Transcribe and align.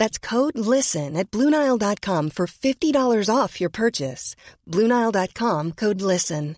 That's 0.00 0.18
code 0.18 0.56
LISTEN 0.56 1.14
at 1.14 1.30
Bluenile.com 1.30 2.30
for 2.30 2.46
$50 2.46 3.28
off 3.28 3.60
your 3.60 3.68
purchase. 3.70 4.34
Bluenile.com 4.66 5.72
code 5.72 6.00
LISTEN. 6.00 6.56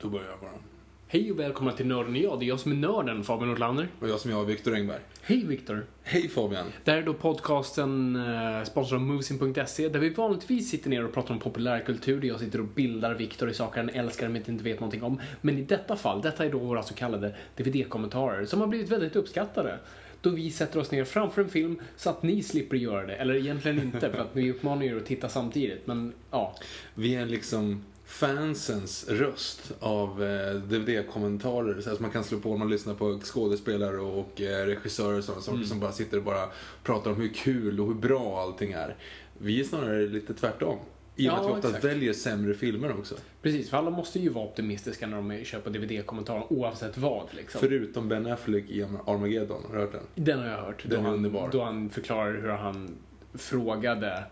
Då 0.00 0.08
börjar 0.08 0.30
jag 0.30 0.40
bara. 0.40 0.79
Hej 1.12 1.32
och 1.32 1.38
välkomna 1.38 1.72
till 1.72 1.86
Nörden 1.86 2.14
och 2.14 2.20
jag. 2.20 2.38
Det 2.38 2.44
är 2.44 2.48
jag 2.48 2.60
som 2.60 2.72
är 2.72 2.76
nörden, 2.76 3.24
Fabian 3.24 3.48
Nordlander. 3.48 3.88
Och 4.00 4.08
jag 4.08 4.20
som 4.20 4.30
jag, 4.30 4.44
Viktor 4.44 4.74
Engberg. 4.74 5.00
Hej 5.22 5.44
Viktor. 5.44 5.86
Hej 6.02 6.28
Fabian. 6.28 6.66
Det 6.84 6.90
här 6.90 6.98
är 6.98 7.02
då 7.02 7.14
podcasten 7.14 8.16
eh, 8.16 8.64
sponsrad 8.64 9.00
av 9.00 9.06
Movesin.se 9.06 9.88
där 9.88 9.98
vi 9.98 10.08
vanligtvis 10.08 10.70
sitter 10.70 10.90
ner 10.90 11.04
och 11.04 11.12
pratar 11.12 11.34
om 11.34 11.40
populärkultur 11.40 12.20
där 12.20 12.28
jag 12.28 12.40
sitter 12.40 12.60
och 12.60 12.66
bildar 12.66 13.14
Viktor 13.14 13.50
i 13.50 13.54
saker 13.54 13.80
han 13.80 13.88
älskar 13.88 14.28
men 14.28 14.50
inte 14.50 14.64
vet 14.64 14.80
någonting 14.80 15.02
om. 15.02 15.20
Men 15.40 15.58
i 15.58 15.62
detta 15.62 15.96
fall, 15.96 16.22
detta 16.22 16.44
är 16.44 16.52
då 16.52 16.58
våra 16.58 16.82
så 16.82 16.94
kallade 16.94 17.34
DVD-kommentarer 17.56 18.44
som 18.44 18.60
har 18.60 18.66
blivit 18.66 18.90
väldigt 18.90 19.16
uppskattade. 19.16 19.78
Då 20.20 20.30
vi 20.30 20.50
sätter 20.50 20.80
oss 20.80 20.90
ner 20.90 21.04
framför 21.04 21.42
en 21.42 21.48
film 21.48 21.80
så 21.96 22.10
att 22.10 22.22
ni 22.22 22.42
slipper 22.42 22.76
göra 22.76 23.06
det. 23.06 23.14
Eller 23.14 23.34
egentligen 23.34 23.78
inte 23.78 24.10
för 24.10 24.18
att 24.18 24.30
vi 24.32 24.50
uppmanar 24.50 24.82
er 24.82 24.96
att 24.96 25.06
titta 25.06 25.28
samtidigt. 25.28 25.86
Men 25.86 26.12
ja, 26.30 26.54
Vi 26.94 27.14
är 27.14 27.26
liksom 27.26 27.84
fansens 28.10 29.08
röst 29.08 29.72
av 29.80 30.24
eh, 30.24 30.54
DVD-kommentarer. 30.54 31.80
Så 31.80 31.90
att 31.92 32.00
man 32.00 32.10
kan 32.10 32.24
slå 32.24 32.38
på 32.40 32.48
när 32.50 32.56
man 32.56 32.70
lyssnar 32.70 32.94
på 32.94 33.18
skådespelare 33.22 33.98
och 33.98 34.40
eh, 34.40 34.66
regissörer 34.66 35.18
och 35.18 35.24
sådana 35.24 35.42
saker 35.42 35.62
som 35.64 35.80
bara 35.80 35.92
sitter 35.92 36.16
och 36.16 36.22
bara 36.24 36.48
pratar 36.82 37.10
om 37.10 37.16
hur 37.16 37.28
kul 37.28 37.80
och 37.80 37.86
hur 37.86 37.94
bra 37.94 38.40
allting 38.42 38.72
är. 38.72 38.96
Vi 39.38 39.60
är 39.60 39.64
snarare 39.64 40.06
lite 40.06 40.34
tvärtom. 40.34 40.76
I 41.16 41.28
och 41.28 41.32
med 41.32 41.38
Ja, 41.38 41.40
att 41.40 41.46
vi 41.46 41.50
oftast 41.50 41.66
exakt. 41.76 41.84
väljer 41.84 42.12
sämre 42.12 42.54
filmer 42.54 42.92
också. 42.98 43.14
precis. 43.42 43.70
För 43.70 43.76
alla 43.76 43.90
måste 43.90 44.18
ju 44.18 44.28
vara 44.28 44.44
optimistiska 44.44 45.06
när 45.06 45.16
de 45.16 45.44
köper 45.44 45.70
DVD-kommentarer 45.70 46.52
oavsett 46.52 46.98
vad. 46.98 47.26
Liksom. 47.30 47.60
Förutom 47.60 48.08
Ben 48.08 48.26
Affleck 48.26 48.70
i 48.70 48.82
Armageddon. 48.82 49.62
Har 49.68 49.74
du 49.74 49.80
hört 49.80 49.92
den? 49.92 50.24
Den 50.24 50.38
har 50.38 50.46
jag 50.46 50.62
hört. 50.62 50.82
Den 50.82 50.90
då 50.90 50.96
är 50.96 51.02
han, 51.02 51.14
underbar. 51.14 51.48
Då 51.52 51.62
han 51.64 51.90
förklarar 51.90 52.32
hur 52.40 52.48
han 52.48 52.90
frågade 53.34 54.24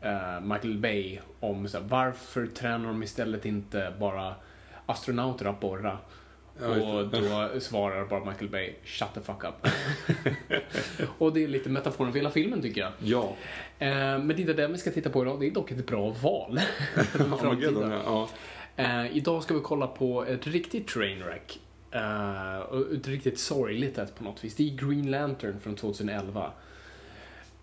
eh, 0.00 0.40
Michael 0.40 0.78
Bay 0.78 1.18
om 1.40 1.68
så 1.68 1.78
här, 1.78 1.84
varför 1.88 2.46
tränar 2.46 2.88
de 2.88 3.02
istället 3.02 3.46
inte 3.46 3.92
bara 4.00 4.34
astronauter 4.86 5.44
att 5.44 5.60
borra? 5.60 5.98
Och 6.60 7.08
då 7.08 7.60
svarar 7.60 8.04
bara 8.04 8.24
Michael 8.24 8.50
Bay, 8.50 8.74
shut 8.84 9.08
the 9.14 9.20
fuck 9.20 9.44
up. 9.44 9.68
och 11.18 11.32
det 11.32 11.44
är 11.44 11.48
lite 11.48 11.68
metaforen 11.68 12.12
för 12.12 12.18
hela 12.18 12.30
filmen 12.30 12.62
tycker 12.62 12.80
jag. 12.80 12.92
Ja. 12.98 13.36
Eh, 13.78 13.88
men 13.88 14.28
det 14.28 14.34
är 14.34 14.40
inte 14.40 14.52
det 14.52 14.68
vi 14.68 14.78
ska 14.78 14.90
titta 14.90 15.10
på 15.10 15.22
idag, 15.22 15.40
det 15.40 15.46
är 15.46 15.50
dock 15.50 15.70
ett 15.70 15.86
bra 15.86 16.10
val. 16.10 16.60
framtida. 16.94 17.48
Armageddon, 17.48 17.90
ja. 17.90 18.28
Eh, 18.76 19.16
idag 19.16 19.42
ska 19.42 19.54
vi 19.54 19.60
kolla 19.60 19.86
på 19.86 20.24
ett 20.24 20.46
riktigt 20.46 20.88
trainwreck. 20.88 21.60
Eh, 21.90 22.58
ett 22.96 23.08
riktigt 23.08 23.38
sorgligt 23.38 23.98
ett 23.98 24.14
på 24.14 24.24
något 24.24 24.44
vis. 24.44 24.54
Det 24.54 24.62
är 24.62 24.76
Green 24.76 25.10
Lantern 25.10 25.60
från 25.60 25.76
2011. 25.76 26.52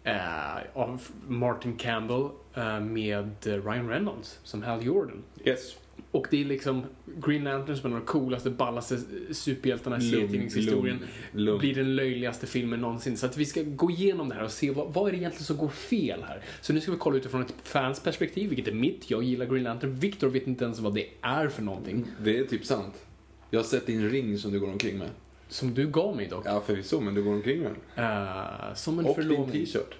Eh, 0.05 0.57
av 0.73 1.01
Martin 1.27 1.77
Campbell 1.77 2.29
eh, 2.55 2.79
med 2.79 3.29
Ryan 3.43 3.89
Reynolds 3.89 4.39
som 4.43 4.63
Hal 4.63 4.85
Jordan. 4.85 5.23
Yes. 5.45 5.75
Och 6.11 6.27
det 6.31 6.41
är 6.41 6.45
liksom 6.45 6.83
Green 7.25 7.43
Lantern 7.43 7.77
som 7.77 7.91
är 7.91 7.95
den 7.95 8.05
coolaste, 8.05 8.49
ballaste 8.49 8.99
superhjältarna 9.31 9.97
i 9.97 10.01
serietidningshistorien. 10.01 10.99
Blir 11.33 11.75
den 11.75 11.95
löjligaste 11.95 12.47
filmen 12.47 12.81
någonsin. 12.81 13.17
Så 13.17 13.25
att 13.25 13.38
vi 13.38 13.45
ska 13.45 13.63
gå 13.63 13.91
igenom 13.91 14.29
det 14.29 14.35
här 14.35 14.43
och 14.43 14.51
se 14.51 14.71
vad, 14.71 14.93
vad 14.93 15.07
är 15.07 15.11
det 15.11 15.17
egentligen 15.17 15.45
som 15.45 15.57
går 15.57 15.69
fel 15.69 16.23
här. 16.27 16.41
Så 16.61 16.73
nu 16.73 16.81
ska 16.81 16.91
vi 16.91 16.97
kolla 16.97 17.17
utifrån 17.17 17.41
ett 17.41 17.53
fans 17.63 17.99
perspektiv, 17.99 18.49
vilket 18.49 18.67
är 18.67 18.72
mitt. 18.72 19.09
Jag 19.11 19.23
gillar 19.23 19.45
Green 19.45 19.63
Lantern. 19.63 19.95
Victor 19.95 20.29
vet 20.29 20.47
inte 20.47 20.66
ens 20.66 20.79
vad 20.79 20.93
det 20.93 21.07
är 21.22 21.47
för 21.47 21.61
någonting. 21.61 22.05
Det 22.23 22.39
är 22.39 22.43
typ 22.43 22.66
sant. 22.66 23.05
Jag 23.49 23.59
har 23.59 23.66
sett 23.66 23.87
din 23.87 24.09
ring 24.09 24.37
som 24.37 24.51
du 24.51 24.59
går 24.59 24.72
omkring 24.72 24.97
med. 24.97 25.09
Som 25.47 25.73
du 25.73 25.88
gav 25.88 26.16
mig 26.16 26.28
dock. 26.28 26.45
Ja, 26.45 26.61
förvisso, 26.61 27.00
men 27.01 27.13
du 27.13 27.23
går 27.23 27.33
omkring 27.33 27.59
med 27.59 27.72
den. 27.95 28.06
Eh, 28.06 28.73
som 28.73 29.00
en 29.00 29.06
Och 29.06 29.23
din 29.23 29.51
t-shirt. 29.51 29.95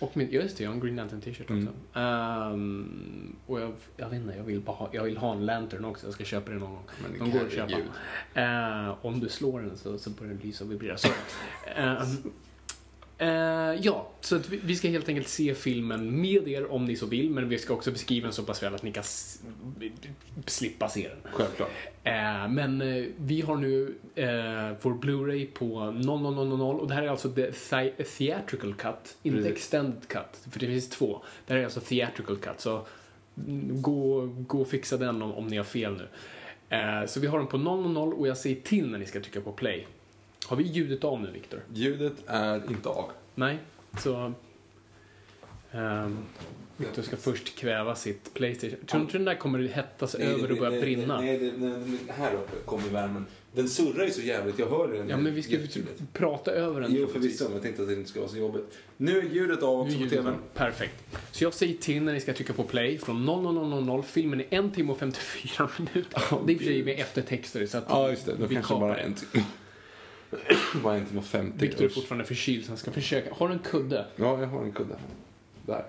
Och 0.00 0.16
min, 0.16 0.28
ja, 0.30 0.40
just 0.40 0.56
det, 0.58 0.64
jag 0.64 0.70
har 0.70 0.74
en 0.74 0.80
Green 0.80 0.96
Lantern 0.96 1.20
t-shirt 1.20 1.50
också. 1.50 1.98
Ehm, 1.98 3.36
och 3.46 3.60
jag, 3.60 3.72
jag 3.96 4.08
vet 4.08 4.20
inte, 4.20 4.36
jag 4.36 4.44
vill, 4.44 4.60
bara 4.60 4.76
ha, 4.76 4.88
jag 4.92 5.04
vill 5.04 5.16
ha 5.16 5.32
en 5.32 5.46
Lantern 5.46 5.84
också. 5.84 6.06
Jag 6.06 6.14
ska 6.14 6.24
köpa 6.24 6.50
den 6.50 6.60
någon 6.60 6.70
gång. 6.70 6.84
Men 7.02 7.18
De 7.18 7.38
går 7.38 7.46
att 7.46 7.52
köpa. 7.52 7.78
Eh, 8.34 9.06
om 9.06 9.20
du 9.20 9.28
slår 9.28 9.60
den 9.60 9.76
så, 9.78 9.98
så 9.98 10.10
börjar 10.10 10.32
den 10.32 10.42
lysa 10.42 10.64
och 10.64 10.72
vibrera. 10.72 10.96
Så, 10.96 11.08
ehm, 11.76 11.96
eh, 13.18 13.80
ja, 13.80 14.08
så 14.20 14.38
vi, 14.38 14.60
vi 14.62 14.76
ska 14.76 14.88
helt 14.88 15.08
enkelt 15.08 15.28
se 15.28 15.54
filmen 15.54 16.20
med 16.20 16.48
er 16.48 16.72
om 16.72 16.84
ni 16.84 16.96
så 16.96 17.06
vill. 17.06 17.30
Men 17.30 17.48
vi 17.48 17.58
ska 17.58 17.74
också 17.74 17.90
beskriva 17.90 18.24
den 18.24 18.32
så 18.32 18.42
pass 18.42 18.62
väl 18.62 18.74
att 18.74 18.82
ni 18.82 18.92
kan 18.92 19.04
slippa 20.46 20.88
se 20.88 21.08
den. 21.08 21.32
Självklart. 21.32 21.70
Eh, 22.04 22.48
men 22.48 22.80
eh, 22.80 23.04
vi 23.16 23.40
har 23.40 23.56
nu 23.56 23.94
vår 24.82 24.94
Blu-ray 24.94 25.46
på 25.46 25.90
0000 25.90 26.60
och 26.60 26.88
det 26.88 26.94
här 26.94 27.02
är 27.02 27.08
alltså 27.08 27.30
the 27.30 27.52
theatrical 28.18 28.74
cut, 28.74 29.16
inte 29.22 29.38
Precis. 29.38 29.52
extended 29.52 30.08
cut. 30.08 30.52
För 30.52 30.60
det 30.60 30.66
finns 30.66 30.88
två. 30.88 31.22
Det 31.46 31.52
här 31.52 31.60
är 31.60 31.64
alltså 31.64 31.80
theatrical 31.80 32.36
cut, 32.36 32.60
så 32.60 32.86
mm, 33.46 33.82
gå, 33.82 34.26
gå 34.26 34.60
och 34.60 34.68
fixa 34.68 34.96
den 34.96 35.22
om, 35.22 35.32
om 35.32 35.46
ni 35.46 35.56
har 35.56 35.64
fel 35.64 35.96
nu. 35.96 36.08
Så 37.06 37.20
vi 37.20 37.26
har 37.26 37.38
den 37.38 37.46
på 37.46 37.58
000 37.58 38.12
och 38.12 38.28
jag 38.28 38.38
säger 38.38 38.60
till 38.60 38.90
när 38.90 38.98
ni 38.98 39.06
ska 39.06 39.20
trycka 39.20 39.40
på 39.40 39.52
play. 39.52 39.86
Har 40.48 40.56
vi 40.56 40.64
ljudet 40.64 41.04
av 41.04 41.20
nu, 41.20 41.30
Viktor? 41.30 41.60
Ljudet 41.74 42.12
är 42.26 42.70
inte 42.70 42.88
av. 42.88 43.10
Nej, 43.34 43.58
så... 44.02 44.32
ehm, 45.72 46.18
Viktor 46.76 47.02
ska 47.02 47.16
först 47.16 47.56
kväva 47.58 47.94
sitt 47.94 48.34
Playstation. 48.34 48.78
Tror 48.86 48.98
du 48.98 49.04
inte 49.04 49.18
den 49.18 49.24
där 49.24 49.34
kommer 49.34 49.58
hettas 49.68 50.14
över 50.14 50.52
och 50.52 50.58
börja 50.58 50.80
brinna? 50.80 51.20
Nej, 51.20 51.38
det, 51.38 51.52
nej, 51.56 51.72
nej, 51.86 51.98
här 52.08 52.34
uppe 52.34 52.56
kommer 52.64 52.88
värmen. 52.88 53.26
Den 53.52 53.68
surrar 53.68 54.04
ju 54.04 54.10
så 54.10 54.20
jävligt, 54.20 54.58
jag 54.58 54.70
hör 54.70 54.88
den. 54.88 55.08
Ja, 55.08 55.16
men 55.16 55.34
vi 55.34 55.42
ska 55.42 55.52
ju 55.52 55.58
Jättetydligt. 55.58 56.02
prata 56.12 56.50
över 56.50 56.80
den. 56.80 56.94
Jo, 56.94 57.06
förvisso, 57.06 57.44
men 57.44 57.52
jag 57.52 57.62
tänkte 57.62 57.82
att 57.82 57.88
det 57.88 57.94
inte 57.94 58.10
ska 58.10 58.20
vara 58.20 58.30
så 58.30 58.36
jobbigt. 58.36 58.78
Nu 58.96 59.18
är 59.18 59.22
ljudet 59.22 59.62
av 59.62 59.80
också 59.80 59.92
Nu 59.92 59.96
på 59.96 60.02
ljudet 60.02 60.18
tvn. 60.18 60.34
Perfekt. 60.54 60.94
Så 61.32 61.44
jag 61.44 61.54
säger 61.54 61.74
till 61.74 62.02
när 62.02 62.12
ni 62.12 62.20
ska 62.20 62.32
trycka 62.32 62.52
på 62.52 62.62
play 62.62 62.98
från 62.98 63.24
0000. 63.26 64.02
Filmen 64.02 64.40
är 64.40 64.46
en 64.50 64.70
timme 64.70 64.92
och 64.92 64.98
54 64.98 65.68
minuter. 65.78 66.22
det 66.46 66.52
är 66.52 66.54
i 66.54 66.56
och 66.56 66.58
för 66.58 66.66
sig 66.66 66.84
med 66.84 67.00
eftertexter 67.00 67.66
så 67.66 67.78
att 67.78 67.84
Ja, 67.88 68.10
just 68.10 68.26
det. 68.26 68.34
Då 68.40 68.46
vi 68.46 68.54
kanske 68.54 68.74
kapar 68.74 68.88
bara 68.88 68.98
en 68.98 69.14
timme. 69.14 69.44
Bara 70.82 70.96
en 70.96 71.06
timme 71.06 71.20
och 71.20 71.26
50. 71.26 71.58
Viktor 71.66 71.84
är 71.84 71.88
fortfarande 71.88 72.24
förkyld 72.24 72.64
så 72.64 72.70
han 72.70 72.78
ska 72.78 72.90
försöka. 72.92 73.34
Har 73.34 73.48
du 73.48 73.54
en 73.54 73.60
kudde 73.60 74.06
Ja, 74.16 74.40
jag 74.40 74.46
har 74.46 74.64
en 74.64 74.72
kudde. 74.72 74.96
Där. 75.66 75.84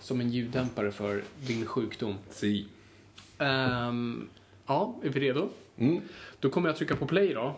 som 0.00 0.20
en 0.20 0.30
ljuddämpare 0.30 0.92
för 0.92 1.22
din 1.46 1.66
sjukdom? 1.66 2.14
Si. 2.30 2.66
Ehm, 3.38 4.28
ja, 4.66 4.94
är 5.02 5.08
vi 5.08 5.20
redo? 5.20 5.48
Mm. 5.78 6.00
Då 6.40 6.50
kommer 6.50 6.68
jag 6.68 6.76
trycka 6.76 6.96
på 6.96 7.06
play 7.06 7.34
då. 7.34 7.56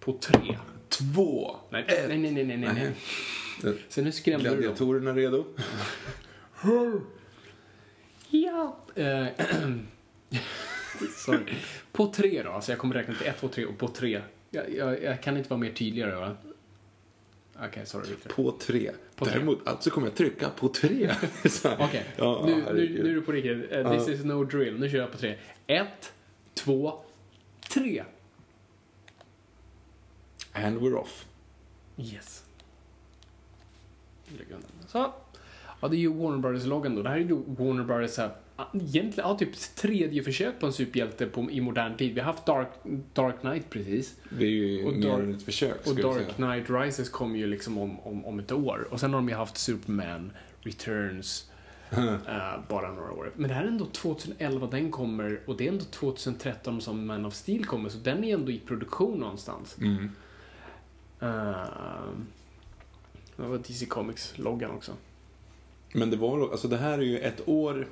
På 0.00 0.12
tre. 0.12 0.58
Två. 0.88 1.56
Nej, 1.70 1.84
nej, 1.88 2.18
nej, 2.18 2.32
nej, 2.32 2.44
nej, 2.44 2.56
nej. 2.56 2.92
Nej. 3.62 3.74
Så 3.88 4.02
nu 4.02 4.12
skrämde 4.12 4.44
du 4.44 4.50
dem. 4.50 4.60
Gladiatorerna 4.60 5.12
redo? 5.12 5.44
Ja. 8.34 8.76
Sorry. 11.16 11.54
På 11.92 12.06
tre 12.06 12.42
då, 12.42 12.50
alltså 12.50 12.72
jag 12.72 12.78
kommer 12.78 12.94
räkna 12.94 13.14
till 13.14 13.26
ett, 13.26 13.40
två, 13.40 13.48
tre 13.48 13.64
och 13.64 13.78
på 13.78 13.88
tre. 13.88 14.20
Jag, 14.54 14.74
jag, 14.74 15.02
jag 15.02 15.22
kan 15.22 15.36
inte 15.36 15.50
vara 15.50 15.60
mer 15.60 15.72
tydligare 15.72 16.14
va? 16.16 16.36
Okej, 17.66 17.86
sorry 17.86 18.08
Victor. 18.10 18.30
På 18.30 18.50
tre. 18.52 18.90
På 19.16 19.24
tre. 19.24 19.34
Däremot, 19.34 19.66
alltså 19.68 19.90
kommer 19.90 20.06
jag 20.06 20.16
trycka 20.16 20.50
på 20.50 20.68
tre. 20.68 21.14
Okej, 21.78 22.04
Ja, 22.16 22.42
nu, 22.46 22.54
nu, 22.56 23.02
nu 23.02 23.10
är 23.10 23.14
du 23.14 23.22
på 23.22 23.32
riktigt. 23.32 23.72
Eh, 23.72 23.98
This 23.98 24.08
is 24.08 24.24
no 24.24 24.44
drill. 24.44 24.80
Nu 24.80 24.90
kör 24.90 24.98
jag 24.98 25.12
på 25.12 25.18
tre. 25.18 25.38
Ett, 25.66 26.12
två, 26.54 27.00
tre. 27.68 28.04
And 30.52 30.78
we're 30.78 30.94
off. 30.94 31.26
Yes. 31.96 32.44
Så. 34.88 35.12
Ja, 35.80 35.88
det 35.88 35.96
är 35.96 35.98
ju 35.98 36.12
Warner 36.14 36.38
Brothers-loggan 36.38 36.96
då. 36.96 37.02
Det 37.02 37.08
här 37.08 37.16
är 37.16 37.20
ju 37.20 37.42
Warner 37.46 37.84
Brothers 37.84 38.18
här, 38.18 38.30
egentligen, 38.72 39.28
ja, 39.30 39.38
typ 39.38 39.56
tredje 39.74 40.22
försök 40.22 40.60
på 40.60 40.66
en 40.66 40.72
superhjälte 40.72 41.26
på, 41.26 41.50
i 41.50 41.60
modern 41.60 41.96
tid. 41.96 42.14
Vi 42.14 42.20
har 42.20 42.26
haft 42.32 42.46
Dark, 42.46 42.68
Dark 43.12 43.40
Knight 43.40 43.70
precis. 43.70 44.16
Det 44.38 44.44
är 44.44 44.50
ju 44.50 44.84
Och 44.84 44.92
mer 44.92 45.08
Dark- 45.08 45.20
än 45.20 45.34
ett 45.34 45.42
försök, 45.42 45.86
Och 45.86 45.96
Dark. 45.96 46.34
Knight 46.36 46.70
Rises 46.70 47.08
kommer 47.08 47.38
ju 47.38 47.46
liksom 47.46 47.78
om, 47.78 48.00
om, 48.00 48.24
om 48.24 48.38
ett 48.38 48.52
år. 48.52 48.88
Och 48.90 49.00
sen 49.00 49.12
har 49.12 49.20
de 49.20 49.28
ju 49.28 49.34
haft 49.34 49.56
Superman 49.56 50.32
Returns 50.60 51.50
eh, 51.90 52.60
bara 52.68 52.92
några 52.92 53.12
år. 53.12 53.32
Men 53.36 53.48
det 53.48 53.54
här 53.54 53.64
är 53.64 53.68
ändå 53.68 53.86
2011 53.86 54.66
den 54.66 54.90
kommer 54.90 55.40
och 55.46 55.56
det 55.56 55.64
är 55.64 55.68
ändå 55.72 55.84
2013 55.84 56.80
som 56.80 57.06
Man 57.06 57.26
of 57.26 57.34
Steel 57.34 57.64
kommer. 57.64 57.88
Så 57.88 57.98
den 57.98 58.24
är 58.24 58.34
ändå 58.34 58.52
i 58.52 58.58
produktion 58.58 59.18
någonstans. 59.18 59.76
Mm. 59.80 60.10
Uh, 61.22 61.66
det 63.36 63.42
var 63.42 63.58
DC 63.58 63.86
Comics-loggan 63.86 64.70
också. 64.70 64.92
Men 65.94 66.10
det 66.10 66.16
var 66.16 66.50
alltså 66.50 66.68
det 66.68 66.76
här 66.76 66.98
är 66.98 67.02
ju 67.02 67.18
ett 67.18 67.48
år, 67.48 67.86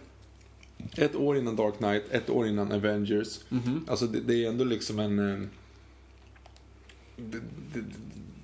ett 0.97 1.17
år 1.17 1.37
innan 1.37 1.56
Dark 1.56 1.77
Knight, 1.77 2.03
ett 2.11 2.31
år 2.31 2.47
innan 2.47 2.73
Avengers. 2.73 3.41
Mhm. 3.49 3.85
Alltså 3.88 4.06
det, 4.06 4.21
det 4.21 4.44
är 4.44 4.49
ändå 4.49 4.65
liksom 4.65 4.99
en... 4.99 5.19
eh, 5.19 5.49
Det, 7.17 7.38
det, 7.75 7.85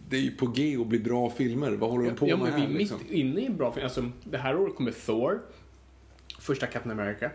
det 0.08 0.16
är 0.16 0.20
ju 0.20 0.30
på 0.30 0.46
G 0.46 0.76
att 0.80 0.86
bli 0.86 0.98
bra 0.98 1.30
filmer. 1.30 1.70
Vad 1.70 1.90
håller 1.90 2.04
de 2.10 2.16
på 2.16 2.28
ja, 2.28 2.36
med 2.36 2.44
men 2.46 2.54
vi 2.54 2.60
här 2.60 2.68
är 2.74 2.78
liksom? 2.78 2.98
mitt 2.98 3.10
inne 3.10 3.40
i 3.40 3.46
en 3.46 3.56
bra 3.56 3.72
film. 3.72 3.84
Alltså, 3.84 4.10
det 4.24 4.38
här 4.38 4.56
året 4.56 4.74
kommer 4.76 4.90
Thor, 5.06 5.40
första 6.38 6.66
Captain 6.66 7.00
America. 7.00 7.30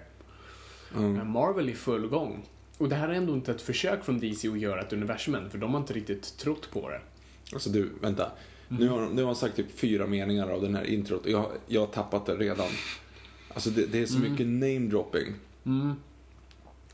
Mm. 0.95 1.31
Marvel 1.31 1.67
är 1.69 1.71
i 1.71 1.75
full 1.75 2.07
gång. 2.07 2.45
Och 2.77 2.89
det 2.89 2.95
här 2.95 3.09
är 3.09 3.13
ändå 3.13 3.33
inte 3.33 3.51
ett 3.51 3.61
försök 3.61 4.03
från 4.03 4.19
DC 4.19 4.47
att 4.47 4.59
göra 4.59 4.81
ett 4.81 4.93
universum 4.93 5.35
än, 5.35 5.49
för 5.49 5.57
de 5.57 5.73
har 5.73 5.79
inte 5.79 5.93
riktigt 5.93 6.37
trott 6.37 6.69
på 6.71 6.89
det. 6.89 7.01
Alltså 7.53 7.69
du, 7.69 7.89
vänta. 8.01 8.31
Nu, 8.67 8.87
har, 8.87 9.09
nu 9.09 9.21
har 9.21 9.27
han 9.27 9.35
sagt 9.35 9.55
typ 9.55 9.79
fyra 9.79 10.07
meningar 10.07 10.49
av 10.49 10.61
den 10.61 10.75
här 10.75 10.83
introt 10.83 11.25
och 11.25 11.31
jag, 11.31 11.45
jag 11.67 11.81
har 11.81 11.87
tappat 11.87 12.25
det 12.25 12.35
redan. 12.35 12.67
Alltså 13.53 13.69
det, 13.69 13.85
det 13.85 14.01
är 14.01 14.05
så 14.05 14.19
mycket 14.19 14.47
namedropping. 14.47 15.33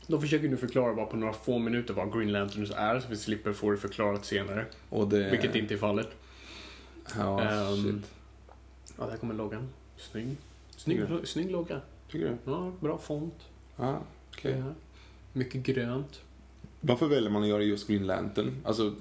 De 0.06 0.20
försöker 0.20 0.48
nu 0.48 0.56
förklara 0.56 0.94
bara 0.94 1.06
på 1.06 1.16
några 1.16 1.32
få 1.32 1.58
minuter 1.58 1.94
vad 1.94 2.12
Green 2.12 2.32
Lanterns 2.32 2.70
är, 2.70 3.00
så 3.00 3.08
vi 3.08 3.16
slipper 3.16 3.52
få 3.52 3.70
det 3.70 3.76
förklarat 3.76 4.24
senare. 4.24 4.66
Och 4.90 5.08
det... 5.08 5.30
Vilket 5.30 5.54
inte 5.54 5.74
är 5.74 5.78
fallet. 5.78 6.08
Ja, 7.16 7.42
Ehm, 7.42 7.76
shit. 7.84 8.10
Ja, 8.98 9.06
där 9.06 9.16
kommer 9.16 9.34
loggan. 9.34 9.68
Snygg. 9.96 10.36
Snygg, 10.76 10.98
Tycker 11.00 11.24
snygg 11.24 11.50
logga. 11.50 11.80
Tycker 12.10 12.24
du? 12.44 12.50
Ja, 12.52 12.72
bra 12.80 12.98
font. 12.98 13.34
Ja, 13.76 14.02
okej. 14.32 14.58
Ja. 14.66 14.72
Mycket 15.32 15.62
grönt. 15.62 16.20
Varför 16.80 17.06
väljer 17.06 17.30
man 17.30 17.42
att 17.42 17.48
göra 17.48 17.62
just 17.62 17.88
Green 17.88 18.06
Lantern? 18.06 18.50
Alltså, 18.64 18.94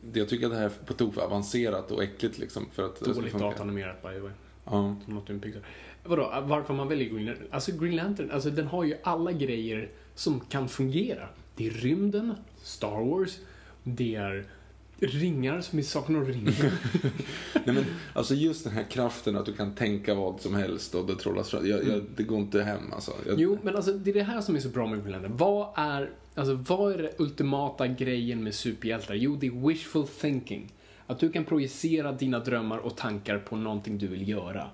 det- 0.00 0.18
jag 0.18 0.28
tycker 0.28 0.46
att 0.46 0.52
det 0.52 0.58
här 0.58 0.64
är 0.64 0.86
på 0.86 0.92
tok 0.92 1.14
för 1.14 1.20
avancerat 1.20 1.90
och 1.90 2.02
äckligt 2.02 2.38
liksom 2.38 2.66
för 2.72 2.82
att 2.86 3.00
Dåligt 3.00 3.38
datanimerat 3.38 4.02
by 4.02 4.08
the 4.08 4.20
way. 4.20 4.32
Ja. 4.64 4.96
Som 5.04 5.14
något 5.14 5.26
Pixar. 5.42 5.62
Vadå, 6.04 6.44
varför 6.46 6.74
man 6.74 6.88
väljer 6.88 7.08
Green 7.08 7.26
Lantern? 7.26 7.46
Alltså 7.50 7.72
Green 7.72 7.96
Lantern, 7.96 8.30
alltså 8.30 8.50
den 8.50 8.66
har 8.66 8.84
ju 8.84 8.96
alla 9.02 9.32
grejer 9.32 9.88
som 10.14 10.40
kan 10.40 10.68
fungera. 10.68 11.28
Det 11.56 11.66
är 11.66 11.70
rymden, 11.70 12.34
Star 12.62 13.04
Wars, 13.04 13.38
det 13.82 14.14
är 14.14 14.46
ringar 14.98 15.60
som 15.60 15.76
vi 15.76 15.82
saknar 15.82 16.20
av 16.20 16.28
ringar. 16.28 16.54
Nej 17.64 17.74
men, 17.74 17.84
alltså 18.12 18.34
just 18.34 18.64
den 18.64 18.72
här 18.72 18.84
kraften 18.90 19.36
att 19.36 19.46
du 19.46 19.52
kan 19.52 19.74
tänka 19.74 20.14
vad 20.14 20.40
som 20.40 20.54
helst 20.54 20.94
och 20.94 21.06
det 21.06 21.16
trollas 21.16 21.50
fram. 21.50 21.66
Jag, 21.66 21.88
jag, 21.88 22.04
det 22.16 22.22
går 22.22 22.38
inte 22.38 22.62
hem 22.62 22.92
alltså. 22.92 23.12
Jag, 23.26 23.40
Jo, 23.40 23.58
men 23.62 23.76
alltså 23.76 23.92
det 23.92 24.10
är 24.10 24.14
det 24.14 24.22
här 24.22 24.40
som 24.40 24.56
är 24.56 24.60
så 24.60 24.68
bra 24.68 24.86
med 24.86 25.00
Green 25.02 25.12
Lantern. 25.12 25.36
Vad 25.36 25.68
är, 25.76 26.10
alltså, 26.34 26.54
vad 26.54 26.92
är 26.92 26.98
det 26.98 27.12
ultimata 27.18 27.86
grejen 27.86 28.44
med 28.44 28.54
superhjältar? 28.54 29.14
Jo, 29.14 29.36
det 29.36 29.46
är 29.46 29.68
wishful 29.68 30.06
thinking. 30.06 30.72
Att 31.06 31.18
du 31.18 31.32
kan 31.32 31.44
projicera 31.44 32.12
dina 32.12 32.38
drömmar 32.38 32.78
och 32.78 32.96
tankar 32.96 33.38
på 33.38 33.56
någonting 33.56 33.98
du 33.98 34.06
vill 34.06 34.28
göra. 34.28 34.70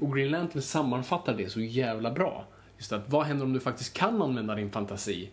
Och 0.00 0.14
Green 0.16 0.30
Lantern 0.30 0.62
sammanfattar 0.62 1.36
det 1.36 1.48
så 1.48 1.60
jävla 1.60 2.10
bra. 2.10 2.46
Just 2.78 2.92
att 2.92 3.10
vad 3.10 3.26
händer 3.26 3.44
om 3.44 3.52
du 3.52 3.60
faktiskt 3.60 3.94
kan 3.94 4.22
använda 4.22 4.54
din 4.54 4.70
fantasi 4.70 5.28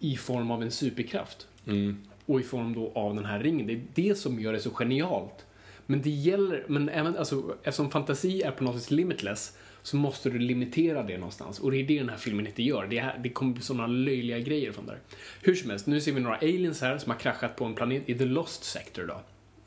i 0.00 0.16
form 0.16 0.50
av 0.50 0.62
en 0.62 0.70
superkraft? 0.70 1.46
Mm. 1.66 2.02
Och 2.26 2.40
i 2.40 2.42
form 2.42 2.74
då 2.74 2.92
av 2.94 3.14
den 3.14 3.24
här 3.24 3.40
ringen. 3.40 3.66
Det 3.66 3.72
är 3.72 3.82
det 3.94 4.14
som 4.14 4.40
gör 4.40 4.52
det 4.52 4.60
så 4.60 4.70
genialt. 4.70 5.46
Men 5.86 6.02
det 6.02 6.10
gäller, 6.10 6.64
men 6.68 6.88
även, 6.88 7.16
alltså, 7.16 7.56
eftersom 7.62 7.90
fantasi 7.90 8.42
är 8.42 8.50
på 8.50 8.64
något 8.64 8.82
sätt 8.82 8.90
limitless 8.90 9.56
så 9.82 9.96
måste 9.96 10.30
du 10.30 10.38
limitera 10.38 11.02
det 11.02 11.18
någonstans. 11.18 11.60
Och 11.60 11.70
det 11.70 11.76
är 11.76 11.86
det 11.86 11.98
den 11.98 12.08
här 12.08 12.16
filmen 12.16 12.46
inte 12.46 12.62
gör. 12.62 12.86
Det, 12.86 12.98
är, 12.98 13.18
det 13.18 13.28
kommer 13.28 13.52
bli 13.52 13.62
sådana 13.62 13.86
löjliga 13.86 14.38
grejer 14.38 14.72
från 14.72 14.86
där. 14.86 14.98
Hur 15.42 15.54
som 15.54 15.70
helst, 15.70 15.86
nu 15.86 16.00
ser 16.00 16.12
vi 16.12 16.20
några 16.20 16.36
aliens 16.36 16.80
här 16.80 16.98
som 16.98 17.12
har 17.12 17.18
kraschat 17.18 17.56
på 17.56 17.64
en 17.64 17.74
planet 17.74 18.08
i 18.08 18.18
The 18.18 18.24
Lost 18.24 18.64
Sector 18.64 19.06
då. 19.06 19.20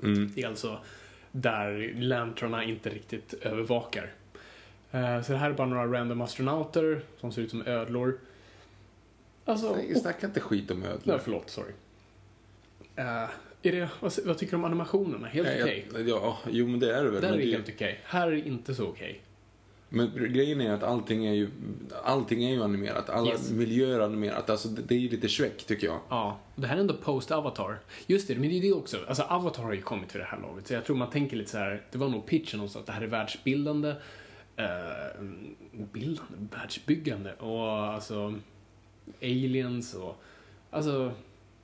Mm. 0.03 0.31
Det 0.35 0.41
är 0.43 0.47
alltså 0.47 0.79
där 1.31 1.93
lantrarna 1.97 2.63
inte 2.63 2.89
riktigt 2.89 3.33
övervakar. 3.33 4.11
Eh, 4.91 5.21
Så 5.21 5.31
det 5.31 5.37
här 5.37 5.49
är 5.49 5.53
bara 5.53 5.67
några 5.67 5.99
random 5.99 6.21
astronauter 6.21 7.01
som 7.19 7.31
ser 7.31 7.41
ut 7.41 7.49
som 7.49 7.67
ödlor. 7.67 8.17
Alltså, 9.45 9.77
Snacka 10.01 10.27
inte 10.27 10.39
skit 10.39 10.71
om 10.71 10.83
ödlor. 10.83 11.01
Nej, 11.13 11.19
förlåt, 11.23 11.49
sorry. 11.49 11.71
Eh, 12.95 13.05
är 13.65 13.71
det, 13.71 13.89
vad, 13.99 14.13
vad 14.25 14.37
tycker 14.37 14.51
du 14.51 14.57
om 14.57 14.65
animationerna? 14.65 15.27
Helt 15.27 15.47
okej? 15.61 15.87
jag- 15.93 16.09
Ja, 16.09 16.37
jo 16.49 16.67
men 16.67 16.79
det 16.79 16.95
är 16.95 17.03
det 17.03 17.09
väl. 17.09 17.21
Där 17.21 17.27
är 17.33 17.37
det 17.37 17.45
det, 17.45 17.51
helt 17.51 17.69
okej. 17.69 17.99
Här 18.03 18.27
är 18.27 18.31
det 18.31 18.39
inte 18.47 18.75
så 18.75 18.87
okej. 18.87 19.21
Men 19.93 20.33
grejen 20.33 20.61
är 20.61 20.71
att 20.73 20.83
allting 20.83 21.25
är 21.25 21.33
ju, 21.33 21.49
allting 22.03 22.43
är 22.43 22.53
ju 22.53 22.63
animerat. 22.63 23.09
Alla 23.09 23.31
Yes. 23.31 23.51
miljöer 23.51 23.99
är 23.99 24.03
animerat. 24.03 24.49
Alltså 24.49 24.67
det, 24.67 24.81
det 24.81 24.95
är 24.95 24.99
ju 24.99 25.09
lite 25.09 25.27
Shrek 25.27 25.63
tycker 25.65 25.87
jag. 25.87 25.99
Ja, 26.09 26.37
det 26.55 26.67
här 26.67 26.75
är 26.75 26.79
ändå 26.79 26.93
post-Avatar. 26.93 27.79
Just 28.07 28.27
det, 28.27 28.35
men 28.35 28.49
det 28.49 28.57
är 28.57 28.61
det 28.61 28.73
också. 28.73 28.97
Alltså, 29.07 29.23
Avatar 29.23 29.63
har 29.63 29.73
ju 29.73 29.81
kommit 29.81 30.11
för 30.11 30.19
det 30.19 30.25
här 30.25 30.39
laget. 30.39 30.67
Så 30.67 30.73
jag 30.73 30.85
tror 30.85 30.95
man 30.95 31.09
tänker 31.09 31.37
lite 31.37 31.51
så 31.51 31.57
här, 31.57 31.81
det 31.91 31.97
var 31.97 32.09
nog 32.09 32.25
pitchen 32.25 32.57
någonstans, 32.57 32.85
det 32.85 32.91
här 32.91 33.01
är 33.01 33.07
världsbildande, 33.07 33.89
eh, 34.55 35.21
bildande, 35.91 36.33
världsbyggande 36.57 37.33
och 37.33 37.69
alltså 37.69 38.33
aliens 39.21 39.93
och, 39.93 40.23
alltså, 40.71 41.11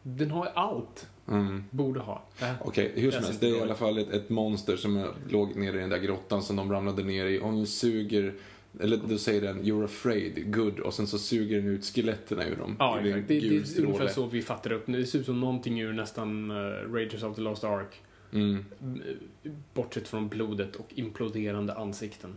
den 0.03 0.31
har 0.31 0.45
ju 0.45 0.51
allt. 0.53 1.07
Mm. 1.29 1.63
Borde 1.69 1.99
ha. 1.99 2.23
Okej, 2.61 2.91
hur 2.95 3.11
som 3.11 3.23
helst. 3.23 3.41
Det 3.41 3.49
är 3.49 3.57
i 3.57 3.61
alla 3.61 3.75
fall 3.75 3.97
ett, 3.97 4.09
ett 4.09 4.29
monster 4.29 4.77
som 4.77 5.05
låg 5.29 5.55
nere 5.55 5.77
i 5.77 5.79
den 5.79 5.89
där 5.89 5.97
grottan 5.97 6.43
som 6.43 6.55
de 6.55 6.71
ramlade 6.71 7.03
ner 7.03 7.25
i. 7.25 7.39
Och 7.39 7.53
nu 7.53 7.65
suger, 7.65 8.33
eller 8.79 8.99
då 9.07 9.17
säger 9.17 9.41
den 9.41 9.63
“You're 9.63 9.85
afraid, 9.85 10.53
good” 10.53 10.79
och 10.79 10.93
sen 10.93 11.07
så 11.07 11.19
suger 11.19 11.57
den 11.57 11.67
ut 11.67 11.85
skeletten 11.85 12.41
ur 12.41 12.55
dem. 12.55 12.75
Ja, 12.79 12.99
exakt. 12.99 13.27
Det, 13.27 13.39
det 13.39 13.77
är 13.77 13.85
ungefär 13.85 14.07
så 14.07 14.25
vi 14.25 14.41
fattar 14.41 14.71
upp 14.71 14.83
det. 14.85 15.05
ser 15.05 15.19
ut 15.19 15.25
som 15.25 15.39
någonting 15.39 15.81
ur 15.81 15.93
nästan 15.93 16.51
uh, 16.51 16.93
Rages 16.93 17.23
of 17.23 17.35
the 17.35 17.41
Lost 17.41 17.63
Ark. 17.63 18.01
Mm. 18.33 18.65
Eh, 18.81 19.51
Bortsett 19.73 20.07
från 20.07 20.29
blodet 20.29 20.75
och 20.75 20.87
imploderande 20.95 21.73
ansikten. 21.73 22.35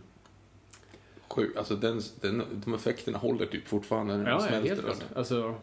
Sjukt. 1.29 1.57
Alltså 1.57 1.75
den, 1.75 2.01
den, 2.21 2.43
de 2.65 2.73
effekterna 2.73 3.17
håller 3.17 3.45
typ 3.45 3.67
fortfarande 3.67 4.13
Ja, 4.13 4.47
ja 4.51 4.59
helt 4.59 4.79
klart. 4.79 4.85
alltså. 4.85 5.03
Alltså, 5.15 5.55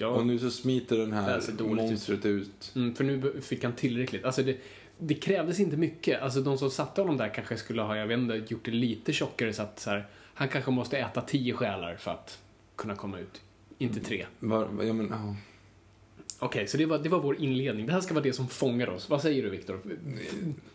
ja. 0.00 0.06
Och 0.08 0.26
nu 0.26 0.38
så 0.38 0.50
smiter 0.50 0.96
den 0.98 1.12
här 1.12 1.64
monstret 1.64 2.26
ut. 2.26 2.72
Mm, 2.74 2.94
för 2.94 3.04
nu 3.04 3.40
fick 3.40 3.64
han 3.64 3.72
tillräckligt. 3.72 4.24
Alltså 4.24 4.42
det, 4.42 4.56
det 4.98 5.14
krävdes 5.14 5.60
inte 5.60 5.76
mycket. 5.76 6.22
Alltså 6.22 6.40
de 6.40 6.58
som 6.58 6.70
satte 6.70 7.00
honom 7.00 7.16
där 7.16 7.34
kanske 7.34 7.56
skulle 7.56 7.82
ha, 7.82 7.96
jag 7.96 8.06
vet 8.06 8.18
inte, 8.18 8.42
gjort 8.48 8.64
det 8.64 8.70
lite 8.70 9.12
tjockare 9.12 9.52
så 9.52 9.62
att 9.62 9.80
så 9.80 9.90
här, 9.90 10.06
han 10.34 10.48
kanske 10.48 10.70
måste 10.70 10.98
äta 10.98 11.20
tio 11.20 11.54
själar 11.54 11.96
för 11.96 12.10
att 12.10 12.38
kunna 12.76 12.94
komma 12.94 13.18
ut. 13.18 13.40
Inte 13.78 14.00
tre. 14.00 14.26
Var, 14.38 14.68
ja, 14.82 14.92
men, 14.92 15.08
ja. 15.10 15.36
Okej, 16.38 16.66
så 16.66 16.76
det 16.76 16.86
var, 16.86 16.98
det 16.98 17.08
var 17.08 17.20
vår 17.20 17.36
inledning. 17.40 17.86
Det 17.86 17.92
här 17.92 18.00
ska 18.00 18.14
vara 18.14 18.24
det 18.24 18.32
som 18.32 18.48
fångar 18.48 18.90
oss. 18.90 19.08
Vad 19.08 19.22
säger 19.22 19.42
du, 19.42 19.50
Viktor? 19.50 19.80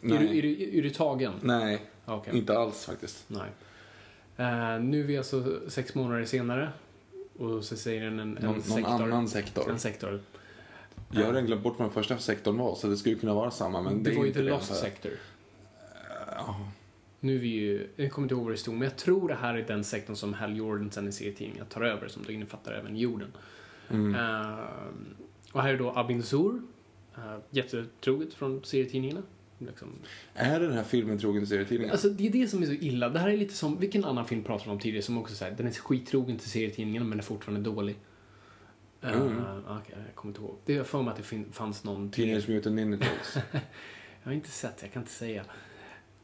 Är 0.02 0.20
du, 0.20 0.38
är, 0.38 0.42
du, 0.42 0.78
är 0.78 0.82
du 0.82 0.90
tagen? 0.90 1.34
Nej, 1.42 1.82
Okej. 2.06 2.38
inte 2.38 2.58
alls 2.58 2.86
faktiskt. 2.86 3.26
Nej. 3.28 3.50
Eh, 4.38 4.80
nu 4.80 5.00
är 5.00 5.04
vi 5.04 5.18
alltså 5.18 5.60
sex 5.68 5.96
månader 5.96 6.26
senare. 6.26 6.70
Och 7.38 7.64
så 7.64 7.76
säger 7.76 8.04
den 8.04 8.20
en, 8.20 8.38
en 8.38 8.44
Någon, 8.44 8.54
någon 8.54 8.62
sektor. 8.64 9.04
annan 9.04 9.28
sektor. 9.28 9.70
En 9.70 9.80
sektor. 9.80 10.20
Jag 11.12 11.22
har 11.22 11.34
redan 11.34 11.46
glömt 11.46 11.64
bort 11.64 11.80
vad 11.80 11.88
den 11.88 11.94
första 11.94 12.18
sektorn 12.18 12.58
var, 12.58 12.76
så 12.76 12.88
det 12.88 12.98
skulle 12.98 13.16
kunna 13.16 13.34
vara 13.34 13.52
samma. 13.52 13.82
Men 13.82 14.04
det, 14.04 14.10
det, 14.10 14.16
var 14.16 14.24
ju 14.24 14.28
inte 14.28 14.40
The 14.40 14.50
Lost. 14.50 14.76
Sector. 14.76 15.12
Ja. 16.28 16.56
Nu 17.20 17.36
är 17.36 17.40
vi 17.40 17.48
ju, 17.48 17.88
jag 17.96 18.12
kommer 18.12 18.26
inte 18.26 18.36
ihåg 18.36 18.44
vad 18.44 18.54
det 18.54 18.58
stod, 18.58 18.74
men 18.74 18.84
jag 18.84 18.98
tror 18.98 19.28
det 19.28 19.36
här 19.36 19.54
är 19.54 19.68
den 19.68 19.84
sektorn 19.84 20.16
som 20.16 20.34
Hal 20.34 20.58
Jordan 20.58 21.08
i 21.08 21.12
serietidningen 21.12 21.66
tar 21.66 21.82
över, 21.82 22.08
som 22.08 22.24
då 22.24 22.32
innefattar 22.32 22.74
även 22.74 22.98
jorden. 22.98 23.32
Mm. 23.90 24.16
Eh, 24.16 24.60
och 25.52 25.62
här 25.62 25.74
är 25.74 25.78
då 25.78 25.92
Abin 25.96 26.24
Sur, 26.24 26.62
uh, 27.18 27.38
jättetroget 27.50 28.34
från 28.34 28.64
serietidningarna. 28.64 29.22
Liksom. 29.58 29.90
Är 30.34 30.60
den 30.60 30.74
här 30.74 30.84
filmen 30.84 31.20
trogen 31.20 31.48
serietidningen? 31.48 31.92
Alltså 31.92 32.10
det 32.10 32.28
är 32.28 32.32
det 32.32 32.48
som 32.48 32.62
är 32.62 32.66
så 32.66 32.72
illa. 32.72 33.10
Det 33.10 33.20
här 33.20 33.30
är 33.30 33.38
lite 33.38 33.54
som, 33.54 33.80
vilken 33.80 34.06
annan 34.06 34.26
film 34.26 34.44
pratade 34.44 34.70
vi 34.70 34.72
om 34.74 34.80
tidigare 34.80 35.04
som 35.04 35.18
också 35.18 35.36
säger 35.36 35.56
den 35.56 35.68
är 35.68 35.72
skittrogen 35.72 36.38
till 36.38 36.50
serietidningen 36.50 37.10
men 37.10 37.20
är 37.20 37.24
fortfarande 37.24 37.70
dålig. 37.70 37.96
Uh, 39.04 39.12
Mm. 39.12 39.42
okej, 39.68 39.96
jag 40.06 40.16
kommer 40.16 40.30
inte 40.32 40.42
ihåg. 40.42 40.56
Det 40.66 40.76
är 40.78 40.84
för 40.84 41.02
mig 41.02 41.12
att 41.12 41.18
det 41.30 41.44
fanns 41.52 41.84
någon 41.84 42.12
Teenage 42.12 42.50
Mutant 42.50 42.76
Ninja. 42.76 42.98
Jag 44.24 44.30
har 44.30 44.34
inte 44.34 44.50
sett, 44.50 44.82
jag 44.82 44.94
kan 44.94 45.02
inte 45.02 45.12
säga. 45.12 45.44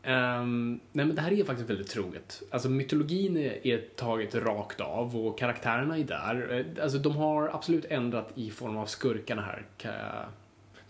Ehm, 0.03 0.79
nej 0.91 1.05
men 1.05 1.15
det 1.15 1.21
här 1.21 1.31
är 1.31 1.43
faktiskt 1.43 1.69
väldigt 1.69 1.87
troget. 1.87 2.43
Alltså 2.49 2.69
mytologin 2.69 3.37
är, 3.37 3.67
är 3.67 3.77
taget 3.95 4.35
rakt 4.35 4.81
av 4.81 5.17
och 5.17 5.39
karaktärerna 5.39 5.97
är 5.97 6.03
där. 6.03 6.65
Eh, 6.77 6.83
Alltså 6.83 6.97
de 6.97 7.15
har 7.15 7.49
absolut 7.53 7.85
ändrat 7.85 8.31
i 8.35 8.49
form 8.51 8.77
av 8.77 8.85
skurkarna 8.85 9.41
här. 9.41 9.65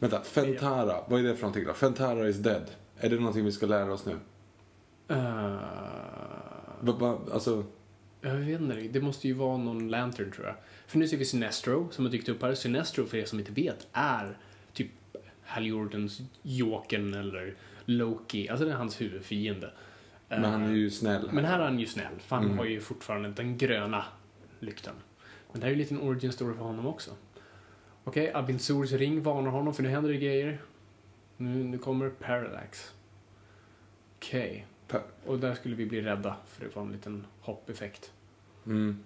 Vänta, 0.01 0.21
Fentara, 0.21 0.95
vad 1.07 1.19
är 1.19 1.23
det 1.23 1.35
för 1.35 1.41
någonting 1.41 1.65
då? 1.65 1.73
Fentara 1.73 2.29
is 2.29 2.37
dead. 2.37 2.71
Är 2.97 3.09
det 3.09 3.15
någonting 3.15 3.45
vi 3.45 3.51
ska 3.51 3.65
lära 3.65 3.93
oss 3.93 4.05
nu? 4.05 4.17
Eh, 5.07 5.55
Va, 6.79 6.93
va, 6.99 7.19
alltså, 7.33 7.63
jag 8.21 8.35
vet 8.35 8.61
inte, 8.61 8.75
det 8.75 9.01
måste 9.01 9.27
ju 9.27 9.33
vara 9.33 9.57
någon 9.57 9.89
Lantern 9.89 10.31
tror 10.31 10.45
jag. 10.45 10.55
För 10.87 10.97
nu 10.97 11.07
ser 11.07 11.17
vi 11.17 11.25
Sinestro 11.25 11.87
som 11.91 12.05
har 12.05 12.11
dykt 12.11 12.29
upp 12.29 12.41
här. 12.41 12.53
Sinestro, 12.55 13.05
för 13.05 13.17
er 13.17 13.25
som 13.25 13.39
inte 13.39 13.51
vet, 13.51 13.87
är 13.91 14.37
typ 14.73 14.91
Hal 15.43 15.65
Jordans 15.65 16.21
Jokern 16.41 17.13
eller 17.13 17.55
Loki. 17.85 18.49
Alltså 18.49 18.65
det 18.65 18.71
är 18.71 18.75
hans 18.75 19.01
huvudfiende. 19.01 19.71
men 20.27 20.43
han 20.43 20.63
är 20.63 20.71
ju 20.73 20.89
snäll. 20.89 21.29
Men 21.33 21.45
här 21.45 21.59
är 21.59 21.63
han 21.63 21.79
ju 21.79 21.85
snäll, 21.85 22.19
för 22.19 22.35
han 22.35 22.45
Mm. 22.45 22.57
har 22.57 22.65
ju 22.65 22.79
fortfarande 22.81 23.29
den 23.29 23.57
gröna 23.57 24.05
lyktan. 24.59 24.93
Men 25.51 25.59
det 25.61 25.65
här 25.67 25.71
är 25.73 25.75
ju 25.75 25.81
en 25.81 25.89
liten 25.89 26.01
origin 26.01 26.31
story 26.31 26.53
för 26.53 26.63
honom 26.63 26.87
också. 26.87 27.11
Okej, 28.11 28.31
Abin 28.33 28.59
Surs 28.59 28.91
ring 28.91 29.23
varnar 29.23 29.49
honom 29.51 29.73
för 29.73 29.83
nu 29.83 29.89
händer 29.89 30.09
det 30.11 30.17
grejer. 30.17 30.61
Nu, 31.37 31.63
nu 31.63 31.77
kommer 31.77 32.09
Parallax. 32.09 32.91
Okej. 34.17 34.67
Pa- 34.87 35.01
Och 35.25 35.39
där 35.39 35.55
skulle 35.55 35.75
vi 35.75 35.85
bli 35.85 36.01
rädda, 36.01 36.35
för 36.47 36.65
det 36.65 36.75
var 36.75 36.83
en 36.83 36.91
liten 36.91 37.25
hoppeffekt. 37.41 38.11
Mm. 38.65 38.97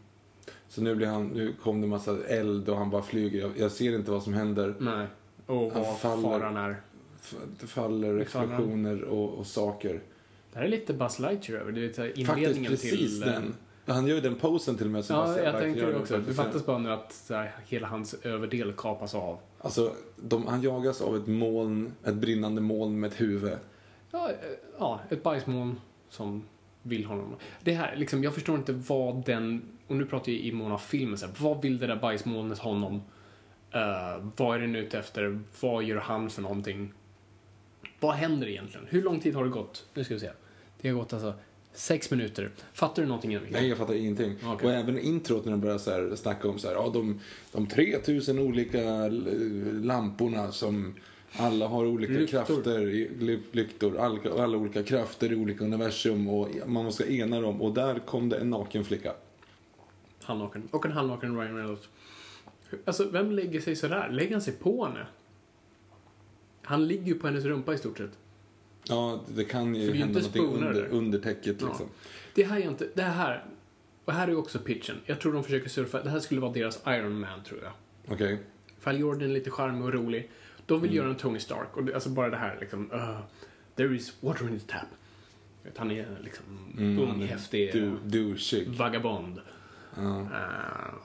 Så 0.67 0.81
nu, 0.81 0.95
blir 0.95 1.07
han, 1.07 1.27
nu 1.27 1.53
kom 1.63 1.81
det 1.81 1.87
massa 1.87 2.25
eld 2.27 2.69
och 2.69 2.77
han 2.77 2.89
bara 2.89 3.01
flyger. 3.01 3.39
Jag, 3.41 3.51
jag 3.57 3.71
ser 3.71 3.95
inte 3.95 4.11
vad 4.11 4.23
som 4.23 4.33
händer. 4.33 4.75
Nej. 4.79 5.07
Och 5.45 5.71
Han 5.73 5.81
vad 5.83 5.97
faller. 5.99 6.23
faran 6.39 6.57
är. 6.57 6.75
Det 7.59 7.67
faller 7.67 8.17
explosioner 8.19 9.01
och, 9.03 9.33
och 9.33 9.47
saker. 9.47 10.01
Det 10.53 10.57
här 10.59 10.65
är 10.65 10.69
lite 10.69 10.93
Buzz 10.93 11.19
Lightyear 11.19 11.61
över 11.61 11.71
det. 11.71 11.81
Du 11.81 11.87
vet, 11.87 11.95
Faktiskt 11.95 12.17
inledningen 12.29 12.71
precis 12.71 12.91
till... 13.21 13.23
eh, 13.23 13.29
den. 13.33 13.55
Han 13.85 14.07
gör 14.07 14.15
ju 14.15 14.21
den 14.21 14.35
posen 14.35 14.77
till 14.77 14.85
och 14.85 14.91
med. 14.91 15.05
som 15.05 15.15
Ja, 15.15 15.39
jag 15.39 15.59
tänkte 15.59 15.85
det 15.85 15.95
också. 15.95 16.17
Det 16.17 16.33
fattas 16.33 16.65
bara 16.65 16.77
nu 16.77 16.91
att 16.91 17.25
här, 17.29 17.55
hela 17.67 17.87
hans 17.87 18.13
överdel 18.13 18.73
kapas 18.73 19.15
av. 19.15 19.39
Alltså, 19.59 19.93
de, 20.15 20.47
han 20.47 20.61
jagas 20.61 21.01
av 21.01 21.15
ett 21.15 21.27
moln, 21.27 21.93
ett 22.03 22.15
brinnande 22.15 22.61
moln 22.61 22.99
med 22.99 23.11
ett 23.11 23.21
huvud. 23.21 23.57
Ja, 24.11 24.29
eh, 24.29 24.35
ja 24.77 24.99
ett 25.09 25.23
bajsmoln 25.23 25.81
som 26.09 26.43
vill 26.81 27.05
honom. 27.05 27.35
Det 27.61 27.73
här, 27.73 27.95
liksom, 27.95 28.23
jag 28.23 28.33
förstår 28.33 28.55
inte 28.55 28.73
vad 28.73 29.25
den, 29.25 29.61
och 29.87 29.95
nu 29.95 30.05
pratar 30.05 30.31
jag 30.31 30.41
i 30.41 30.51
mån 30.51 30.71
av 30.71 30.77
filmen, 30.77 31.17
så 31.17 31.25
här, 31.25 31.33
vad 31.39 31.61
vill 31.61 31.77
det 31.77 31.87
där 31.87 31.95
bajsmolnet 31.95 32.59
honom? 32.59 33.01
Eh, 33.71 34.25
vad 34.35 34.55
är 34.55 34.59
den 34.59 34.75
ute 34.75 34.99
efter? 34.99 35.39
Vad 35.61 35.83
gör 35.83 35.97
han 35.97 36.29
för 36.29 36.41
någonting? 36.41 36.93
Vad 37.99 38.13
händer 38.13 38.47
egentligen? 38.47 38.87
Hur 38.89 39.01
lång 39.01 39.19
tid 39.19 39.35
har 39.35 39.43
det 39.43 39.49
gått? 39.49 39.85
Nu 39.93 40.03
ska 40.03 40.13
vi 40.13 40.19
se. 40.19 40.29
Det 40.81 40.89
har 40.89 40.95
gått 40.95 41.13
alltså 41.13 41.33
sex 41.75 42.11
minuter. 42.11 42.51
Fattar 42.73 43.01
du 43.01 43.07
någonting? 43.07 43.33
Enrique? 43.33 43.53
Nej, 43.59 43.69
jag 43.69 43.77
fattar 43.77 43.93
ingenting. 43.93 44.35
Okej. 44.45 44.67
Och 44.67 44.73
även 44.73 44.99
introt 44.99 45.45
när 45.45 45.51
de 45.51 45.61
börjar 45.61 45.77
så 45.77 45.91
här 45.91 46.15
snacka 46.15 46.49
om 46.49 46.59
så 46.59 46.67
här, 46.67 46.75
ja, 46.75 46.89
de, 46.93 47.19
de 47.51 47.67
3000 47.67 48.39
olika 48.39 49.07
lamporna 49.83 50.51
som 50.51 50.95
alla 51.37 51.67
har 51.67 51.85
olika 51.85 52.13
Lyktor. 52.13 52.27
krafter, 52.27 53.09
lyktor, 53.55 53.97
alla, 53.97 54.43
alla 54.43 54.57
olika 54.57 54.83
krafter 54.83 55.31
i 55.31 55.35
olika 55.35 55.63
universum 55.63 56.29
och 56.29 56.49
man 56.65 56.85
måste 56.85 57.13
ena 57.13 57.41
dem. 57.41 57.61
Och 57.61 57.73
där 57.73 57.99
kom 57.99 58.29
det 58.29 58.37
en 58.37 58.49
naken 58.49 58.85
flicka. 58.85 59.13
Handnaken. 60.23 60.67
Och 60.71 60.85
en 60.85 60.91
handnaken 60.91 61.37
Ryan 61.39 61.55
Reynolds. 61.55 61.87
Alltså, 62.85 63.09
vem 63.09 63.31
lägger 63.31 63.61
sig 63.61 63.75
sådär? 63.75 64.09
Lägger 64.11 64.31
han 64.31 64.41
sig 64.41 64.53
på 64.53 64.85
henne? 64.85 65.07
Han 66.61 66.87
ligger 66.87 67.05
ju 67.05 67.15
på 67.15 67.27
hennes 67.27 67.43
rumpa 67.43 67.73
i 67.73 67.77
stort 67.77 67.97
sett. 67.97 68.11
Ja, 68.87 69.21
det 69.27 69.43
kan 69.43 69.75
ju 69.75 69.91
det 69.91 69.97
hända 69.97 70.19
inte 70.19 70.37
någonting 70.39 70.67
under, 70.67 70.85
under 70.87 71.19
täcket 71.19 71.61
Ja. 71.61 71.67
liksom. 71.67 71.87
Det 72.33 72.43
här 72.43 72.59
är 72.59 72.69
inte, 72.69 72.87
det 72.93 73.01
här, 73.01 73.43
och 74.05 74.13
här 74.13 74.27
är 74.27 74.31
ju 74.31 74.37
också 74.37 74.59
pitchen. 74.59 74.95
Jag 75.05 75.19
tror 75.19 75.33
de 75.33 75.43
försöker 75.43 75.69
surfa, 75.69 76.03
det 76.03 76.09
här 76.09 76.19
skulle 76.19 76.41
vara 76.41 76.51
deras 76.53 76.81
Iron 76.87 77.19
Man 77.19 77.43
tror 77.43 77.59
jag. 77.63 77.71
Okej. 78.13 78.39
Fall 78.79 78.99
Jordan 78.99 79.21
är 79.21 79.27
lite 79.33 79.51
charmig 79.51 79.83
och 79.85 79.93
rolig. 79.93 80.29
De 80.65 80.81
vill 80.81 80.93
göra 80.95 81.09
en 81.09 81.15
Tony 81.15 81.39
Stark 81.39 81.77
och 81.77 81.83
det, 81.83 81.93
alltså 81.93 82.09
bara 82.09 82.29
det 82.29 82.37
här 82.37 82.57
liksom, 82.59 82.91
uh, 82.91 83.19
there 83.75 83.95
is 83.95 84.13
water 84.19 84.47
in 84.49 84.59
the 84.59 84.65
tap. 84.67 84.87
Vet, 85.63 85.77
Han 85.77 85.91
är 85.91 86.05
liksom 86.23 86.43
Mm, 86.77 86.99
ung, 86.99 87.21
är 87.21 87.27
häftig, 87.27 87.73
Du, 87.73 87.91
douchig. 88.03 88.67
vagabond. 88.67 89.39
Ja. 89.95 90.27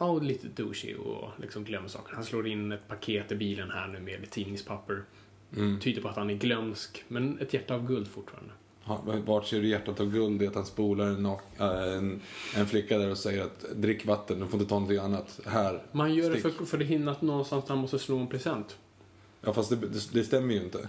Uh, 0.00 0.02
och 0.02 0.22
lite 0.22 0.48
douchey 0.62 0.94
och 0.94 1.30
liksom 1.40 1.64
glömmer 1.64 1.88
saker. 1.88 2.14
Han 2.14 2.24
slår 2.24 2.46
in 2.46 2.72
ett 2.72 2.88
paket 2.88 3.32
i 3.32 3.36
bilen 3.36 3.70
här 3.70 3.88
nu 3.88 4.00
med 4.00 4.30
tidningspapper. 4.30 5.02
Mm. 5.56 5.80
Tyder 5.80 6.02
på 6.02 6.08
att 6.08 6.16
han 6.16 6.30
är 6.30 6.34
glömsk, 6.34 7.04
men 7.08 7.38
ett 7.38 7.54
hjärta 7.54 7.74
av 7.74 7.86
guld 7.86 8.08
fortfarande. 8.08 8.50
Ha- 8.82 9.02
Vart 9.26 9.46
ser 9.46 9.60
du 9.60 9.68
hjärtat 9.68 10.00
av 10.00 10.10
guld? 10.10 10.38
Det 10.40 10.44
är 10.44 10.48
att 10.48 10.54
han 10.54 10.66
spolar 10.66 11.06
en, 11.06 11.26
äh, 11.26 11.94
en, 11.96 12.20
en 12.56 12.66
flicka 12.66 12.98
där 12.98 13.10
och 13.10 13.18
säger 13.18 13.42
att 13.44 13.64
drick 13.76 14.06
vatten, 14.06 14.40
du 14.40 14.46
får 14.46 14.60
inte 14.60 14.68
ta 14.68 14.74
någonting 14.74 14.98
annat. 14.98 15.40
Här, 15.46 15.82
Man 15.92 16.14
gör 16.14 16.30
det 16.30 16.40
stick. 16.40 16.54
för, 16.54 16.64
för 16.64 16.78
det 16.78 16.84
hinner 16.84 17.12
att 17.12 17.22
någonstans 17.22 17.64
han 17.68 17.78
måste 17.78 17.98
slå 17.98 18.18
en 18.18 18.26
present. 18.26 18.76
Ja 19.40 19.52
fast 19.52 19.70
det, 19.70 19.76
det, 19.76 20.12
det 20.12 20.24
stämmer 20.24 20.54
ju 20.54 20.62
inte. 20.64 20.88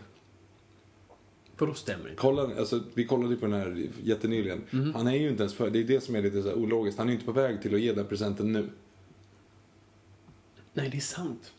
För 1.56 1.68
då 1.68 1.74
stämmer 1.74 2.04
det 2.04 2.10
inte. 2.10 2.22
Kolla, 2.22 2.42
alltså, 2.60 2.80
vi 2.94 3.06
kollade 3.06 3.36
på 3.36 3.46
den 3.46 3.56
här 3.60 3.88
jättenyligen. 4.04 4.62
Mhm. 4.72 4.94
Han 4.94 5.08
är 5.08 5.16
ju 5.16 5.30
inte 5.30 5.44
ens 5.44 5.56
på, 5.56 5.70
det 5.70 5.80
är 5.80 5.84
det 5.84 6.02
som 6.04 6.16
är 6.16 6.22
lite 6.22 6.44
så 6.44 6.54
ologiskt. 6.54 6.98
Han 6.98 7.08
är 7.08 7.12
ju 7.12 7.16
inte 7.16 7.26
på 7.26 7.32
väg 7.32 7.62
till 7.62 7.76
att 7.76 7.82
ge 7.82 7.94
den 7.94 8.06
presenten 8.06 8.54
nu. 8.54 8.70
Nej, 10.74 10.90
det 10.90 10.98
är 10.98 11.02
sant. 11.02 11.52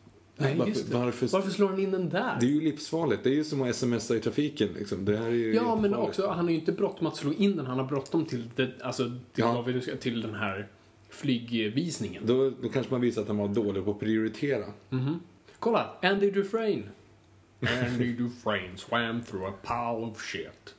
Nej, 0.42 0.56
varför. 0.58 0.92
Varför, 0.98 1.26
Varför 1.28 1.50
slår 1.50 1.68
han 1.68 1.78
in 1.80 1.90
den 1.90 2.08
där? 2.08 2.36
Det 2.40 2.46
är 2.46 2.50
ju 2.50 2.60
livsfarligt. 2.60 3.24
Det 3.24 3.30
är 3.30 3.34
ju 3.34 3.44
som 3.44 3.62
att 3.62 3.76
smsa 3.76 4.16
i 4.16 4.20
trafiken 4.20 4.68
liksom. 4.78 5.04
Det 5.04 5.16
här 5.16 5.26
är 5.26 5.30
ju 5.30 5.54
Ja, 5.54 5.74
men 5.74 5.82
jättefarligt. 5.84 6.08
också, 6.18 6.28
han 6.28 6.44
har 6.44 6.50
ju 6.50 6.58
inte 6.58 6.72
bråttom 6.72 7.06
att 7.06 7.16
slå 7.16 7.32
in 7.32 7.56
den, 7.56 7.66
han 7.66 7.78
har 7.78 7.86
bråttom 7.86 8.26
till, 8.26 8.50
det, 8.56 8.70
alltså, 8.82 9.04
till, 9.04 9.18
Ja. 9.44 9.64
ska, 9.82 9.96
till 9.96 10.20
den 10.22 10.34
här 10.34 10.68
flygvisningen. 11.08 12.22
Då, 12.26 12.50
då 12.62 12.68
kanske 12.68 12.92
man 12.92 13.00
visar 13.00 13.22
att 13.22 13.28
han 13.28 13.36
var 13.38 13.48
dålig 13.48 13.84
på 13.84 13.90
att 13.90 14.00
prioritera. 14.00 14.64
Mhm. 14.90 15.20
Kolla, 15.58 15.90
Andy 16.02 16.30
Dufresne. 16.30 16.82
Andy 17.86 18.12
Dufresne 18.12 18.76
swam 18.76 19.22
through 19.22 19.46
a 19.48 19.52
pile 19.62 20.06
of 20.10 20.20
shit. 20.22 20.74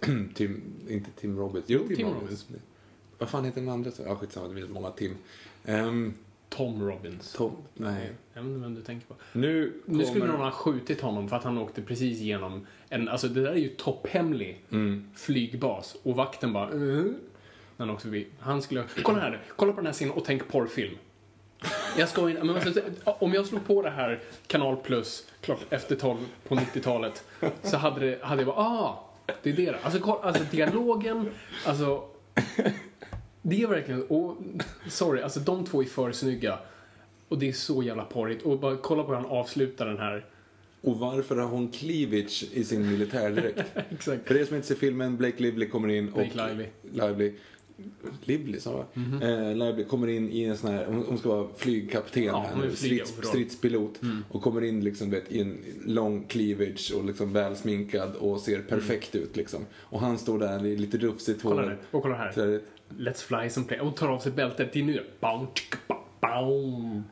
Tim, 0.34 0.62
inte 0.88 1.10
Tim 1.10 1.36
Robbins. 1.38 1.64
Jo, 1.68 1.78
Tim, 1.88 1.96
Tim 1.96 2.06
Robbins. 2.06 2.22
Robbins. 2.30 2.46
Vad 3.18 3.28
fan 3.28 3.44
heter 3.44 3.60
den 3.60 3.70
andra? 3.70 3.90
Ja, 4.06 4.16
skitsamma. 4.16 4.48
Det 4.48 4.54
finns 4.54 4.70
många 4.70 4.90
Tim. 4.90 5.14
Um, 5.66 6.14
Tom 6.50 6.88
Robbins. 6.88 7.32
Tom, 7.32 7.56
nej. 7.74 8.10
Jag 8.34 8.42
vet 8.42 8.48
inte 8.50 8.60
vem 8.62 8.74
du 8.74 8.82
tänker 8.82 9.06
på. 9.06 9.14
Nu 9.32 9.72
Nu 9.84 10.04
skulle 10.04 10.20
kommer- 10.20 10.32
någon 10.32 10.40
ha 10.44 10.50
skjutit 10.50 11.00
honom 11.00 11.28
för 11.28 11.36
att 11.36 11.44
han 11.44 11.58
åkte 11.58 11.82
precis 11.82 12.20
igenom 12.20 12.66
en, 12.88 13.08
alltså 13.08 13.28
det 13.28 13.42
där 13.42 13.50
är 13.52 13.56
ju 13.56 13.68
topphemlig 13.68 14.64
Mm. 14.70 15.10
flygbas 15.16 15.96
och 16.02 16.16
vakten 16.16 16.52
bara 16.52 16.70
uh, 16.70 17.04
när 17.76 17.86
han 17.86 17.90
åkte 17.90 18.02
förbi. 18.02 18.26
Han 18.38 18.62
skulle, 18.62 18.84
kolla 19.02 19.20
här 19.20 19.30
nu, 19.30 19.38
kolla 19.56 19.72
på 19.72 19.76
den 19.76 19.86
här 19.86 19.92
scenen 19.92 20.14
och 20.14 20.24
tänk 20.24 20.48
porrfilm. 20.48 20.94
Jag 21.98 22.08
ska 22.08 22.30
in, 22.30 22.36
men 22.36 22.50
alltså, 22.50 22.80
om 23.04 23.32
jag 23.34 23.46
slog 23.46 23.66
på 23.66 23.82
det 23.82 23.90
här 23.90 24.20
Kanal 24.46 24.76
Plus 24.76 25.26
klart 25.40 25.58
efter 25.70 25.96
12 25.96 26.18
på 26.48 26.54
90-talet 26.54 27.24
så 27.62 27.76
hade, 27.76 28.00
det, 28.10 28.18
hade 28.24 28.42
jag 28.42 28.46
bara 28.46 28.56
ah, 28.66 29.04
det 29.42 29.50
är 29.50 29.54
det 29.56 29.64
där. 29.64 29.78
Alltså, 29.82 30.00
kolla, 30.00 30.20
alltså 30.20 30.44
dialogen, 30.50 31.28
alltså 31.66 32.04
det 33.42 33.62
är 33.62 33.66
verkligen, 33.66 34.02
och 34.02 34.36
sorry, 34.88 35.22
alltså 35.22 35.40
de 35.40 35.64
två 35.66 35.82
är 35.82 35.86
för 35.86 36.12
snygga. 36.12 36.58
Och 37.28 37.38
det 37.38 37.48
är 37.48 37.52
så 37.52 37.82
jävla 37.82 38.04
porrigt. 38.04 38.42
Och 38.42 38.58
bara 38.58 38.76
kolla 38.76 39.02
på 39.02 39.08
hur 39.08 39.16
han 39.16 39.26
avslutar 39.30 39.86
den 39.86 39.98
här. 39.98 40.24
Och 40.82 40.98
varför 40.98 41.36
har 41.36 41.48
hon 41.48 41.68
cleavage 41.68 42.44
i 42.52 42.64
sin 42.64 42.90
militärdräkt? 42.90 43.60
Exakt. 43.90 44.28
För 44.28 44.36
er 44.36 44.44
som 44.44 44.56
inte 44.56 44.68
ser 44.68 44.74
filmen, 44.74 45.16
Blake 45.16 45.42
Lively 45.42 45.68
kommer 45.68 45.88
in 45.88 46.08
och... 46.08 46.14
Blake 46.14 46.48
Lively. 46.48 46.66
Lively. 46.92 47.32
Lively, 48.24 48.60
sa 48.60 48.70
jag? 48.94 49.02
Mhm. 49.02 49.22
eh, 49.22 49.54
Lively 49.54 49.84
kommer 49.84 50.08
in 50.08 50.30
i 50.32 50.44
en 50.44 50.56
sån 50.56 50.70
här, 50.70 50.86
hon, 50.86 51.04
hon 51.08 51.18
ska 51.18 51.28
vara 51.28 51.48
flygkapten 51.56 52.22
Ja, 52.22 52.46
här 52.54 52.62
nu, 52.62 52.76
strids, 52.76 53.12
stridspilot. 53.22 54.02
Mm. 54.02 54.24
Och 54.28 54.42
kommer 54.42 54.64
in 54.64 54.84
liksom, 54.84 55.10
vet, 55.10 55.32
i 55.32 55.40
en 55.40 55.58
lång 55.86 56.24
cleavage 56.24 56.92
och 56.96 57.04
liksom 57.04 57.32
välsminkad 57.32 58.14
och 58.16 58.40
ser 58.40 58.62
perfekt 58.62 59.14
ut 59.14 59.36
liksom. 59.36 59.66
Och 59.76 60.00
han 60.00 60.18
står 60.18 60.38
där 60.38 60.66
i 60.66 60.76
lite 60.76 60.98
rufsigt 60.98 61.44
Mm. 61.44 61.56
Kolla 61.56 61.68
hår. 61.68 61.78
Och 61.90 62.02
kolla 62.02 62.14
här. 62.14 62.32
Let's 62.98 63.22
fly 63.22 63.50
some 63.50 63.66
play. 63.66 63.80
Och 63.80 63.96
tar 63.96 64.08
av 64.08 64.18
sig 64.18 64.32
bältet. 64.32 64.72
Det 64.72 64.80
är 64.80 64.84
nu. 64.84 65.04
Tsk, 65.54 65.74
boom. 66.20 67.04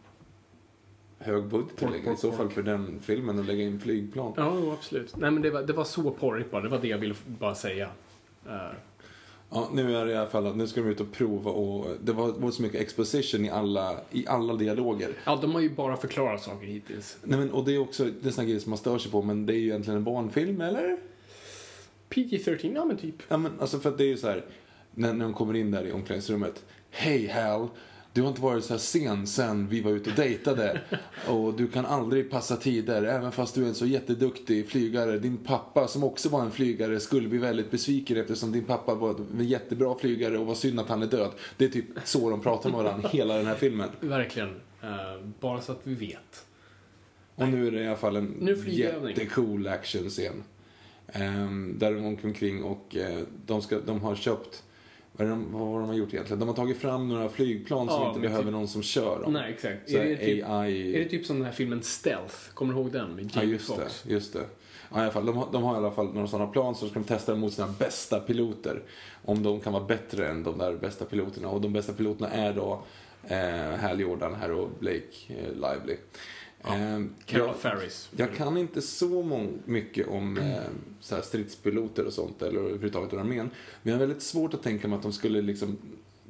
hög 1.19 1.45
budget 1.45 1.83
att 1.83 1.91
lägga, 1.91 2.13
i 2.13 2.17
så 2.17 2.33
fall 2.33 2.51
för 2.51 2.63
den 2.63 3.01
filmen 3.03 3.39
att 3.39 3.47
lägga 3.47 3.63
in 3.63 3.81
flygplan. 3.81 4.33
Ja, 4.37 4.73
absolut. 4.73 5.17
Nej, 5.17 5.31
men 5.31 5.43
det 5.43 5.51
var, 5.51 5.63
det 5.63 5.73
var 5.73 5.85
så 5.85 6.11
porrigt 6.11 6.51
bara. 6.51 6.63
Det 6.63 6.69
var 6.69 6.79
det 6.79 6.89
jag 6.89 6.99
ville 6.99 7.15
bara 7.27 7.55
säga. 7.55 7.89
Eh, 8.47 8.73
Ja, 9.51 9.69
nu 9.73 9.97
är 9.97 10.07
det 10.07 10.13
i 10.13 10.17
alla 10.17 10.31
fall 10.31 10.47
att 10.47 10.57
nu 10.57 10.67
ska 10.67 10.81
de 10.81 10.89
ut 10.89 11.01
och 11.01 11.13
prova 11.13 11.51
och 11.51 11.87
det 12.05 12.13
var, 12.13 12.33
var 12.33 12.51
så 12.51 12.63
mycket 12.63 12.81
exposition 12.81 13.45
i 13.45 13.51
alla, 13.51 13.97
i 14.11 14.27
alla 14.27 14.55
dialoger. 14.55 15.11
ja, 15.25 15.39
de 15.43 15.53
har 15.53 15.61
ju 15.61 15.71
bara 15.71 15.97
förklarat 15.97 16.43
saker 16.43 16.67
hittills. 16.67 17.19
Nej, 17.23 17.39
men, 17.39 17.51
och 17.51 17.65
det 17.65 17.75
är 17.75 17.79
också 17.79 18.05
det 18.05 18.29
är 18.29 18.33
såna 18.33 18.45
grejer 18.45 18.61
som 18.61 18.71
man 18.71 18.79
stör 18.79 18.99
sig 18.99 19.11
på, 19.11 19.23
men 19.23 19.47
det 19.47 19.53
är 19.53 19.57
ju 19.59 19.65
egentligen 19.65 19.97
en 19.97 20.05
barnfilm, 20.05 20.61
eller? 20.61 20.99
PG-13, 22.11 22.75
ja 22.75 22.85
men 22.85 22.97
typ. 22.97 23.15
Ja, 23.29 23.37
men 23.37 23.53
alltså 23.61 23.79
för 23.79 23.89
att 23.91 23.99
det 23.99 24.05
är 24.05 24.09
ju 24.09 24.17
så 24.17 24.29
här, 24.29 24.45
när, 24.95 25.13
när 25.13 25.25
de 25.25 25.35
kommer 25.35 25.57
in 25.57 25.71
där 25.71 25.87
i 25.87 25.93
omklädningsrummet. 25.93 26.65
Hej 26.91 27.27
Hal, 27.27 27.69
Du 28.13 28.23
har 28.23 28.29
inte 28.29 28.41
varit 28.41 28.65
så 28.65 28.73
här 28.73 28.79
sen 28.79 29.27
sen 29.27 29.69
vi 29.69 29.81
var 29.81 29.91
ute 29.91 30.11
och 30.11 30.17
dejtade. 30.17 30.81
Och 31.29 31.55
du 31.55 31.69
kan 31.69 31.87
aldrig 31.87 32.31
passa 32.31 32.57
tider, 32.57 33.03
även 33.03 33.33
fast 33.33 33.55
du 33.55 33.65
är 33.65 33.69
en 33.69 33.75
så 33.75 33.87
jätteduktig 33.87 34.69
flygare. 34.69 35.19
Din 35.19 35.37
pappa, 35.37 35.89
som 35.89 36.05
också 36.05 36.29
var 36.29 36.43
en 36.43 36.51
flygare, 36.51 37.01
skulle 37.01 37.29
bli 37.29 37.39
väldigt 37.39 37.71
besviken 37.71 38.17
eftersom 38.17 38.53
din 38.53 38.65
pappa 38.65 38.95
var 38.95 39.17
en 39.39 39.45
jättebra 39.49 39.95
flygare 39.99 40.39
och 40.39 40.47
var 40.47 40.55
synd 40.55 40.81
att 40.81 40.89
han 40.89 41.03
är 41.03 41.07
död. 41.07 41.31
Det 41.57 41.65
är 41.65 41.69
typ 41.69 41.85
så 42.05 42.31
de 42.31 42.41
pratar 42.41 42.71
med 42.71 42.85
varandra 42.85 43.09
hela 43.09 43.37
den 43.37 43.47
här 43.47 43.55
filmen. 43.55 43.89
Verkligen. 44.01 44.49
Eh, 44.83 45.21
bara 45.41 45.61
så 45.61 45.73
att 45.73 45.81
vi 45.83 45.95
vet. 45.95 46.45
Och 47.35 47.49
nu 47.49 47.67
är 47.67 47.71
det 47.71 47.83
i 47.83 47.87
alla 47.87 47.97
fall 47.97 48.17
en 48.17 48.57
jättecool 48.67 49.69
actionscen. 49.69 50.43
Um, 51.15 51.79
där 51.79 51.93
de 51.95 52.07
åker 52.07 52.27
omkring 52.27 52.63
och 52.63 52.97
eh, 52.97 53.19
de, 53.47 53.63
ska, 53.63 53.81
de 53.81 54.01
har 54.01 54.15
köpt 54.15 54.63
vad, 55.19 55.27
är 55.27 55.31
de, 55.31 55.53
vad 55.53 55.69
har 55.69 55.81
de 55.81 55.97
gjort 55.97 56.15
egentligen? 56.15 56.39
De 56.41 56.49
har 56.49 56.57
tagit 56.57 56.77
fram 56.79 57.09
några 57.09 57.29
flygplan 57.29 57.89
som 57.89 58.03
Ja, 58.03 58.09
inte 58.09 58.21
behöver 58.21 58.43
typ- 58.45 58.53
någon 58.53 58.69
som 58.69 58.83
kör 58.83 59.21
dem. 59.21 59.33
Nej, 59.33 59.53
exakt. 59.53 59.91
Så 59.91 59.97
Är 59.97 60.05
det, 60.05 60.17
typ, 60.17 60.45
AI... 60.49 60.95
är 60.97 60.99
det 60.99 61.09
typ 61.09 61.27
som 61.27 61.37
den 61.37 61.45
här 61.47 61.53
filmen 61.53 61.83
Stealth? 61.83 62.35
Kommer 62.55 62.75
du 62.75 62.81
ihåg 62.81 62.93
den? 62.93 63.15
Med 63.15 63.31
Ja, 63.35 63.43
just 63.43 63.67
Foxx? 63.67 64.03
det. 64.03 64.13
Just 64.13 64.33
det. 64.33 64.45
Ja, 64.93 64.99
i 64.99 65.03
alla 65.03 65.11
fall, 65.13 65.27
de, 65.27 65.37
har, 65.37 65.49
de 65.53 65.63
har 65.63 65.75
i 65.75 65.77
alla 65.77 65.91
fall 65.91 66.15
några 66.15 66.27
sådana 66.27 66.51
plan 66.51 66.75
så 66.75 66.89
ska 66.89 66.99
de 66.99 67.05
testa 67.05 67.35
mot 67.35 67.53
sina 67.53 67.69
bästa 67.79 68.21
piloter. 68.21 68.83
Om 69.25 69.43
de 69.43 69.61
kan 69.61 69.73
vara 69.73 69.85
bättre 69.85 70.29
än 70.29 70.43
de 70.43 70.59
där 70.59 70.77
bästa 70.77 71.05
piloterna. 71.05 71.49
Och 71.49 71.61
de 71.61 71.73
bästa 71.73 71.93
piloterna 71.93 72.31
är 72.31 72.53
då 72.53 72.83
eh, 73.29 73.81
Hal 73.81 74.01
Jordan 74.01 74.35
här 74.35 74.53
och 74.53 74.69
Blake 74.81 75.03
eh, 75.29 75.53
Lively. 75.55 75.97
Eh, 76.65 76.71
Carol 77.27 77.47
jag- 77.47 77.57
Ferris. 77.57 78.11
Jag 78.17 78.35
kan 78.35 78.57
inte 78.59 78.83
så 78.83 79.23
mycket 79.65 80.09
om 80.09 80.39
eh, 80.39 80.61
så 81.01 81.15
här 81.15 81.23
stridspiloter 81.23 82.05
och 82.07 82.13
sånt, 82.13 82.43
eller 82.43 82.61
överhuvudtaget 82.61 83.13
armén. 83.13 83.51
Men 83.83 83.93
jag 83.93 84.01
har 84.01 84.07
väldigt 84.07 84.23
svårt 84.23 84.55
att 84.55 84.63
tänka 84.63 84.89
mig 84.89 84.97
att 84.97 85.03
de 85.03 85.13
skulle 85.13 85.43
liksom, 85.43 85.77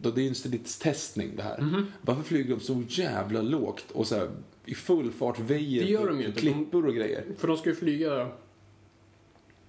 då 0.01 0.11
det 0.11 0.21
är 0.21 0.23
ju 0.23 0.29
en 0.29 0.35
stridstestning 0.35 1.31
det 1.37 1.43
här. 1.43 1.61
Mhm. 1.61 1.87
Varför 2.01 2.23
flyger 2.23 2.51
de 2.55 2.61
så 2.61 2.83
jävla 2.89 3.43
lågt 3.43 3.85
och 3.93 4.07
så 4.07 4.15
här, 4.17 4.31
i 4.65 4.75
full 4.75 5.11
fart 5.11 5.39
väjer 5.39 5.85
Det 5.85 5.91
gör 5.91 6.09
de 6.09 6.21
ju 6.21 6.33
klippor 6.33 6.87
och 6.87 6.95
grejer? 6.95 7.25
För 7.39 7.49
de 7.49 7.57
ska 7.57 7.69
ju 7.71 7.77
flyga... 7.77 8.29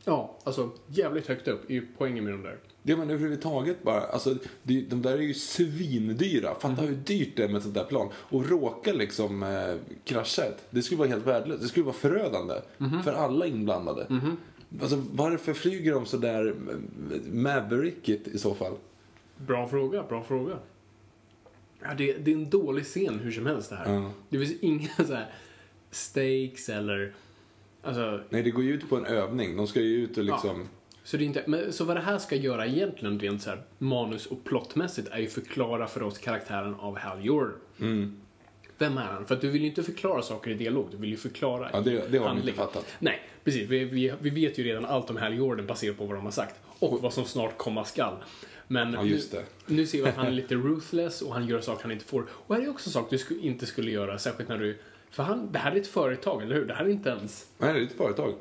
Ja, 0.04 0.38
alltså 0.44 0.72
jävligt 0.88 1.28
högt 1.28 1.48
upp 1.48 1.70
är 1.70 1.74
ju 1.74 1.88
poängen 1.98 2.24
med 2.24 2.34
de 2.34 2.44
där. 2.44 2.58
Det 2.84 2.96
men 2.98 3.10
överhuvudtaget 3.10 3.84
bara, 3.84 4.02
alltså 4.02 4.36
det, 4.64 4.82
de 4.82 5.02
där 5.02 5.14
är 5.14 5.22
ju 5.22 5.34
svindyra. 5.34 6.56
Fatta 6.56 6.68
Mhm. 6.82 6.88
hur 6.88 6.96
dyrt 6.96 7.30
det 7.36 7.44
är 7.44 7.48
med 7.48 7.58
ett 7.58 7.64
sånt 7.64 7.76
där 7.76 7.84
plan. 7.84 8.10
Och 8.16 8.50
råka 8.50 8.94
liksom 8.94 9.44
eh, 9.44 9.76
krascha 10.04 10.44
ett, 10.44 10.64
det 10.70 10.82
skulle 10.82 10.98
vara 11.00 11.10
helt 11.10 11.28
värdelöst. 11.28 11.62
Det 11.62 11.68
skulle 11.68 11.86
vara 11.86 11.96
förödande 11.96 12.54
Mhm. 12.78 13.04
för 13.04 13.14
alla 13.14 13.46
inblandade. 13.46 14.08
Alltså 14.82 15.04
varför 15.12 15.54
flyger 15.54 15.94
de 15.94 16.06
så 16.06 16.18
där 16.18 16.48
eh, 16.48 17.32
maverickigt 17.34 18.28
i 18.28 18.38
så 18.40 18.56
fall? 18.56 18.74
Bra 19.38 19.68
fråga, 19.68 20.04
bra 20.10 20.24
fråga. 20.24 20.58
Ja, 21.82 21.88
det, 21.98 22.14
det 22.14 22.32
är 22.32 22.36
en 22.36 22.50
dålig 22.50 22.84
scen 22.86 23.20
hur 23.20 23.32
som 23.32 23.46
helst 23.46 23.70
det 23.70 23.76
här. 23.76 23.94
Ja. 23.94 24.12
Det 24.30 24.38
finns 24.40 24.60
inga 24.62 24.90
så 25.08 25.14
här 25.14 25.32
stakes 25.92 26.70
eller... 26.70 27.14
Alltså, 27.84 28.22
Nej, 28.30 28.44
det 28.44 28.52
går 28.52 28.64
ju 28.64 28.74
ut 28.74 28.90
på 28.90 28.98
en 28.98 29.06
övning. 29.06 29.58
De 29.58 29.68
ska 29.68 29.82
ju 29.82 29.96
ut 30.04 30.18
och 30.18 30.24
liksom... 30.24 30.68
så, 31.10 31.18
det 31.18 31.24
är 31.24 31.26
inte, 31.26 31.44
men, 31.48 31.74
så 31.74 31.84
vad 31.86 31.96
det 31.98 32.02
här 32.02 32.18
ska 32.18 32.36
göra 32.36 32.66
egentligen 32.68 33.20
rent 33.20 33.42
så 33.42 33.50
här 33.50 33.62
manus 33.78 34.26
och 34.26 34.44
plottmässigt 34.44 35.08
är 35.12 35.20
ju 35.20 35.28
förklara 35.28 35.88
för 35.88 36.04
oss 36.04 36.18
karaktären 36.18 36.76
av 36.76 36.98
Hal 36.98 37.26
Jordan. 37.26 37.54
Mm. 37.82 38.20
Vem 38.78 38.98
är 38.98 39.02
han? 39.02 39.26
För 39.26 39.36
att 39.36 39.42
du 39.42 39.50
vill 39.50 39.62
ju 39.62 39.68
inte 39.68 39.84
förklara 39.84 40.22
saker 40.22 40.52
i 40.52 40.54
dialog, 40.54 40.88
du 40.92 40.98
vill 40.98 41.10
ju 41.10 41.18
förklara 41.18 41.70
Ja, 41.74 41.80
det- 41.82 42.12
det 42.12 42.18
har 42.18 42.28
de 42.30 42.38
inte 42.38 42.54
fattat. 42.54 42.86
Nej, 43.00 43.22
precis. 43.44 43.70
Vi, 43.70 43.84
vi, 43.86 44.14
vi 44.22 44.30
vet 44.30 44.58
ju 44.58 44.64
redan 44.64 44.86
allt 44.86 45.10
om 45.10 45.18
Hal 45.18 45.34
Jordan 45.38 45.66
baserat 45.68 45.98
på 45.98 46.06
vad 46.06 46.16
de 46.18 46.24
har 46.26 46.32
sagt. 46.32 46.56
Och 46.80 47.02
vad 47.02 47.14
som 47.14 47.26
snart 47.26 47.58
komma 47.58 47.86
skall. 47.86 48.16
Men 48.68 48.94
Ja, 48.94 49.04
nu, 49.04 49.20
nu 49.66 49.86
ser 49.86 50.04
vi 50.04 50.10
att 50.10 50.16
han 50.16 50.28
är 50.28 50.32
lite 50.32 50.56
ruthless 50.56 51.22
och 51.22 51.34
han 51.34 51.48
gör 51.48 51.62
saker 51.62 51.84
han 51.84 51.92
inte 51.92 52.06
får. 52.06 52.26
Och 52.32 52.56
här 52.56 52.62
är 52.64 52.70
också 52.70 52.90
saker 52.90 53.12
du 53.12 53.18
sku, 53.18 53.40
inte 53.42 53.66
skulle 53.66 53.92
göra, 53.92 54.20
särskilt 54.20 54.50
när 54.50 54.58
du... 54.58 54.78
För 55.12 55.24
han, 55.24 55.52
det 55.52 55.60
här 55.60 55.72
är 55.72 55.76
ett 55.76 55.88
företag, 55.88 56.44
eller 56.44 56.56
hur? 56.56 56.66
Det 56.66 56.74
här 56.74 56.86
är 56.86 56.90
inte 56.90 57.10
ens, 57.10 57.48
Nej, 57.58 57.74
det 57.74 57.80
är 57.80 57.84
ett 57.84 57.98
företag. 57.98 58.34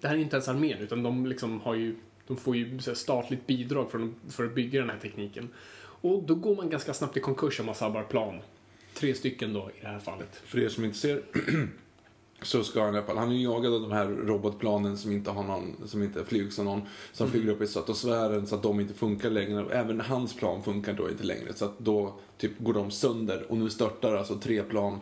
det 0.00 0.08
här 0.08 0.14
är 0.14 0.18
inte 0.20 0.36
ens 0.36 0.48
armén, 0.48 0.78
utan 0.78 1.02
de 1.02 1.26
liksom 1.26 1.60
har 1.60 1.74
ju... 1.74 1.94
De 2.26 2.36
får 2.36 2.56
ju 2.56 2.78
statligt 2.80 3.46
bidrag 3.46 3.90
för, 4.28 4.44
att 4.44 4.54
bygga 4.54 4.80
den 4.80 4.90
här 4.90 4.98
tekniken. 4.98 5.48
Och 5.76 6.22
då 6.22 6.34
går 6.34 6.56
man 6.56 6.70
ganska 6.70 6.94
snabbt 6.94 7.16
i 7.16 7.20
konkurs 7.20 7.60
om 7.60 7.66
man 7.66 7.74
sabbar 7.74 8.02
plan. 8.02 8.38
Tre 8.94 9.14
stycken 9.14 9.52
då, 9.52 9.70
i 9.78 9.80
det 9.80 9.88
här 9.88 9.98
fallet. 9.98 10.36
För 10.44 10.58
er 10.58 10.68
som 10.68 10.84
inte 10.84 10.98
ser 10.98 11.22
så 12.42 12.64
ska 12.64 12.84
han 12.84 12.94
i 12.94 12.98
alla 12.98 13.06
fall, 13.06 13.16
han 13.16 13.30
är 13.30 13.34
ju 13.34 13.42
jagad 13.42 13.74
av 13.74 13.80
de 13.80 13.92
här 13.92 14.06
robotplanen 14.06 14.98
som 14.98 15.12
inte 15.12 15.30
har 15.30 15.42
någon, 15.42 15.76
som 15.86 16.02
inte 16.02 16.24
flygs 16.24 16.58
av 16.58 16.64
någon, 16.64 16.82
som 17.12 17.30
flyger 17.30 17.52
upp 17.52 17.62
i 17.62 17.66
stratosfären 17.66 18.46
så 18.46 18.54
att 18.54 18.62
de 18.62 18.80
inte 18.80 18.94
funkar 18.94 19.30
längre. 19.30 19.66
Även 19.70 20.00
hans 20.00 20.36
plan 20.36 20.62
funkar 20.62 20.92
då 20.92 21.10
inte 21.10 21.24
längre 21.24 21.54
så 21.54 21.64
att 21.64 21.78
då 21.78 22.14
typ 22.38 22.58
går 22.58 22.74
de 22.74 22.90
sönder 22.90 23.46
och 23.48 23.56
nu 23.56 23.70
störtar 23.70 24.14
alltså 24.14 24.34
tre 24.34 24.62
plan 24.62 24.98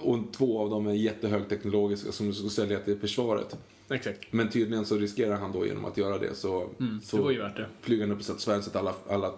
och 0.00 0.18
två 0.32 0.60
av 0.60 0.70
dem 0.70 0.86
är 0.86 0.94
jättehögteknologiska 0.94 2.12
som 2.12 2.26
du 2.26 2.32
ska 2.32 2.48
sälja 2.48 2.78
till 2.78 2.98
försvaret. 2.98 3.56
Exakt. 3.90 4.32
Men 4.32 4.50
tydligen 4.50 4.86
så 4.86 4.96
riskerar 4.96 5.36
han 5.36 5.52
då 5.52 5.66
genom 5.66 5.84
att 5.84 5.96
göra 5.96 6.18
det 6.18 6.34
så, 6.34 6.70
så 7.02 7.16
det 7.16 7.22
var 7.22 7.30
ju 7.30 7.38
värt 7.38 7.56
det. 7.56 7.66
flyger 7.80 8.02
han 8.06 8.12
upp 8.12 8.20
i 8.20 8.24
stratosfären 8.24 8.62
så 8.62 8.70
att 8.70 8.76
alla, 8.76 8.94
alla 9.08 9.34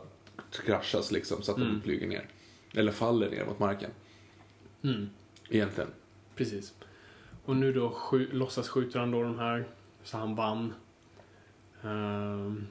kraschas 0.66 1.12
liksom 1.12 1.42
så 1.42 1.52
att 1.52 1.58
de 1.58 1.80
flyger 1.84 2.08
ner. 2.08 2.28
Eller 2.74 2.92
faller 2.92 3.30
ner 3.30 3.44
mot 3.44 3.58
marken. 3.58 3.90
Mm. 4.82 5.08
Egentligen. 5.50 5.90
Precis. 6.36 6.74
Och 7.44 7.56
nu 7.56 7.72
då 7.72 7.90
skju, 7.90 8.28
låtsas 8.32 8.68
skjuter 8.68 8.98
han 9.00 9.10
då 9.10 9.22
de 9.22 9.38
här, 9.38 9.64
så 10.02 10.16
han 10.16 10.34
vann. 10.34 10.74
Ehm, 11.82 12.66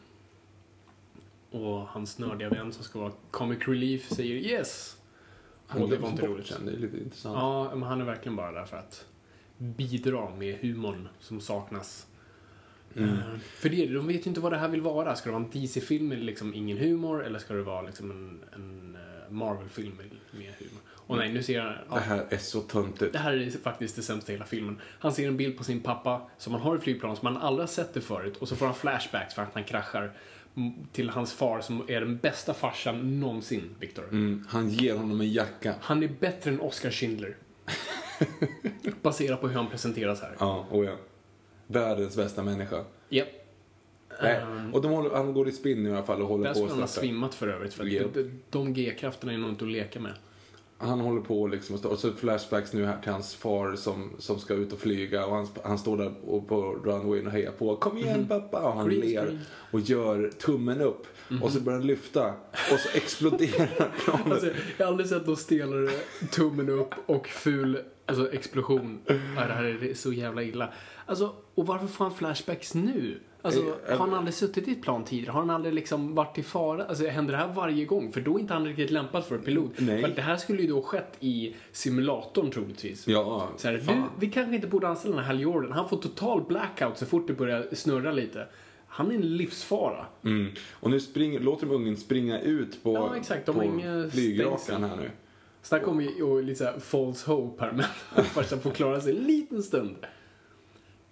och 1.51 1.87
hans 1.87 2.19
nördiga 2.19 2.49
vän 2.49 2.73
som 2.73 2.83
ska 2.83 2.99
vara 2.99 3.11
comic 3.31 3.67
relief 3.67 4.09
säger 4.09 4.35
yes. 4.35 4.97
Han 5.67 5.81
Och 5.81 5.89
det 5.89 5.97
var 5.97 6.09
inte 6.09 6.27
roligt. 6.27 6.47
sen, 6.47 6.65
det 6.65 6.71
är 6.71 6.77
lite 6.77 6.97
intressant. 6.97 7.35
Ja, 7.35 7.75
men 7.75 7.83
han 7.83 8.01
är 8.01 8.05
verkligen 8.05 8.35
bara 8.35 8.51
där 8.51 8.65
för 8.65 8.77
att 8.77 9.05
bidra 9.61 10.29
med 10.35 10.59
humorn 10.61 11.07
som 11.19 11.41
saknas. 11.41 12.07
Mm. 12.95 13.09
Ehm, 13.09 13.39
för 13.39 13.69
det, 13.69 13.85
de 13.85 14.07
vet 14.07 14.25
ju 14.25 14.29
inte 14.29 14.41
vad 14.41 14.51
det 14.51 14.57
här 14.57 14.67
vill 14.67 14.81
vara. 14.81 15.15
Ska 15.15 15.29
det 15.29 15.33
vara 15.33 15.43
en 15.43 15.61
DC-film 15.61 16.07
med 16.07 16.23
liksom 16.23 16.53
ingen 16.53 16.77
humor 16.77 17.25
eller 17.25 17.39
ska 17.39 17.53
det 17.53 17.63
vara 17.63 17.81
liksom 17.81 18.11
en, 18.11 18.39
en 18.53 18.95
eh, 18.95 19.31
Marvel-film 19.31 19.97
med, 20.31 20.53
humor? 20.59 20.81
Och 20.87 21.17
nej, 21.17 21.33
nu 21.33 21.43
ser 21.43 21.57
jag... 21.57 21.73
ja. 21.89 21.95
Det 21.95 21.99
här 21.99 22.25
är 22.29 22.37
så 22.37 22.61
töntigt. 22.61 23.13
Det 23.13 23.19
här 23.19 23.33
är 23.33 23.49
faktiskt 23.49 23.95
det 23.95 24.01
sämsta 24.01 24.31
i 24.31 24.35
hela 24.35 24.45
filmen. 24.45 24.79
Han 24.99 25.11
ser 25.11 25.27
en 25.27 25.37
bild 25.37 25.57
på 25.57 25.63
sin 25.63 25.81
pappa 25.81 26.29
som 26.37 26.53
han 26.53 26.61
har 26.61 26.77
i 26.77 26.79
flygplan 26.79 27.15
som 27.15 27.25
han 27.25 27.37
aldrig 27.37 27.61
har 27.61 27.67
sett 27.67 27.93
det 27.93 28.01
förut 28.01 28.37
och 28.37 28.47
så 28.47 28.55
får 28.55 28.65
han 28.65 28.75
flashbacks 28.75 29.33
för 29.33 29.41
att 29.41 29.53
han 29.53 29.63
kraschar 29.63 30.11
mm, 30.55 30.73
till 30.91 31.09
hans 31.09 31.33
far 31.33 31.61
som 31.61 31.83
är 31.87 32.01
den 32.01 32.17
bästa 32.17 32.53
farsan 32.53 33.19
någonsin, 33.19 33.75
Victor. 33.79 34.03
Mm, 34.09 34.45
han 34.49 34.69
ger 34.69 34.95
honom 34.95 35.21
en 35.21 35.31
jacka. 35.31 35.75
Han 35.81 36.03
är 36.03 36.07
bättre 36.19 36.51
än 36.51 36.61
Oscar 36.61 36.91
Schindler. 36.91 37.35
Baserat 39.01 39.41
på 39.41 39.47
hur 39.47 39.55
han 39.55 39.69
presenteras 39.69 40.21
här. 40.21 40.35
Ja, 40.39 40.65
och 40.69 40.85
ja. 40.85 40.95
Världens 41.67 42.15
bästa 42.15 42.43
människa. 42.43 42.83
Japp. 43.09 43.27
Nej. 44.21 44.35
Ehm, 44.35 44.73
Och 44.73 44.81
de 44.81 44.91
håller, 44.91 45.09
han 45.09 45.33
går 45.33 45.47
i 45.47 45.51
spinn 45.51 45.87
i 45.87 45.91
alla 45.91 46.03
fall 46.03 46.21
och 46.21 46.27
håller 46.27 46.43
Där 46.43 46.49
på 46.51 46.55
skulle 46.55 46.65
att 46.67 46.71
han 46.71 46.81
ha 46.81 46.87
svimmat 46.87 47.35
för 47.35 47.47
övrigt. 47.47 47.73
För 47.73 47.85
Japp. 47.85 48.13
de, 48.13 48.41
de 48.49 48.73
G-krafterna 48.73 49.33
är 49.33 49.37
nog 49.37 49.49
inte 49.49 49.65
att 49.65 49.71
leka 49.71 49.99
med. 49.99 50.13
Han 50.77 50.99
håller 50.99 51.21
på 51.21 51.47
liksom 51.47 51.75
och 51.75 51.85
och 51.85 51.99
så 51.99 52.11
flashbacks 52.13 52.73
nu 52.73 52.85
här 52.85 53.01
till 53.01 53.11
hans 53.11 53.35
far 53.35 53.75
som, 53.75 54.11
som 54.19 54.39
ska 54.39 54.53
ut 54.53 54.73
och 54.73 54.79
flyga 54.79 55.25
och 55.25 55.35
han, 55.35 55.47
han 55.63 55.77
står 55.77 55.97
där 55.97 56.13
och 56.25 56.47
på 56.47 56.61
runwayen 56.61 57.25
och 57.27 57.31
hejar 57.31 57.51
på. 57.51 57.75
Kom 57.75 57.97
igen 57.97 58.27
pappa! 58.27 58.59
Och 58.61 58.73
han 58.73 58.89
Green 58.89 59.01
ler 59.01 59.39
och 59.71 59.79
gör 59.79 60.31
tummen 60.39 60.81
upp. 60.81 61.07
Och 61.41 61.51
så 61.51 61.59
börjar 61.59 61.79
han 61.79 61.87
lyfta 61.87 62.27
och 62.73 62.79
så 62.79 62.97
exploderar 62.97 63.91
planet. 64.05 64.31
Alltså, 64.31 64.47
jag 64.77 64.85
har 64.85 64.91
aldrig 64.91 65.09
sett 65.09 65.27
någon 65.27 65.37
stelare 65.37 65.89
tummen 66.31 66.69
upp 66.69 66.93
och 67.05 67.27
ful 67.27 67.79
alltså, 68.19 68.33
explosion. 68.33 68.99
Ja, 69.07 69.47
det 69.47 69.53
här 69.53 69.63
är 69.63 69.93
så 69.93 70.13
jävla 70.13 70.43
illa. 70.43 70.69
Alltså, 71.05 71.33
och 71.55 71.67
varför 71.67 71.87
får 71.87 72.05
han 72.05 72.13
flashbacks 72.13 72.73
nu? 72.75 73.19
Alltså, 73.41 73.61
Eh, 73.61 73.97
har 73.97 74.07
han 74.07 74.13
aldrig 74.13 74.33
suttit 74.33 74.67
i 74.67 74.71
ett 74.71 74.81
plan 74.81 75.03
tidigare? 75.03 75.31
Har 75.31 75.39
han 75.39 75.49
aldrig 75.49 75.73
liksom 75.73 76.15
varit 76.15 76.37
i 76.37 76.43
fara? 76.43 76.85
Alltså, 76.85 77.07
händer 77.07 77.31
det 77.31 77.37
här 77.37 77.53
varje 77.53 77.85
gång? 77.85 78.11
För 78.13 78.21
då 78.21 78.35
är 78.35 78.39
inte 78.39 78.53
han 78.53 78.65
riktigt 78.65 78.91
lämpad 78.91 79.25
för 79.25 79.37
pilot. 79.37 79.71
Nej. 79.77 80.01
För 80.01 80.09
det 80.15 80.21
här 80.21 80.37
skulle 80.37 80.61
ju 80.61 80.67
då 80.67 80.81
skett 80.81 81.17
i 81.19 81.55
simulatorn 81.71 82.51
troligtvis. 82.51 83.07
Ja, 83.07 83.49
Så 83.57 83.67
här, 83.67 83.73
du, 83.87 84.03
vi 84.19 84.29
kanske 84.31 84.55
inte 84.55 84.67
borde 84.67 84.87
anställa 84.87 85.15
den 85.15 85.25
här 85.25 85.33
Hal 85.33 85.41
Jordan. 85.41 85.71
Han 85.71 85.89
får 85.89 85.97
total 85.97 86.41
blackout 86.47 86.97
så 86.97 87.05
fort 87.05 87.27
det 87.27 87.33
börjar 87.33 87.67
snurra 87.73 88.11
lite. 88.11 88.47
Han 88.87 89.11
är 89.11 89.15
en 89.15 89.37
livsfara. 89.37 90.05
Mm. 90.23 90.51
Och 90.71 90.89
nu 90.89 90.99
springer, 90.99 91.39
låter 91.39 91.67
de 91.67 91.75
ungen 91.75 91.97
springa 91.97 92.41
ut 92.41 92.83
på, 92.83 92.93
Ja, 92.93 93.17
exakt. 93.17 93.45
De 93.45 93.55
på 93.55 94.09
flygrakan 94.11 94.83
här 94.83 94.95
nu. 94.95 95.09
Snacka 95.61 95.89
om 95.89 96.09
och 96.23 96.43
lite 96.43 96.57
såhär 96.59 96.79
false 96.79 97.31
hope 97.31 97.63
här, 97.63 97.71
men 97.71 98.23
först 98.23 98.51
att 98.53 98.63
få 98.63 98.69
klara 98.71 99.01
sig 99.01 99.17
en 99.17 99.23
liten 99.23 99.63
stund. 99.63 99.95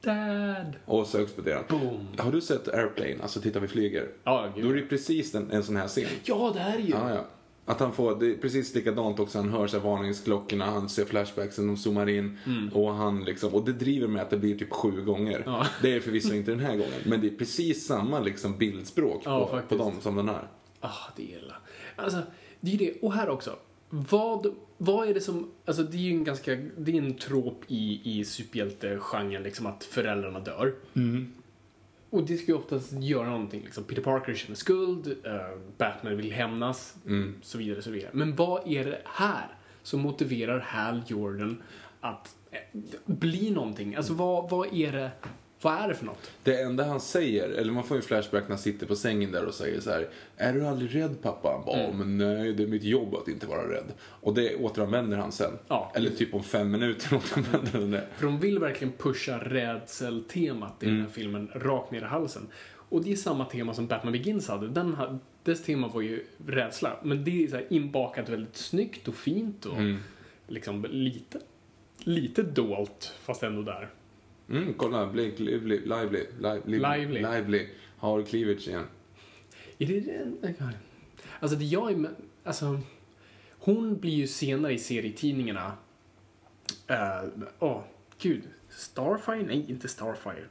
Dad! 0.02 0.76
Och 0.86 1.08
så 1.08 1.22
exploderar. 1.22 1.64
Boom! 1.70 2.08
Har 2.18 2.32
du 2.32 2.42
sett 2.42 2.68
Airplane, 2.68 3.16
alltså 3.22 3.42
Titta 3.42 3.60
vi 3.60 3.68
flyger? 3.68 4.08
Ja, 4.24 4.54
Då 4.62 4.70
är 4.70 4.74
det 4.74 4.82
precis 4.82 5.36
en, 5.36 5.52
en 5.52 5.64
sån 5.64 5.76
här 5.76 5.88
scen. 5.88 6.10
Ja, 6.24 6.52
det 6.54 6.60
här 6.60 6.78
är 6.78 6.82
ju... 6.82 6.90
Ja, 6.90 7.14
ja. 7.14 7.26
Att 7.66 7.80
han 7.80 7.94
får, 7.94 8.20
det 8.20 8.28
är 8.28 8.38
precis 8.38 8.76
likadant 8.76 9.20
också, 9.20 9.38
han 9.38 9.50
hör 9.50 9.68
så 9.68 9.78
här 9.78 9.84
varningsklockorna, 9.84 10.66
han 10.66 10.90
ser 10.90 11.06
flashbacksen, 11.06 11.68
de 11.68 11.78
zoomar 11.78 12.10
in 12.10 12.38
och 12.74 12.94
han 12.94 13.24
liksom, 13.24 13.54
och 13.54 13.66
det 13.66 13.74
driver 13.74 14.08
med 14.08 14.22
att 14.22 14.30
det 14.30 14.38
blir 14.38 14.58
typ 14.58 14.72
sju 14.74 15.04
gånger. 15.04 15.36
Mm. 15.36 15.54
Ja. 15.54 15.68
Det 15.82 15.96
är 15.96 16.00
förvisso 16.00 16.34
inte 16.34 16.52
den 16.52 16.60
här 16.60 16.72
gången, 16.76 17.02
men 17.06 17.22
det 17.22 17.28
är 17.28 17.38
precis 17.38 17.88
samma 17.88 18.20
liksom 18.20 18.58
bildspråk 18.58 19.22
Ja, 19.26 19.46
på, 19.46 19.76
på 19.76 19.84
dem 19.84 19.94
som 20.02 20.16
den 20.16 20.30
här. 20.30 20.48
Ah, 20.80 21.12
det 21.16 21.34
är 21.34 21.38
illa. 21.38 21.56
Alltså, 21.96 22.22
det 22.60 22.72
är 22.72 22.76
ju 22.76 22.86
det. 22.86 23.00
Och 23.02 23.14
här 23.14 23.30
också. 23.30 23.56
Vad, 23.90 24.56
vad 24.78 25.10
är 25.10 25.14
det 25.14 25.22
som, 25.22 25.52
alltså 25.66 25.84
det 25.84 25.98
är 25.98 26.02
ju 26.02 26.12
en 26.12 26.24
ganska, 26.24 26.56
det 26.78 26.92
är 26.92 26.96
en 26.96 27.14
trop 27.14 27.64
i, 27.68 28.02
i 28.04 28.26
superhjältegenren 28.26 29.44
liksom 29.44 29.66
att 29.66 29.84
föräldrarna 29.84 30.40
dör. 30.40 30.76
Och 32.10 32.24
det 32.24 32.38
ska 32.38 32.52
ju 32.52 32.58
oftast 32.58 32.92
göra 32.94 33.30
någonting 33.30 33.62
liksom. 33.62 33.84
Peter 33.84 34.02
Parker 34.02 34.34
känner 34.34 34.56
skuld, 34.56 35.16
eh, 35.24 35.58
Batman 35.78 36.18
vill 36.18 36.32
hämnas, 36.32 36.96
så 37.42 37.58
vidare, 37.58 37.82
så 37.82 37.92
vidare. 37.92 38.10
Men 38.14 38.36
vad 38.36 38.68
är 38.68 38.86
det 38.86 39.02
här 39.06 39.48
som 39.84 40.00
motiverar 40.00 40.60
Hal 40.60 41.02
Jordan 41.08 41.62
att 42.02 42.36
eh, 42.52 42.60
bli 43.06 43.52
någonting? 43.52 43.96
Alltså 43.96 44.14
vad, 44.14 44.50
vad 44.50 44.74
är 44.74 44.92
det, 44.92 45.12
vad 45.62 45.74
är 45.74 45.88
det 45.88 45.96
för 45.96 46.06
något? 46.06 46.32
Det 46.44 46.62
enda 46.62 46.84
han 46.84 47.00
säger, 47.00 47.50
eller 47.50 47.74
man 47.74 47.84
får 47.84 47.98
ju 47.98 48.04
flashback 48.04 48.44
när 48.44 48.50
han 48.50 48.58
sitter 48.58 48.86
på 48.86 48.96
sängen 48.96 49.32
där 49.32 49.46
och 49.46 49.54
säger 49.54 49.80
så 49.82 49.90
här: 49.92 50.08
Är 50.38 50.54
du 50.54 50.66
aldrig 50.66 50.96
rädd 50.96 51.22
pappa? 51.22 51.50
Han 51.52 51.66
bara, 51.66 51.76
Mm. 51.80 51.90
"Ja, 51.92 52.06
men 52.06 52.18
nej, 52.18 52.54
det 52.54 52.64
är 52.64 52.68
mitt 52.68 52.84
jobb 52.84 53.16
att 53.16 53.28
inte 53.28 53.48
vara 53.48 53.72
rädd. 53.72 53.86
Och 54.02 54.34
det 54.34 54.56
återanvänder 54.56 55.18
han 55.18 55.32
sen. 55.32 55.52
Ja. 55.68 55.92
Eller 55.96 56.10
typ 56.10 56.34
om 56.34 56.44
fem 56.44 56.72
minuter 56.72 57.16
återanvänder 57.16 57.72
han 57.72 57.92
det. 57.92 58.08
För 58.18 58.26
de 58.26 58.40
vill 58.40 58.60
verkligen 58.60 58.94
pusha 58.94 59.38
rädseltemat 59.38 60.84
i 60.84 60.86
den 60.86 61.02
här 61.02 61.10
filmen 61.10 61.50
rakt 61.56 61.92
ner 61.92 62.02
i 62.02 62.06
halsen. 62.06 62.48
Och 62.90 63.04
det 63.04 63.12
är 63.12 63.16
samma 63.16 63.46
tema 63.46 63.74
som 63.74 63.88
Batman 63.88 64.12
Begins 64.12 64.48
hade. 64.48 64.68
Den 64.68 64.96
dess 65.44 65.64
tema 65.64 65.88
var 65.88 66.02
ju 66.02 66.26
rädsla. 66.48 66.98
Men 67.04 67.24
det 67.24 67.44
är 67.44 67.48
så 67.48 67.60
inbakat 67.70 68.30
väldigt 68.30 68.56
snyggt 68.58 69.08
och 69.08 69.16
fint 69.16 69.66
och 69.66 69.78
liksom 70.48 70.86
lite, 70.90 71.40
lite 72.00 72.44
dolt 72.44 73.14
fast 73.24 73.44
ändå 73.44 73.62
där. 73.62 73.90
Mm, 74.52 74.74
kolla, 74.74 75.08
Blake 75.08 75.44
Lively, 75.44 75.80
Lively, 75.80 76.26
Lively, 76.40 76.80
Lively. 76.80 77.20
Lively 77.22 77.68
har 77.98 78.24
cleavage 78.24 78.68
igen. 78.68 78.86
Är 79.78 79.86
det 79.86 80.00
den? 80.00 80.38
Alltså 81.40 81.58
det 81.58 81.66
jag 81.66 81.92
är 81.92 81.96
med, 81.96 82.16
alltså 82.44 82.80
hon 83.50 84.00
blir 84.00 84.14
ju 84.14 84.28
senare 84.28 84.74
i 84.74 84.80
serietidningarna 84.80 85.72
Åh, 86.90 87.24
åh, 87.60 87.82
gud. 88.22 88.42
Starfire? 88.70 89.44
Nej, 89.44 89.66
inte 89.68 89.88
Starfire. 89.88 90.44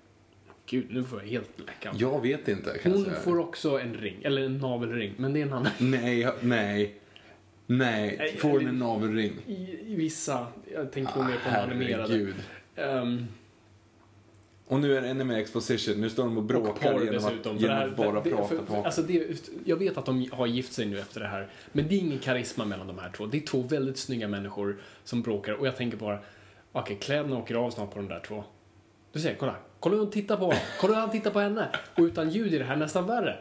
Gud, 0.67 0.87
nu 0.91 1.05
får 1.05 1.21
jag 1.23 1.29
helt 1.29 1.57
blackout. 1.57 2.01
Jag 2.01 2.23
vet 2.23 2.49
inte 2.49 2.79
kan 2.79 2.93
Hon 2.93 3.01
jag 3.01 3.11
säga. 3.11 3.21
får 3.21 3.39
också 3.39 3.81
en 3.81 3.95
ring, 3.95 4.23
eller 4.23 4.43
en 4.43 4.59
navelring, 4.59 5.15
men 5.17 5.33
det 5.33 5.41
är 5.41 5.47
en 5.47 5.53
annan. 5.53 5.73
Nej, 5.79 6.29
nej. 6.41 6.95
Nej, 7.67 8.37
får 8.39 8.49
hon 8.49 8.67
en 8.67 8.79
navelring? 8.79 9.33
I, 9.47 9.53
i 9.87 9.95
vissa, 9.97 10.47
jag 10.75 10.93
tänkte 10.93 11.15
på 11.15 11.23
mer 11.23 11.37
på 11.45 11.51
den 11.51 11.71
animerade. 11.71 12.13
Herregud. 12.13 12.35
Um, 12.77 13.29
Och 14.69 14.81
nu 14.81 14.97
är 14.97 15.03
det 15.03 15.09
ännu 15.09 15.25
mer 15.25 15.39
exposition. 15.39 16.01
Nu 16.01 16.11
står 16.11 16.23
de 16.25 16.33
och 16.33 16.39
och 16.39 16.45
bråkar 16.45 16.93
porr 16.93 17.05
genom, 17.05 17.25
att, 17.27 17.61
genom 17.61 17.79
att 17.79 17.97
bara 17.97 18.21
det- 18.21 18.31
prata 18.31 18.63
på 18.67 18.77
Alltså 18.77 19.03
det, 19.03 19.51
jag 19.65 19.77
vet 19.77 19.99
att 19.99 20.07
de 20.07 20.29
har 20.33 20.47
gift 20.47 20.73
sig 20.73 20.87
nu 20.87 20.99
efter 20.99 21.21
det 21.21 21.27
här, 21.27 21.49
men 21.73 21.89
det 21.89 21.95
är 21.95 21.99
ingen 21.99 22.19
karisma 22.19 22.65
mellan 22.65 22.87
de 22.87 22.99
här 22.99 23.11
två. 23.17 23.27
Det 23.27 23.37
är 23.37 23.41
två 23.41 23.63
väldigt 23.63 23.99
snygga 23.99 24.29
människor 24.29 24.81
som 25.05 25.23
bråkar 25.23 25.53
och 25.53 25.67
jag 25.67 25.77
tänker 25.77 25.99
bara, 25.99 26.19
okej, 26.73 26.97
kläderna 27.01 27.39
åker 27.39 27.55
av 27.55 27.71
snart 27.71 27.91
på 27.95 27.99
de 27.99 28.09
där 28.09 28.21
två. 28.21 28.45
Du 29.13 29.21
ser, 29.21 29.35
kolla. 29.35 29.55
Kolla 29.81 29.95
hur 29.97 30.03
hon 30.03 30.11
tittar 30.13 30.37
på 30.37 30.45
honom. 30.45 30.59
Kolla 30.81 30.95
hur 30.95 31.01
han 31.01 31.11
tittar 31.11 31.31
på 31.31 31.41
henne. 31.41 31.69
Och 31.95 32.03
utan 32.03 32.31
ljud 32.31 32.55
är 32.55 32.59
det 32.59 32.65
här 32.65 32.77
nästan 32.77 33.07
värre. 33.07 33.37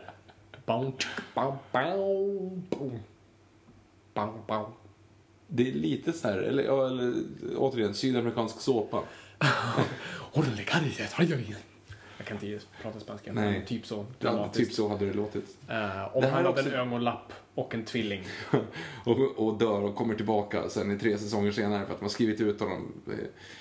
Det 5.48 5.70
är 5.70 5.74
lite 5.74 6.14
så 6.14 6.28
här, 6.28 6.38
eller, 6.38 6.88
eller 6.88 7.14
återigen, 7.58 7.94
sydamerikansk 7.94 8.60
såpa. 8.62 9.04
Órale, 10.34 10.64
caricia, 10.66 11.06
oj, 11.20 11.34
oj. 11.36 11.56
Jag 12.18 12.28
kan 12.28 12.38
inte 12.44 12.66
prata 12.82 13.00
spanska, 13.00 13.34
Nej. 13.34 13.52
men 13.52 13.66
typ 13.66 13.86
så. 13.86 13.96
Ja, 14.20 14.32
dramatiskt. 14.32 14.66
typ 14.68 14.76
så 14.76 14.88
hade 14.88 15.06
det 15.06 15.14
låtit. 15.14 15.58
Eh, 15.70 16.16
om 16.16 16.22
Det 16.22 16.28
han 16.28 16.36
hade 16.38 16.50
också- 16.50 16.66
en 16.70 16.74
ögonlapp 16.74 17.34
och 17.56 17.74
en 17.76 17.86
tvilling. 17.86 18.24
och, 19.06 19.20
och 19.48 19.58
dör 19.58 19.82
och 19.82 19.96
kommer 19.96 20.16
tillbaka 20.16 20.70
sen 20.70 20.92
i 20.92 21.00
tre 21.00 21.18
säsonger 21.18 21.52
senare 21.52 21.86
för 21.86 21.94
att 21.94 22.02
man 22.02 22.10
skrivit 22.10 22.42
ut 22.42 22.60
honom. 22.60 22.94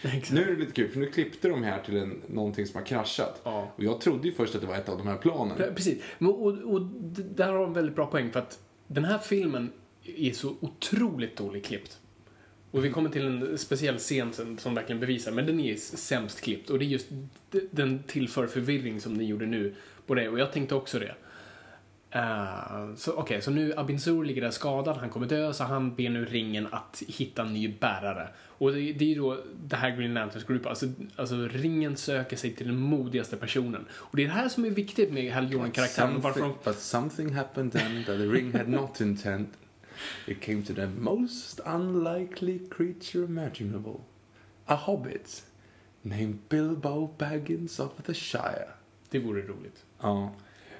Eh, 0.02 0.14
Exakt. 0.16 0.32
Nu 0.32 0.42
är 0.42 0.46
det 0.46 0.56
lite 0.56 0.72
kul, 0.72 0.90
för 0.90 0.98
nu 0.98 1.06
klippte 1.10 1.48
de 1.48 1.62
här 1.62 1.82
till 1.82 1.96
en, 1.96 2.22
någonting 2.26 2.66
som 2.66 2.78
har 2.80 2.86
kraschat. 2.86 3.40
Ja. 3.44 3.72
Och 3.76 3.84
jag 3.84 4.00
trodde 4.00 4.28
ju 4.28 4.34
först 4.34 4.54
att 4.54 4.60
det 4.60 4.66
var 4.66 4.74
ett 4.76 4.88
av 4.88 4.98
de 4.98 5.06
här 5.06 5.16
planen. 5.16 5.56
Pre- 5.58 5.74
Precis. 5.74 6.02
Men, 6.18 6.28
och, 6.30 6.46
och 6.46 6.80
där 7.16 7.52
har 7.52 7.58
de 7.58 7.72
väldigt 7.72 7.94
bra 7.94 8.06
poäng 8.06 8.32
för 8.32 8.40
att 8.40 8.58
den 8.86 9.04
här 9.04 9.18
filmen 9.18 9.72
är 10.04 10.32
så 10.32 10.54
otroligt 10.60 11.36
dåligt 11.36 11.66
klippt. 11.66 11.98
Och 12.76 12.84
vi 12.84 12.90
kommer 12.90 13.10
till 13.10 13.26
en 13.26 13.58
speciell 13.58 13.98
scen 13.98 14.32
som, 14.32 14.58
som 14.58 14.74
verkligen 14.74 15.00
bevisar, 15.00 15.32
men 15.32 15.46
den 15.46 15.60
är 15.60 15.76
sämst 15.76 16.40
klippt. 16.40 16.70
Och 16.70 16.78
det 16.78 16.84
är 16.84 16.86
just 16.86 17.06
den 17.70 18.02
tillför 18.06 18.46
förvirring 18.46 19.00
som 19.00 19.14
ni 19.14 19.24
gjorde 19.24 19.46
nu 19.46 19.74
på 20.06 20.14
det. 20.14 20.28
Och 20.28 20.38
jag 20.38 20.52
tänkte 20.52 20.74
också 20.74 20.98
det. 20.98 21.14
Uh, 22.16 22.94
så 22.96 23.12
okej, 23.12 23.42
så 23.42 23.50
nu 23.50 23.74
Abin 23.76 24.00
Sur 24.00 24.24
ligger 24.24 24.42
där 24.42 24.50
skadad, 24.50 24.96
han 24.96 25.10
kommer 25.10 25.26
dö, 25.26 25.52
så 25.52 25.64
han 25.64 25.94
ber 25.94 26.08
nu 26.08 26.24
ringen 26.24 26.68
att 26.70 27.02
hitta 27.08 27.42
en 27.42 27.52
ny 27.52 27.68
bärare. 27.68 28.28
Och 28.48 28.72
det, 28.72 28.92
det 28.92 29.04
är 29.04 29.08
ju 29.08 29.14
då 29.14 29.40
det 29.68 29.76
här 29.76 29.96
Green 29.96 30.14
Lanterns 30.14 30.44
Group, 30.44 30.66
alltså, 30.66 30.86
alltså 31.16 31.48
ringen 31.48 31.96
söker 31.96 32.36
sig 32.36 32.52
till 32.54 32.66
den 32.66 32.80
modigaste 32.80 33.36
personen. 33.36 33.84
Och 33.92 34.16
det 34.16 34.22
är 34.22 34.26
det 34.26 34.32
här 34.32 34.48
som 34.48 34.64
är 34.64 34.70
viktigt 34.70 35.12
med 35.12 35.32
Hal 35.32 35.52
Jordan-karaktären. 35.52 36.22
Something, 36.22 36.54
but 36.64 36.78
something 36.78 37.32
happened 37.32 37.72
then 37.72 38.04
that 38.04 38.16
the 38.16 38.26
ring 38.26 38.52
had 38.52 38.68
not 38.68 39.00
intent. 39.00 39.48
It 40.26 40.40
came 40.40 40.62
to 40.62 40.74
the 40.74 40.86
most 40.86 41.60
unlikely 41.66 42.58
creature 42.70 43.24
imaginable. 43.24 43.94
A 44.66 44.74
hobbit 44.74 45.44
named 46.02 46.38
Bilbo 46.48 47.08
Baggins 47.18 47.80
of 47.80 47.92
the 48.06 48.14
Shire. 48.14 48.68
det 49.10 49.18
vore 49.18 49.42
roligt. 49.42 49.84
Ja, 50.00 50.32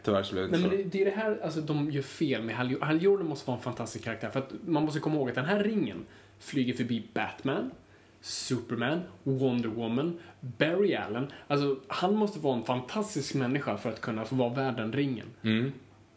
tyvärr 0.02 0.22
så 0.22 0.32
blev 0.32 0.44
det 0.44 0.50
Nej, 0.50 0.60
inte 0.60 0.68
men 0.68 0.78
så. 0.78 0.82
det, 0.84 0.90
det 0.98 1.00
är 1.00 1.04
det 1.04 1.16
här, 1.22 1.38
alltså 1.44 1.60
de 1.60 1.90
gör 1.90 2.02
fel 2.02 2.42
med 2.42 2.54
Hal. 2.56 2.76
Hal 2.80 3.02
Jordan 3.02 3.26
måste 3.26 3.46
vara 3.46 3.56
en 3.56 3.62
fantastisk 3.62 4.04
karaktär. 4.04 4.30
För 4.30 4.40
att 4.40 4.52
man 4.66 4.82
måste 4.84 5.00
komma 5.00 5.16
ihåg 5.16 5.28
att 5.28 5.34
den 5.34 5.44
här 5.44 5.64
ringen 5.64 6.04
flyger 6.38 6.74
förbi 6.74 7.08
Batman, 7.14 7.70
Superman, 8.20 9.00
Wonder 9.22 9.68
Woman, 9.68 10.18
Barry 10.40 10.94
Allen. 10.94 11.26
Alltså, 11.46 11.76
han 11.88 12.14
måste 12.16 12.38
vara 12.38 12.56
en 12.56 12.64
fantastisk 12.64 13.34
människa 13.34 13.76
för 13.76 13.90
att 13.90 14.00
kunna 14.00 14.24
få 14.24 14.34
vara 14.36 14.54
värd 14.54 14.76
den 14.76 14.92
ringen. 14.92 15.26
Mm. 15.42 15.72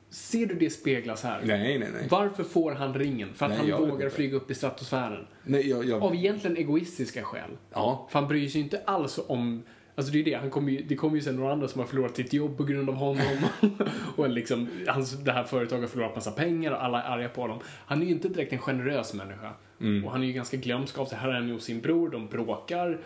Ser 0.09 0.45
du 0.45 0.55
det 0.55 0.69
speglas 0.69 1.23
här? 1.23 1.41
Nej, 1.43 1.79
nej, 1.79 1.89
nej. 1.93 2.07
Varför 2.09 2.43
får 2.43 2.71
han 2.71 2.93
ringen? 2.93 3.33
För 3.33 3.45
att 3.45 3.51
Nej, 3.51 3.71
han 3.71 3.89
vågar 3.89 4.09
flyga 4.09 4.35
upp 4.35 4.51
i 4.51 4.55
stratosfären. 4.55 5.27
nej 5.43 5.69
jag, 5.69 5.85
jag, 5.85 6.03
Av 6.03 6.15
egentligen 6.15 6.57
egoistiska 6.57 7.23
skäl. 7.23 7.49
ja, 7.73 8.07
För 8.11 8.19
han 8.19 8.27
bryr 8.27 8.47
sig 8.47 8.61
inte 8.61 8.81
alls 8.85 9.19
om 9.27 9.63
Alltså 9.95 10.13
det 10.13 10.19
är 10.19 10.23
det, 10.23 10.33
han 10.33 10.49
kommer 10.49 10.71
ju, 10.71 10.81
det 10.81 10.95
kommer 10.95 11.15
ju 11.15 11.21
sen 11.21 11.35
några 11.35 11.51
andra 11.51 11.67
som 11.67 11.79
har 11.79 11.87
förlorat 11.87 12.15
sitt 12.15 12.33
jobb 12.33 12.57
på 12.57 12.63
grund 12.63 12.89
av 12.89 12.95
honom. 12.95 13.37
och 14.15 14.29
liksom, 14.29 14.69
hans, 14.87 15.11
det 15.11 15.31
här 15.31 15.43
företaget 15.43 15.81
har 15.83 15.87
förlorat 15.87 16.15
massa 16.15 16.31
pengar 16.31 16.71
och 16.71 16.83
alla 16.83 17.03
är 17.03 17.09
arga 17.09 17.29
på 17.29 17.41
honom. 17.41 17.59
Han 17.85 18.01
är 18.01 18.05
ju 18.05 18.11
inte 18.11 18.29
direkt 18.29 18.53
en 18.53 18.59
generös 18.59 19.13
människa. 19.13 19.53
Och 20.05 20.11
han 20.11 20.23
är 20.23 20.27
ju 20.27 20.33
ganska 20.33 20.57
glömsk 20.57 20.97
av 20.97 21.05
sig. 21.05 21.17
Här 21.17 21.29
är 21.29 21.33
han 21.33 21.47
ju 21.47 21.53
hos 21.53 21.63
sin 21.63 21.81
bror, 21.81 22.09
de 22.09 22.27
bråkar. 22.27 22.99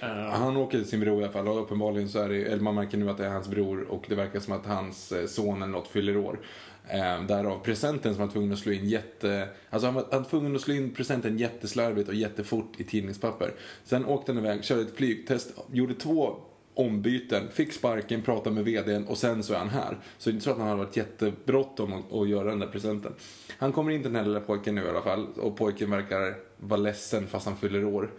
Han 0.00 0.56
åker 0.56 0.78
till 0.78 0.88
sin 0.88 1.00
bror 1.00 1.20
i 1.20 1.24
alla 1.24 1.32
fall 1.32 1.48
och 1.48 1.62
uppenbarligen 1.62 2.08
så 2.08 2.18
är 2.18 2.28
det, 2.28 2.44
eller 2.44 2.62
man 2.62 2.74
märker 2.74 2.98
nu 2.98 3.10
att 3.10 3.16
det 3.16 3.24
är 3.24 3.30
hans 3.30 3.48
bror 3.48 3.82
och 3.82 4.04
det 4.08 4.14
verkar 4.14 4.40
som 4.40 4.52
att 4.52 4.66
hans 4.66 5.12
eh, 5.12 5.26
son 5.26 5.62
eller 5.62 5.72
något 5.72 5.88
fyller 5.88 6.16
år. 6.16 6.40
Eh, 6.88 7.22
därav 7.22 7.58
presenten 7.58 8.14
som 8.14 8.20
han 8.20 8.28
var 8.28 8.32
tvungen 8.32 8.52
att 8.52 8.58
slå 8.58 8.72
in 8.72 8.88
jätte... 8.88 9.48
Alltså 9.70 9.86
han 9.86 9.94
var, 9.94 10.06
han 10.10 10.22
var 10.22 10.30
tvungen 10.30 10.56
att 10.56 10.62
slå 10.62 10.74
in 10.74 10.94
presenten 10.94 11.38
jätteslarvigt 11.38 12.08
och 12.08 12.14
jättefort 12.14 12.80
i 12.80 12.84
tidningspapper. 12.84 13.52
Sen 13.84 14.04
åkte 14.04 14.32
han 14.32 14.38
iväg, 14.38 14.64
körde 14.64 14.82
ett 14.82 14.96
flygtest, 14.96 15.50
gjorde 15.72 15.94
två 15.94 16.36
ombyten, 16.74 17.48
fick 17.52 17.72
sparken, 17.72 18.22
pratade 18.22 18.54
med 18.54 18.64
vdn 18.64 19.06
och 19.06 19.18
sen 19.18 19.42
så 19.42 19.54
är 19.54 19.58
han 19.58 19.68
här. 19.68 19.98
Så 20.18 20.30
det 20.30 20.32
är 20.32 20.34
inte 20.34 20.44
så 20.44 20.50
att 20.50 20.58
han 20.58 20.68
har 20.68 20.76
varit 20.76 20.96
jättebråttom 20.96 21.92
att, 21.92 22.12
att 22.12 22.28
göra 22.28 22.50
den 22.50 22.58
där 22.58 22.66
presenten. 22.66 23.12
Han 23.58 23.72
kommer 23.72 23.92
in 23.92 24.02
till 24.02 24.12
den 24.12 24.20
här 24.20 24.28
lilla 24.28 24.40
pojken 24.40 24.74
nu 24.74 24.84
i 24.84 24.88
alla 24.88 25.02
fall 25.02 25.26
och 25.36 25.56
pojken 25.56 25.90
verkar 25.90 26.34
vara 26.56 26.80
ledsen 26.80 27.26
fast 27.26 27.46
han 27.46 27.56
fyller 27.56 27.84
år. 27.84 28.10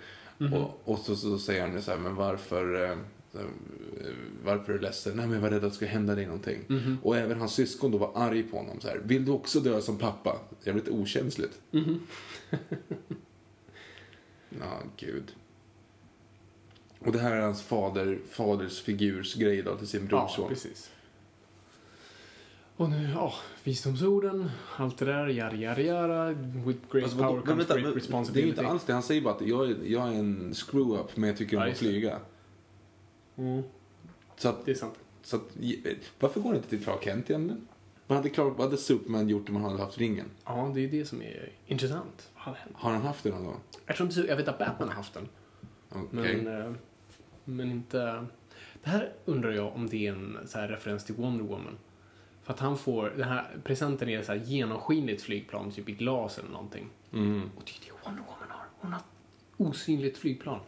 Och, 0.54 0.82
och 0.84 1.00
så, 1.00 1.16
så 1.16 1.40
säger 1.40 1.62
han 1.62 1.74
ju 1.74 1.82
så 1.82 1.92
här, 1.92 1.98
men 1.98 2.16
varför, 2.16 2.92
eh, 2.92 2.98
varför 4.44 4.74
är 4.74 4.78
du 4.78 4.82
ledsen? 4.84 5.16
Nej 5.16 5.26
men 5.26 5.34
jag 5.36 5.42
var 5.42 5.50
rädd 5.50 5.64
att 5.64 5.70
det 5.72 5.76
skulle 5.76 5.92
hända 5.92 6.16
dig 6.16 6.26
någonting. 6.26 6.60
Och 7.04 7.18
även 7.18 7.40
hans 7.40 7.54
syskon 7.54 7.92
då 7.92 7.98
var 7.98 8.12
arg 8.16 8.44
på 8.44 8.58
honom 8.58 8.80
så 8.82 8.88
här, 8.88 9.02
vill 9.04 9.26
du 9.26 9.32
också 9.32 9.60
dö 9.60 9.82
som 9.82 9.98
pappa? 9.98 10.40
Jävligt 10.64 10.90
okänsligt. 10.90 11.62
Ja, 14.60 14.82
gud. 14.98 15.36
Och 17.00 17.12
det 17.12 17.20
här 17.20 17.36
är 17.36 17.42
hans 17.42 17.62
fader, 17.62 18.20
faders 18.30 18.82
figursgrej 18.82 19.62
då 19.62 19.76
till 19.76 19.88
sin 19.88 20.02
ja, 20.02 20.08
brorson. 20.08 20.50
precis. 20.50 20.92
Och 22.78 22.90
nu, 22.90 23.10
ja, 23.16 23.34
visdomsorden, 23.64 24.50
allt 24.78 24.98
det 24.98 25.06
där, 25.06 25.28
yara 25.28 25.54
yara 25.56 25.82
yara. 25.82 26.30
With 26.66 26.80
great 26.92 27.04
Alltså, 27.04 27.18
power 27.18 27.42
comes 27.42 27.48
vänta, 27.48 27.74
great 27.74 27.76
men 27.76 27.84
det 27.84 27.90
är 27.90 27.94
responsibility. 27.94 28.50
inte 28.50 28.68
alls 28.68 28.84
det. 28.84 28.94
Han 28.94 29.04
säger 29.04 29.22
bara 29.22 29.34
att 29.34 29.48
jag 29.48 29.70
är, 29.70 29.76
jag 29.86 30.08
är 30.08 30.20
en 30.20 30.54
screw-up 30.54 31.18
men 31.18 31.30
jag 31.30 31.38
tycker 31.38 31.58
om 31.58 31.64
Ja, 31.64 31.72
att 31.72 31.78
flyga. 31.78 32.20
Mm, 33.38 33.64
Så 34.38 34.50
att 34.50 34.66
det 34.66 34.72
är 34.72 34.76
sant. 34.76 34.94
Så 35.24 35.36
att, 35.36 35.42
varför 36.20 36.40
går 36.42 36.52
det 36.52 36.58
inte 36.58 36.70
till 36.70 36.84
Clark 36.84 37.04
Kent 37.04 37.30
igen? 37.30 37.68
Vad 38.08 38.18
hade, 38.18 38.30
Clark, 38.30 38.54
vad 38.58 38.68
hade 38.68 38.78
Superman 38.78 39.30
gjort 39.30 39.50
om 39.50 39.56
han 39.56 39.66
hade 39.72 39.84
haft 39.84 39.98
ringen? 39.98 40.26
Ja, 40.46 40.72
det 40.76 40.82
är 40.82 40.88
det 40.88 41.06
som 41.06 41.22
är 41.22 41.50
intressant. 41.68 42.30
Vad 42.36 42.44
hade 42.44 42.58
hänt? 42.58 42.76
Har 42.78 42.92
han 42.92 43.02
haft 43.02 43.24
det 43.24 43.30
någon 43.30 43.44
gång? 43.46 43.60
Jag, 43.86 43.96
tror 43.96 44.10
inte, 44.10 44.20
jag 44.22 44.36
vet 44.36 44.48
att 44.48 44.60
Batman 44.60 44.88
har 44.90 44.96
haft 44.96 45.14
den. 45.14 45.28
Okej. 45.90 46.42
Men, 46.44 46.62
eh, 46.62 46.74
men 47.46 47.72
inte... 47.72 48.26
Det 48.84 48.90
här 48.90 49.14
undrar 49.26 49.52
jag 49.52 49.76
om 49.76 49.90
det 49.90 50.08
är 50.08 50.14
en 50.14 50.38
så 50.46 50.58
här 50.60 50.68
referens 50.68 51.06
till 51.06 51.16
Wonder 51.16 51.44
Woman. 51.46 51.78
För 52.46 52.54
att 52.54 52.60
han 52.60 52.78
får, 52.78 53.14
den 53.18 53.28
här 53.28 53.58
presenten 53.64 54.10
är 54.10 54.24
så 54.24 54.32
här 54.32 54.40
genomskinligt 54.40 55.22
flygplan, 55.22 55.72
typ 55.72 55.90
i 55.90 55.92
glas 55.92 56.38
eller 56.38 56.50
någonting. 56.50 56.90
Mm. 57.14 57.50
Och 57.56 57.64
det 57.66 57.72
är 57.72 57.76
det 57.86 57.92
Wonder 58.06 58.24
Woman 58.24 58.50
har. 58.50 58.66
Hon 58.80 58.94
har 58.94 59.02
osynligt 59.58 60.18
flygplan. 60.18 60.60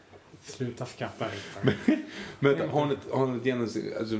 Sluta 0.41 0.85
skratta. 0.85 1.25
Men 1.61 1.73
vänta, 2.39 2.67
har 2.67 2.81
hon 2.81 2.91
ett, 2.91 3.07
har 3.11 3.25
hon 3.25 3.39
ett 3.39 3.45
genomsnitt, 3.45 3.97
alltså, 3.97 4.15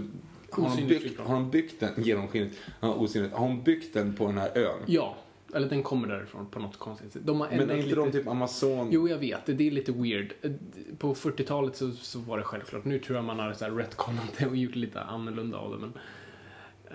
har 0.52 0.70
hon, 0.70 0.88
byggt, 0.88 1.20
har 1.20 1.36
hon 1.36 1.52
byggt 1.52 1.80
den, 1.80 2.04
genomskinligt, 2.04 2.60
ja, 2.80 2.96
osynligt, 2.96 3.34
har 3.34 3.48
hon 3.48 3.64
byggt 3.64 3.94
den 3.94 4.16
på 4.16 4.28
den 4.28 4.38
här 4.38 4.58
ön? 4.58 4.80
Ja, 4.88 5.18
eller 5.56 5.70
den 5.70 5.84
kommer 5.84 6.08
därifrån 6.08 6.46
på 6.46 6.60
något 6.60 6.78
konstigt 6.78 7.14
sätt. 7.14 7.22
De 7.26 7.42
har 7.42 7.48
Men 7.50 7.60
är 7.60 7.64
inte 7.76 7.76
lite... 7.88 7.96
de 7.96 8.12
typ 8.12 8.28
Amazon? 8.28 8.88
Jo, 8.92 9.10
jag 9.10 9.18
vet. 9.18 9.46
Det 9.46 9.68
är 9.68 9.72
lite 9.72 9.92
weird. 9.92 10.34
På 10.98 11.14
40-talet 11.14 11.76
så, 11.76 11.92
så 11.92 12.20
var 12.20 12.38
det 12.38 12.44
självklart. 12.44 12.86
Nu 12.86 13.00
tror 13.00 13.16
jag 13.16 13.26
man 13.26 13.40
har 13.40 13.54
så 13.54 13.66
här 13.66 13.72
retconat 13.72 14.34
det 14.38 14.46
och 14.48 14.56
gjort 14.58 14.76
lite 14.76 15.02
annorlunda 15.02 15.58
av 15.58 15.72
det. 15.72 15.78
Men, 15.78 15.94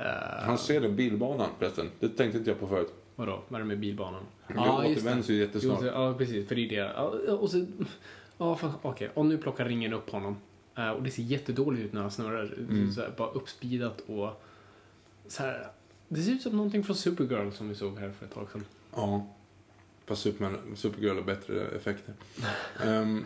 eh, 0.07 0.45
Han 0.47 0.59
ser 0.59 0.81
den 0.81 0.97
bilbanan 0.97 1.49
förresten. 1.59 1.91
Det 2.01 2.09
tänkte 2.09 2.39
inte 2.39 2.51
jag 2.51 2.61
på 2.61 2.67
förut. 2.67 2.93
vadå? 3.17 3.41
Vad 3.49 3.61
är 3.61 3.65
det 3.65 3.69
med 3.69 3.79
bilbanan? 3.79 4.23
Jo, 4.55 4.61
återvänds 4.63 5.29
ju 5.31 5.35
Jo, 5.35 5.41
jättesnart. 5.41 5.79
så- 5.81 5.87
ja, 5.87 6.15
precis. 6.19 6.49
För 6.49 6.55
det 6.55 6.65
är 6.65 6.69
det. 6.69 6.93
Ja, 7.27 7.33
Och 7.33 7.51
så... 7.51 7.67
Ja, 8.39 8.59
okej. 8.83 9.11
Och 9.15 9.27
nu 9.27 9.39
plockar 9.39 9.65
ringen 9.65 9.93
upp 9.93 10.11
honom. 10.11 10.37
Eh, 10.79 10.91
Och 10.91 11.03
det 11.03 11.11
ser 11.11 11.23
jättedåligt 11.23 11.83
ut 11.85 11.93
när 11.93 12.01
han 12.01 12.11
snurrar. 12.11 12.55
Mm. 12.59 12.93
Så 12.93 13.01
här, 13.01 13.11
bara 13.17 13.29
uppspeedat 13.31 14.01
och... 14.07 14.43
Så 15.29 15.43
här, 15.43 15.67
det 16.09 16.23
ser 16.23 16.33
ut 16.33 16.43
som 16.43 16.57
någonting 16.57 16.85
från 16.85 16.97
Supergirl 16.97 17.51
som 17.51 17.69
vi 17.69 17.75
såg 17.75 17.99
här 17.99 18.11
för 18.11 18.27
ett 18.27 18.35
tag 18.35 18.51
sedan. 18.53 18.65
Ja. 18.95 19.27
Fast 20.07 20.23
Superman, 20.23 20.77
Supergirl 20.77 21.17
har 21.17 21.23
bättre 21.23 21.67
effekter. 21.67 22.15
Ehm, 22.85 23.25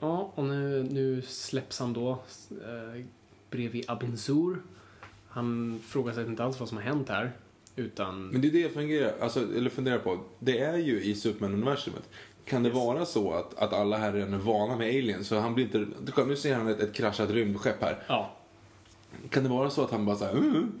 Ja, 0.00 0.32
och 0.34 0.44
nu, 0.44 0.82
nu 0.90 1.22
släpps 1.22 1.78
han 1.78 1.92
då 1.92 2.10
eh, 2.50 3.04
bredvid 3.50 3.84
Abin 3.88 4.18
Sur. 4.18 4.62
Han 5.28 5.80
frågar 5.86 6.12
sig 6.12 6.26
inte 6.26 6.44
alls 6.44 6.60
vad 6.60 6.68
som 6.68 6.78
har 6.78 6.84
hänt 6.84 7.08
här. 7.08 7.32
Utan... 7.76 8.26
men 8.26 8.40
det 8.40 8.48
är 8.48 8.52
det 8.52 8.60
jag 8.60 8.72
fungerar, 8.72 9.14
alltså, 9.20 9.40
eller 9.56 9.70
funderar 9.70 9.98
på. 9.98 10.20
Det 10.38 10.58
är 10.58 10.76
ju 10.76 11.02
i 11.02 11.14
Superman-universumet. 11.14 12.08
Kan 12.44 12.62
det 12.62 12.70
vara 12.70 13.06
så 13.06 13.32
att, 13.32 13.58
att 13.58 13.72
alla 13.72 13.96
här 13.96 14.12
redan 14.12 14.34
är 14.34 14.38
vana 14.38 14.76
med 14.76 14.88
aliens? 14.88 15.28
Så 15.28 15.38
han 15.38 15.54
blir 15.54 15.64
inte... 15.64 15.86
Nu 16.26 16.36
ser 16.36 16.54
han 16.54 16.68
ett, 16.68 16.80
ett 16.80 16.94
kraschat 16.94 17.30
rymdskepp 17.30 17.82
här. 17.82 18.02
Ja. 18.06 18.36
Kan 19.28 19.42
det 19.42 19.48
vara 19.48 19.70
så 19.70 19.84
att 19.84 19.90
han 19.90 20.06
bara 20.06 20.16
såhär... 20.16 20.32
Mm, 20.32 20.72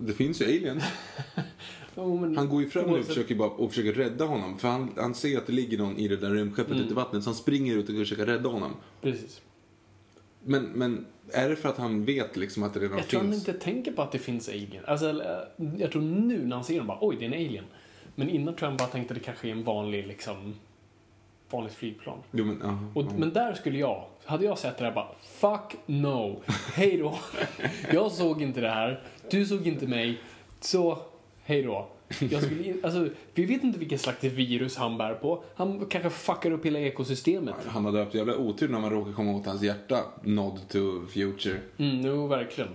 det 0.00 0.12
finns 0.12 0.40
ju 0.40 0.44
aliens. 0.44 0.84
Men, 1.94 2.36
Han 2.36 2.48
går 2.48 2.62
ju 2.62 2.70
fram 2.70 2.90
nu 2.90 2.98
och 2.98 3.04
försöker, 3.04 3.34
bara, 3.34 3.48
och 3.50 3.70
försöker 3.70 3.92
rädda 3.92 4.24
honom. 4.24 4.58
För 4.58 4.68
han, 4.68 4.92
han 4.96 5.14
ser 5.14 5.38
att 5.38 5.46
det 5.46 5.52
ligger 5.52 5.78
någon 5.78 5.98
i 5.98 6.08
det 6.08 6.16
där 6.16 6.30
rymdskeppet 6.30 6.76
ute 6.76 6.90
i 6.90 6.94
vattnet. 6.94 7.22
Så 7.22 7.30
han 7.30 7.34
springer 7.34 7.76
ut 7.76 7.88
och 7.88 7.94
försöker 7.94 8.26
rädda 8.26 8.48
honom. 8.48 8.76
Precis. 9.00 9.40
Men, 10.44 10.64
men 10.64 11.06
är 11.32 11.48
det 11.48 11.56
för 11.56 11.68
att 11.68 11.78
han 11.78 12.04
vet 12.04 12.36
liksom 12.36 12.62
att 12.62 12.74
det 12.74 12.80
redan 12.80 12.98
Jag 12.98 13.08
tror 13.08 13.20
han 13.20 13.32
finns? 13.32 13.48
inte 13.48 13.60
tänker 13.60 13.92
på 13.92 14.02
att 14.02 14.12
det 14.12 14.18
finns 14.18 14.48
alien. 14.48 14.84
Alltså, 14.86 15.22
jag 15.78 15.92
tror 15.92 16.02
nu 16.02 16.46
när 16.46 16.56
han 16.56 16.64
ser 16.64 16.78
dem 16.78 16.86
bara, 16.86 16.98
oj, 17.00 17.16
det 17.18 17.24
är 17.24 17.26
en 17.26 17.46
alien. 17.46 17.64
Men 18.14 18.28
innan 18.28 18.54
tror 18.54 18.66
jag 18.66 18.70
han 18.70 18.76
bara 18.76 18.88
tänkte 18.88 19.14
att 19.14 19.20
det 19.20 19.24
kanske 19.24 19.48
är 19.48 19.52
en 19.52 19.64
vanlig, 19.64 20.06
liksom, 20.06 20.54
vanligt 21.50 21.74
flygplan. 21.74 22.18
Jo, 22.30 22.44
men, 22.44 22.60
ja, 22.62 22.78
Och. 22.94 23.12
Men 23.18 23.32
där 23.32 23.54
skulle 23.54 23.78
jag, 23.78 24.04
hade 24.24 24.44
jag 24.44 24.58
sett 24.58 24.78
det 24.78 24.84
där 24.84 24.92
bara, 24.92 25.08
fuck 25.22 25.76
no, 25.86 26.42
hej 26.74 26.96
då. 26.96 27.18
jag 27.92 28.12
såg 28.12 28.42
inte 28.42 28.60
det 28.60 28.70
här, 28.70 29.02
du 29.30 29.46
såg 29.46 29.66
inte 29.66 29.86
mig, 29.86 30.20
så 30.60 30.98
hej 31.44 31.62
då. 31.62 31.88
Jag 32.30 32.42
skulle, 32.42 32.74
alltså, 32.82 33.08
vi 33.34 33.46
vet 33.46 33.64
inte 33.64 33.78
vilket 33.78 34.00
slags 34.00 34.24
virus 34.24 34.76
han 34.76 34.98
bär 34.98 35.14
på. 35.14 35.42
Han 35.54 35.86
kanske 35.86 36.10
fuckar 36.10 36.50
upp 36.50 36.66
hela 36.66 36.78
ekosystemet. 36.78 37.54
Han 37.66 37.84
hade 37.84 37.98
haft 37.98 38.14
jävla 38.14 38.36
otur 38.36 38.68
när 38.68 38.80
man 38.80 38.90
råkar 38.90 39.12
komma 39.12 39.32
åt 39.32 39.46
hans 39.46 39.62
hjärta. 39.62 40.00
Nod 40.22 40.68
to 40.68 41.06
future. 41.06 41.58
Mm, 41.76 42.06
jo, 42.06 42.26
verkligen. 42.26 42.70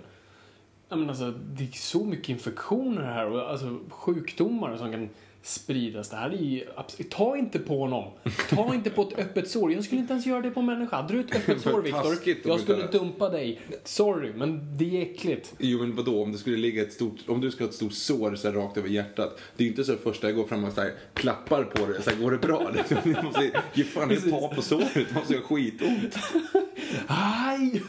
Ja, 0.90 0.96
men 0.96 1.10
alltså, 1.10 1.32
det 1.32 1.64
är 1.64 1.72
så 1.72 2.06
mycket 2.06 2.30
infektioner 2.30 3.02
här 3.02 3.26
och 3.26 3.52
alltså, 3.52 3.80
sjukdomar 3.90 4.78
som 4.78 4.92
kan 4.92 5.10
spridas. 5.44 6.10
Det 6.10 6.16
här 6.16 6.30
är 6.30 6.38
ju 6.38 6.64
absolut... 6.76 7.12
Ta 7.12 7.38
inte 7.38 7.60
på 7.60 7.80
honom. 7.80 8.12
Ta 8.50 8.76
inte 8.76 8.90
på 8.90 9.02
ett 9.02 9.20
öppet 9.20 9.50
sår. 9.50 9.74
Jag 9.74 9.84
skulle 9.84 10.02
inte 10.02 10.14
ens 10.14 10.26
göra 10.26 10.42
det 10.42 10.52
på 10.52 10.60
en 10.60 10.66
människa. 10.66 10.96
Hade 10.96 11.14
du 11.14 11.20
ett 11.20 11.36
öppet 11.36 11.62
sår, 11.62 11.82
Viktor? 11.82 12.50
Jag 12.52 12.60
skulle 12.60 12.88
dumpa 12.88 13.30
dig. 13.30 13.62
Sorry, 13.84 14.34
men 14.36 14.78
det 14.78 14.98
är 14.98 15.02
äckligt. 15.02 15.54
Jo 15.60 15.80
men 15.80 15.96
vadå, 15.96 16.24
om 16.24 16.32
det 16.32 16.38
skulle 16.38 16.58
ligga 16.58 16.82
ett 16.82 16.94
stort, 16.94 17.16
om 17.28 17.42
du 17.42 17.52
ska 17.52 17.64
ha 17.64 17.70
ett 17.70 17.76
stort 17.76 17.94
sår 17.94 18.36
så 18.36 18.48
här, 18.48 18.56
rakt 18.56 18.78
över 18.78 18.90
hjärtat. 18.90 19.40
Det 19.58 19.64
är 19.64 19.66
ju 19.66 19.70
inte 19.72 19.84
så 19.84 19.94
att 19.94 20.00
första 20.00 20.28
jag 20.28 20.36
går 20.36 20.48
fram 20.48 20.64
och 20.64 20.74
så 20.74 20.82
här, 20.82 20.94
klappar 21.14 21.64
på 21.64 21.86
det, 21.86 22.02
så 22.02 22.10
här, 22.10 22.18
går 22.18 22.32
det 22.32 22.38
bra? 22.38 22.72
Liksom. 22.76 22.98
Jag 23.14 23.24
måste 23.24 23.52
ge 23.74 23.84
fan 23.84 24.12
i 24.12 24.16
ta 24.18 24.48
på 24.56 24.62
såret, 24.62 24.94
det 24.94 25.14
måste 25.16 25.34
göra 25.34 25.44
skitont. 25.44 26.16
Aj! 27.08 27.82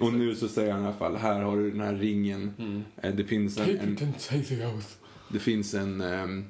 Och 0.00 0.12
nu 0.12 0.34
så 0.34 0.48
säger 0.48 0.72
han 0.72 0.82
i 0.82 0.86
alla 0.86 0.96
fall, 0.96 1.16
här 1.16 1.40
har 1.42 1.56
du 1.56 1.70
den 1.70 1.80
här 1.80 1.94
ringen. 1.94 2.84
Eh, 3.02 3.14
Det 3.14 3.24
finns 3.24 3.58
en, 3.58 3.70
en, 3.78 3.88
and 3.88 4.14
say 4.18 4.42
the 4.42 4.66
oath. 4.66 4.86
Det 5.34 5.40
finns 5.40 5.74
en, 5.74 6.00
ehm, 6.00 6.44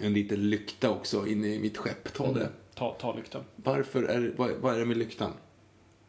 en 0.00 0.12
liten 0.12 0.50
lykta 0.50 0.90
också 0.90 1.26
inne 1.26 1.48
i 1.48 1.58
mitt 1.58 1.76
skepp. 1.78 2.14
Ta 2.14 2.32
det. 2.32 2.48
Ta, 2.74 2.92
ta 2.92 3.14
lyktan. 3.16 3.42
Varför 3.56 4.02
är, 4.02 4.32
vad, 4.36 4.50
vad 4.50 4.74
är 4.74 4.78
det 4.78 4.84
med 4.84 4.96
lyktan? 4.96 5.32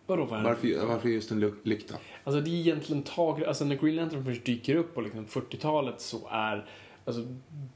Vadå, 0.06 0.26
vad 0.26 0.40
är 0.40 0.44
det? 0.44 0.50
Varför, 0.50 0.86
varför 0.86 1.10
just 1.10 1.32
en 1.32 1.40
ly- 1.40 1.54
lykta? 1.64 1.96
Alltså 2.24 2.42
det 2.42 2.50
är 2.50 2.54
egentligen 2.54 3.04
tag, 3.04 3.44
alltså 3.44 3.66
när 3.66 3.76
Green 3.76 3.96
Lantern 3.96 4.26
först 4.26 4.46
dyker 4.46 4.76
upp 4.76 4.96
på 4.96 5.02
liksom 5.02 5.26
40-talet 5.26 6.02
så 6.02 6.28
är, 6.32 6.66
alltså 7.06 7.22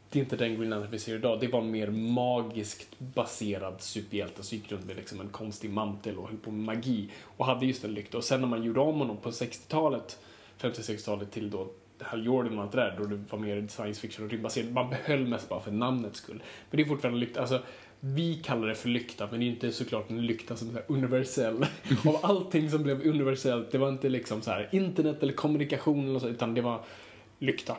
det 0.10 0.20
är 0.20 0.24
inte 0.24 0.36
den 0.36 0.56
Green 0.58 0.70
Lantern 0.70 0.92
vi 0.92 1.00
ser 1.00 1.16
idag, 1.16 1.40
det 1.40 1.48
var 1.48 1.62
en 1.62 1.72
mer 1.72 1.88
magiskt 1.92 3.00
baserad 3.00 3.82
superhjälte 3.82 4.44
som 4.44 4.58
gick 4.58 4.72
runt 4.72 4.86
med 4.86 4.96
liksom 4.96 5.22
en 5.22 5.30
konstig 5.30 5.70
mantel 5.70 6.18
och 6.18 6.28
höll 6.28 6.38
på 6.38 6.52
med 6.52 6.76
magi 6.76 7.10
och 7.24 7.46
hade 7.46 7.66
just 7.66 7.84
en 7.84 7.94
lykta. 7.94 8.18
Och 8.18 8.24
sen 8.24 8.42
när 8.42 8.48
man 8.48 8.64
gjorde 8.64 8.80
om 8.80 9.00
honom 9.00 9.18
på 9.18 9.30
60-talet, 9.30 10.20
50-60-talet 10.60 11.32
till 11.32 11.50
då 11.50 11.68
Hal 12.02 12.26
Jordan 12.26 12.58
och 12.58 12.64
allt 12.64 12.72
det 12.72 12.78
där, 12.78 12.96
då 12.98 13.06
det 13.06 13.20
var 13.30 13.40
mer 13.40 13.68
science 13.68 14.02
fiction 14.02 14.26
och 14.26 14.32
rymdbaserat. 14.32 14.72
Man 14.72 14.90
behöll 14.90 15.28
mest 15.28 15.50
bara 15.50 15.60
för 15.60 15.72
namnets 15.72 16.20
skull. 16.20 16.44
Men 16.70 16.78
det 16.78 16.84
är 16.84 16.88
fortfarande 16.88 17.16
en 17.16 17.20
lykta, 17.20 17.42
alltså 17.42 17.62
vi 18.00 18.36
kallar 18.36 18.68
det 18.68 18.76
för 18.76 18.90
lykta, 18.90 19.28
men 19.32 19.40
det 19.40 19.46
är 19.46 19.48
inte 19.48 19.72
såklart 19.72 20.10
en 20.10 20.26
lykta 20.26 20.56
som 20.56 20.78
är 20.78 20.84
universell. 20.88 21.66
Av 22.06 22.20
allting 22.22 22.72
som 22.72 22.84
blev 22.84 23.08
universellt, 23.08 23.72
det 23.72 23.78
var 23.78 23.90
inte 23.90 24.10
liksom 24.10 24.42
så 24.42 24.52
här 24.52 24.70
internet 24.72 25.24
eller 25.24 25.34
kommunikation 25.34 26.10
eller 26.10 26.20
så, 26.20 26.28
utan 26.28 26.54
det 26.54 26.62
var 26.62 26.82
lykta. 27.40 27.76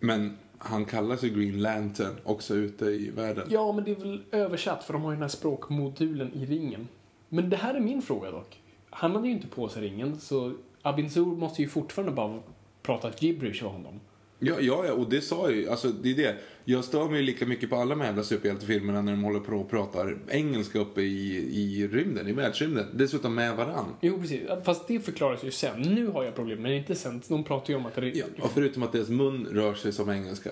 Men 0.00 0.38
han 0.58 0.84
kallar 0.84 1.16
sig 1.16 1.30
Green 1.30 1.62
Lantern 1.62 2.16
också 2.24 2.54
ute 2.54 2.84
i 2.84 3.10
världen. 3.10 3.48
Ja, 3.50 3.72
men 3.72 3.84
det 3.84 3.90
är 3.90 3.96
väl 3.96 4.22
översatt, 4.32 4.84
för 4.84 4.92
de 4.92 5.02
har 5.02 5.10
ju 5.10 5.16
den 5.16 5.22
här 5.22 5.28
språkmodulen 5.28 6.32
i 6.34 6.46
ringen. 6.46 6.88
Men 7.28 7.50
det 7.50 7.56
här 7.56 7.74
är 7.74 7.80
min 7.80 8.02
fråga 8.02 8.30
dock. 8.30 8.60
Han 8.90 9.14
hade 9.14 9.28
ju 9.28 9.32
inte 9.32 9.46
på 9.46 9.68
sig 9.68 9.82
ringen, 9.82 10.20
så 10.20 10.54
Abin 10.82 11.10
Sur 11.10 11.26
måste 11.26 11.62
ju 11.62 11.68
fortfarande 11.68 12.12
bara 12.12 12.40
prata 12.88 13.12
gibberish 13.18 13.60
för 13.60 13.66
honom. 13.66 14.00
Ja, 14.38 14.54
ja, 14.60 14.86
ja, 14.86 14.92
och 14.92 15.10
det 15.10 15.20
sa 15.20 15.50
jag 15.50 15.56
ju. 15.56 15.68
Alltså, 15.68 15.88
det 15.88 16.10
är 16.10 16.14
det. 16.14 16.36
Jag 16.64 16.84
stör 16.84 17.08
mig 17.08 17.22
lika 17.22 17.46
mycket 17.46 17.70
på 17.70 17.76
alla 17.76 17.90
de 17.90 18.00
här 18.00 18.08
jävla 18.08 18.22
superhjältefilmerna 18.22 19.02
när 19.02 19.12
de 19.12 19.24
håller 19.24 19.40
på 19.40 19.56
och 19.56 19.70
pratar 19.70 20.18
engelska 20.28 20.78
uppe 20.78 21.00
i, 21.02 21.36
i 21.36 21.88
rymden, 21.88 22.28
i 22.28 22.32
världsrymden. 22.32 22.86
Dessutom 22.94 23.34
med 23.34 23.56
varann. 23.56 23.94
Jo, 24.00 24.20
precis. 24.20 24.40
Fast 24.64 24.88
det 24.88 25.00
förklaras 25.00 25.44
ju 25.44 25.50
sen. 25.50 25.82
Nu 25.82 26.06
har 26.06 26.24
jag 26.24 26.34
problem, 26.34 26.62
men 26.62 26.72
inte 26.72 26.94
sen. 26.94 27.22
De 27.28 27.44
pratar 27.44 27.70
ju 27.70 27.76
om 27.76 27.86
att 27.86 27.94
det 27.94 28.08
Ja, 28.08 28.24
förutom 28.54 28.82
att 28.82 28.92
deras 28.92 29.08
mun 29.08 29.48
rör 29.50 29.74
sig 29.74 29.92
som 29.92 30.10
engelska. 30.10 30.50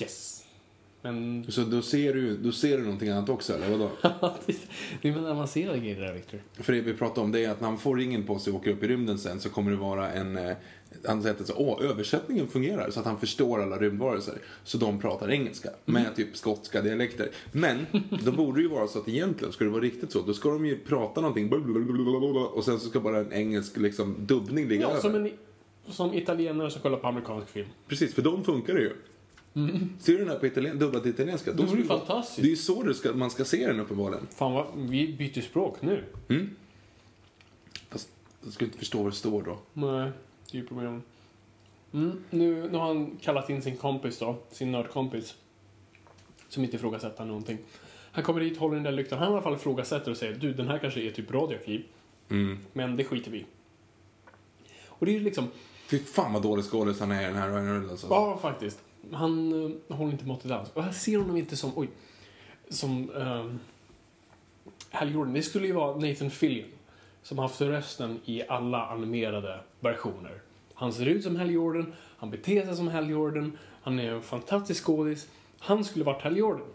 Yes. 0.00 0.35
Men... 1.06 1.44
Så 1.48 1.60
då 1.60 1.82
ser 1.82 2.14
du, 2.14 2.36
då 2.36 2.52
ser 2.52 2.78
du 2.78 2.82
någonting 2.84 3.08
annat 3.08 3.28
också, 3.28 3.54
eller 3.54 3.70
vadå? 3.70 3.90
det 5.02 5.08
är 5.08 5.12
väl 5.12 5.26
avancerade 5.26 5.78
grejer 5.78 6.00
där, 6.00 6.12
Victor. 6.12 6.40
För 6.54 6.72
det 6.72 6.80
vi 6.80 6.94
pratar 6.94 7.22
om 7.22 7.32
det 7.32 7.44
är 7.44 7.50
att 7.50 7.60
när 7.60 7.68
han 7.68 7.78
får 7.78 7.96
ringen 7.96 8.22
på 8.22 8.38
sig 8.38 8.52
och 8.52 8.58
åker 8.58 8.70
upp 8.70 8.82
i 8.82 8.88
rymden 8.88 9.18
sen 9.18 9.40
så 9.40 9.48
kommer 9.48 9.70
det 9.70 9.76
vara 9.76 10.12
en... 10.12 10.36
Eh, 10.36 10.56
han 11.06 11.22
säger 11.22 11.34
att 11.40 11.46
så, 11.46 11.54
Åh, 11.56 11.90
översättningen 11.90 12.48
fungerar 12.48 12.90
så 12.90 13.00
att 13.00 13.06
han 13.06 13.20
förstår 13.20 13.62
alla 13.62 13.78
rymdvarelser. 13.78 14.34
Så 14.64 14.78
de 14.78 15.00
pratar 15.00 15.30
engelska 15.30 15.70
med 15.84 16.16
typ 16.16 16.36
skotska 16.36 16.82
dialekter. 16.82 17.30
Men 17.52 17.86
då 18.24 18.32
borde 18.32 18.58
det 18.58 18.62
ju 18.62 18.68
vara 18.68 18.86
så 18.86 18.98
att 18.98 19.08
egentligen, 19.08 19.52
ska 19.52 19.64
det 19.64 19.70
vara 19.70 19.82
riktigt 19.82 20.12
så, 20.12 20.22
då 20.22 20.34
ska 20.34 20.48
de 20.48 20.66
ju 20.66 20.78
prata 20.78 21.20
någonting 21.20 21.52
och 22.54 22.64
sen 22.64 22.80
så 22.80 22.88
ska 22.88 23.00
bara 23.00 23.18
en 23.18 23.32
engelsk 23.32 23.76
liksom, 23.76 24.16
dubbning 24.18 24.68
ligga 24.68 24.82
Ja, 24.82 24.90
över. 24.90 25.00
som, 25.00 25.14
en, 25.14 25.30
som 25.88 26.14
italienare 26.14 26.70
som 26.70 26.82
kollar 26.82 26.98
på 26.98 27.06
amerikansk 27.06 27.48
film. 27.48 27.68
Precis, 27.88 28.14
för 28.14 28.22
de 28.22 28.44
funkar 28.44 28.74
det 28.74 28.80
ju. 28.80 28.92
Ser 29.98 30.12
du 30.12 30.18
den 30.18 30.28
här 30.28 30.38
på 30.38 30.46
italien, 30.46 30.78
dubbad 30.78 31.02
till 31.02 31.10
italienska? 31.10 31.52
Det 31.52 31.62
vore 31.62 31.78
ju 31.78 31.86
fantastiskt. 31.86 32.40
Det 32.40 32.46
är 32.46 32.50
ju 32.50 32.56
så 32.56 32.82
det 32.82 32.94
ska, 32.94 33.12
man 33.12 33.30
ska 33.30 33.44
se 33.44 33.66
den 33.66 33.80
uppenbarligen. 33.80 34.26
Fan 34.26 34.52
vad, 34.52 34.66
vi 34.76 35.12
byter 35.12 35.40
språk 35.40 35.82
nu. 35.82 36.04
Fast 37.88 38.08
jag 38.44 38.52
skulle 38.52 38.68
inte 38.68 38.78
förstå 38.78 39.02
vad 39.02 39.12
det 39.12 39.16
står 39.16 39.42
då. 39.42 39.58
Nej, 39.72 40.10
det 40.50 40.58
är 40.58 40.62
ju 40.62 40.66
problemet. 40.66 41.02
Mm, 41.92 42.24
nu, 42.30 42.68
nu 42.70 42.78
har 42.78 42.86
han 42.86 43.16
kallat 43.22 43.50
in 43.50 43.62
sin 43.62 43.76
kompis 43.76 44.18
då, 44.18 44.36
sin 44.50 44.72
nördkompis. 44.72 45.34
Som 46.48 46.64
inte 46.64 46.76
ifrågasätter 46.76 47.24
någonting. 47.24 47.58
Han 48.12 48.24
kommer 48.24 48.40
dit, 48.40 48.58
håller 48.58 48.74
den 48.74 48.84
där 48.84 48.92
lyktan. 48.92 49.18
Han 49.18 49.28
i 49.28 49.32
alla 49.32 49.42
fall 49.42 49.54
ifrågasätter 49.54 50.10
och 50.10 50.16
säger 50.16 50.34
du 50.34 50.52
den 50.52 50.68
här 50.68 50.78
kanske 50.78 51.00
är 51.00 51.10
typ 51.10 51.30
radioaktiv. 51.30 51.84
Mm. 52.28 52.58
Men 52.72 52.96
det 52.96 53.04
skiter 53.04 53.30
vi. 53.30 53.46
Och 54.86 55.06
det 55.06 55.12
är 55.12 55.18
ju 55.18 55.20
liksom, 55.20 55.48
Fy 55.86 55.98
fan 55.98 56.32
vad 56.32 56.42
dålig 56.42 56.64
skådis 56.64 57.00
han 57.00 57.12
är 57.12 57.22
i 57.22 57.24
den 57.24 57.36
här 57.36 57.48
Ryan 57.48 57.66
Reynolds. 57.66 57.90
Alltså. 57.90 58.06
ja 58.06 58.38
faktiskt. 58.42 58.78
Han 59.12 59.52
uh, 59.52 59.96
håller 59.96 60.12
inte 60.12 60.26
måttet 60.26 60.50
alls. 60.50 60.70
Och 60.74 60.84
jag 60.84 60.94
ser 60.94 61.18
honom 61.18 61.36
inte 61.36 61.56
som, 61.56 61.72
oj, 61.76 61.88
som, 62.68 63.10
ehm, 63.10 63.58
Hal 64.90 65.12
Jordan, 65.12 65.34
det 65.34 65.42
skulle 65.42 65.66
ju 65.66 65.72
vara 65.72 65.96
Nathan 65.96 66.30
Fillion. 66.30 66.68
Som 67.22 67.38
haft 67.38 67.60
rösten 67.60 68.20
i 68.24 68.42
alla 68.48 68.86
animerade 68.86 69.60
versioner. 69.80 70.40
Han 70.74 70.92
ser 70.92 71.06
ut 71.06 71.22
som 71.22 71.36
Hal 71.36 71.50
Jordan, 71.50 71.92
han 72.18 72.30
beter 72.30 72.66
sig 72.66 72.76
som 72.76 72.88
Hal 72.88 73.10
Jordan, 73.10 73.58
han 73.82 73.98
är 73.98 74.12
en 74.12 74.22
fantastisk 74.22 74.84
skådis. 74.84 75.28
Han 75.58 75.84
skulle 75.84 76.04
varit 76.04 76.22
Hal 76.22 76.36
Jordan. 76.36 76.66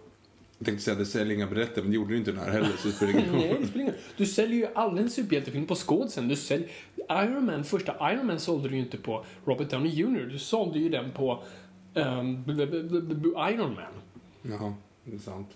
Jag 0.58 0.65
tänkte 0.65 0.84
säga 0.84 0.96
det 0.96 1.06
säljer 1.06 1.36
inga 1.36 1.48
berättelser, 1.48 1.82
men 1.82 1.91
det 1.91 1.96
gjorde 1.96 2.10
du 2.13 2.17
inte 2.17 2.32
den 2.32 2.39
här 2.39 2.52
heller, 2.52 2.72
så 2.78 2.88
det 2.88 2.94
spelar 2.94 3.12
ingen 3.20 3.32
Nej, 3.32 3.54
roll. 3.54 3.67
ingen 3.76 3.94
Du 4.17 4.26
säljer 4.26 4.58
ju 4.58 4.67
aldrig 4.76 5.04
en 5.04 5.12
superhjältefilm 5.12 5.67
på 5.67 5.76
skådisen. 5.76 6.28
Du 6.28 6.36
säljer... 6.36 6.70
Iron 7.10 7.46
Man, 7.46 7.63
första 7.63 8.13
Iron 8.13 8.28
Man 8.28 8.39
sålde 8.39 8.70
du 8.70 8.76
ju 8.76 8.82
inte 8.82 8.98
på 8.98 9.26
Robert 9.46 9.70
Downey 9.70 9.91
Jr. 9.91 10.30
Du 10.32 10.39
sålde 10.39 10.80
ju 10.80 10.89
den 10.89 11.12
på 11.12 11.44
b- 11.93 13.30
Iron 13.54 13.73
Man. 13.75 13.93
Jaha, 14.41 14.73
det 15.04 15.15
är 15.15 15.19
sant. 15.19 15.49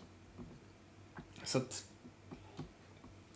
Så 1.43 1.57
att... 1.57 1.85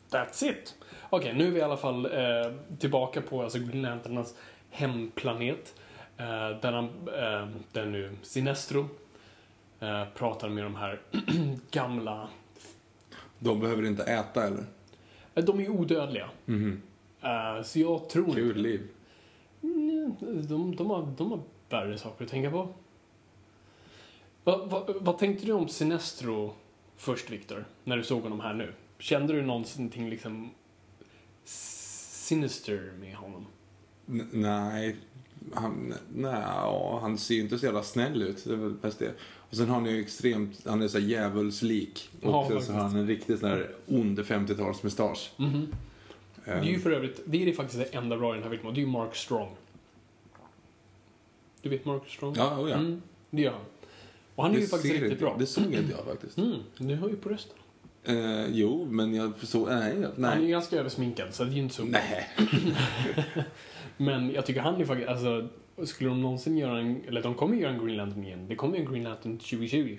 That's 0.10 0.44
it. 0.50 0.76
Okej, 1.10 1.34
nu 1.34 1.48
är 1.48 1.52
vi 1.52 1.60
i 1.60 1.62
alla 1.62 1.78
fall 1.78 2.06
eh, 2.06 2.52
tillbaka 2.80 3.22
på 3.22 3.44
alltså 3.44 3.60
Green 3.60 3.82
Lanternas 3.82 4.36
hemplanet. 4.70 5.76
Eh, 6.18 6.26
där, 6.62 6.72
han, 6.72 6.86
eh, 7.08 7.48
där 7.72 7.86
nu 7.86 8.12
Sinestro 8.22 8.90
eh, 9.80 10.04
pratar 10.16 10.50
med 10.50 10.64
de 10.64 10.76
här 10.76 11.00
gamla... 11.72 12.30
De 13.40 13.60
behöver 13.60 13.86
inte 13.86 14.04
äta, 14.04 14.48
eller? 14.48 14.64
Eh, 15.36 15.44
de 15.44 15.60
är 15.60 15.70
odödliga. 15.70 16.30
Mhm. 16.46 16.82
Eh, 17.22 17.64
så 17.64 17.80
jag 17.80 18.10
tror... 18.10 18.34
Kul 18.34 18.58
liv. 18.58 18.88
Mm, 19.64 20.16
de, 20.22 20.76
de, 20.76 20.90
har, 20.90 21.14
de 21.18 21.32
har 21.32 21.40
värre 21.70 21.98
saker 21.98 22.26
att 22.26 22.32
tänka 22.32 22.52
på. 22.52 22.74
Vad, 24.44 24.70
vad, 24.70 24.96
vad 25.02 25.18
tänkte 25.18 25.46
du 25.46 25.52
om 25.54 25.68
Sinestro 25.68 26.54
först, 26.96 27.30
Viktor? 27.30 27.66
När 27.84 27.98
du 27.98 28.04
såg 28.04 28.24
honom 28.24 28.40
här 28.40 28.54
nu? 28.54 28.74
Kände 29.00 29.34
du 29.34 29.42
någonting 29.42 30.10
liksom 30.10 30.50
sinister 31.44 32.92
med 33.00 33.16
honom? 33.16 33.46
N- 34.10 34.28
nej, 34.32 34.96
han, 35.54 35.94
nej, 36.16 36.42
ja, 36.46 37.00
han 37.02 37.18
ser 37.18 37.36
ju 37.36 37.42
inte 37.42 37.60
så 37.60 37.66
jävla 37.66 37.84
snäll 37.84 38.22
ut. 38.22 38.44
Det 38.46 38.52
är 38.54 38.58
väl 38.58 38.74
bäst 38.74 39.00
det. 39.00 39.14
Och 39.50 39.56
sen 39.56 39.68
har 39.70 39.76
han 39.76 39.86
ju 39.86 40.02
extremt, 40.02 40.66
han 40.66 40.82
är 40.82 40.88
så 40.88 41.00
djävulslik. 41.00 42.10
Och 42.22 42.30
Ja, 42.30 42.46
sen 42.50 42.62
så 42.62 42.74
har 42.74 42.82
han 42.82 42.96
en 42.96 43.08
riktigt 43.08 43.40
sån 43.40 43.50
här 43.50 43.76
ond 43.88 44.20
50-talsmustasch. 44.20 45.30
Mhm. 45.38 45.68
Det 46.46 46.52
är 46.52 46.64
ju 46.64 46.80
för 46.80 46.92
övrigt, 46.92 47.22
det 47.26 47.42
är 47.42 47.46
det 47.46 47.54
faktiskt 47.54 47.80
det 47.92 47.98
enda 47.98 48.18
bra 48.18 48.34
i 48.34 48.40
den 48.40 48.44
här 48.50 48.56
filmen, 48.58 48.74
det 48.74 48.80
är 48.80 48.86
ju 48.86 48.88
Mark 48.92 49.16
Strong. 49.16 49.50
Du 51.62 51.70
vet 51.70 51.86
Mark 51.86 52.10
Strong? 52.10 52.34
Ja, 52.38 52.60
oh 52.60 52.70
ja. 52.70 52.76
Mm, 52.76 53.02
det 53.30 53.42
gör 53.42 53.52
han. 53.52 53.62
Och 54.40 54.46
han 54.46 54.52
är 54.54 54.56
ju 54.56 54.62
Det 54.62 54.68
faktiskt 54.70 54.94
ser 54.94 55.02
riktigt 55.02 55.12
inte- 55.12 55.24
bra. 55.24 55.36
Det 55.40 55.46
såg 55.46 55.64
inte 55.74 55.92
jag 55.92 56.06
faktiskt. 56.06 56.38
Mm, 56.38 56.54
du 56.78 56.96
hör 56.96 57.10
ju 57.10 57.16
på 57.16 57.30
rösten. 57.30 57.58
Eh, 58.04 58.48
jo, 58.52 58.88
men 58.92 59.14
jag 59.16 59.34
såg, 59.44 59.68
nej, 59.68 59.94
Han 60.16 60.26
är 60.26 60.36
ju 60.36 60.42
nej. 60.42 60.52
ganska 60.52 60.76
översminkad, 60.80 61.28
så 61.34 61.44
det 61.44 61.50
är 61.52 61.54
ju 61.54 61.62
inte 61.62 61.76
så 61.76 61.84
Nej. 61.84 62.28
Men 63.98 64.32
jag 64.32 64.46
tycker 64.46 64.62
han 64.62 64.82
är 64.82 64.86
faktiskt, 64.86 65.10
alltså, 65.10 65.48
skulle 65.86 66.10
de 66.10 66.22
någonsin 66.22 66.58
göra 66.58 66.80
en, 66.80 67.02
eller 67.08 67.22
de 67.24 67.36
kommer 67.36 67.58
göra 67.58 67.72
en 67.74 67.86
Green 67.86 67.98
Lantern 67.98 68.24
igen. 68.24 68.46
Det 68.48 68.56
kommer 68.56 68.78
ju 68.78 68.86
en 68.86 68.92
Green 68.92 69.04
Lantern 69.04 69.38
2020. 69.38 69.98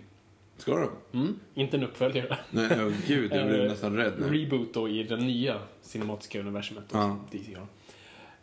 Ska 0.56 0.76
de? 0.76 1.18
Mm, 1.18 1.38
inte 1.54 1.76
en 1.76 1.82
uppföljare. 1.82 2.38
Nej, 2.50 2.66
oh, 2.66 2.92
gud, 3.06 3.32
jag 3.32 3.48
blev 3.48 3.60
Eh, 3.64 3.68
nästan 3.70 3.96
rädd 3.96 4.12
nu. 4.18 4.38
Reboot 4.38 4.74
då 4.74 4.88
i 4.88 5.02
det 5.02 5.16
nya 5.16 5.58
cinematiska 5.82 6.40
universumet 6.40 6.84
Ja. 6.92 7.18
DC 7.30 7.54
har. 7.54 7.66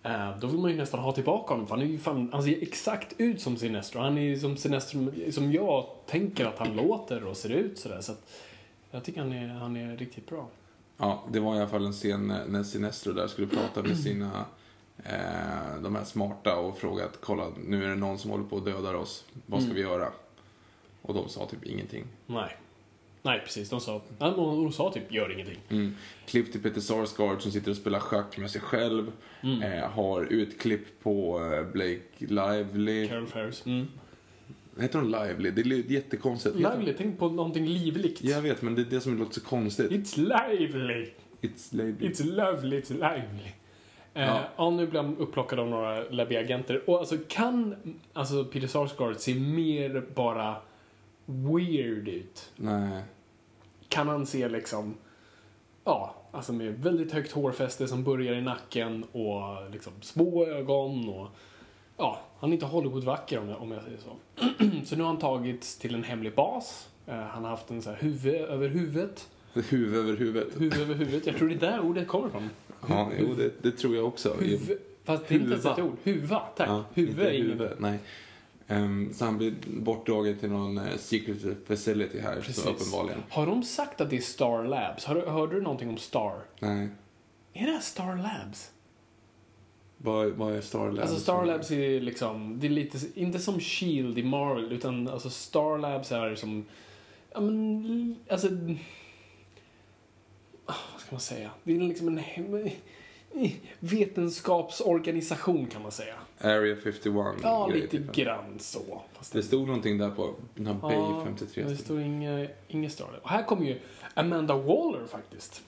Eh, 0.07 0.37
då 0.39 0.47
vill 0.47 0.57
man 0.59 0.71
ju 0.71 0.77
nästan 0.77 0.99
ha 0.99 1.11
tillbaka 1.11 1.53
honom, 1.53 1.67
för 1.67 1.75
han 1.75 1.85
är 1.85 1.89
ju 1.89 1.97
fan, 1.97 2.29
han 2.33 2.43
ser 2.43 2.63
exakt 2.63 3.13
ut 3.17 3.41
som 3.41 3.57
Sinestro. 3.57 3.99
Han 4.01 4.17
är 4.17 4.21
ju 4.21 4.39
som 4.39 4.57
Sinestro 4.57 5.11
som 5.31 5.51
jag 5.51 5.85
tänker 6.05 6.45
att 6.45 6.57
han 6.59 6.75
låter 6.75 7.23
och 7.23 7.37
ser 7.37 7.49
ut 7.49 7.79
sådär. 7.79 8.01
Så 8.01 8.11
att 8.11 8.29
jag 8.91 9.03
tycker 9.03 9.21
han 9.21 9.33
är, 9.33 9.47
han 9.47 9.75
är 9.75 9.97
riktigt 9.97 10.29
bra. 10.29 10.47
Ja, 10.97 11.23
det 11.31 11.39
var 11.39 11.55
i 11.55 11.59
alla 11.59 11.67
fall 11.67 11.85
en 11.85 11.93
scen 11.93 12.27
när 12.27 12.45
när 12.45 12.63
Sinestro 12.63 13.13
där 13.13 13.27
skulle 13.27 13.47
prata 13.47 13.83
med 13.83 13.97
sina 13.97 14.45
eh, 15.03 15.81
de 15.83 15.95
här 15.95 16.03
smarta 16.03 16.55
och 16.57 16.77
fråga 16.77 17.05
att 17.05 17.21
kolla, 17.21 17.43
nu 17.65 17.83
är 17.85 17.89
det 17.89 17.95
någon 17.95 18.17
som 18.19 18.31
håller 18.31 18.43
på 18.43 18.57
att 18.57 18.65
döda 18.65 18.97
oss. 18.97 19.25
Vad 19.45 19.61
ska 19.61 19.71
Mm. 19.71 19.75
vi 19.75 19.81
göra? 19.89 20.07
Och 21.01 21.13
de 21.13 21.29
sa 21.29 21.45
typ 21.45 21.63
ingenting. 21.65 22.03
Nej. 22.25 22.57
Nej, 23.27 23.39
precis. 23.39 23.69
De 23.69 23.81
sa, 23.81 24.01
de 24.19 24.71
sa 24.71 24.91
typ, 24.91 25.11
gör 25.11 25.31
ingenting. 25.31 25.57
Mm. 25.69 25.95
Klipp 26.25 26.51
till 26.51 26.61
Peter 26.61 26.81
Sarsgaard 26.81 27.41
som 27.41 27.51
sitter 27.51 27.71
och 27.71 27.77
spelar 27.77 27.99
schack 27.99 28.37
med 28.37 28.51
sig 28.51 28.61
själv. 28.61 29.11
Mm. 29.43 29.61
Eh, 29.61 29.89
har 29.89 30.23
utklipp 30.23 31.03
på 31.03 31.39
eh, 31.53 31.71
Blake 31.73 32.01
Lively. 32.17 33.07
Carol 33.07 33.27
Ferris. 33.27 33.65
Mm. 33.65 33.87
Heter 34.79 34.99
hon 34.99 35.11
Lively? 35.11 35.51
Det 35.51 35.61
är 35.61 35.91
jättekonstigt. 35.91 36.55
Lively, 36.55 36.93
tänk 36.97 37.19
på 37.19 37.29
någonting 37.29 37.65
livligt. 37.65 38.23
Jag 38.23 38.41
vet, 38.41 38.61
men 38.61 38.75
det 38.75 38.81
är 38.81 38.85
det 38.85 39.01
som 39.01 39.17
låter 39.17 39.33
så 39.33 39.41
konstigt. 39.41 39.91
It's 39.91 40.17
lively. 40.17 41.09
It's 41.41 41.75
Lively. 41.75 42.09
It's 42.09 42.23
lovely, 42.35 42.79
it's 42.81 42.93
lively. 42.93 43.51
Eh, 44.13 44.25
Ja. 44.25 44.43
ja. 44.57 44.69
nu 44.69 44.87
blir 44.87 45.01
han 45.01 45.17
upplockad 45.17 45.59
av 45.59 45.67
några 45.67 46.03
läbbiga 46.03 46.39
agenter. 46.39 46.89
Och 46.89 46.99
alltså 46.99 47.17
kan 47.27 47.75
alltså 48.13 48.45
Peter 48.45 48.67
Sarsgaard 48.67 49.15
se 49.17 49.35
mer 49.35 50.05
bara 50.15 50.55
weird 51.25 52.07
ut? 52.07 52.51
Nej. 52.55 53.03
Kan 53.89 54.08
han 54.08 54.26
se 54.26 54.50
liksom, 54.50 54.95
ja, 55.84 56.15
alltså 56.32 56.54
med 56.54 56.73
väldigt 56.73 57.12
högt 57.12 57.32
hårfäste 57.32 57.88
som 57.88 58.04
börjar 58.04 58.34
i 58.34 58.41
nacken 58.41 59.04
och 59.12 59.71
liksom 59.71 59.93
små 60.02 60.45
ögon 60.45 61.10
och 61.10 61.28
ja, 61.97 62.19
han 62.39 62.50
är 62.50 62.54
inte 62.54 62.65
Hollywood-vacker 62.65 63.39
om 63.39 63.50
jag, 63.50 63.62
om 63.62 63.71
jag 63.71 63.84
säger 63.84 63.97
så. 63.97 64.15
så 64.86 64.95
nu 64.95 65.04
har 65.04 65.08
han 65.08 65.19
tagits 65.19 65.78
till 65.78 65.95
en 65.95 66.04
hemlig 66.04 66.36
bas. 66.36 66.89
Eh, 67.06 67.15
han 67.15 67.43
har 67.43 67.52
haft 67.52 67.69
en 67.69 67.82
så 67.82 67.89
här 67.89 67.97
huvud 67.97 68.36
över 68.36 68.69
huvudet. 68.69 69.30
Huvud 69.54 69.95
över 69.95 70.17
huvudet. 70.17 70.62
Huvud 70.62 70.82
över 70.82 70.95
huvudet. 70.95 71.28
Jag 71.28 71.38
tror 71.38 71.50
det 71.50 71.56
är 71.56 71.71
där 71.71 71.80
ordet 71.80 72.08
kommer 72.08 72.28
ifrån. 72.28 72.50
Ja, 72.89 73.12
jo, 73.19 73.34
det, 73.34 73.52
det 73.62 73.71
tror 73.71 73.95
jag 73.95 74.06
också. 74.06 74.36
Huvud. 74.39 74.78
Fast 75.04 75.28
det 75.28 75.36
är 75.36 75.39
inte 75.39 75.52
ens 75.52 75.65
ett 75.65 75.80
ord. 75.80 75.97
Huva, 76.04 76.39
tack. 76.39 76.69
Ja, 76.69 76.84
huvud 76.93 77.10
inte 77.10 77.30
är 77.30 77.43
huvud, 77.43 77.71
nej. 77.78 78.00
Ehm, 78.67 79.13
så 79.13 79.25
han 79.25 79.38
blir 79.38 79.53
bortdragen 79.67 80.38
till 80.38 80.49
någon 80.49 80.77
eh, 80.77 80.97
secret 80.97 81.67
facility 81.67 82.19
här, 82.19 82.36
Precis. 82.36 82.63
så 82.63 82.69
uppenbarligen. 82.69 83.23
Har 83.30 83.45
de 83.45 83.63
sagt 83.63 84.01
att 84.01 84.10
det 84.10 84.17
är 84.17 84.21
Star 84.21 84.63
Labs? 84.63 85.06
Har 85.06 85.15
du, 85.15 85.21
hörde 85.21 85.56
du 85.56 85.62
någonting 85.62 85.89
om 85.89 85.97
Star? 85.97 86.41
Nej. 86.60 86.89
Är 87.53 87.65
det 87.65 87.71
här 87.71 87.80
Star 87.80 88.15
Labs? 88.15 88.71
Vad, 89.97 90.27
vad 90.30 90.56
är 90.56 90.62
Star 90.62 90.91
Labs? 90.91 91.01
Alltså 91.01 91.19
Star 91.19 91.45
Labs 91.45 91.71
är 91.71 92.01
liksom, 92.01 92.60
det 92.60 92.67
är 92.67 92.71
lite, 92.71 92.97
inte 93.15 93.39
som 93.39 93.60
Shield 93.60 94.17
i 94.17 94.23
Marvel, 94.23 94.71
utan 94.71 95.08
alltså 95.08 95.30
Star 95.30 95.77
Labs 95.77 96.12
är 96.12 96.36
som, 96.36 96.65
ja 97.34 97.39
men, 97.39 98.15
alltså, 98.30 98.47
vad 100.65 100.75
ska 101.01 101.12
man 101.12 101.19
säga? 101.19 101.49
Det 101.63 101.75
är 101.75 101.80
liksom 101.80 102.08
en 102.08 102.17
vetenskapsorganisation 103.80 105.67
kan 105.67 105.82
man 105.82 105.91
säga. 105.91 106.13
Area 106.41 106.76
51. 106.84 107.15
Ja, 107.43 107.67
lite 107.67 107.88
typ. 107.88 108.12
grann 108.12 108.60
så. 108.60 109.02
Fast 109.13 109.34
Det 109.34 109.43
stod 109.43 109.67
någonting 109.67 109.97
där 109.97 110.10
på 110.10 110.34
den 110.56 110.67
här 110.67 110.73
Bay 110.73 110.93
Ja, 110.95 111.21
53. 111.26 111.63
men 111.63 111.71
det 111.73 111.78
står 111.80 112.02
inget, 112.02 113.00
Labs. 113.00 113.02
Och 113.21 113.30
här 113.30 113.43
kommer 113.43 113.65
ju 113.65 113.80
Amanda 114.13 114.54
Waller 114.58 115.06
faktiskt. 115.08 115.62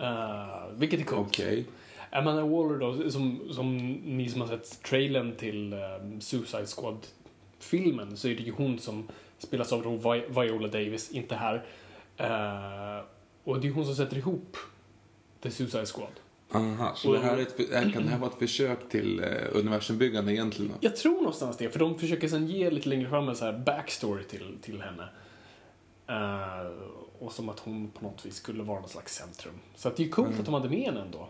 Uh, 0.00 0.66
vilket 0.76 1.00
är 1.00 1.04
coolt. 1.04 1.28
Okej. 1.28 1.64
Amanda 2.10 2.42
Waller 2.44 2.78
då, 2.78 3.10
som, 3.10 3.40
som 3.50 3.76
ni 3.92 4.28
som 4.28 4.40
har 4.40 4.48
sett 4.48 4.82
trailern 4.82 5.36
till 5.36 5.72
um, 5.74 6.20
Suicide 6.20 6.66
Squad-filmen 6.66 8.16
så 8.16 8.28
är 8.28 8.34
det 8.34 8.42
ju 8.42 8.52
hon 8.52 8.78
som 8.78 9.08
spelas 9.38 9.72
av 9.72 9.82
då 9.82 9.90
Vi- 10.12 10.24
Viola 10.40 10.68
Davis, 10.68 11.10
inte 11.10 11.34
här. 11.34 11.54
Eh, 12.16 13.04
och 13.44 13.60
det 13.60 13.68
är 13.68 13.72
hon 13.72 13.84
som 13.86 13.94
sätter 13.94 14.16
ihop 14.18 14.56
The 15.42 15.50
Suicide 15.50 15.86
Squad. 15.86 16.12
Aha, 16.54 16.92
så 16.96 17.08
Och- 17.08 17.14
det 17.14 17.20
här 17.20 17.36
är 17.36 17.42
ett, 17.42 17.92
kan 17.92 18.02
det 18.02 18.08
här 18.08 18.18
vara 18.18 18.30
ett 18.30 18.38
försök 18.38 18.88
till 18.88 19.20
eh, 19.20 19.26
universumbyggande 19.52 20.32
egentligen? 20.34 20.72
Jag 20.80 20.96
tror 20.96 21.14
någonstans 21.14 21.56
det, 21.56 21.70
för 21.70 21.78
de 21.78 21.98
försöker 21.98 22.28
sen 22.28 22.46
ge 22.46 22.70
lite 22.70 22.88
längre 22.88 23.08
fram 23.08 23.28
en 23.28 23.36
så 23.36 23.44
här 23.44 23.58
backstory 23.58 24.24
till, 24.24 24.56
till 24.62 24.82
henne. 24.82 25.08
Eh, 26.06 26.70
och 27.18 27.32
som 27.32 27.48
att 27.48 27.58
hon 27.58 27.90
på 27.90 28.04
något 28.04 28.26
vis 28.26 28.34
skulle 28.34 28.62
vara 28.62 28.80
något 28.80 28.90
slags 28.90 29.14
centrum. 29.14 29.54
Så 29.74 29.88
att 29.88 29.96
det 29.96 30.02
är 30.02 30.04
ju 30.04 30.10
coolt 30.10 30.28
Mm. 30.28 30.40
att 30.40 30.44
de 30.44 30.54
hade 30.54 30.68
med 30.68 30.80
henne 30.80 31.00
ändå. 31.00 31.28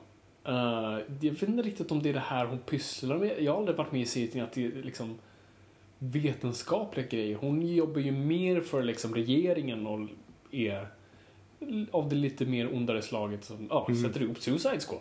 Uh, 0.48 0.98
jag 1.20 1.30
vet 1.32 1.42
inte 1.42 1.62
riktigt 1.62 1.92
om 1.92 2.02
det 2.02 2.08
är 2.08 2.12
det 2.12 2.18
här 2.20 2.46
hon 2.46 2.58
pysslar 2.58 3.18
med. 3.18 3.42
Jag 3.42 3.52
har 3.52 3.58
aldrig 3.58 3.76
varit 3.76 3.92
med 3.92 4.00
i 4.00 4.06
serien 4.06 4.44
att 4.44 4.52
det 4.52 4.64
är 4.66 4.82
liksom 4.82 5.18
vetenskapliga 5.98 7.06
grejer. 7.06 7.36
Hon 7.36 7.66
jobbar 7.66 8.00
ju 8.00 8.12
mer 8.12 8.60
för 8.60 8.82
liksom 8.82 9.14
regeringen 9.14 9.86
och 9.86 10.00
är 10.50 10.86
av 11.90 12.08
det 12.08 12.16
lite 12.16 12.44
mer 12.46 12.74
ondare 12.74 13.02
slaget 13.02 13.44
som 13.44 13.66
ja, 13.70 13.86
Mm. 13.88 14.02
sätter 14.02 14.22
ihop 14.22 14.38
Suicide 14.40 14.80
Squad. 14.80 15.00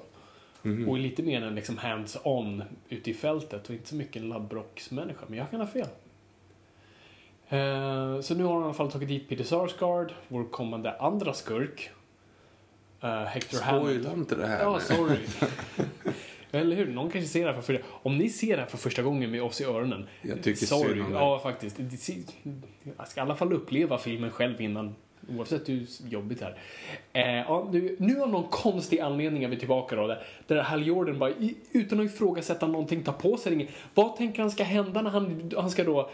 Mhm. 0.61 0.89
Och 0.89 0.97
är 0.97 1.01
lite 1.01 1.23
mer 1.23 1.41
en 1.41 1.55
liksom 1.55 1.77
hands-on 1.77 2.63
ute 2.89 3.11
i 3.11 3.13
fältet 3.13 3.67
och 3.69 3.75
inte 3.75 3.87
så 3.87 3.95
mycket 3.95 4.21
en 4.21 4.29
labbrocksmänniska. 4.29 5.25
Men 5.27 5.37
jag 5.37 5.51
kan 5.51 5.59
ha 5.59 5.67
fel. 5.67 5.87
Eh, 7.49 8.21
så 8.21 8.35
nu 8.35 8.43
har 8.43 8.53
han 8.53 8.61
i 8.61 8.65
alla 8.65 8.73
fall 8.73 8.91
tagit 8.91 9.07
dit 9.09 9.29
Peter 9.29 9.43
Sarsgaard, 9.43 10.13
vår 10.27 10.43
kommande 10.43 10.97
andra 10.99 11.33
skurk. 11.33 11.89
Uh, 13.03 13.09
Hector 13.23 13.57
Spoila 13.57 13.81
Hamilton. 13.81 14.19
inte 14.19 14.35
det 14.35 14.47
här 14.47 14.63
Ja, 14.63 14.73
nu. 14.89 14.95
sorry. 14.95 15.17
Eller 16.51 16.75
hur? 16.75 16.87
Någon 16.87 17.11
kanske 17.11 17.29
ser 17.29 17.45
det 17.45 17.53
här 17.53 17.61
för 17.61 17.73
första 17.73 17.87
Om 17.91 18.17
ni 18.17 18.29
ser 18.29 18.55
det 18.55 18.61
här 18.61 18.69
för 18.69 18.77
första 18.77 19.01
gången 19.01 19.31
med 19.31 19.43
oss 19.43 19.61
i 19.61 19.63
öronen. 19.63 20.07
Jag 20.21 20.43
tycker 20.43 20.65
sorry. 20.65 20.89
synd 20.89 21.01
om 21.05 21.11
dig. 21.11 21.21
Ja, 21.21 21.39
faktiskt. 21.39 21.77
Det- 21.77 21.83
det- 21.83 22.53
Jag 22.97 23.07
ska 23.07 23.21
i 23.21 23.23
alla 23.23 23.35
fall 23.35 23.53
uppleva 23.53 23.97
filmen 23.97 24.31
själv 24.31 24.61
innan, 24.61 24.95
Oavsett 25.37 25.69
hur 25.69 25.85
jobbigt 26.09 26.39
det 26.39 26.45
är. 27.13 27.39
Eh, 27.39 27.45
ja, 27.47 27.69
nu, 27.71 27.95
nu 27.99 28.21
av 28.21 28.29
någon 28.29 28.47
konstig 28.49 28.99
anledning 28.99 29.43
är 29.43 29.47
vi 29.47 29.57
tillbaka 29.57 29.95
då. 29.95 30.07
Där, 30.07 30.23
där 30.47 30.61
Hal 30.61 30.87
Jordan 30.87 31.19
bara, 31.19 31.29
i, 31.29 31.55
utan 31.71 31.99
att 31.99 32.05
ifrågasätta 32.05 32.67
någonting, 32.67 33.03
tar 33.03 33.13
på 33.13 33.37
sig 33.37 33.51
ringen. 33.51 33.67
Vad 33.93 34.15
tänker 34.15 34.41
han 34.41 34.51
ska 34.51 34.63
hända 34.63 35.01
när 35.01 35.09
han, 35.09 35.51
han 35.57 35.69
ska 35.69 35.83
då 35.83 36.09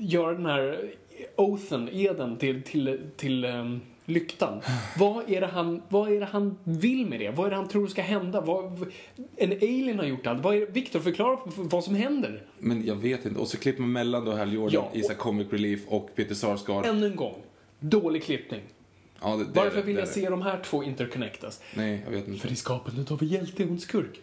göra 0.00 0.32
den 0.32 0.46
här 0.46 0.90
oathen, 1.36 1.88
eden, 1.92 2.36
till, 2.36 2.62
till, 2.62 3.00
till 3.16 3.44
um, 3.44 3.80
lyktan. 4.04 4.60
Vad 4.98 5.30
är, 5.30 5.40
det 5.40 5.46
han, 5.46 5.82
vad 5.88 6.12
är 6.12 6.20
det 6.20 6.26
han 6.26 6.58
vill 6.64 7.06
med 7.06 7.20
det? 7.20 7.30
Vad 7.30 7.46
är 7.46 7.50
det 7.50 7.56
han 7.56 7.68
tror 7.68 7.86
ska 7.86 8.02
hända? 8.02 8.40
Vad, 8.40 8.86
en 9.36 9.52
alien 9.52 9.98
har 9.98 10.06
gjort 10.06 10.26
allt. 10.26 10.42
Vad 10.42 10.54
är, 10.56 10.66
Victor, 10.66 11.00
förklara 11.00 11.38
vad 11.56 11.84
som 11.84 11.94
händer. 11.94 12.42
Men 12.58 12.86
jag 12.86 12.96
vet 12.96 13.26
inte. 13.26 13.40
Och 13.40 13.48
så 13.48 13.58
klipper 13.58 13.80
man 13.82 13.92
mellan 13.92 14.24
då 14.24 14.32
Hal 14.32 14.52
Jordan, 14.52 14.70
Ja, 14.74 14.88
och- 14.90 14.96
Isa 14.96 15.14
Comic 15.14 15.46
Relief 15.52 15.80
och 15.88 16.10
Peter 16.14 16.34
Sarsgaard. 16.34 16.86
Ännu 16.86 17.06
en 17.06 17.16
gång. 17.16 17.34
Dålig 17.90 18.22
klippning. 18.22 18.62
Ja, 19.20 19.36
det, 19.36 19.44
det 19.44 19.50
Varför 19.60 19.78
är 19.78 19.82
vill 19.82 19.96
jag 19.96 20.02
är 20.08 20.12
se 20.12 20.30
de 20.30 20.42
här 20.42 20.60
två 20.64 20.84
interconnectas? 20.84 21.62
Nej, 21.74 22.02
jag 22.04 22.10
vet 22.10 22.24
För 22.24 22.32
inte. 22.32 22.48
i 22.48 22.56
skapandet 22.56 23.10
av 23.10 23.22
en 23.22 23.28
hjälte 23.28 23.62
en 23.62 23.80
skurk. 23.80 24.20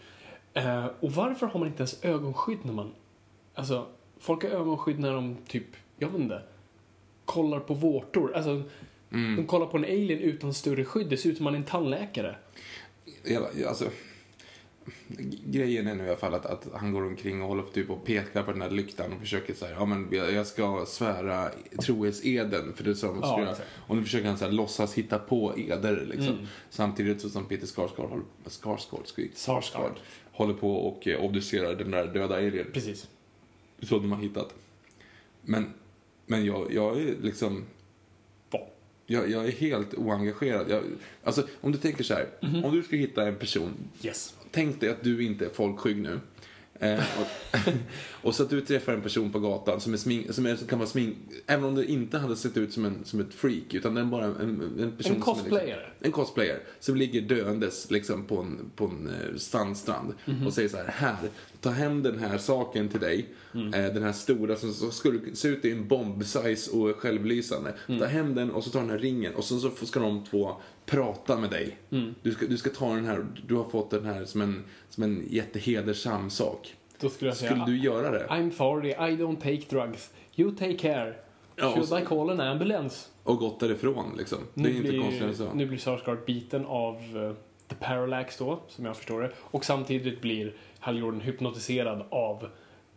Eh, 0.54 0.86
och 1.00 1.12
varför 1.12 1.48
har 1.48 1.60
man 1.60 1.68
inte 1.68 1.80
ens 1.82 2.04
ögonskydd 2.04 2.58
när 2.64 2.74
man... 2.74 2.92
Alltså, 3.54 3.88
folk 4.20 4.44
har 4.44 4.50
ögonskydd 4.50 5.00
när 5.00 5.14
de 5.14 5.38
typ, 5.48 5.66
jag 5.98 6.08
vet 6.10 6.22
inte, 6.22 6.42
kollar 7.26 7.60
på 7.60 7.74
vårtor. 7.74 8.36
Alltså, 8.36 8.64
Mm. 9.14 9.36
de 9.36 9.46
kollar 9.48 9.66
på 9.66 9.78
en 9.78 9.84
alien 9.84 10.20
utan 10.20 10.54
större 10.54 10.86
skydd. 10.86 11.08
Det 11.10 11.18
ser 11.18 11.30
ut 11.30 11.38
som 11.38 11.44
man 11.44 11.54
är 11.54 11.58
en 11.58 11.64
tandläkare. 11.64 12.36
Hela, 13.24 13.46
alltså, 13.68 13.86
grejen 15.46 15.88
är 15.88 15.96
nu 15.96 16.04
i 16.06 16.08
alla 16.08 16.18
fall 16.18 16.34
att, 16.34 16.46
att 16.46 16.68
han 16.74 16.92
går 16.94 17.02
omkring 17.06 17.42
och 17.42 17.48
håller 17.48 17.64
på 17.64 17.72
typ 17.72 17.90
och 17.90 18.06
pekar 18.06 18.44
på 18.44 18.52
den 18.52 18.60
där 18.60 18.70
lyktan 18.70 19.14
och 19.14 19.20
försöker 19.20 19.54
säga 19.54 19.72
ja 19.72 19.86
men 19.86 20.08
jag 20.12 20.48
ska 20.48 20.86
svära 20.88 21.50
trohetseden 21.82 22.74
för 22.74 22.84
det 22.84 22.96
som 22.96 23.20
Ja, 23.22 23.28
ska 23.28 23.42
jag. 23.42 23.52
exakt. 23.52 23.70
Och 23.88 23.96
nu 23.96 24.04
försöker 24.04 24.28
han 24.28 24.38
så 24.38 24.46
här, 24.46 24.52
låtsas 24.52 24.94
hitta 24.94 25.20
på 25.20 25.54
eder 25.58 26.06
liksom. 26.06 26.34
Mm. 26.34 26.48
Samtidigt 26.70 27.32
som 27.32 27.46
Peter 27.46 27.68
Skarsgård 27.68 28.10
håller, 28.10 28.26
Skarsgård, 28.46 29.08
skrik, 29.08 29.32
Sarsgaard. 29.36 29.94
håller 30.32 30.54
på 30.54 30.74
och 30.76 31.08
eh, 31.08 31.20
obducerar 31.24 31.76
den 31.76 31.92
där 31.92 32.08
döda 32.08 32.36
alien. 32.36 32.68
Precis. 32.74 33.08
Så 33.82 34.00
de 34.00 34.12
har 34.12 34.22
hittat. 34.22 34.54
Men, 35.42 35.74
men 36.26 36.46
jag, 36.46 36.74
jag 36.74 36.98
är 37.02 37.16
liksom 37.22 37.64
jag, 39.06 39.30
jag 39.30 39.46
är 39.46 39.52
helt 39.52 39.94
oengagerad. 39.94 40.70
Jag, 40.70 40.84
alltså, 41.24 41.48
om 41.62 41.72
du 41.72 41.78
tänker 41.78 42.04
så 42.04 42.14
här. 42.14 42.30
Mhm. 42.42 42.66
Om 42.66 42.76
du 42.76 42.84
ska 42.84 42.96
hitta 42.96 43.28
en 43.28 43.36
person 43.36 43.74
Yes. 44.04 44.36
Tänk 44.52 44.80
dig 44.80 44.90
att 44.90 45.04
du 45.04 45.24
inte 45.24 45.46
är 45.46 45.50
folkskygg 45.50 45.98
nu. 45.98 46.20
Eh, 46.82 47.00
och, 47.22 47.58
och 48.28 48.36
så 48.36 48.44
att 48.44 48.50
du 48.50 48.62
träffar 48.62 48.94
en 48.94 49.02
person 49.02 49.32
på 49.32 49.40
gatan 49.40 49.82
som, 49.82 49.94
är 49.94 49.98
smink, 49.98 50.34
som, 50.34 50.46
är, 50.46 50.56
som 50.56 50.68
kan 50.68 50.80
vara 50.80 50.90
smink... 50.90 51.18
Även 51.48 51.66
om 51.66 51.76
det 51.76 51.86
inte 51.86 52.18
hade 52.18 52.36
sett 52.36 52.58
ut 52.58 52.74
som, 52.74 52.86
en, 52.86 53.06
som 53.06 53.20
ett 53.20 53.34
freak, 53.34 53.74
utan 53.74 53.96
den 53.96 54.10
bara 54.10 54.26
en, 54.26 54.36
en 54.80 54.92
person 54.92 54.92
En 54.98 55.04
som 55.04 55.16
är 55.16 55.20
cosplayare. 55.20 55.80
Liksom, 55.80 56.06
en 56.06 56.12
cosplayer. 56.12 56.60
Som 56.80 56.96
ligger 56.96 57.22
döendes 57.22 57.92
liksom, 57.92 58.26
på 58.26 58.38
en, 58.38 58.72
på 58.76 58.86
en 58.86 59.08
eh, 59.08 59.38
sandstrand. 59.38 60.14
Mhm. 60.26 60.48
Och 60.48 60.54
säger 60.54 60.70
så 60.70 60.78
här, 60.78 60.88
här, 60.88 61.18
ta 61.62 61.70
hem 61.70 62.04
den 62.04 62.20
här 62.20 62.38
saken 62.38 62.90
till 62.90 63.00
dig. 63.00 63.30
Mm. 63.54 63.74
Eh, 63.74 63.94
den 63.94 64.04
här 64.04 64.14
stora 64.14 64.56
som 64.56 64.74
så 64.74 64.92
skulle 64.92 65.36
se 65.36 65.48
ut 65.48 65.66
i 65.66 65.72
en 65.72 65.88
bomb-size 65.88 66.72
och 66.72 66.96
självlysande. 66.96 67.74
Mm. 67.88 68.00
Ta 68.00 68.06
hem 68.06 68.36
den 68.36 68.52
och 68.52 68.64
så 68.64 68.70
tar 68.70 68.80
den 68.80 68.90
här 68.90 69.00
ringen 69.00 69.36
och 69.36 69.44
så, 69.44 69.60
så 69.60 69.86
ska 69.86 70.00
de 70.00 70.26
två 70.26 70.56
prata 70.92 71.38
med 71.38 71.50
dig. 71.50 71.78
Mm. 71.92 72.16
Du, 72.22 72.32
ska, 72.32 72.46
du 72.46 72.58
ska 72.58 72.70
ta 72.70 72.96
den 72.96 73.06
här, 73.06 73.26
du 73.48 73.56
har 73.56 73.64
fått 73.64 73.90
den 73.90 74.06
här 74.06 74.26
som 74.26 74.42
en, 74.42 74.64
som 74.90 75.04
en 75.04 75.26
jättehedersam 75.30 76.30
sak. 76.30 76.76
Då 77.00 77.10
skulle 77.10 77.30
jag 77.30 77.38
säga, 77.38 77.52
Skulle 77.52 77.66
du 77.66 77.78
göra 77.84 78.12
det? 78.12 78.28
I'm 78.30 78.52
sorry, 78.52 78.90
I 78.90 79.18
don't 79.18 79.36
take 79.36 79.76
drugs. 79.76 80.12
You 80.36 80.52
take 80.52 80.78
care. 80.78 81.16
Ja, 81.56 81.72
Should 81.74 81.88
så- 81.88 82.00
I 82.00 82.06
call 82.06 82.30
an 82.30 82.40
ambulance? 82.40 83.08
Och 83.24 83.38
gått 83.38 83.60
därifrån 83.60 84.16
liksom. 84.18 84.38
Det 84.54 84.62
är 84.70 84.74
Nu 84.74 84.78
inte 84.78 84.98
konstigare 84.98 85.30
än 85.30 85.36
blir, 85.36 85.48
så. 85.48 85.54
nu 85.54 85.66
blir 85.66 85.78
Sarsgaard 85.78 86.26
biten 86.26 86.66
av 86.66 86.96
eh, 86.96 87.34
The 87.68 87.76
Parallax 87.76 88.38
då, 88.38 88.60
som 88.68 88.86
jag 88.86 88.98
förstår 88.98 89.22
det. 89.22 89.32
Och 89.38 89.66
samtidigt 89.66 90.22
blir 90.22 90.54
Hal 90.80 90.98
Jordan 91.00 91.22
hypnotiserad 91.22 92.04
av 92.10 92.48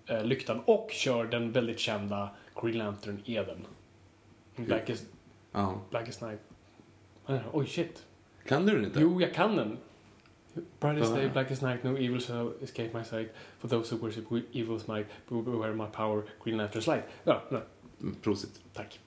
eh, 0.07 0.25
lyktan 0.25 0.61
och 0.65 0.89
kör 0.93 1.25
den 1.25 1.53
väldigt 1.53 1.79
kända 1.79 2.29
Green 2.63 2.79
Lantern-eden. 2.79 3.67
Blackest, 4.57 5.05
Ja. 5.53 5.81
Blackest 5.91 6.23
Night. 6.23 6.41
Eh, 7.29 7.39
Oj, 7.53 7.67
shit. 7.67 8.03
Kan 8.49 8.67
du 8.67 8.73
den 8.75 8.85
inte? 8.85 9.01
Jo, 9.01 9.21
jag 9.21 9.35
kan 9.35 9.57
den. 9.57 9.79
Brightest 10.81 11.15
day, 11.15 11.29
blackest 11.29 11.63
night, 11.63 11.83
no 11.85 11.97
evil 11.97 12.21
shall 12.21 12.53
escape 12.63 12.99
my 12.99 13.05
sight. 13.05 13.29
For 13.59 13.69
those 13.69 13.95
who 13.95 13.99
worship 14.07 14.25
evil's 14.53 14.87
might, 14.97 15.07
beware 15.29 15.75
my 15.75 15.87
power, 15.93 16.23
Green 16.45 16.61
Lantern's 16.61 16.87
light. 16.95 17.05
Ja, 17.25 17.43
ja, 17.51 17.61
Mm, 18.01 18.15
Prosit. 18.23 18.61
tack. 18.73 19.01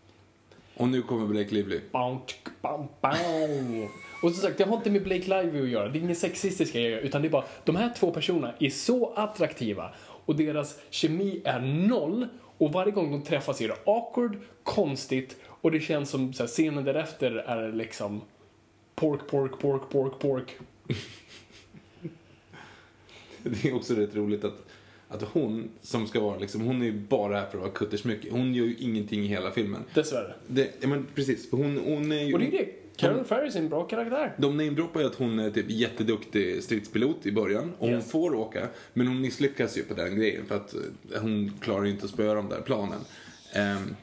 Och 0.76 0.88
nu 0.88 1.02
kommer 1.02 1.28
Blake 1.28 1.56
Lively. 1.56 1.80
Bam, 1.92 2.18
tsk, 2.28 2.38
bam, 2.62 2.88
bam. 3.02 3.84
Och 4.24 4.32
som 4.32 4.34
sagt, 4.42 4.58
det 4.58 4.64
har 4.64 4.76
inte 4.78 4.90
med 4.92 5.04
Blake 5.04 5.42
Lively 5.42 5.62
att 5.62 5.70
göra. 5.70 5.90
Det 5.90 6.00
är 6.00 6.02
ingen 6.02 6.16
sexistiska 6.16 6.80
grejer, 6.80 7.00
utan 7.00 7.22
det 7.22 7.28
är 7.28 7.30
bara 7.30 7.46
de 7.64 7.76
här 7.76 7.94
två 7.98 8.12
personerna 8.12 8.54
är 8.60 8.70
så 8.70 9.14
attraktiva 9.14 9.92
och 10.26 10.36
deras 10.36 10.80
kemi 10.90 11.42
är 11.46 11.60
noll 11.60 12.28
och 12.58 12.72
varje 12.72 12.92
gång 12.92 13.12
de 13.12 13.22
träffas 13.22 13.62
är 13.62 13.68
det 13.68 13.76
awkward, 13.86 14.38
konstigt 14.64 15.36
och 15.62 15.72
det 15.72 15.80
känns 15.80 16.10
som 16.10 16.34
så 16.34 16.44
här, 16.44 16.48
scenen 16.48 16.84
därefter 16.84 17.32
är 17.32 17.72
liksom 17.72 18.22
pork, 18.96 19.28
pork, 19.28 19.60
pork, 19.60 19.82
pork, 19.90 20.20
pork. 20.20 20.58
Det 23.44 23.66
är 23.70 23.76
också 23.76 23.94
rätt 23.94 24.16
roligt 24.16 24.44
att, 24.44 24.66
att 25.08 25.22
hon 25.22 25.70
som 25.82 26.08
ska 26.08 26.20
vara 26.20 26.38
liksom, 26.38 26.62
hon 26.62 26.82
är 26.82 26.86
ju 26.86 26.94
bara 26.94 27.36
här 27.40 27.46
för 27.46 27.58
att 27.58 27.62
vara 27.62 27.72
kuttersmycke. 27.72 28.28
Hon 28.32 28.54
gör 28.54 28.66
ju 28.66 28.76
ingenting 28.80 29.24
i 29.24 29.28
hela 29.28 29.52
filmen. 29.52 29.84
Dessvärre. 29.94 30.34
Det, 30.48 30.72
ja, 30.82 30.88
men 30.88 31.06
precis, 31.16 31.50
för 31.50 31.58
hon, 31.58 31.78
hon 31.78 32.12
är 32.12 32.24
ju... 32.24 32.34
Och 32.34 32.40
det 32.40 32.48
är 32.48 32.52
det. 32.52 32.68
Carol 32.96 33.24
Ferris 33.24 33.56
är 33.56 33.60
en 33.60 33.70
bra 33.70 33.84
karaktär. 33.84 34.34
De 34.38 34.58
namedroppar 34.58 35.00
ju 35.00 35.06
att 35.06 35.16
hon 35.16 35.40
är 35.40 35.52
typ 35.52 35.66
jätteduktig 35.70 36.64
stridspilot 36.64 37.26
i 37.26 37.32
början 37.32 37.74
och 37.80 37.88
hon 37.88 37.96
Yes. 37.96 38.12
får 38.12 38.36
åka. 38.36 38.68
Men 38.94 39.08
hon 39.08 39.22
misslyckas 39.22 39.78
ju 39.78 39.84
på 39.84 39.94
den 39.94 40.16
grejen 40.16 40.46
för 40.46 40.56
att 40.56 40.74
eh, 40.74 41.22
hon 41.22 41.54
klarar 41.62 41.84
ju 41.84 41.92
inte 41.92 42.06
att 42.06 42.12
spöa 42.12 42.34
de 42.34 42.50
där 42.50 42.62
planen. 42.62 43.00
Ehm, 43.54 43.96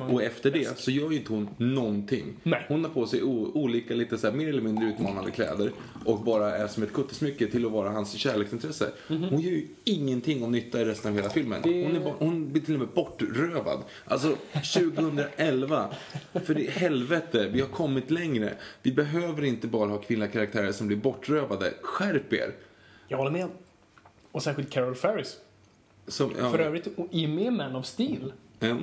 och 0.00 0.22
efter 0.22 0.50
det 0.50 0.78
så 0.78 0.90
gör 0.90 1.10
ju 1.10 1.16
inte 1.16 1.32
hon 1.32 1.48
någonting. 1.58 2.24
Nej. 2.42 2.64
Hon 2.68 2.84
har 2.84 2.90
på 2.90 3.06
sig 3.06 3.22
olika 3.22 3.94
lite 3.94 4.18
så 4.18 4.26
här, 4.30 4.34
mer 4.36 4.48
eller 4.48 4.62
mindre 4.62 4.86
utmanande 4.88 5.30
kläder 5.30 5.72
och 6.04 6.18
bara 6.20 6.56
är 6.56 6.66
som 6.68 6.82
ett 6.82 6.92
kuttesmycke 6.92 7.46
till 7.46 7.66
att 7.66 7.72
vara 7.72 7.90
hans 7.90 8.12
kärleksintresse. 8.12 8.90
Hon 9.08 9.40
gör 9.40 9.50
ju 9.50 9.66
ingenting 9.84 10.42
om 10.44 10.52
nytta 10.52 10.80
i 10.80 10.84
resten 10.84 11.10
av 11.10 11.16
hela 11.16 11.30
filmen. 11.30 11.60
Det- 11.64 11.84
Hon, 11.86 11.96
är 11.96 12.00
bara, 12.00 12.14
hon 12.18 12.52
blir 12.52 12.62
till 12.62 12.74
och 12.74 12.80
med 12.80 12.88
bortrövad. 12.88 13.82
Alltså 14.04 14.36
2011. 14.74 15.88
För 16.44 16.58
i 16.58 16.66
helvete, 16.70 17.48
vi 17.52 17.60
har 17.60 17.68
kommit 17.68 18.10
längre. 18.10 18.54
Vi 18.82 18.92
behöver 18.92 19.44
inte 19.44 19.66
bara 19.66 19.90
ha 19.90 19.98
kvinnliga 19.98 20.28
karaktärer 20.30 20.72
som 20.72 20.86
blir 20.86 20.96
bortrövade. 20.96 21.74
Skärp 21.82 22.32
er! 22.32 22.54
Jag 23.08 23.18
håller 23.18 23.30
med. 23.30 23.48
Och 24.32 24.42
särskilt 24.42 24.70
Carol 24.70 24.94
Ferris. 24.94 25.36
Som, 26.06 26.32
ja, 26.38 26.50
För 26.50 26.58
övrigt 26.58 26.88
i 27.10 27.26
med 27.26 27.52
Man 27.52 27.76
of 27.76 27.86
Steel. 27.86 28.32
Ja. 28.58 28.76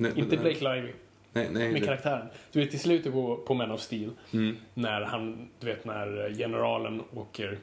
Nej, 0.00 0.12
Inte 0.16 0.36
Blake 0.36 0.58
Lively. 0.74 0.92
Nej, 1.32 1.48
nej, 1.52 1.72
Med 1.72 1.82
det- 1.82 1.86
karaktären. 1.86 2.26
Du 2.52 2.60
vet 2.60 2.74
i 2.74 2.78
slutet 2.78 3.12
på, 3.12 3.36
på 3.36 3.54
Man 3.54 3.70
of 3.70 3.80
Steel. 3.80 4.10
Mm. 4.32 4.56
När 4.74 5.00
han, 5.00 5.48
du 5.60 5.66
vet 5.66 5.84
när 5.84 6.34
generalen 6.38 7.02
åker 7.14 7.58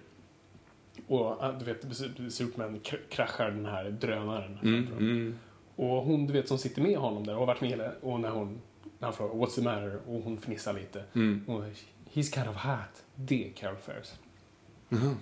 och 1.08 1.44
ah, 1.44 1.52
du 1.60 1.66
vet 1.66 1.86
Superman 2.34 2.80
kr- 2.80 3.00
kraschar 3.10 3.52
den 3.52 3.66
här 3.66 3.90
drönaren. 3.90 4.60
Mm, 4.64 4.88
mm. 4.98 5.40
Och 5.76 5.88
hon 6.04 6.28
du 6.28 6.34
vet 6.34 6.48
som 6.48 6.58
sitter 6.58 6.82
med 6.82 6.98
honom 6.98 7.26
där 7.26 7.34
och 7.34 7.40
har 7.40 7.46
varit 7.46 7.62
med 7.62 7.70
hela, 7.70 7.92
och 8.02 8.20
när 8.20 8.30
hon 8.30 8.62
när 9.00 9.08
han 9.08 9.14
frågar 9.14 9.36
what's 9.36 9.56
the 9.56 9.62
matter 9.62 10.00
och 10.08 10.22
hon 10.24 10.38
fnissar 10.38 10.74
lite. 10.74 11.04
Mm. 11.16 11.44
Och, 11.48 11.64
He's 12.14 12.34
kind 12.36 12.50
of 12.50 12.56
hot. 12.56 13.04
Det 13.16 13.48
är 13.48 13.52
Carol 13.52 13.76
Ferris. 13.78 14.16
Jaha. 14.90 15.16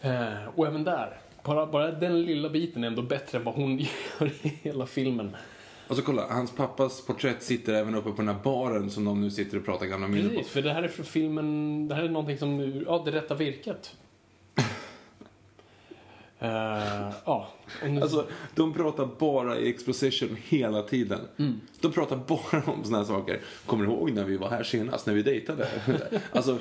Eh, 0.00 0.48
och 0.54 0.66
även 0.66 0.84
där, 0.84 1.16
bara, 1.44 1.66
bara 1.66 1.90
den 1.92 2.22
lilla 2.22 2.48
biten 2.48 2.84
är 2.84 2.88
ändå 2.88 3.02
bättre 3.02 3.38
än 3.38 3.44
vad 3.44 3.54
hon 3.54 3.78
gör 4.20 4.26
i 4.42 4.48
hela 4.62 4.86
filmen. 4.86 5.36
Och 5.88 5.96
så 5.96 6.02
kolla, 6.02 6.26
hans 6.30 6.50
pappas 6.50 7.06
porträtt 7.06 7.42
sitter 7.42 7.74
även 7.74 7.94
uppe 7.94 8.10
på 8.10 8.16
den 8.16 8.28
här 8.28 8.42
baren 8.44 8.90
som 8.90 9.04
de 9.04 9.20
nu 9.20 9.30
sitter 9.30 9.58
och 9.58 9.64
pratar 9.64 9.86
gamla 9.86 10.08
minnen 10.08 10.28
på. 10.28 10.36
Precis, 10.36 10.52
för 10.52 10.62
det 10.62 10.72
här 10.72 10.82
är 10.82 10.88
för 10.88 11.02
filmen, 11.02 11.88
det 11.88 11.94
här 11.94 12.02
är 12.02 12.08
någonting 12.08 12.38
som, 12.38 12.82
ja, 12.86 13.02
det 13.04 13.10
rätta 13.10 13.34
virket. 13.34 13.96
Eh, 16.38 17.12
ja, 17.24 17.48
nu, 17.82 18.00
Alltså, 18.00 18.26
de 18.54 18.72
pratar 18.74 19.08
bara 19.18 19.58
i 19.58 19.70
exposition 19.70 20.36
hela 20.48 20.82
tiden. 20.82 21.20
Mm. 21.36 21.60
De 21.80 21.92
pratar 21.92 22.16
bara 22.16 22.62
om 22.72 22.84
såna 22.84 22.98
här 22.98 23.04
saker. 23.04 23.40
Kommer 23.66 23.86
du 23.86 23.92
ihåg 23.92 24.12
när 24.12 24.24
vi 24.24 24.36
var 24.36 24.50
här 24.50 24.62
senast, 24.62 25.06
när 25.06 25.14
vi 25.14 25.22
dejtade? 25.22 25.68
alltså, 26.32 26.58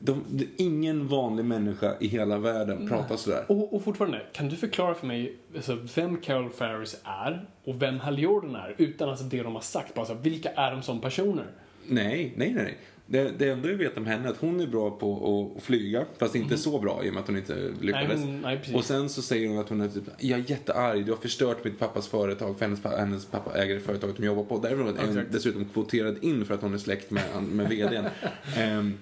de, 0.00 0.24
det, 0.28 0.46
ingen 0.56 1.08
vanlig 1.08 1.44
människa 1.44 1.94
i 2.00 2.08
hela 2.08 2.38
världen 2.38 2.88
pratar 2.88 3.16
sådär. 3.16 3.44
och, 3.48 3.74
och 3.74 3.84
fortfarande, 3.84 4.22
kan 4.32 4.48
du 4.48 4.56
förklara 4.56 4.94
för 4.94 5.06
mig 5.06 5.36
alltså, 5.56 5.78
vem 5.94 6.16
Carol 6.16 6.50
Ferris 6.50 7.00
är 7.04 7.46
och 7.64 7.82
vem 7.82 8.00
Hal 8.00 8.18
Jordan 8.18 8.54
är 8.54 8.74
utan 8.78 9.08
alltså 9.08 9.24
det 9.24 9.42
de 9.42 9.54
har 9.54 9.62
sagt? 9.62 9.94
Bara, 9.94 10.06
så, 10.06 10.14
här, 10.14 10.20
vilka 10.20 10.50
är 10.50 10.70
de 10.70 10.82
som 10.82 11.00
personer? 11.00 11.46
Nej, 11.86 12.32
nej, 12.36 12.52
nej. 12.52 12.64
nej. 12.64 12.76
Det, 13.06 13.38
det 13.38 13.48
enda 13.50 13.68
vi 13.68 13.74
vet 13.74 13.96
om 13.96 14.06
henne 14.06 14.28
är 14.28 14.30
att 14.30 14.40
hon 14.40 14.60
är 14.60 14.66
bra 14.66 14.90
på 14.90 15.54
att 15.56 15.62
flyga, 15.62 16.04
fast 16.18 16.34
inte 16.34 16.58
så 16.58 16.78
bra 16.78 17.04
i 17.04 17.10
och 17.10 17.14
med 17.14 17.20
att 17.20 17.26
hon 17.26 17.36
inte 17.36 17.72
lyckades. 17.80 18.08
Nej, 18.20 18.26
hon- 18.26 18.40
nej, 18.40 18.74
och 18.74 18.84
sen 18.84 19.08
så 19.08 19.22
säger 19.22 19.48
hon 19.48 19.58
att 19.58 19.68
hon 19.68 19.80
är 19.80 19.88
typ, 19.88 20.04
jag 20.18 20.40
är 20.40 20.50
jättearg, 20.50 21.04
du 21.04 21.12
har 21.12 21.18
förstört 21.18 21.64
mitt 21.64 21.78
pappas 21.78 22.08
företag, 22.08 22.58
för 22.58 22.64
hennes, 22.64 22.84
hennes 22.84 23.26
pappa 23.26 23.58
äger 23.58 23.74
det 23.74 23.80
företaget 23.80 24.16
de 24.16 24.24
jobbar 24.26 24.44
på. 24.44 24.58
Därför 24.58 24.76
är 24.76 25.06
hon 25.06 25.24
dessutom 25.30 25.64
kvoterad 25.64 26.24
in 26.24 26.44
för 26.44 26.54
att 26.54 26.62
hon 26.62 26.74
är 26.74 26.78
släkt 26.78 27.10
med, 27.10 27.42
med 27.42 27.68
vdn. 27.68 28.04
Ehm, 28.56 28.94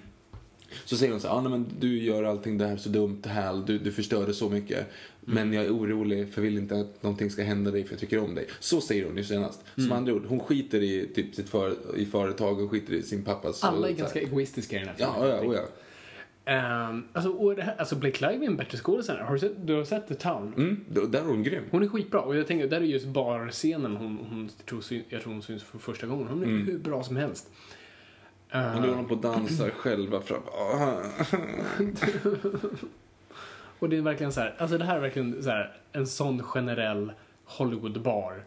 så 0.85 0.97
säger 0.97 1.11
hon 1.11 1.21
så 1.21 1.27
här, 1.27 1.35
ah, 1.35 1.41
nej, 1.41 1.51
men 1.51 1.65
du 1.79 2.03
gör 2.03 2.23
allting 2.23 2.57
det 2.57 2.67
här 2.67 2.77
så 2.77 2.89
dumt, 2.89 3.21
Hal, 3.25 3.65
du, 3.65 3.79
du 3.79 3.91
förstörde 3.91 4.33
så 4.33 4.49
mycket. 4.49 4.87
Men 5.21 5.53
jag 5.53 5.65
är 5.65 5.69
orolig 5.77 6.33
för 6.33 6.41
jag 6.41 6.49
vill 6.49 6.57
inte 6.57 6.79
att 6.79 7.03
någonting 7.03 7.29
ska 7.31 7.43
hända 7.43 7.71
dig 7.71 7.83
för 7.83 7.93
jag 7.93 7.99
tycker 7.99 8.19
om 8.19 8.35
dig. 8.35 8.47
Så 8.59 8.81
säger 8.81 9.05
hon 9.05 9.17
ju 9.17 9.23
senast. 9.23 9.63
Som 9.75 9.91
andra 9.91 10.13
ord, 10.13 10.25
hon 10.27 10.39
skiter 10.39 10.83
i 10.83 11.09
typ, 11.15 11.35
sitt 11.35 11.49
för, 11.49 11.73
i 11.97 12.05
företag 12.05 12.59
och 12.61 12.71
skiter 12.71 12.93
i 12.93 13.01
sin 13.03 13.23
pappas... 13.23 13.63
Alla 13.63 13.77
är 13.77 13.81
och 13.81 13.87
här. 13.87 13.93
ganska 13.93 14.19
egoistiska 14.21 14.75
i 14.75 14.79
den 14.79 14.87
här 14.87 14.95
Ja, 14.97 15.13
filmen. 15.13 15.29
ja, 15.29 15.41
oh, 15.49 15.55
ja. 15.55 15.61
Ehm, 16.45 17.03
alltså, 17.13 17.31
och 17.31 17.55
det 17.55 17.61
här, 17.63 17.75
alltså 17.77 17.95
Blake 17.95 18.27
Lively 18.29 18.45
är 18.45 18.49
en 18.49 18.55
bättre 18.57 18.77
skådespelare. 18.77 19.23
Har 19.23 19.33
du 19.33 19.39
sett, 19.39 19.67
du 19.67 19.73
har 19.73 19.83
sett 19.83 20.07
The 20.07 20.15
Town? 20.15 20.53
Mm, 20.57 20.85
där 21.11 21.19
är 21.19 21.25
hon 21.25 21.43
grym. 21.43 21.63
Hon 21.71 21.83
är 21.83 21.87
skitbra 21.87 22.21
och 22.21 22.35
jag 22.35 22.47
tänker, 22.47 22.67
där 22.67 22.77
är 22.81 22.85
just 22.85 23.05
barscenen 23.07 23.95
hon, 23.95 24.17
hon 24.29 24.49
tror, 24.65 24.83
jag 25.09 25.21
tror 25.21 25.33
hon 25.33 25.41
syns 25.41 25.63
för 25.63 25.77
första 25.79 26.07
gången. 26.07 26.27
Hon 26.27 26.41
är 26.41 26.45
Mm. 26.47 26.67
hur 26.67 26.77
bra 26.77 27.03
som 27.03 27.15
helst. 27.15 27.49
Ehm, 28.51 28.75
Och 28.75 28.81
nu 28.81 28.87
håller 28.87 28.95
de 28.95 29.07
på 29.07 29.13
och 29.13 29.21
dansar 29.21 29.69
själva 29.69 30.21
fram. 30.21 30.41
Och 33.79 33.89
det 33.89 33.97
är 33.97 34.01
verkligen 34.01 34.31
så 34.31 34.41
här, 34.41 34.55
alltså 34.57 34.77
det 34.77 34.85
här 34.85 34.95
är 34.95 34.99
verkligen 34.99 35.43
så 35.43 35.49
här, 35.49 35.77
en 35.91 36.07
sån 36.07 36.43
generell 36.43 37.11
Hollywood-bar. 37.45 38.43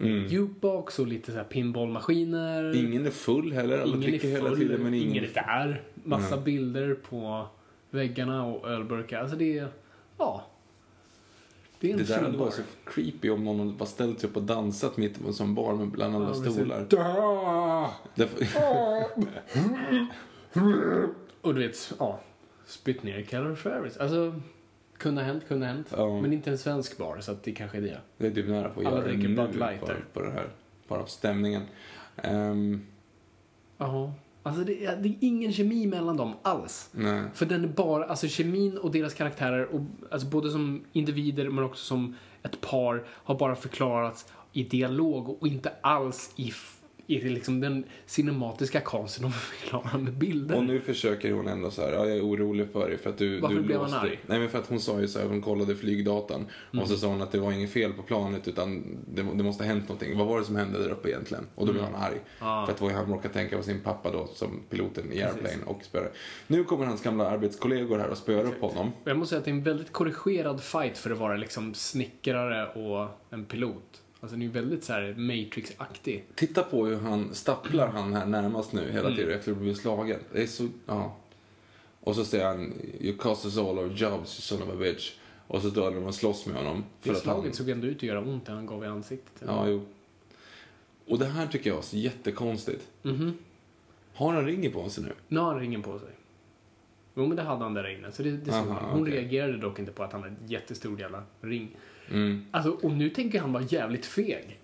Mm. 0.00 0.26
Jukebox 0.26 0.98
och 0.98 1.06
lite 1.06 1.30
så 1.32 1.36
här 1.36 1.44
pinballmaskiner. 1.44 2.76
Ingen 2.76 3.06
är 3.06 3.10
full 3.10 3.52
heller, 3.52 3.78
alla 3.78 3.86
ingen 3.86 4.02
är 4.02 4.06
dricker 4.06 4.28
hela 4.28 4.48
full, 4.48 4.58
tiden 4.58 4.82
men 4.82 4.94
ingen... 4.94 5.10
ingen 5.10 5.24
är 5.24 5.32
där. 5.34 5.82
Massa 5.94 6.36
bilder 6.36 6.94
på 6.94 7.46
väggarna 7.90 8.44
och 8.46 8.68
ölburkar. 8.68 9.20
Alltså 9.20 9.36
det 9.36 9.58
är, 9.58 9.68
ja. 10.18 10.46
Det 11.84 11.90
är 11.90 11.92
en 11.92 11.98
Det 11.98 12.04
där 12.04 12.22
hade 12.22 12.38
varit 12.38 12.54
så 12.54 12.62
creepy 12.84 13.30
om 13.30 13.44
någon 13.44 13.76
bara 13.76 13.86
ställt 13.86 14.20
sig 14.20 14.30
upp 14.30 14.36
och 14.36 14.42
dansat 14.42 14.96
mitt 14.96 15.22
på 15.22 15.28
en 15.28 15.34
sån 15.34 15.54
bar 15.54 15.74
med 15.74 15.88
bland 15.88 16.16
alla 16.16 16.28
Ja, 16.28 16.34
stolar. 16.34 16.80
Och 21.40 21.54
du 21.54 21.66
vet, 21.66 21.92
ja. 21.98 22.20
Spytt 22.66 23.02
ner 23.02 23.22
Caloriferis. 23.22 23.96
Alltså, 23.96 24.40
kunde 24.98 25.20
ha 25.20 25.26
hänt, 25.26 25.48
kunde 25.48 25.66
ha 25.66 25.72
hänt. 25.72 25.94
Ja. 25.96 26.20
Men 26.20 26.32
inte 26.32 26.50
en 26.50 26.58
svensk 26.58 26.98
bar, 26.98 27.20
så 27.20 27.32
att 27.32 27.42
det 27.42 27.52
kanske 27.52 27.78
är 27.78 27.82
det. 27.82 28.00
Det 28.18 28.26
är 28.26 28.30
typ 28.30 28.48
nära 28.48 28.68
på 28.68 28.80
att 28.80 28.86
Alla 28.86 28.96
göra 28.96 29.08
dricker 29.08 29.28
Bud 29.28 29.56
Light 29.56 29.80
på, 30.12 30.22
det 30.22 30.30
här. 30.30 30.48
Bara 30.88 31.00
av 31.00 31.06
stämningen. 31.06 31.62
Ja. 33.78 34.12
Alltså 34.46 34.64
det 34.64 34.84
är, 34.84 34.96
det 34.96 35.08
är 35.08 35.16
ingen 35.20 35.52
kemi 35.52 35.86
mellan 35.86 36.16
dem 36.16 36.34
alls. 36.42 36.88
nej. 36.92 37.24
För 37.34 37.46
den 37.46 37.64
är 37.64 37.68
bara, 37.68 38.04
alltså 38.04 38.28
kemin 38.28 38.78
och 38.78 38.90
deras 38.90 39.14
karaktärer, 39.14 39.74
och, 39.74 39.80
alltså 40.10 40.28
både 40.28 40.50
som 40.50 40.84
individer 40.92 41.48
men 41.48 41.64
också 41.64 41.84
som 41.84 42.16
ett 42.42 42.60
par, 42.60 43.04
har 43.08 43.38
bara 43.38 43.56
förklarats 43.56 44.26
i 44.52 44.62
dialog 44.64 45.42
och 45.42 45.46
inte 45.46 45.72
alls 45.80 46.32
i, 46.36 46.52
i 47.06 47.20
liksom 47.20 47.60
den 47.60 47.84
cinematiska 48.06 48.80
konsten 48.80 49.22
de 49.22 49.32
förklarar 49.32 49.98
med 49.98 50.12
bilder. 50.12 50.56
Och 50.56 50.64
nu 50.64 50.80
försöker 50.80 51.32
hon 51.32 51.48
ändå 51.48 51.70
så 51.70 51.82
här, 51.82 51.92
ja, 51.92 52.06
jag 52.06 52.16
är 52.16 52.22
orolig 52.22 52.68
för 52.72 52.88
dig 52.88 52.98
för 52.98 53.10
att 53.10 53.18
du, 53.18 53.40
Varför 53.40 53.56
du 53.56 53.62
blev 53.62 53.78
låste- 53.80 53.96
arg? 53.98 54.18
Nej 54.26 54.38
men 54.38 54.48
för 54.48 54.58
att 54.58 54.66
hon 54.68 54.80
sa 54.80 55.00
ju 55.00 55.08
så 55.08 55.18
här, 55.18 55.26
hon 55.26 55.42
kollade 55.42 55.76
flygdatan 55.76 56.46
Mm. 56.72 56.82
och 56.82 56.88
så 56.88 56.96
sa 56.96 57.06
hon 57.06 57.22
att 57.22 57.32
det 57.32 57.38
var 57.38 57.52
inget 57.52 57.70
fel 57.70 57.92
på 57.92 58.02
planet 58.02 58.48
utan 58.48 58.82
det, 59.14 59.22
det 59.22 59.42
måste 59.42 59.64
ha 59.64 59.68
hänt 59.68 59.88
någonting. 59.88 60.18
Vad 60.18 60.26
var 60.26 60.38
det 60.38 60.44
som 60.44 60.56
hände 60.56 60.78
där 60.82 60.90
uppe 60.90 61.08
egentligen? 61.08 61.46
Och 61.54 61.66
då 61.66 61.72
blev 61.72 61.84
han 61.84 61.94
arg. 61.94 62.12
Mm. 62.14 62.22
Ah. 62.52 62.66
För 62.66 62.72
att 62.72 62.80
vad 62.80 62.92
han 62.92 63.06
råkade 63.12 63.34
tänka 63.34 63.56
på 63.56 63.62
sin 63.62 63.80
pappa 63.80 64.10
då 64.12 64.26
som 64.26 64.60
piloten 64.70 65.12
i 65.12 65.22
Airplane 65.22 65.64
och 65.66 65.84
spöade. 65.84 66.10
Nu 66.46 66.64
kommer 66.64 66.86
hans 66.86 67.02
gamla 67.02 67.26
arbetskollegor 67.30 67.98
här 67.98 68.08
och 68.08 68.18
spöar 68.18 68.44
upp 68.44 68.60
honom. 68.60 68.92
Jag 69.04 69.16
måste 69.18 69.30
säga 69.30 69.38
att 69.38 69.44
det 69.44 69.50
är 69.50 69.52
en 69.52 69.62
väldigt 69.62 69.92
korrigerad 69.92 70.62
fight 70.62 70.98
för 70.98 71.10
att 71.10 71.18
vara 71.18 71.36
liksom 71.36 71.74
snickrare 71.74 72.66
och 72.66 73.08
en 73.30 73.44
pilot. 73.44 74.00
Alltså 74.24 74.34
den 74.36 74.42
är 74.42 74.46
ju 74.46 74.52
väldigt 74.52 74.84
så 74.84 74.92
här 74.92 75.14
Matrix-aktig. 75.18 76.22
Titta 76.34 76.62
på 76.62 76.86
hur 76.86 76.96
han 76.96 77.34
stapplar 77.34 77.88
han 77.88 78.12
här 78.14 78.26
närmast 78.26 78.72
nu 78.72 78.90
hela 78.92 79.06
Mm. 79.06 79.16
tiden 79.16 79.38
efter 79.38 79.52
att 79.52 79.58
bli 79.58 79.74
slagen. 79.74 80.20
Det 80.32 80.42
är 80.42 80.46
så, 80.46 80.68
ja. 80.86 81.16
Och 82.00 82.14
så 82.14 82.24
säger 82.24 82.46
han, 82.46 82.72
you 83.00 83.16
cost 83.16 83.44
us 83.44 83.58
all 83.58 83.78
our 83.78 83.86
jobs, 83.88 84.00
you 84.52 84.60
son 84.60 84.62
of 84.62 84.68
a 84.74 84.76
bitch. 84.78 85.12
Och 85.46 85.62
så 85.62 85.70
står 85.70 85.90
de 85.90 86.04
och 86.04 86.14
slåss 86.14 86.46
med 86.46 86.56
honom. 86.56 86.84
Det 87.02 87.10
att 87.10 87.16
han- 87.16 87.22
slaget 87.22 87.54
såg 87.54 87.68
ändå 87.68 87.86
ut 87.86 87.96
att 87.96 88.02
göra 88.02 88.20
ont, 88.20 88.46
det 88.46 88.52
han 88.52 88.66
gav 88.66 88.84
i 88.84 88.86
ansiktet. 88.86 89.42
Ja, 89.46 89.68
jo. 89.68 89.82
Och 91.06 91.18
det 91.18 91.26
här 91.26 91.46
tycker 91.46 91.70
jag 91.70 91.78
är 91.78 91.82
så 91.82 91.96
jättekonstigt. 91.96 92.88
Mhm. 93.02 93.38
Har 94.14 94.32
han 94.32 94.46
ringer 94.46 94.70
på 94.70 94.88
sig 94.88 95.04
nu? 95.04 95.12
Nu 95.28 95.40
har 95.40 95.46
han 95.52 95.60
ringen 95.60 95.82
på 95.82 95.98
sig. 95.98 96.08
Jo, 97.14 97.26
men 97.26 97.36
det 97.36 97.42
hade 97.42 97.62
han 97.64 97.74
där 97.74 97.88
inne. 97.98 98.12
Så 98.12 98.22
det, 98.22 98.30
det 98.30 98.50
Aha, 98.52 98.72
han. 98.80 98.90
Hon 98.90 99.02
okej. 99.02 99.14
reagerade 99.14 99.56
dock 99.58 99.78
inte 99.78 99.92
på 99.92 100.02
att 100.02 100.12
han 100.12 100.22
hade 100.22 100.34
en 100.42 100.48
jättestor 100.48 101.00
jävla 101.00 101.22
ring. 101.40 101.76
Mm. 102.10 102.44
Alltså, 102.50 102.70
och 102.70 102.90
nu 102.92 103.10
tänker 103.10 103.40
han 103.40 103.52
vara 103.52 103.62
jävligt 103.62 104.06
feg. 104.06 104.60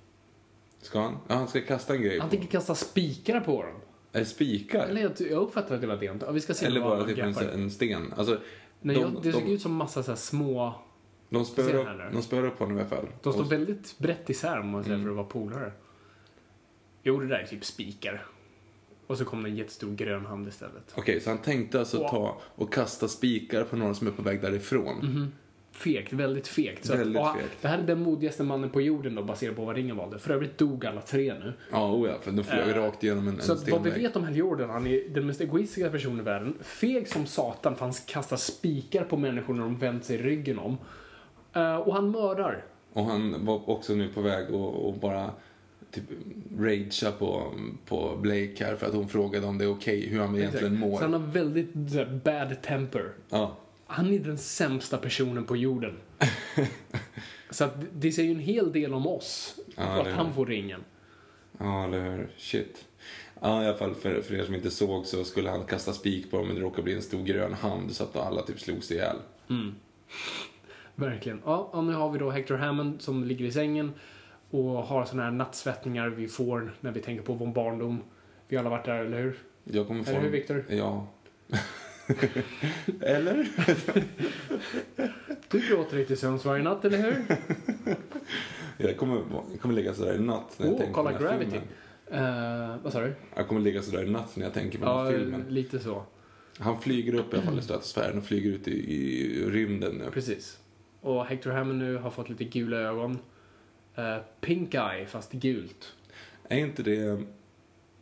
Ska 0.82 1.01
han? 1.01 1.16
Ja, 1.28 1.34
han 1.34 1.49
ska 1.49 1.61
kasta 1.61 1.95
en 1.95 2.03
grej 2.03 2.18
Han 2.18 2.28
på. 2.28 2.36
tänker 2.36 2.49
kasta 2.51 2.74
spikar 2.74 3.41
på 3.41 3.62
dem. 3.62 3.74
Är 4.12 4.18
det 4.18 4.24
spikar? 4.26 4.86
Eller 4.88 5.01
jag, 5.03 5.12
jag 5.18 5.43
uppfattar 5.43 5.74
att 5.74 5.80
det 5.80 5.86
var 5.86 5.97
det. 5.97 6.05
Ja, 6.20 6.30
vi 6.32 6.41
ska 6.41 6.55
se 6.55 6.66
Eller 6.66 6.80
vad 6.80 6.91
bara 6.91 6.99
han 6.99 7.09
typ 7.09 7.18
en, 7.18 7.32
greppar. 7.32 7.49
en 7.49 7.70
sten? 7.70 8.14
Alltså, 8.16 8.38
Nej, 8.80 8.97
de, 8.97 9.03
jag, 9.03 9.22
det 9.22 9.32
såg 9.32 9.43
de, 9.45 9.53
ut 9.53 9.62
som 9.62 9.74
massa 9.74 10.03
så 10.03 10.11
här 10.11 10.16
små... 10.16 10.74
de, 11.28 11.45
Ser 11.45 11.53
spöar 11.53 11.84
han 11.84 11.95
upp, 11.95 12.01
här? 12.01 12.11
de 12.12 12.22
spöar 12.22 12.47
upp 12.47 12.59
honom 12.59 12.76
i 12.76 12.80
alla 12.80 12.88
fall. 12.88 13.07
De 13.22 13.32
står 13.32 13.43
Och- 13.45 13.53
väldigt 13.53 13.99
brett 13.99 14.30
isär 14.30 14.61
om 14.61 14.68
man 14.68 14.84
säger 14.84 14.95
Mm. 14.97 15.05
för 15.07 15.11
att 15.11 15.16
vara 15.16 15.26
polare. 15.26 15.72
Jo, 17.03 17.20
det 17.20 17.26
där 17.26 17.38
är 17.38 17.47
typ 17.47 17.64
spikar. 17.64 18.26
Och 19.07 19.18
så 19.18 19.24
kom 19.24 19.43
det 19.43 19.49
en 19.49 19.57
jättestor 19.57 19.95
grön 19.95 20.26
hand 20.26 20.49
istället. 20.49 20.93
Okej, 20.97 21.20
så 21.20 21.30
han 21.30 21.38
tänkte 21.38 21.78
alltså 21.80 21.99
ta 22.09 22.41
och 22.43 22.72
kasta 22.72 23.09
spikar 23.09 23.64
på 23.64 23.76
några 23.76 23.95
som 23.95 24.07
är 24.07 24.11
på 24.11 24.22
väg 24.22 24.41
därifrån. 24.43 25.32
Fegt, 25.73 26.12
väldigt 26.12 26.49
fegt. 26.49 26.85
Så 26.85 26.97
Väldigt 26.97 27.23
att, 27.23 27.37
fegt. 27.37 27.62
Det 27.62 27.68
här 27.68 27.79
är 27.79 27.83
den 27.83 28.01
modigaste 28.03 28.43
mannen 28.43 28.71
på 28.71 28.81
jorden 28.81 29.14
då, 29.14 29.23
baserat 29.23 29.57
på 29.57 29.64
vad 29.64 29.77
ringen 29.77 29.97
valde. 29.97 30.18
För 30.18 30.35
övrigt 30.35 30.59
dog 30.59 30.87
alla 30.87 31.01
tre 31.01 31.35
nu. 31.35 31.53
Ja, 31.71 31.93
oh 31.93 32.09
ja, 32.09 32.14
för 32.23 32.31
de 32.31 32.45
flög 32.45 32.68
Eh, 32.68 32.75
rakt 32.75 33.05
igenom 33.05 33.29
en, 33.29 33.41
Så 33.41 33.53
en 33.53 33.59
att 33.59 33.68
vad 33.68 33.83
vi 33.83 33.91
vet 33.91 34.16
om 34.16 34.25
Hal 34.25 34.37
Jordan, 34.37 34.71
han 34.71 34.87
är 34.87 35.09
den 35.09 35.27
mest 35.27 35.41
egoistiska 35.41 35.91
personen 35.91 36.21
i 36.21 36.23
världen. 36.23 36.55
Feg 36.61 37.09
som 37.09 37.27
satan, 37.27 37.77
för 37.77 37.85
han 37.85 37.95
kastar 38.07 38.37
spikar 38.37 39.05
på 39.05 39.16
människor 39.16 39.55
när 39.55 39.62
de 39.62 39.79
vänt 39.79 40.05
sig 40.05 40.18
ryggen 40.18 40.59
om. 40.59 40.79
Eh, 41.53 41.77
och 41.77 41.95
han 41.95 42.11
mördar. 42.11 42.64
Och 42.93 43.05
han 43.05 43.47
var 43.47 43.71
också 43.71 43.95
nu 43.95 44.09
på 44.09 44.21
väg 44.21 44.55
att 44.55 45.01
bara 45.01 45.31
typ 45.91 46.05
ragea 46.59 47.12
på, 47.12 47.55
på 47.87 48.16
Blake 48.21 48.64
här 48.64 48.77
för 48.77 48.87
att 48.87 48.95
hon 48.95 49.09
frågade 49.09 49.47
om 49.47 49.59
det 49.59 49.64
är 49.64 49.73
okej, 49.73 50.09
hur 50.09 50.21
han 50.21 50.37
egentligen 50.37 50.79
mår. 50.79 50.97
Så 50.97 51.05
han 51.05 51.12
har 51.12 51.21
väldigt 51.21 51.73
så 51.93 52.05
bad 52.25 52.62
temper. 52.62 53.12
Ja. 53.29 53.57
Han 53.91 54.12
är 54.12 54.18
den 54.18 54.38
sämsta 54.38 54.99
personen 54.99 55.45
på 55.45 55.57
jorden. 55.57 55.97
så 57.51 57.64
att 57.64 57.74
det 57.93 58.12
säger 58.12 58.28
ju 58.28 58.34
en 58.34 58.41
hel 58.41 58.72
del 58.72 58.95
om 58.95 59.07
oss. 59.07 59.59
Ja, 59.76 59.82
att 59.82 60.12
han 60.12 60.34
får 60.34 60.47
ringen. 60.47 60.84
Ja, 61.59 61.84
eller 61.84 62.11
hur? 62.11 62.28
Shit. 62.36 62.84
Ja, 63.41 63.62
i 63.62 63.66
alla 63.66 63.76
fall 63.76 63.95
för, 63.95 64.22
för 64.22 64.34
er 64.34 64.45
som 64.45 64.55
inte 64.55 64.70
såg 64.70 65.07
så 65.07 65.24
skulle 65.24 65.51
han 65.51 65.64
kasta 65.64 65.93
spik 65.93 66.30
på 66.30 66.36
dem 66.36 66.47
men 66.47 66.57
det 66.57 66.62
råkade 66.62 66.82
bli 66.82 66.95
en 66.95 67.03
stor 67.03 67.22
grön 67.22 67.53
hand 67.53 67.93
så 67.93 68.05
att 68.05 68.16
alla 68.16 68.43
typ 68.43 68.61
slogs 68.61 68.91
ihjäl. 68.91 69.16
Verkligen. 70.95 71.41
Ja, 71.45 71.70
och 71.72 71.84
nu 71.84 71.93
har 71.93 72.11
vi 72.11 72.18
då 72.18 72.30
Hector 72.30 72.57
Hammond 72.57 73.03
som 73.03 73.24
ligger 73.24 73.45
i 73.45 73.53
sängen 73.53 73.93
och 74.51 74.62
har 74.62 75.05
såna 75.05 75.22
här 75.22 75.30
nattsvettningar 75.30 76.09
vi 76.09 76.28
får 76.28 76.74
när 76.80 76.93
vi 76.93 77.01
tänker 77.01 77.22
på 77.22 77.34
vår 77.34 77.47
barndom. 77.47 78.03
Vi 78.49 78.57
har 78.57 78.64
alla 78.64 78.70
varit 78.70 78.84
där, 78.84 79.05
eller 79.05 79.22
hur? 79.22 79.38
Jag 79.64 79.86
kommer 79.86 80.05
få 80.05 80.11
Eller 80.11 80.20
hur, 80.20 80.30
Victor? 80.30 80.64
Ja. 80.68 81.07
eller? 83.00 83.48
Du 85.48 85.68
gråter 85.68 85.98
inte 85.98 86.16
sömns 86.16 86.44
varje 86.44 86.62
natt, 86.62 86.84
eller 86.84 86.98
hur? 86.98 87.24
Jag 88.76 88.96
kommer, 88.96 89.22
jag 89.52 89.61
kommer 89.61 89.74
ligga 89.74 89.94
sådär 89.94 90.14
i 90.14 90.18
natt 90.18 90.54
när 90.58 90.66
jag 90.66 90.72
Åh, 90.74 90.78
tänker 90.78 90.94
kolla 90.94 91.12
på 91.12 91.18
den 91.18 91.26
här 91.32 91.38
Gravity. 91.38 91.50
filmen. 92.08 92.24
Uh, 92.72 92.76
vad 92.82 92.92
sa 92.92 93.00
du? 93.00 93.14
Jag 93.36 93.48
kommer 93.48 93.61
ligga 93.61 93.82
sådär 93.82 94.04
i 94.04 94.11
natt 94.11 94.36
när 94.36 94.44
jag 94.44 94.54
tänker 94.54 94.78
på 94.78 94.84
den 94.84 94.94
Ja, 94.94 95.04
här 95.04 95.12
filmen. 95.18 95.44
lite 95.48 95.78
så. 95.78 96.02
Han 96.58 96.80
flyger 96.80 97.14
upp 97.14 97.32
i 97.34 97.36
alla 97.36 97.46
fall 97.46 97.58
i 97.58 97.62
stratosfären 97.62 98.18
och 98.18 98.24
flyger 98.24 98.50
ut 98.50 98.68
i, 98.68 98.92
i 98.94 99.44
rymden 99.50 99.94
nu. 99.94 100.11
Precis. 100.12 100.58
Och 101.00 101.24
Hector 101.26 101.50
Hammond 101.50 101.78
nu 101.78 101.96
har 101.96 102.11
fått 102.11 102.28
lite 102.28 102.44
gula 102.44 102.76
ögon. 102.76 103.18
Eh, 103.96 104.16
pink 104.40 104.74
eye, 104.74 105.06
fast 105.06 105.32
gult. 105.32 105.92
Är 106.48 106.58
inte 106.58 106.82
det... 106.82 107.22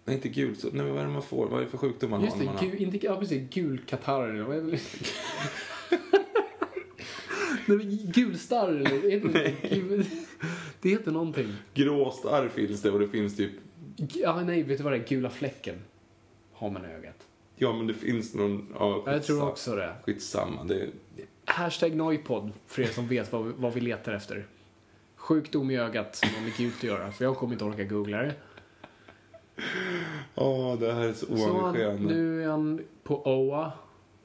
Är 0.08 0.12
inte 0.14 0.28
gult 0.28 0.60
så... 0.60 0.66
Nej, 0.72 0.76
men 0.84 0.88
vad 0.94 1.02
är 1.02 1.06
det 1.06 1.12
man 1.12 1.22
får? 1.22 1.46
Vad 1.48 1.60
är 1.60 1.64
det 1.64 1.70
för 1.70 1.78
sjukdom 1.78 2.10
man 2.10 2.20
Just 2.24 2.32
har? 2.32 2.40
det, 2.40 2.46
man 2.46 2.56
har- 2.56 2.66
gul, 2.66 2.82
inte, 2.82 3.06
ja 3.06 3.16
precis, 3.20 3.50
gul 3.50 3.80
katarr. 3.86 4.28
det? 4.70 4.78
Nej, 7.66 8.00
gulstarr 8.14 8.68
eller? 8.68 9.10
Heter 9.10 9.28
det, 9.28 9.68
gul, 9.74 10.04
det 10.80 10.88
heter 10.90 11.10
någonting. 11.10 11.52
Gråstarr 11.74 12.48
finns 12.48 12.82
det 12.82 12.90
och 12.90 12.98
det 13.00 13.08
finns 13.08 13.36
typ... 13.36 13.50
Ja, 14.14 14.42
nej, 14.46 14.62
vet 14.62 14.78
du 14.78 14.84
vad 14.84 14.92
det 14.92 14.96
är? 14.98 15.08
Gula 15.08 15.30
fläcken 15.30 15.74
har 16.52 16.70
man 16.70 16.84
i 16.84 16.88
ögat. 16.88 17.26
Ja, 17.56 17.72
men 17.72 17.86
det 17.86 17.94
finns 17.94 18.34
någon... 18.34 18.66
Ja, 18.78 19.02
Ja, 19.06 19.12
jag 19.12 19.22
tror 19.24 19.48
också 19.48 19.74
det. 19.76 19.94
Skitsamma. 20.04 20.64
Det, 20.64 20.88
Hashtag 21.44 21.96
Noipod, 21.96 22.50
för 22.66 22.82
er 22.82 22.86
som 22.86 23.08
vet 23.08 23.32
vad, 23.32 23.44
vad 23.46 23.74
vi 23.74 23.80
letar 23.80 24.12
efter. 24.12 24.46
Sjukdom 25.16 25.70
i 25.70 25.76
ögat 25.78 26.16
som 26.16 26.28
har 26.34 26.40
med 26.42 26.56
gult 26.56 26.76
att 26.76 26.82
göra, 26.84 27.12
för 27.12 27.24
jag 27.24 27.36
kommer 27.36 27.52
inte 27.52 27.64
orka 27.64 27.84
googla 27.84 28.22
det. 28.22 28.34
Åh, 30.34 30.78
det 30.78 30.92
här 30.92 31.08
är 31.08 31.12
så 31.12 31.26
Så 31.26 31.32
oengagerande. 31.32 32.14
nu 32.14 32.42
är 32.44 32.48
han 32.48 32.80
på 33.02 33.22
Oa, 33.26 33.72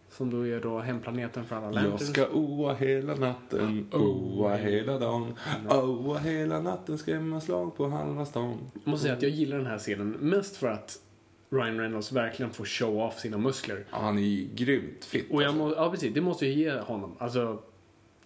som 0.10 0.30
då 0.30 0.48
är 0.48 0.60
då 0.60 0.80
hemplaneten 0.80 1.46
för 1.46 1.56
alla 1.56 1.66
Jag 1.66 1.74
lanterns. 1.90 2.10
ska 2.14 2.28
oa 2.30 2.74
hela 2.74 3.16
natten, 3.16 3.88
oa 3.92 4.56
hela 4.56 5.00
dagen. 5.00 5.34
Oa 5.70 6.18
hela 6.18 6.62
natten, 6.62 6.98
skrämma 6.98 7.42
slag 7.42 7.76
på 7.78 7.88
halva 7.88 8.26
stan. 8.26 8.58
Jag 8.84 8.92
måste 8.92 9.04
säga 9.04 9.16
att 9.16 9.22
jag 9.22 9.32
gillar 9.32 9.58
den 9.58 9.66
här 9.68 9.78
scenen 9.80 10.10
mest 10.12 10.58
för 10.58 10.68
att 10.68 11.00
Ryan 11.50 11.80
Reynolds 11.80 12.12
verkligen 12.12 12.52
får 12.52 12.66
show 12.66 12.98
off 13.02 13.20
sina 13.20 13.38
muskler. 13.38 13.86
Ja, 13.92 13.98
han 13.98 14.18
är 14.18 14.22
ju 14.22 14.48
grymt 14.56 15.06
fit. 15.06 15.32
Och 15.32 15.42
jag 15.44 15.48
alltså. 15.48 15.64
må, 15.68 15.74
ja 15.76 15.92
precis, 15.92 16.14
det 16.14 16.22
måste 16.22 16.46
jag 16.46 16.56
ge 16.56 16.80
honom. 16.80 17.16
Alltså, 17.20 17.60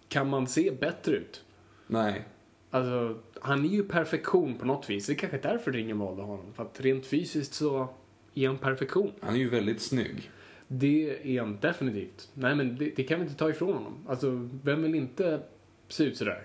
kan 0.08 0.28
man 0.28 0.46
se 0.46 0.70
bättre 0.80 1.12
ut? 1.16 1.44
Nej. 1.86 2.24
Alltså, 2.70 3.18
han 3.40 3.64
är 3.64 3.68
ju 3.68 3.84
perfektion 3.84 4.58
på 4.58 4.66
något 4.66 4.90
vis. 4.90 5.06
Det 5.06 5.12
är 5.12 5.14
kanske 5.14 5.38
därför 5.38 5.72
ringen 5.72 5.98
valde 5.98 6.22
honom. 6.22 6.52
För 6.54 6.62
att 6.62 6.80
rent 6.80 7.06
fysiskt 7.06 7.54
så 7.54 7.88
är 8.34 8.46
han 8.46 8.58
perfektion. 8.58 9.12
Han 9.20 9.34
är 9.34 9.38
ju 9.38 9.48
väldigt 9.48 9.80
snygg. 9.80 10.30
Det 10.68 11.18
är 11.36 11.40
han 11.40 11.58
definitivt. 11.60 12.28
Nej 12.34 12.54
men 12.54 12.76
det, 12.76 12.92
det 12.96 13.02
kan 13.02 13.18
vi 13.18 13.24
inte 13.24 13.38
ta 13.38 13.50
ifrån 13.50 13.74
honom. 13.74 14.06
Alltså, 14.08 14.48
vem 14.62 14.82
vill 14.82 14.94
inte 14.94 15.40
se 15.88 16.04
ut 16.04 16.16
sådär? 16.16 16.42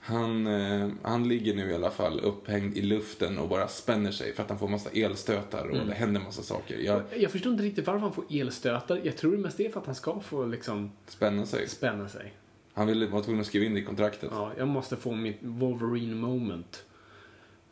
Han, 0.00 0.46
eh, 0.46 0.90
han 1.02 1.28
ligger 1.28 1.54
nu 1.54 1.70
i 1.70 1.74
alla 1.74 1.90
fall 1.90 2.20
upphängd 2.20 2.76
i 2.76 2.82
luften 2.82 3.38
och 3.38 3.48
bara 3.48 3.68
spänner 3.68 4.10
sig 4.10 4.34
för 4.34 4.42
att 4.42 4.48
han 4.48 4.58
får 4.58 4.68
massa 4.68 4.90
elstötar 4.90 5.68
och 5.68 5.86
det 5.86 5.94
händer 5.94 6.20
massa 6.20 6.42
saker. 6.42 6.78
Jag 6.78 7.02
Jag 7.16 7.30
förstår 7.30 7.52
inte 7.52 7.64
riktigt 7.64 7.86
varför 7.86 8.00
han 8.00 8.12
får 8.12 8.24
elstötar. 8.30 9.00
Jag 9.04 9.16
tror 9.16 9.32
det 9.32 9.38
mest 9.38 9.60
är 9.60 9.70
för 9.70 9.80
att 9.80 9.86
han 9.86 9.94
ska 9.94 10.20
få 10.20 10.46
liksom 10.46 10.92
spänner 11.06 11.44
sig. 11.44 11.68
spänna 11.68 12.08
sig. 12.08 12.32
Han 12.74 12.86
ville 12.86 13.06
vara 13.06 13.22
tvungen 13.22 13.40
att 13.40 13.46
skriva 13.46 13.64
in 13.64 13.74
det 13.74 13.80
i 13.80 13.84
kontraktet. 13.84 14.30
Ja, 14.32 14.52
jag 14.58 14.68
måste 14.68 14.96
få 14.96 15.12
mitt 15.12 15.38
Wolverine 15.40 16.14
moment. 16.14 16.84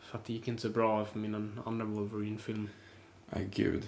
För 0.00 0.18
att 0.18 0.24
det 0.24 0.32
gick 0.32 0.48
inte 0.48 0.62
så 0.62 0.68
bra 0.68 1.04
för 1.04 1.18
min 1.18 1.60
andra 1.64 1.84
Wolverine-film. 1.84 2.68
Nej, 3.30 3.48
gud. 3.54 3.82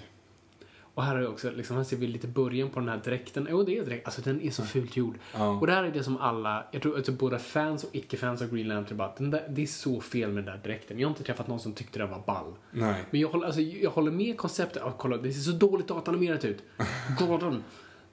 Och 0.95 1.05
här 1.05 1.17
är 1.17 1.29
också, 1.29 1.51
liksom, 1.51 1.77
här 1.77 1.85
ser 1.85 1.97
vi 1.97 2.07
lite 2.07 2.27
början 2.27 2.71
på 2.71 2.81
den 2.81 2.89
här 2.89 3.01
dräkten. 3.05 3.49
Jo, 3.51 3.63
det 3.63 3.79
är 3.79 3.85
dräkt. 3.85 4.07
Alltså 4.07 4.21
den 4.21 4.41
är 4.41 4.51
så 4.51 4.63
fult 4.63 4.97
gjord. 4.97 5.19
Ja. 5.35 5.49
Och 5.49 5.67
det 5.67 5.73
här 5.73 5.85
är 5.85 5.91
det 5.91 6.05
som 6.05 6.17
alla, 6.17 6.67
jag 6.71 6.83
tror 6.83 6.97
alltså 6.97 7.13
både 7.13 7.39
fans 7.39 7.85
och 7.85 7.91
icke-fans 7.95 8.43
av 8.43 8.51
Green 8.55 8.69
Lantern 8.69 8.99
bara, 8.99 9.15
den 9.19 9.31
där, 9.31 9.47
det 9.49 9.63
är 9.63 9.67
så 9.67 10.01
fel 10.01 10.33
med 10.33 10.45
den 10.45 10.55
där 10.55 10.63
dräkten. 10.65 10.99
Jag 10.99 11.09
har 11.09 11.11
inte 11.11 11.23
träffat 11.23 11.49
någon 11.49 11.61
som 11.61 11.73
tyckte 11.73 11.99
den 11.99 12.11
var 12.11 12.23
ball. 12.27 12.55
Nej. 12.71 13.05
Men 13.11 13.21
jag 13.21 13.29
håller, 13.29 13.47
alltså, 13.47 13.61
jag 13.61 13.91
håller 13.91 14.11
med 14.11 14.37
konceptet. 14.37 14.83
Ja, 14.85 14.95
kolla, 14.99 15.17
det 15.17 15.33
ser 15.33 15.53
så 15.53 15.59
dåligt 15.59 15.89
datanimerat 15.89 16.45
ut. 16.45 16.63
Gordon. 17.19 17.65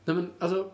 Nej 0.06 0.16
men 0.16 0.32
alltså. 0.40 0.72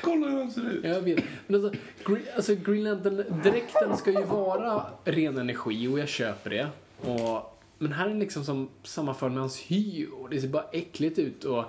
Kolla 0.00 0.28
hur 0.28 0.38
han 0.38 0.50
ser 0.50 0.70
ut. 0.70 0.84
Jag 0.84 1.00
vet. 1.00 1.24
Men 1.46 1.64
alltså, 1.64 1.80
Green, 2.04 2.22
alltså 2.36 2.54
Green 2.54 2.84
Lantern-dräkten 2.84 3.96
ska 3.96 4.10
ju 4.10 4.24
vara 4.24 4.86
ren 5.04 5.38
energi 5.38 5.88
och 5.88 5.98
jag 5.98 6.08
köper 6.08 6.50
det. 6.50 6.68
Och, 7.00 7.60
men 7.78 7.92
här 7.92 8.06
är 8.06 8.10
det 8.10 8.20
liksom 8.20 8.44
som 8.44 8.68
sammanför 8.82 9.28
med 9.28 9.38
hans 9.38 9.58
hy 9.58 10.06
och 10.06 10.30
det 10.30 10.40
ser 10.40 10.48
bara 10.48 10.64
äckligt 10.72 11.18
ut 11.18 11.44
och 11.44 11.64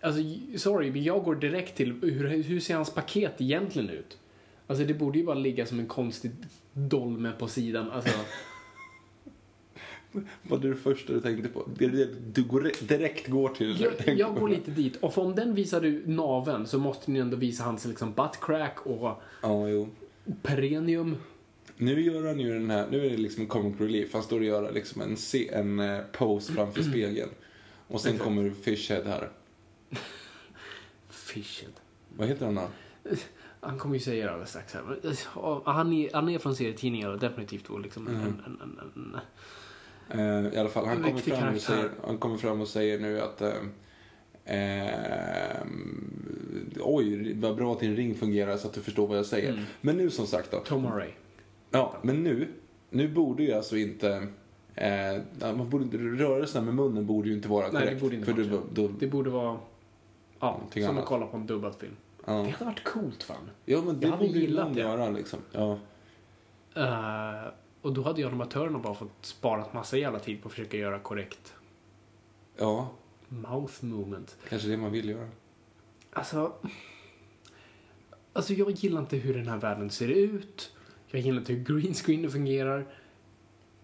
Alltså, 0.00 0.22
sorry, 0.56 0.90
men 0.90 1.02
jag 1.02 1.24
går 1.24 1.34
direkt 1.34 1.76
till 1.76 1.92
hur, 2.02 2.42
hur 2.42 2.60
ser 2.60 2.74
hans 2.74 2.94
paket 2.94 3.40
egentligen 3.40 3.90
ut? 3.90 4.18
Alltså 4.66 4.84
det 4.84 4.94
borde 4.94 5.18
ju 5.18 5.24
bara 5.24 5.34
ligga 5.34 5.66
som 5.66 5.78
en 5.78 5.86
konstig 5.86 6.30
dolme 6.72 7.32
på 7.38 7.48
sidan. 7.48 7.90
Alltså, 7.90 8.18
Vad 10.42 10.64
är 10.64 10.68
det 10.68 10.74
första 10.76 11.12
du 11.12 11.20
tänkte 11.20 11.48
på? 11.48 11.68
Det 11.78 11.86
det 11.88 12.08
du 12.34 12.44
går, 12.44 12.70
direkt 12.88 13.28
går 13.28 13.48
till. 13.48 13.80
jag, 14.06 14.18
jag 14.18 14.34
går 14.34 14.48
lite 14.48 14.70
dit. 14.70 14.96
Och 14.96 15.14
för 15.14 15.22
om 15.22 15.34
den 15.34 15.54
visar 15.54 15.80
du 15.80 16.02
naven 16.06 16.66
så 16.66 16.78
måste 16.78 17.10
ni 17.10 17.18
ändå 17.18 17.36
visa 17.36 17.64
hans 17.64 17.84
liksom 17.86 18.12
butt 18.12 18.38
crack 18.40 18.78
och 18.86 19.22
Ja, 19.42 19.68
jo. 19.68 19.88
perennium. 20.42 21.16
Nu 21.76 22.00
gör 22.00 22.26
han 22.26 22.40
ju 22.40 22.52
den 22.52 22.70
här, 22.70 22.86
nu 22.90 23.06
är 23.06 23.10
det 23.10 23.16
liksom 23.16 23.46
comic 23.46 23.80
relief. 23.80 24.12
Han 24.12 24.22
står 24.22 24.38
och 24.40 24.44
gör 24.46 24.72
liksom 24.72 25.02
en, 25.02 25.16
en 25.52 25.78
eh, 25.80 26.00
pose 26.12 26.52
framför 26.52 26.82
spegeln. 26.90 27.30
Och 27.88 28.00
sen 28.00 28.10
Exakt. 28.12 28.24
kommer 28.24 28.50
Fishhead 28.50 29.02
här. 29.04 29.28
Fishhead. 31.10 31.72
Vad 32.16 32.28
heter 32.28 32.44
han 32.46 32.54
då? 32.54 32.68
Han 33.60 33.78
kommer 33.78 33.94
ju 33.94 34.00
säga 34.00 34.24
det 34.26 34.30
alldeles 34.32 34.50
strax 34.50 34.74
här. 34.74 34.82
Han 35.72 35.92
är, 35.92 36.10
han 36.12 36.28
är 36.28 36.38
från 36.38 36.56
serietidningar 36.56 37.08
och 37.10 37.18
definitivt 37.18 37.64
då 37.68 37.78
liksom 37.78 38.08
Mm. 38.08 38.20
en, 38.20 38.26
en, 38.46 38.60
en, 38.62 38.78
en, 38.94 39.16
I 40.54 40.56
alla 40.58 40.68
fall, 40.68 40.86
han 40.86 41.02
kommer, 41.02 41.18
fram 41.18 41.54
och 41.54 41.60
säger, 41.60 41.90
han 42.06 42.18
kommer 42.18 42.36
fram 42.36 42.60
och 42.60 42.68
säger 42.68 42.98
nu 42.98 43.20
att 43.20 43.40
eh, 43.40 43.52
eh, 44.44 45.62
Oj, 46.80 47.34
vad 47.40 47.56
bra 47.56 47.72
att 47.72 47.80
din 47.80 47.96
ring 47.96 48.14
fungerar 48.14 48.56
så 48.56 48.68
att 48.68 48.74
du 48.74 48.80
förstår 48.80 49.06
vad 49.06 49.18
jag 49.18 49.26
säger. 49.26 49.52
Mm. 49.52 49.64
Men 49.80 49.96
nu 49.96 50.10
som 50.10 50.26
sagt 50.26 50.50
då. 50.50 50.58
Tom 50.58 50.86
Array. 50.86 51.10
Ja, 51.70 51.94
men 52.02 52.24
nu, 52.24 52.48
nu 52.90 53.08
borde 53.08 53.42
ju 53.42 53.52
alltså 53.52 53.76
inte 53.76 54.26
eh, 54.74 55.16
man 55.40 55.70
borde 55.70 55.84
inte, 55.84 55.96
rörelserna 55.96 56.64
med 56.64 56.74
munnen 56.74 57.06
borde 57.06 57.28
ju 57.28 57.34
inte 57.34 57.48
vara 57.48 57.62
Nej, 57.70 57.72
det 57.72 57.78
korrekt. 57.86 58.00
borde 58.00 58.16
inte 58.16 58.34
för 58.34 58.42
vara 58.42 58.62
då, 58.72 58.88
Det 58.88 59.06
borde 59.06 59.30
vara 59.30 59.58
ja, 60.40 60.60
som 60.72 60.84
annat. 60.84 60.98
att 60.98 61.04
kolla 61.08 61.26
på 61.26 61.36
en 61.36 61.46
dubbad 61.46 61.74
film. 61.74 61.96
ja. 62.26 62.32
Det 62.32 62.50
hade 62.50 62.64
varit 62.64 62.84
coolt 62.84 63.22
fan. 63.22 63.50
ja, 63.64 63.82
men 63.86 64.00
det 64.00 64.06
Jag 64.06 64.12
hade 64.12 64.26
borde 64.26 64.38
ju 64.38 64.54
någon 64.54 64.74
göra 64.74 65.08
liksom. 65.10 65.38
Ja. 65.52 65.78
Eh, 66.76 67.52
och 67.84 67.92
då 67.92 68.02
hade 68.02 68.20
ju 68.20 68.26
animatörerna 68.26 68.78
bara 68.78 68.94
fått 68.94 69.10
sparat 69.20 69.72
massa 69.74 69.96
jävla 69.96 70.18
tid 70.18 70.42
på 70.42 70.48
att 70.48 70.52
försöka 70.52 70.76
göra 70.76 70.98
korrekt 70.98 71.54
ja, 72.56 72.90
mouth 73.28 73.84
movement. 73.84 74.36
kanske 74.48 74.68
det 74.68 74.76
man 74.76 74.92
vill 74.92 75.08
göra. 75.08 75.28
Alltså, 76.10 76.52
alltså 78.32 78.54
jag 78.54 78.70
gillar 78.70 79.00
inte 79.00 79.16
hur 79.16 79.34
den 79.34 79.48
här 79.48 79.56
världen 79.56 79.90
ser 79.90 80.08
ut. 80.08 80.72
Jag 81.06 81.20
gillar 81.20 81.38
inte 81.38 81.52
hur 81.52 81.64
green 81.64 81.94
screenen 81.94 82.30
fungerar. 82.30 82.86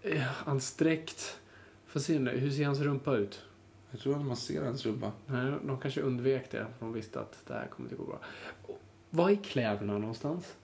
Eh, 0.02 0.56
dräkt. 0.78 1.40
Får 1.86 2.00
se 2.00 2.18
nu, 2.18 2.30
hur 2.30 2.50
ser 2.50 2.64
hans 2.64 2.80
rumpa 2.80 3.16
ut? 3.16 3.42
Jag 3.90 4.00
tror 4.00 4.16
att 4.16 4.26
man 4.26 4.36
ser 4.36 4.64
hans 4.64 4.86
rumpa. 4.86 5.12
Nej, 5.26 5.52
de 5.66 5.80
kanske 5.80 6.00
undvek 6.00 6.50
det. 6.50 6.66
för 6.78 6.86
De 6.86 6.92
visste 6.92 7.20
att 7.20 7.42
det 7.46 7.54
här 7.54 7.66
kommer 7.66 7.88
inte 7.88 8.02
gå 8.02 8.06
bra. 8.06 8.20
Och 8.66 8.80
Var 9.10 9.30
är 9.30 9.36
kläderna 9.36 9.98
någonstans? 9.98 10.56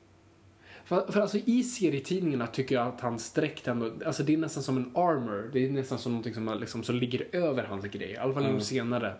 För, 0.87 1.12
för 1.12 1.20
alltså 1.20 1.39
i 1.45 1.62
serietidningarna 1.62 2.47
tycker 2.47 2.74
jag 2.74 2.87
att 2.87 3.01
hans 3.01 3.32
dräkt 3.32 3.68
ändå, 3.68 3.93
alltså 4.07 4.22
det 4.22 4.34
är 4.34 4.39
nästan 4.39 4.62
som 4.62 4.76
en 4.76 4.91
armor. 4.95 5.51
Det 5.53 5.66
är 5.66 5.70
nästan 5.70 5.99
som 5.99 6.12
någonting 6.12 6.34
som, 6.34 6.59
liksom, 6.61 6.82
som 6.82 6.97
ligger 6.97 7.26
över 7.32 7.64
hans 7.64 7.84
grejer. 7.84 8.14
I 8.14 8.16
alla 8.16 8.34
fall 8.34 8.45
Mm. 8.45 8.59
de 8.59 8.64
senare 8.64 9.14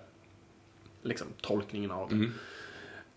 liksom, 1.03 1.27
tolkningen 1.41 1.91
av 1.91 2.09
det. 2.09 2.15
Mm. 2.15 2.33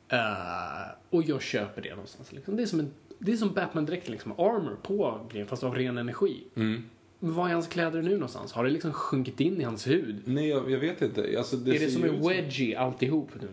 Eh, 0.10 0.90
och 1.10 1.24
jag 1.24 1.42
köper 1.42 1.82
det 1.82 1.90
någonstans. 1.90 2.32
Liksom. 2.32 2.56
Det 2.56 2.64
är 2.64 2.68
som, 2.68 2.80
en, 2.80 2.92
det 3.20 3.32
är 3.32 3.38
som 3.38 3.54
Batman-dräkten, 3.54 4.12
liksom. 4.12 4.32
armor 4.32 4.78
på 4.84 5.28
grejen 5.32 5.48
fast 5.48 5.64
av 5.64 5.76
ren 5.76 5.98
energi. 5.98 6.44
Mm. 6.56 6.84
Var 7.20 7.50
är 7.50 7.54
hans 7.54 7.68
kläder 7.68 8.02
nu 8.02 8.12
någonstans? 8.14 8.52
Har 8.52 8.64
det 8.64 8.70
liksom 8.70 8.94
sjunkit 8.94 9.40
in 9.40 9.62
i 9.62 9.64
hans 9.64 9.88
hud? 9.88 10.22
Nej, 10.26 10.50
jag, 10.50 10.72
jag 10.72 10.80
vet 10.80 11.02
inte. 11.02 11.36
Alltså, 11.38 11.56
det 11.58 11.76
är 11.76 11.80
det 11.80 11.92
som 11.92 12.04
en 12.04 12.28
wedgie 12.28 12.80
alltihop 12.80 13.30
nu? 13.42 13.48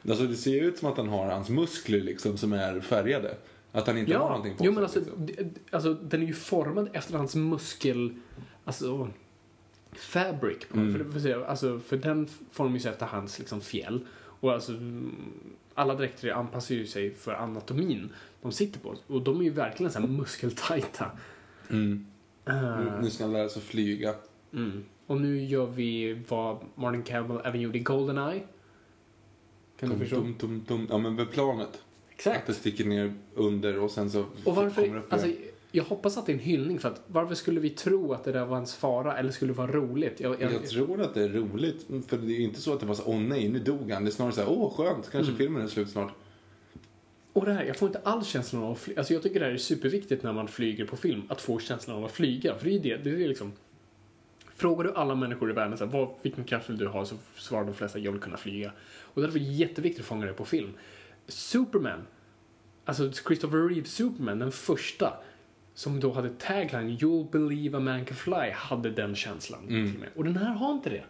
Alltså 0.09 0.23
det 0.27 0.35
ser 0.35 0.61
ut 0.63 0.77
som 0.77 0.89
att 0.91 0.97
han 0.97 1.09
har 1.09 1.25
hans 1.25 1.49
muskler 1.49 2.01
liksom 2.01 2.37
som 2.37 2.53
är 2.53 2.79
färgade. 2.81 3.35
Att 3.71 3.87
han 3.87 3.97
inte 3.97 4.13
har 4.17 4.19
Ja, 4.25 4.27
någonting 4.29 4.57
på 4.57 4.65
jo 4.65 4.71
sig. 4.71 4.75
men 4.75 4.83
alltså, 4.83 4.99
liksom. 4.99 5.49
alltså 5.71 5.93
den 5.93 6.21
är 6.21 6.25
ju 6.27 6.33
formad 6.33 6.89
efter 6.93 7.17
hans 7.17 7.35
muskel, 7.35 8.13
alltså 8.65 9.09
fabric. 9.93 10.57
Mm. 10.73 10.93
För, 11.11 11.19
för, 11.19 11.43
alltså, 11.43 11.79
för 11.79 11.97
den 11.97 12.27
formar 12.51 12.77
ju 12.79 12.89
efter 12.89 13.05
hans 13.05 13.39
liksom 13.39 13.61
fjäll. 13.61 14.05
Och 14.17 14.51
alltså, 14.53 14.71
mm, 14.71 15.15
alla 15.73 15.95
dräkter 15.95 16.29
anpassar 16.31 16.75
ju 16.75 16.87
sig 16.87 17.13
för 17.15 17.33
anatomin 17.33 18.09
de 18.41 18.51
sitter 18.51 18.79
på. 18.79 18.95
Och 19.07 19.21
de 19.21 19.39
är 19.39 19.43
ju 19.43 19.49
verkligen 19.49 19.91
så 19.91 19.99
här 19.99 20.07
muskeltajta. 20.07 21.11
Mm. 21.69 22.05
Nu- 22.45 22.91
Nu 23.01 23.09
ska 23.09 23.23
han 23.23 23.33
lära 23.33 23.49
sig 23.49 23.61
flyga. 23.61 24.13
mm. 24.53 24.83
Och 25.07 25.21
nu 25.21 25.43
gör 25.45 25.65
vi 25.67 26.13
vad 26.27 26.57
Martin 26.75 27.03
Campbell 27.03 27.39
även 27.45 27.61
gjorde 27.61 27.77
i 27.77 27.81
Goldeneye. 27.81 28.41
Kan 29.81 29.89
du 29.89 29.95
Tum, 29.95 29.99
förstå? 29.99 30.15
tum, 30.15 30.33
tum, 30.33 30.61
tum. 30.67 30.87
Ja 30.89 30.97
men 30.97 31.15
med 31.15 31.31
planet. 31.31 31.67
Att 31.67 31.81
Exakt. 32.15 32.47
det 32.47 32.53
sticker 32.53 32.85
ner 32.85 33.13
under 33.35 33.79
och 33.79 33.91
sen 33.91 34.09
så 34.11 34.19
Och 34.19 34.27
kommer 34.43 34.63
varför, 34.63 34.81
det 34.81 34.97
upp 34.99 35.13
alltså, 35.13 35.27
jag 35.71 35.83
hoppas 35.83 36.17
att 36.17 36.25
det 36.25 36.31
är 36.31 36.33
en 36.33 36.39
hyllning 36.39 36.79
för 36.79 36.89
att 36.89 37.01
varför 37.07 37.35
skulle 37.35 37.59
vi 37.59 37.69
tro 37.69 38.13
att 38.13 38.23
det 38.23 38.31
där 38.31 38.45
var 38.45 38.55
ens 38.55 38.75
fara 38.75 39.17
eller 39.17 39.31
skulle 39.31 39.53
det 39.53 39.57
vara 39.57 39.71
roligt? 39.71 40.19
Jag, 40.19 40.41
jag, 40.41 40.53
Jag 40.53 40.65
tror 40.69 41.01
att 41.01 41.13
det 41.13 41.23
är 41.23 41.29
roligt. 41.29 41.85
För 42.07 42.17
det 42.17 42.33
är 42.33 42.37
ju 42.37 42.43
inte 42.43 42.61
så 42.61 42.73
att 42.73 42.79
det 42.79 42.85
var 42.85 42.95
så 42.95 43.03
åh 43.05 43.19
nej 43.19 43.49
nu 43.49 43.59
dog 43.59 43.91
han. 43.91 44.03
Det 44.03 44.09
är 44.09 44.11
snarare 44.11 44.33
så 44.33 44.41
här, 44.41 44.49
åh 44.49 44.73
skönt, 44.73 45.09
kanske 45.11 45.31
Mm. 45.31 45.37
filmen 45.37 45.61
är 45.63 45.67
slut 45.67 45.89
snart. 45.89 46.11
Och 47.33 47.45
det 47.45 47.53
här, 47.53 47.63
jag 47.63 47.75
får 47.77 47.87
inte 47.89 47.99
alls 48.03 48.27
känslan 48.27 48.63
av 48.63 48.71
att 48.71 48.77
fly- 48.79 48.97
Alltså 48.97 49.13
jag 49.13 49.23
tycker 49.23 49.39
det 49.39 49.45
här 49.45 49.53
är 49.53 49.57
superviktigt 49.57 50.23
när 50.23 50.33
man 50.33 50.47
flyger 50.47 50.85
på 50.85 50.95
film, 50.97 51.21
att 51.27 51.41
få 51.41 51.59
känslan 51.59 51.97
av 51.97 52.05
att 52.05 52.11
flyga. 52.11 52.55
För 52.55 52.65
det 52.65 52.75
är 52.75 52.79
det, 52.79 52.97
det 52.97 53.23
är 53.23 53.27
liksom... 53.27 53.51
Frågar 54.61 54.83
du 54.83 54.93
alla 54.93 55.15
människor 55.15 55.49
i 55.49 55.53
världen 55.53 55.77
så 55.77 55.85
här, 55.85 55.91
vad, 55.91 56.09
vilken 56.21 56.43
kraft 56.43 56.69
vill 56.69 56.77
du 56.77 56.87
ha 56.87 57.05
så 57.05 57.15
svarar 57.35 57.65
de 57.65 57.73
flesta 57.73 57.99
jag 57.99 58.11
vill 58.11 58.21
kunna 58.21 58.37
flyga. 58.37 58.71
Och 59.01 59.21
därför 59.21 59.39
är 59.39 59.43
det 59.43 59.49
jätteviktigt 59.49 60.01
att 60.01 60.07
fånga 60.07 60.25
det 60.25 60.33
på 60.33 60.45
film. 60.45 60.69
Superman, 61.27 61.99
alltså 62.85 63.11
Christopher 63.11 63.69
Reeves 63.69 63.91
Superman, 63.93 64.39
den 64.39 64.51
första, 64.51 65.13
som 65.73 65.99
då 65.99 66.11
hade 66.11 66.29
tagline 66.29 66.97
You'll 66.97 67.31
believe 67.31 67.77
a 67.77 67.79
man 67.79 68.05
can 68.05 68.17
fly, 68.17 68.51
hade 68.53 68.89
den 68.89 69.15
känslan. 69.15 69.67
Mm. 69.67 69.91
till 69.91 70.01
och. 70.01 70.17
Och 70.17 70.23
den 70.23 70.37
här 70.37 70.53
har 70.53 70.73
inte 70.73 70.89
det. 70.89 71.03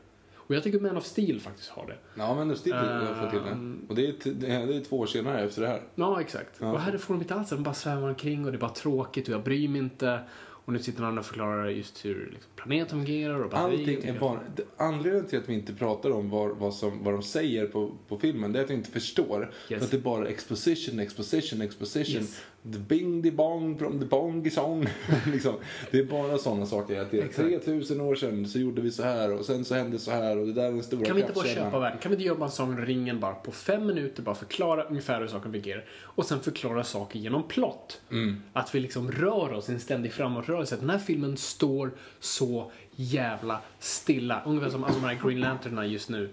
Och 0.52 0.56
jag 0.56 0.64
tycker 0.64 0.80
Man 0.80 0.98
of 0.98 1.06
Steel 1.06 1.40
faktiskt 1.40 1.70
har 1.70 1.88
det. 1.88 1.98
Ja, 2.16 2.36
men 2.36 2.56
Steel 2.58 2.78
har 2.78 3.14
fått 3.22 3.30
till 3.30 3.40
det. 3.40 3.50
Ehm. 3.50 3.86
Och 3.90 3.96
det 3.96 4.08
är, 4.08 4.12
t- 4.14 4.32
det 4.34 4.48
är 4.48 4.68
det 4.68 4.76
är 4.76 4.82
två 4.82 5.00
år 5.00 5.06
senare 5.06 5.42
efter 5.42 5.62
det 5.62 5.68
här. 5.68 5.82
Ja, 5.96 6.22
exakt. 6.22 6.56
Ja. 6.60 6.72
Och 6.72 6.80
här 6.82 6.98
får 6.98 7.14
de 7.14 7.22
inte 7.22 7.36
alls 7.36 7.50
det. 7.50 7.56
De 7.56 7.64
bara 7.64 7.74
svävar 7.74 8.10
omkring 8.10 8.46
och 8.46 8.52
det 8.52 8.58
är 8.58 8.60
bara 8.60 8.72
tråkigt 8.72 9.28
och 9.28 9.34
jag 9.34 9.44
bryr 9.44 9.68
mig 9.68 9.82
inte. 9.82 10.20
Och 10.66 10.74
nu 10.74 10.80
sitter 10.80 11.04
han 11.04 11.18
och 11.18 11.26
förklarar 11.26 11.70
just 11.70 12.06
hur 12.06 12.30
liksom, 12.34 12.52
planeten 12.56 12.90
fungerar 12.90 13.44
och. 13.44 13.54
Allting 13.54 14.04
är 14.04 14.20
bara... 14.20 14.40
Anledningen 14.78 15.28
till 15.28 15.40
att 15.40 15.50
vi 15.50 15.54
inte 15.54 15.74
pratar 15.74 16.12
om 16.12 16.30
vad, 16.30 16.58
vad, 16.58 16.74
som, 16.74 17.04
vad 17.04 17.14
de 17.14 17.24
säger 17.24 17.66
på, 17.66 17.92
på 18.08 18.18
filmen, 18.18 18.52
det 18.52 18.60
är 18.60 18.64
att 18.64 18.70
vi 18.70 18.74
inte 18.74 18.92
förstår. 18.92 19.52
Yes. 19.70 19.80
För 19.80 19.86
att 19.86 19.92
det 19.92 19.98
är 19.98 20.02
bara 20.02 20.28
exposition, 20.28 21.00
exposition, 21.00 21.62
exposition. 21.62 22.22
Yes. 22.22 22.42
Bing, 22.64 23.24
the 23.24 23.32
bong 23.32 23.78
from 23.78 24.00
the 24.00 24.06
bongy 24.06 24.50
song. 24.50 24.88
liksom. 25.32 25.56
Det 25.92 26.00
är 26.00 26.04
bara 26.04 26.38
sådana 26.38 26.66
saker. 26.66 27.02
Att 27.02 27.12
det 27.12 27.20
är 27.20 27.24
Exakt. 27.24 27.66
3000 27.66 28.02
år 28.02 28.16
sedan 28.16 28.48
så 28.48 28.60
gjorde 28.60 28.82
vi 28.82 28.92
så 28.92 29.04
här 29.04 29.34
och 29.34 29.46
sen 29.46 29.66
så 29.66 29.76
hände 29.76 30.00
så 30.00 30.12
här 30.12 30.38
och 30.38 30.48
det 30.48 30.54
där 30.54 30.66
är 30.66 30.72
den 30.72 30.84
stora 30.84 31.06
Kan 31.06 31.16
vi 31.16 31.22
inte 31.22 31.34
bara 31.34 31.48
köpa 31.48 31.80
världen? 31.80 32.00
Kan 32.00 32.10
vi 32.12 32.16
inte 32.16 32.28
göra 32.28 32.46
en 32.46 32.52
sån 32.52 32.86
ringen 32.86 33.20
bara 33.20 33.34
på 33.34 33.52
fem 33.52 33.86
minuter, 33.86 34.24
bara 34.24 34.36
förklara 34.36 34.84
ungefär 34.84 35.22
hur 35.22 35.28
saker 35.28 35.52
fungerar 35.52 35.86
och 36.02 36.26
sen 36.26 36.40
förklara 36.40 36.84
saker 36.84 37.20
genom 37.20 37.48
plott? 37.48 38.02
Mm. 38.12 38.44
Att 38.54 38.76
vi 38.76 38.80
liksom 38.80 39.12
rör 39.12 39.54
oss 39.54 39.70
i 39.70 39.74
en 39.74 39.80
ständig 39.80 40.14
framåtrörelse. 40.14 40.78
Den 40.80 40.90
här 40.90 41.00
filmen 41.00 41.38
står 41.38 41.92
så 42.20 42.72
jävla 42.96 43.62
stilla. 43.80 44.42
Ungefär 44.46 44.70
som 44.70 44.84
alla 44.84 44.94
de 44.94 45.04
här 45.04 45.20
Green 45.24 45.40
Lanterna 45.40 45.86
just 45.86 46.10
nu. 46.10 46.30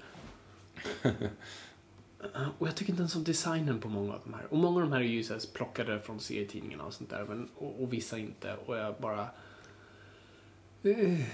Och 2.58 2.68
jag 2.68 2.76
tycker 2.76 2.92
inte 2.92 3.00
ens 3.00 3.16
om 3.16 3.24
designen 3.24 3.80
på 3.80 3.88
många 3.88 4.14
av 4.14 4.20
de 4.24 4.34
här. 4.34 4.46
Och 4.50 4.58
många 4.58 4.76
av 4.76 4.82
de 4.82 4.92
här 4.92 5.00
är 5.00 5.04
ju 5.04 5.24
så 5.24 5.32
här 5.32 5.40
plockade 5.52 6.00
från 6.00 6.20
serietidningarna 6.20 6.84
och 6.84 6.94
sånt 6.94 7.10
där. 7.10 7.24
Men, 7.28 7.48
och, 7.54 7.82
och 7.82 7.92
vissa 7.92 8.18
inte. 8.18 8.56
Och 8.66 8.76
jag 8.76 8.94
bara... 9.00 9.26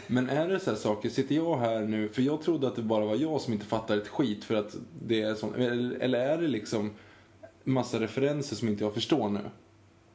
Men 0.07 0.29
är 0.29 0.49
det 0.49 0.61
så 0.61 0.71
här 0.71 0.79
saker, 0.79 1.09
sitter 1.09 1.35
jag 1.35 1.57
här 1.57 1.81
nu, 1.81 2.09
för 2.09 2.23
jag 2.23 2.43
trodde 2.43 2.69
att 2.69 2.77
det 2.77 2.83
bara 2.83 3.05
var 3.05 3.17
jag 3.17 3.41
som 3.41 3.53
inte 3.53 3.67
fattar 3.67 3.97
ett 3.97 4.09
skit 4.09 4.45
för 4.45 4.55
att 4.55 4.77
det 5.07 5.23
är 5.23 5.35
sån, 5.35 5.55
eller, 5.55 5.97
eller 5.99 6.19
är 6.19 6.39
det 6.39 6.49
liksom 6.49 6.91
massa 7.65 8.01
referenser 8.01 8.57
som 8.57 8.69
inte 8.69 8.85
jag 8.85 8.95
förstår 8.95 9.29
nu? 9.29 9.41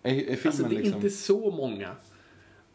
Är, 0.04 0.14
är 0.14 0.16
filmen 0.16 0.38
Alltså 0.46 0.64
det 0.64 0.76
är 0.76 0.80
liksom... 0.80 0.96
inte 0.96 1.10
så 1.10 1.52
många. 1.52 1.90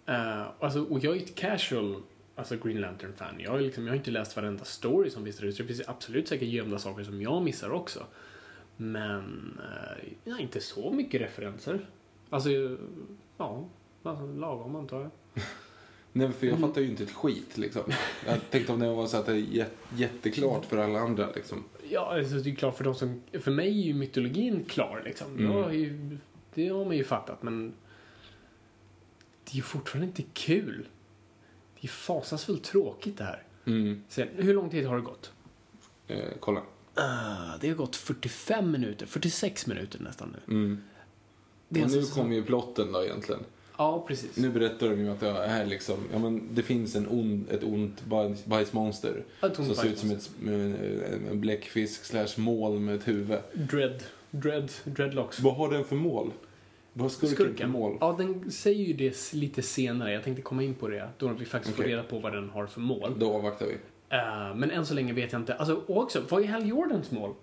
Uh, 0.08 0.46
alltså, 0.60 0.84
och 0.84 1.04
jag 1.04 1.16
är 1.16 1.20
ett 1.20 1.34
casual 1.34 2.02
alltså 2.36 2.56
Green 2.56 2.80
Lantern-fan. 2.80 3.40
Jag, 3.40 3.60
liksom, 3.62 3.84
jag 3.84 3.92
har 3.92 3.96
inte 3.96 4.10
läst 4.10 4.36
varenda 4.36 4.64
story 4.64 5.10
som 5.10 5.24
finns 5.24 5.36
där 5.36 5.46
ute. 5.46 5.62
Det 5.62 5.66
finns 5.66 5.88
absolut 5.88 6.28
säkert 6.28 6.48
gömda 6.48 6.78
saker 6.78 7.04
som 7.04 7.22
jag 7.22 7.42
missar 7.42 7.70
också. 7.70 8.06
Men 8.76 9.60
ja, 10.24 10.38
inte 10.38 10.60
så 10.60 10.90
mycket 10.90 11.20
referenser. 11.20 11.86
Alltså, 12.30 12.50
ja, 13.38 13.68
alltså, 14.02 14.26
lagom 14.26 14.76
antar 14.76 15.00
jag. 15.00 15.10
Nej, 16.12 16.32
för 16.32 16.46
jag 16.46 16.58
fattar 16.58 16.80
ju 16.80 16.88
inte 16.88 17.02
ett 17.02 17.12
skit 17.12 17.58
liksom. 17.58 17.82
Jag 18.26 18.50
tänkte 18.50 18.72
om 18.72 18.80
det 18.80 18.88
var 18.94 19.06
så 19.06 19.16
att 19.16 19.26
det 19.26 19.32
är 19.32 19.36
jät- 19.36 19.76
jätteklart 19.96 20.64
för 20.64 20.78
alla 20.78 20.98
andra 20.98 21.28
liksom. 21.34 21.64
Ja, 21.90 22.14
alltså, 22.18 22.34
det 22.36 22.50
är 22.50 22.54
klart 22.54 22.76
för 22.76 22.84
de 22.84 22.94
som... 22.94 23.22
För 23.40 23.50
mig 23.50 23.68
är 23.68 23.84
ju 23.86 23.94
mytologin 23.94 24.64
klar 24.64 25.02
liksom. 25.04 25.38
Mm. 25.38 25.44
Jag 25.52 25.62
har 25.62 25.72
ju, 25.72 26.18
det 26.54 26.68
har 26.68 26.84
man 26.84 26.96
ju 26.96 27.04
fattat, 27.04 27.42
men... 27.42 27.74
Det 29.44 29.50
är 29.52 29.56
ju 29.56 29.62
fortfarande 29.62 30.06
inte 30.06 30.22
kul. 30.32 30.86
Det 31.84 31.88
är 31.88 31.90
fasansfullt 31.90 32.64
tråkigt 32.64 33.18
det 33.18 33.24
här. 33.24 33.42
Mm. 33.66 34.02
Sen, 34.08 34.28
hur 34.36 34.54
lång 34.54 34.70
tid 34.70 34.86
har 34.86 34.96
det 34.96 35.02
gått? 35.02 35.32
Eh, 36.08 36.18
kolla. 36.40 36.60
Uh, 36.60 37.54
det 37.60 37.68
har 37.68 37.74
gått 37.74 37.96
45 37.96 38.70
minuter, 38.70 39.06
46 39.06 39.66
minuter 39.66 40.00
nästan 40.00 40.36
nu. 40.46 40.54
Mm. 40.54 40.82
Det 41.68 41.80
är 41.80 41.84
Och 41.84 41.90
nu 41.90 41.96
alltså 41.96 42.14
så- 42.14 42.20
kommer 42.20 42.34
ju 42.36 42.42
plotten 42.42 42.92
då 42.92 43.04
egentligen. 43.04 43.40
Ja, 43.78 44.04
precis. 44.08 44.36
Nu 44.36 44.50
berättar 44.50 44.88
de 44.90 45.00
ju 45.00 45.10
att 45.10 45.20
det 45.20 45.28
är 45.28 45.66
liksom, 45.66 45.96
ja 46.12 46.18
men 46.18 46.54
det 46.54 46.62
finns 46.62 46.94
en 46.96 47.08
ond, 47.08 47.50
ett 47.50 47.62
ont 47.64 48.04
bajs, 48.04 48.44
bajsmonster. 48.44 49.24
Ett 49.42 49.56
som 49.56 49.74
ser 49.74 49.86
ut 49.88 49.98
som 49.98 50.10
ett, 50.10 50.30
en- 50.46 51.26
en 51.30 51.40
bläckfisk 51.40 52.04
slash 52.04 52.28
mål 52.36 52.80
med 52.80 52.94
ett 52.94 53.08
huvud. 53.08 53.38
Dread. 53.54 54.02
Dread. 54.30 54.72
Dreadlocks. 54.84 55.40
Vad 55.40 55.54
har 55.56 55.70
den 55.72 55.84
för 55.84 55.96
mål? 55.96 56.30
Vad 56.96 57.04
har 57.04 57.08
skurken, 57.08 57.36
för 57.36 57.44
Skurken. 57.44 57.70
mål? 57.70 57.96
Ja, 58.00 58.14
den 58.18 58.50
säger 58.50 58.84
ju 58.84 58.92
det 58.92 59.32
lite 59.32 59.62
senare. 59.62 60.12
Jag 60.12 60.22
tänkte 60.24 60.42
komma 60.42 60.62
in 60.62 60.74
på 60.74 60.88
det. 60.88 61.08
Då 61.18 61.28
vi 61.28 61.44
faktiskt 61.44 61.76
får 61.76 61.82
Okej. 61.82 61.92
reda 61.92 62.02
på 62.02 62.18
vad 62.18 62.32
den 62.32 62.50
har 62.50 62.66
för 62.66 62.80
mål. 62.80 63.12
Då 63.18 63.32
avvaktar 63.34 63.66
vi. 63.66 63.72
Eh, 64.16 64.54
men 64.56 64.70
än 64.70 64.86
så 64.86 64.94
länge 64.94 65.12
vet 65.12 65.32
jag 65.32 65.40
inte. 65.40 65.54
Alltså, 65.54 65.74
och 65.86 66.02
också, 66.02 66.22
vad 66.30 66.42
är 66.42 66.46
Hal 66.46 66.68
Jordans 66.68 67.10
mål? 67.10 67.34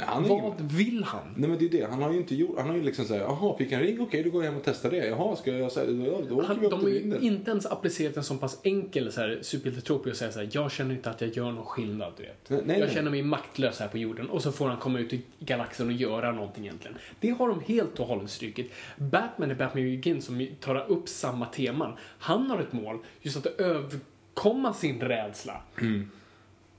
Nej, 0.00 0.08
han 0.14 0.24
är 0.24 0.28
Vad 0.28 0.38
ingen... 0.38 0.68
vill 0.68 1.04
han? 1.04 1.34
Nej 1.36 1.50
men 1.50 1.58
det 1.58 1.64
är 1.64 1.68
det, 1.68 1.86
han 1.90 2.02
har 2.02 2.12
ju 2.12 2.18
inte 2.18 2.34
gjort, 2.34 2.58
han 2.58 2.68
har 2.68 2.76
ju 2.76 2.82
liksom 2.82 3.04
såhär, 3.04 3.20
jaha 3.20 3.56
fick 3.58 3.72
han 3.72 3.80
ring? 3.82 4.00
Okej 4.00 4.22
då 4.22 4.30
går 4.30 4.44
jag 4.44 4.50
hem 4.50 4.60
och 4.60 4.64
testar 4.66 4.90
det. 4.90 5.06
Jaha 5.06 5.36
ska 5.36 5.52
jag 5.52 5.72
säga? 5.72 5.86
Då, 5.90 6.22
då 6.28 6.36
åker 6.36 6.46
Han, 6.46 6.60
vi 6.60 6.66
upp 6.66 6.70
de 6.70 6.80
har 6.80 6.88
ju 6.88 7.18
inte 7.20 7.50
ens 7.50 7.66
applicerat 7.66 8.16
en 8.16 8.24
så 8.24 8.34
pass 8.34 8.60
enkel 8.62 9.12
så 9.12 9.20
här, 9.20 9.38
superhjältetrop 9.42 10.06
och 10.06 10.16
säga 10.16 10.32
så 10.32 10.38
här, 10.38 10.48
jag 10.52 10.72
känner 10.72 10.94
inte 10.94 11.10
att 11.10 11.20
jag 11.20 11.36
gör 11.36 11.52
någon 11.52 11.66
skillnad, 11.66 12.12
du 12.16 12.22
vet. 12.22 12.50
Nej, 12.50 12.60
nej, 12.64 12.78
jag 12.78 12.86
nej. 12.86 12.94
känner 12.94 13.10
mig 13.10 13.22
maktlös 13.22 13.80
här 13.80 13.88
på 13.88 13.98
jorden 13.98 14.30
och 14.30 14.42
så 14.42 14.52
får 14.52 14.68
han 14.68 14.76
komma 14.78 14.98
ut 14.98 15.12
i 15.12 15.22
galaxen 15.38 15.86
och 15.86 15.92
göra 15.92 16.32
någonting 16.32 16.64
egentligen. 16.64 16.96
Det 17.20 17.30
har 17.30 17.48
de 17.48 17.60
helt 17.66 18.00
och 18.00 18.06
hållet 18.06 18.30
strykit. 18.30 18.72
Batman 18.96 19.50
i 19.50 19.54
Batman 19.54 19.84
Begins 19.84 20.24
som 20.24 20.46
tar 20.60 20.90
upp 20.90 21.08
samma 21.08 21.46
teman. 21.46 21.92
Han 22.18 22.50
har 22.50 22.58
ett 22.58 22.72
mål, 22.72 22.98
just 23.22 23.36
att 23.36 23.46
överkomma 23.46 24.74
sin 24.74 25.00
rädsla. 25.00 25.62
Mm. 25.80 26.10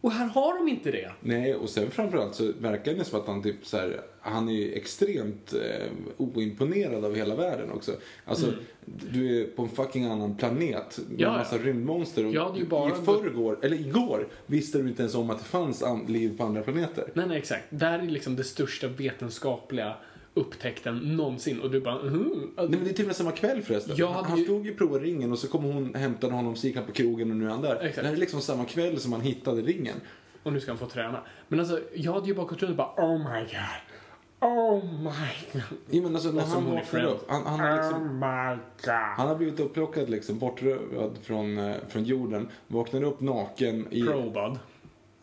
Och 0.01 0.11
här 0.11 0.25
har 0.27 0.57
de 0.57 0.67
inte 0.71 0.91
det. 0.91 1.11
Nej, 1.19 1.55
och 1.55 1.69
sen 1.69 1.91
framförallt 1.91 2.35
så 2.35 2.51
verkar 2.59 2.93
det 2.93 3.03
som 3.03 3.19
att 3.19 3.27
han 3.27 3.43
typ 3.43 3.65
så 3.65 3.77
här, 3.77 4.01
han 4.21 4.49
är 4.49 4.53
ju 4.53 4.73
extremt 4.73 5.53
eh, 5.53 5.87
oimponerad 6.17 7.05
av 7.05 7.15
hela 7.15 7.35
världen 7.35 7.71
också. 7.71 7.91
Alltså, 8.25 8.53
du 8.85 9.41
är 9.41 9.45
på 9.47 9.61
en 9.63 9.69
fucking 9.69 10.05
annan 10.05 10.35
planet 10.35 10.97
med 10.97 11.07
Mm. 11.07 11.19
Ja, 11.19 11.27
ja. 11.31 11.37
massa 11.37 11.57
rymdmonster 11.57 12.25
och 12.25 12.57
ju 12.57 12.65
bara- 12.65 12.89
i 12.89 13.05
förrgår, 13.05 13.59
eller 13.61 13.75
igår, 13.79 14.27
visste 14.45 14.77
du 14.77 14.87
inte 14.89 15.01
ens 15.01 15.15
om 15.15 15.29
att 15.29 15.39
det 15.39 15.45
fanns 15.45 15.83
an- 15.83 16.05
liv 16.07 16.37
på 16.37 16.43
andra 16.43 16.61
planeter. 16.61 17.07
Nej, 17.13 17.27
nej, 17.27 17.37
exakt. 17.37 17.63
Det 17.69 17.85
här 17.85 17.99
är 17.99 18.03
liksom 18.03 18.35
det 18.35 18.43
största 18.43 18.87
vetenskapliga 18.87 19.93
upptäckten 20.33 20.97
någonsin 20.97 21.61
och 21.61 21.71
du 21.71 21.81
bara, 21.81 22.03
mhm. 22.03 22.51
Nej 22.57 22.69
men 22.69 22.83
det 22.83 22.89
är 22.89 22.93
till 22.93 23.05
och 23.05 23.07
med 23.07 23.15
samma 23.15 23.31
kväll 23.31 23.61
förresten. 23.61 24.07
Hade 24.07 24.27
han 24.27 24.37
ju- 24.37 24.43
stod 24.43 24.65
ju 24.65 24.75
prova 24.75 24.97
ringen 24.99 25.31
och 25.31 25.39
så 25.39 25.47
kom 25.47 25.63
hon 25.63 25.95
hämtade 25.95 26.33
honom, 26.33 26.55
så 26.55 26.67
gick 26.67 26.75
han 26.75 26.85
på 26.85 26.91
krogen 26.91 27.31
och 27.31 27.37
nu 27.37 27.45
är 27.45 27.49
han 27.49 27.61
där. 27.61 27.75
Exakt. 27.75 27.95
Det 27.95 28.07
här 28.07 28.13
är 28.13 28.17
liksom 28.19 28.41
samma 28.41 28.65
kväll 28.65 28.99
som 28.99 29.11
han 29.11 29.21
hittade 29.21 29.61
ringen. 29.61 29.95
Och 30.43 30.53
nu 30.53 30.59
ska 30.59 30.71
han 30.71 30.77
få 30.77 30.85
träna. 30.85 31.19
Men 31.47 31.59
alltså, 31.59 31.79
jag 31.93 32.13
hade 32.13 32.27
ju 32.27 32.33
bara 32.35 32.45
gått 32.45 32.61
runt 32.61 32.69
och 32.69 32.75
bara 32.77 33.05
Oh 33.05 33.17
my 33.33 33.39
god. 33.39 34.49
Oh 34.49 34.83
my 34.85 35.33
god. 35.53 35.61
Ja, 35.89 36.01
men 36.01 36.15
alltså 36.15 36.31
när 36.31 36.41
han 36.43 36.79
Friends. 36.85 37.11
upp, 37.13 37.25
han, 37.29 37.45
han, 37.45 37.59
har 37.59 37.75
liksom, 37.75 38.03
Oh 38.03 38.13
my 38.13 38.55
god. 38.85 38.93
han 39.17 39.27
har 39.27 39.35
blivit 39.35 39.59
upplockad 39.59 40.09
liksom, 40.09 40.39
bortrövad 40.39 41.17
från, 41.23 41.57
eh, 41.57 41.75
från 41.89 42.03
jorden, 42.03 42.47
vaknar 42.67 43.03
upp 43.03 43.21
naken 43.21 43.87
i... 43.91 44.03
Probad. 44.03 44.59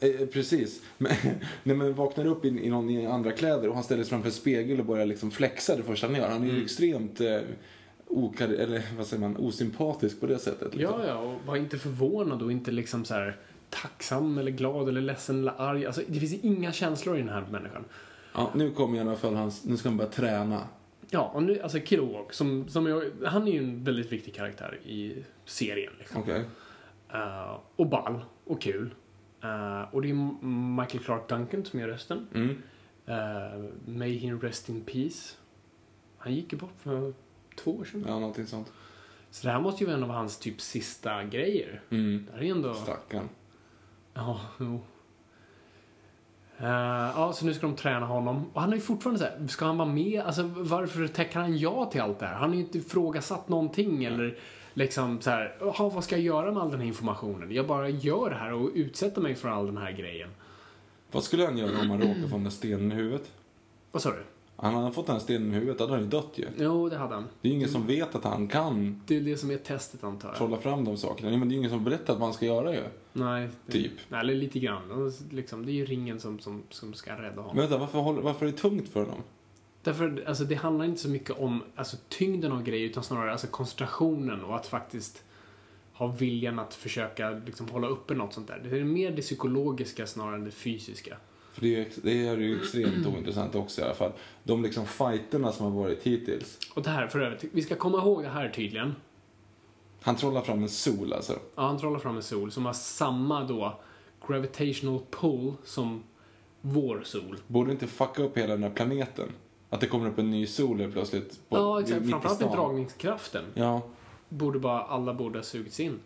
Eh, 0.01 0.27
precis. 0.33 0.83
Men, 0.99 1.13
nej, 1.63 1.77
men 1.77 1.95
vaknar 1.95 2.27
upp 2.27 2.45
i, 2.45 2.49
i 2.49 2.71
någon 2.71 2.91
i 2.91 3.07
andra 3.07 3.33
kläder 3.33 3.69
och 3.69 3.75
han 3.75 3.85
ställer 3.85 4.03
sig 4.03 4.11
framför 4.11 4.29
en 4.29 4.33
spegel 4.35 4.81
och 4.81 4.87
börjar 4.87 5.07
liksom 5.07 5.31
flexa 5.31 5.77
det 5.77 5.83
första 5.83 6.07
han 6.07 6.17
gör. 6.17 6.29
Han 6.29 6.43
är 6.43 6.45
Mm. 6.45 6.57
ju 6.57 6.63
extremt 6.65 7.21
eh, 7.21 7.41
okar, 8.07 8.49
eller, 8.49 8.83
vad 8.97 9.07
säger 9.07 9.21
man, 9.21 9.37
osympatisk 9.37 10.21
på 10.21 10.27
det 10.27 10.39
sättet. 10.39 10.75
Liksom. 10.75 11.01
Ja, 11.01 11.07
ja, 11.07 11.15
och 11.19 11.35
var 11.47 11.57
inte 11.57 11.79
förvånad 11.79 12.43
och 12.43 12.53
inte 12.53 12.71
liksom 12.71 13.05
så 13.05 13.15
här 13.15 13.37
tacksam 13.71 14.39
eller 14.39 14.51
glad 14.51 14.89
eller 14.89 15.01
ledsen 15.01 15.39
eller 15.39 15.53
arg. 15.61 15.87
Alltså, 15.87 16.03
det 16.07 16.21
finns 16.21 16.45
inga 16.45 16.73
känslor 16.73 17.17
i 17.17 17.19
den 17.19 17.29
här 17.29 17.47
människan. 17.51 17.85
Ja, 18.35 18.51
nu 18.55 18.71
kommer 18.71 18.97
i 18.99 19.01
alla 19.01 19.17
fall 19.17 19.35
hans, 19.35 19.65
nu 19.65 19.77
ska 19.77 19.89
han 19.89 19.97
börja 19.99 20.11
träna. 20.11 20.63
Ja, 21.11 21.31
och 21.35 21.43
nu, 21.43 21.61
alltså 21.61 21.79
Kilowog, 21.81 22.35
som, 22.35 22.69
som 22.69 22.87
jag, 22.87 23.05
han 23.25 23.49
är 23.49 23.53
ju 23.53 23.59
en 23.59 23.85
väldigt 23.85 24.13
viktig 24.13 24.35
karaktär 24.35 24.79
i 24.85 25.15
serien. 25.45 25.93
Liksom. 25.99 26.21
Okej. 26.23 26.45
Eh, 27.13 27.59
och 27.77 27.87
ball 27.87 28.21
och 28.45 28.61
kul. 28.63 28.91
Eh, 29.43 29.95
och 29.95 30.03
det 30.03 30.11
är 30.11 30.45
Michael 30.77 31.05
Clark 31.05 31.29
Duncan 31.29 31.65
som 31.65 31.81
gör 31.81 31.89
rösten. 31.89 32.27
Mm. 32.35 32.63
Uh, 33.09 33.71
May 33.87 34.19
he 34.19 34.33
rest 34.33 34.69
in 34.69 34.81
peace. 34.81 35.37
Han 36.19 36.35
gick 36.35 36.53
ju 36.53 36.59
bort 36.59 36.75
för 36.79 37.13
två 37.57 37.77
år 37.77 37.85
sedan. 37.85 38.05
Ja, 38.07 38.19
någonting 38.19 38.47
sånt. 38.47 38.73
Så 39.31 39.47
det 39.47 39.53
här 39.53 39.61
måste 39.61 39.85
ju 39.85 39.87
vara 39.87 39.97
en 39.97 40.05
av 40.05 40.11
hans 40.11 40.39
typ 40.39 40.61
sista 40.61 41.25
grejer. 41.25 41.83
Mm. 41.91 42.27
Det 42.27 42.33
här 42.33 42.43
är 42.43 42.51
ändå... 42.51 42.75
Stackarn. 42.75 43.29
Ja, 44.15 44.41
jo. 44.61 44.81
Eh, 46.59 46.67
ja, 47.17 47.33
så 47.35 47.47
nu 47.47 47.55
ska 47.55 47.67
de 47.67 47.77
träna 47.77 48.07
honom. 48.07 48.51
Och 48.53 48.61
han 48.61 48.73
är 48.73 48.77
ju 48.77 48.83
fortfarande 48.83 49.19
så 49.19 49.25
här, 49.25 49.47
ska 49.47 49.65
han 49.65 49.79
vara 49.79 49.89
med? 49.89 50.21
Alltså 50.21 50.43
varför 50.43 51.07
tackar 51.07 51.41
han 51.41 51.59
ja 51.59 51.85
till 51.85 52.01
allt 52.01 52.19
det 52.19 52.27
här? 52.27 52.35
Han 52.35 52.49
har 52.49 52.57
ju 52.57 52.63
inte 52.63 52.79
ifrågasatt 52.79 53.49
någonting 53.49 54.05
eller 54.05 54.39
liksom 54.79 55.21
så 55.21 55.31
här, 55.31 55.57
"Jaha, 55.61 55.89
vad 55.95 56.05
ska 56.05 56.17
jag 56.17 56.25
göra 56.25 56.53
med 56.53 56.63
all 56.63 56.71
den 56.71 56.81
här 56.81 56.87
informationen? 56.87 57.53
Jag 57.53 57.67
bara 57.67 57.89
gör 57.89 58.31
det 58.31 58.37
här 58.37 58.53
och 58.53 58.71
utsätter 58.75 59.21
mig 59.21 59.35
för 59.35 59.49
all 59.49 59.67
den 59.67 59.77
här 59.77 59.93
grejen. 59.93 60.29
Vad 61.13 61.25
skulle 61.25 61.45
han 61.45 61.59
göra 61.59 61.81
om 61.81 61.91
han 61.91 62.01
råkade 62.01 62.29
få 62.29 62.35
den 62.35 62.45
där 62.45 62.51
stenen 62.51 62.93
i 62.93 62.95
huvudet? 62.95 63.33
Vad 63.93 64.03
sa 64.03 64.11
du? 64.11 64.23
Han 64.57 64.75
hade 64.75 64.93
fått 64.93 65.07
den 65.07 65.15
här 65.15 65.21
stenen 65.21 65.51
i 65.51 65.55
huvudet, 65.55 65.79
då 65.79 65.85
hade 65.85 65.95
han 65.95 66.03
ju 66.03 66.09
dött 66.09 66.33
ju. 66.35 66.47
Jo, 66.59 66.89
det 66.89 66.97
hade 66.97 67.15
han. 67.15 67.25
Det 67.41 67.49
är 67.49 67.51
ju 67.51 67.57
ingen 67.57 67.69
som 67.69 67.87
vet 67.87 68.15
att 68.15 68.25
han 68.25 68.49
kan 68.49 69.03
Det 69.07 69.17
är 69.17 69.21
det 69.21 69.37
som 69.37 69.51
är 69.51 69.57
testet 69.57 70.05
antar 70.05 70.29
jag. 70.29 70.37
trolla 70.39 70.57
fram 70.57 70.85
de 70.85 70.97
sakerna. 70.97 71.31
Men 71.31 71.41
det 71.41 71.47
är 71.47 71.55
ju 71.55 71.59
ingen 71.59 71.71
som 71.71 71.85
berättar 71.85 72.13
vad 72.15 72.23
han 72.23 72.33
ska 72.33 72.47
göra 72.47 72.75
ju. 72.75 72.81
Nej. 73.13 73.49
det- 73.67 73.73
Typ. 73.73 73.93
Nej, 74.09 74.21
eller 74.21 74.35
lite 74.35 74.59
grann. 74.59 74.91
Och 74.91 75.13
Liksom, 75.31 75.67
det 75.67 75.73
är 75.73 75.75
ju 75.75 75.85
ringen 75.85 76.21
som, 76.21 76.39
som, 76.39 76.63
som 76.71 76.95
ska 76.95 77.13
rädda 77.13 77.41
honom. 77.41 77.57
Men 77.57 77.69
vänta, 77.71 77.79
varför, 77.79 78.23
varför 78.23 78.47
är 78.47 78.51
det 78.51 78.57
tungt 78.59 78.89
för 78.89 79.01
honom? 79.01 79.23
Därför, 79.89 80.25
alltså, 80.27 80.45
det 80.45 80.55
handlar 80.55 80.85
inte 80.85 81.01
så 81.01 81.09
mycket 81.09 81.39
om 81.39 81.63
alltså, 81.77 81.97
tyngden 82.09 82.53
av 82.53 82.63
grejer 82.63 82.87
utan 82.89 83.05
snarare 83.05 83.33
alltså, 83.33 83.47
koncentrationen 83.47 84.45
och 84.45 84.57
att 84.57 84.67
faktiskt 84.67 85.23
har 85.93 86.09
viljan 86.09 86.59
att 86.59 86.75
försöka 86.75 87.31
liksom, 87.31 87.69
hålla 87.69 87.89
uppe 87.89 88.15
något 88.15 88.33
sånt 88.33 88.49
där. 88.49 88.61
Det 88.65 88.79
är 88.79 88.85
mer 88.85 89.11
det 89.11 89.23
psykologiska 89.23 90.07
snarare 90.07 90.35
än 90.35 90.45
det 90.45 90.51
fysiska. 90.51 91.17
För 91.53 91.61
det 91.61 91.75
är, 91.75 91.79
ju 91.79 91.87
det 92.03 92.29
är 92.29 92.37
ju 92.37 92.61
extremt 92.61 93.07
ointressant 93.07 93.55
också 93.55 93.81
i 93.81 93.85
alla 93.85 93.95
fall. 93.95 94.13
De 94.43 94.63
liksom 94.63 94.87
fighterna 94.87 95.53
som 95.53 95.73
har 95.73 95.83
varit 95.83 96.03
hittills. 96.03 96.59
Och 96.75 96.83
det 96.83 96.91
här 96.91 97.07
för 97.07 97.21
övrigt, 97.21 97.45
vi 97.53 97.63
ska 97.63 97.75
komma 97.75 97.99
ihåg 97.99 98.23
det 98.23 98.29
här 98.29 98.49
tydligen. 98.49 98.95
Han 100.01 100.17
trollar 100.17 100.41
fram 100.41 100.63
en 100.63 100.69
sol 100.69 101.13
alltså. 101.13 101.39
Ja, 101.55 101.63
han 101.63 101.79
trollar 101.79 101.99
fram 101.99 102.17
en 102.17 102.23
sol 102.23 102.51
som 102.51 102.67
har 102.67 102.73
samma 102.73 103.45
då 103.45 103.81
gravitational 104.29 105.01
pull 105.11 105.53
som 105.65 106.03
vår 106.61 107.03
sol. 107.05 107.37
Borde 107.47 107.73
inte 107.73 107.87
fucka 107.87 108.23
upp 108.23 108.39
hela 108.39 108.53
den 108.55 108.63
här 108.63 108.71
planeten? 108.71 109.29
Att 109.71 109.81
det 109.81 109.87
kommer 109.87 110.09
upp 110.09 110.19
en 110.19 110.31
ny 110.31 110.47
sol 110.47 110.81
helt 110.81 110.93
plötsligt. 110.93 111.41
På, 111.49 111.57
Ja, 111.57 111.81
exakt. 111.81 111.99
mitt 112.01 112.09
i 112.09 112.11
Framförallt 112.11 112.37
stan. 112.39 112.57
dragningskraften. 112.57 113.45
Ja, 113.55 113.83
Borde 114.29 114.59
bara, 114.59 114.83
alla 114.83 115.15
borde 115.15 115.39
ha 115.39 115.43
sugits 115.45 115.81
in. 115.81 116.01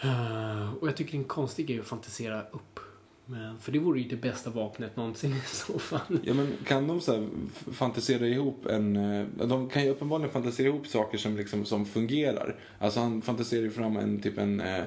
Eh, 0.00 0.74
Och 0.80 0.88
jag 0.88 0.96
tycker 0.96 1.12
det 1.12 1.16
är 1.16 1.22
en 1.22 1.24
konstig 1.24 1.66
grej 1.66 1.80
att 1.80 1.86
fantisera 1.86 2.40
upp. 2.42 2.80
Men, 3.28 3.58
för 3.58 3.72
det 3.72 3.78
vore 3.78 4.00
ju 4.00 4.08
det 4.08 4.16
bästa 4.16 4.50
vapnet 4.50 4.96
någonsin 4.96 5.32
i 5.32 5.40
så 5.46 5.78
fall. 5.78 6.18
Ja 6.22 6.34
men 6.34 6.52
kan 6.66 6.86
de 6.88 7.00
så 7.00 7.28
fantisera 7.72 8.26
ihop 8.26 8.66
en... 8.66 8.96
eh, 8.96 9.26
De 9.46 9.68
kan 9.68 9.84
ju 9.84 9.90
uppenbarligen 9.90 10.32
fantisera 10.32 10.66
ihop 10.66 10.86
saker 10.86 11.18
som 11.18 11.36
liksom 11.36 11.64
som 11.64 11.86
fungerar. 11.86 12.56
Alltså 12.78 13.00
han 13.00 13.22
fantiserar 13.22 13.62
ju 13.62 13.70
fram 13.70 13.96
en 13.96 14.20
typ 14.20 14.38
en, 14.38 14.60
eh, 14.60 14.84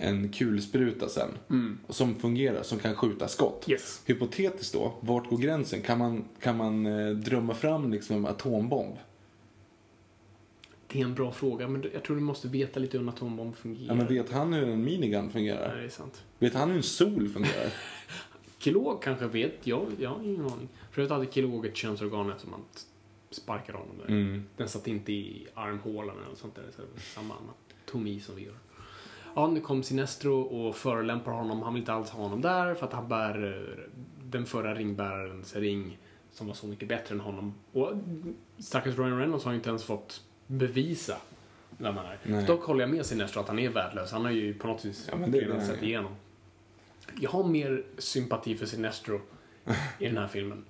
en 0.00 0.28
kulspruta 0.28 1.08
sen. 1.08 1.28
Som 1.88 2.14
fungerar, 2.14 2.62
som 2.62 2.78
kan 2.78 2.94
skjuta 2.94 3.28
skott. 3.28 3.64
Yes. 3.68 4.02
Hypotetiskt 4.06 4.74
då, 4.74 4.92
vart 5.00 5.28
går 5.28 5.38
gränsen? 5.38 5.82
Kan 5.82 5.98
man, 5.98 6.24
kan 6.40 6.56
man 6.56 6.86
eh, 6.86 7.10
drömma 7.10 7.54
fram 7.54 7.92
liksom 7.92 8.16
en 8.16 8.26
atombomb? 8.26 8.96
Det 10.86 11.00
är 11.00 11.04
en 11.04 11.14
bra 11.14 11.32
fråga, 11.32 11.68
men 11.68 11.84
jag 11.92 12.02
tror 12.02 12.16
du 12.16 12.22
måste 12.22 12.48
veta 12.48 12.80
lite 12.80 12.98
hur 12.98 13.02
en 13.04 13.08
atombomb 13.08 13.56
fungerar. 13.56 13.86
Ja 13.86 13.94
men 13.94 14.06
vet 14.06 14.30
han 14.32 14.52
hur 14.52 14.68
en 14.68 14.84
minigun 14.84 15.24
Nej, 15.24 15.32
fungerar? 15.32 15.76
det 15.76 15.84
är 15.84 15.88
sant. 15.88 16.24
Vet 16.38 16.54
han 16.54 16.68
hur 16.68 16.76
en 16.76 16.82
sol 16.82 17.28
fungerar? 17.28 17.72
Kilog 18.58 19.02
kanske 19.02 19.26
vet, 19.26 19.66
jag, 19.66 19.86
jag 19.98 20.10
har 20.10 20.22
ingen 20.22 20.44
aning. 20.44 20.68
Förut 20.90 21.10
hade 21.10 21.26
Kilog 21.26 21.66
ett 21.66 21.76
könsorgan 21.76 22.32
som 22.38 22.50
man 22.50 22.60
sparkade 23.30 23.78
honom 23.78 23.98
där. 23.98 24.08
Mm. 24.08 24.44
Den 24.56 24.68
satt 24.68 24.88
inte 24.88 25.12
i 25.12 25.46
armhålan 25.54 26.16
eller 26.16 26.28
något 26.28 26.38
sånt 26.38 26.54
där. 26.54 26.64
Så 26.76 26.82
det 26.82 26.88
var 26.92 27.00
samma 27.00 27.34
anatomi 27.34 28.20
som 28.20 28.36
vi 28.36 28.44
gör. 28.44 28.54
Ja, 29.40 29.46
nu 29.46 29.60
kom 29.60 29.82
Sinestro 29.82 30.40
och 30.40 30.76
förolämpar 30.76 31.32
honom. 31.32 31.62
Han 31.62 31.74
vill 31.74 31.80
inte 31.82 31.92
alls 31.92 32.10
ha 32.10 32.22
honom 32.22 32.40
där 32.40 32.74
för 32.74 32.86
att 32.86 32.92
han 32.92 33.08
bär 33.08 33.44
eh, 33.44 33.84
den 34.30 34.46
förra 34.46 34.74
ringbärarens 34.74 35.56
ring 35.56 35.98
som 36.32 36.46
var 36.46 36.54
så 36.54 36.66
mycket 36.66 36.88
bättre 36.88 37.14
än 37.14 37.20
honom. 37.20 37.54
Och 37.72 37.92
stackars 38.58 38.98
Ryan 38.98 39.18
Reynolds 39.18 39.44
har 39.44 39.52
ju 39.52 39.56
inte 39.56 39.68
ens 39.68 39.84
fått 39.84 40.22
bevisa 40.46 41.16
vem 41.78 41.96
han 41.96 42.06
är. 42.06 42.18
Nej. 42.22 42.46
Dock 42.46 42.64
håller 42.64 42.80
jag 42.80 42.90
med 42.90 43.06
Sinestro 43.06 43.40
att 43.40 43.48
han 43.48 43.58
är 43.58 43.68
värdelös. 43.68 44.12
Han 44.12 44.24
har 44.24 44.32
ju 44.32 44.54
på 44.54 44.66
något 44.66 44.84
vis 44.84 45.08
Ja, 45.12 45.26
redan 45.26 45.66
sett 45.66 45.82
igenom. 45.82 46.12
Jag 47.20 47.30
har 47.30 47.44
mer 47.44 47.84
sympati 47.98 48.56
för 48.56 48.66
Sinestro 48.66 49.20
i 49.98 50.06
den 50.06 50.16
här 50.18 50.28
filmen. 50.28 50.64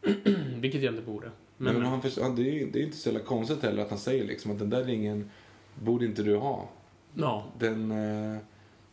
Vilket 0.56 0.82
jag 0.82 0.94
inte 0.94 1.06
borde. 1.06 1.30
Men, 1.56 1.74
Men, 1.74 1.84
han, 1.84 2.00
det, 2.00 2.42
är, 2.42 2.52
ju- 2.52 2.70
det 2.70 2.78
är 2.78 2.84
inte 2.84 2.96
så 2.96 3.08
jävla 3.08 3.24
konstigt 3.24 3.62
heller 3.62 3.82
att 3.82 3.90
han 3.90 3.98
säger 3.98 4.24
liksom 4.24 4.50
att 4.50 4.58
den 4.58 4.70
där 4.70 4.84
ringen 4.84 5.30
borde 5.74 6.04
inte 6.04 6.22
du 6.22 6.36
ha. 6.36 6.68
Ja, 7.14 7.44
Den 7.58 7.90
eh, 7.90 8.36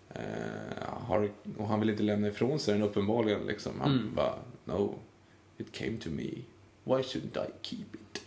eh, 0.10 0.84
har, 1.08 1.32
och 1.58 1.68
han 1.68 1.80
vill 1.80 1.90
inte 1.90 2.04
lämna 2.04 2.28
ifrån 2.28 2.60
sig 2.60 2.74
den 2.74 2.84
uppenbarligen 2.84 3.46
liksom. 3.46 3.80
Han 3.82 3.92
Mm. 3.92 4.16
bara, 4.16 4.36
no, 4.66 4.96
it 5.58 5.72
came 5.72 5.98
to 5.98 6.10
me. 6.10 6.30
Why 6.84 7.02
shouldn't 7.02 7.38
I 7.48 7.52
keep 7.62 7.86
it? 7.94 8.22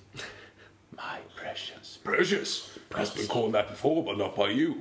My 0.91 1.19
precious. 1.43 1.99
Precious! 2.05 2.79
Has 2.91 3.15
been 3.15 3.27
called 3.27 3.53
that 3.53 3.69
before 3.69 4.03
but 4.03 4.19
not 4.19 4.37
by 4.37 4.61
you. 4.63 4.75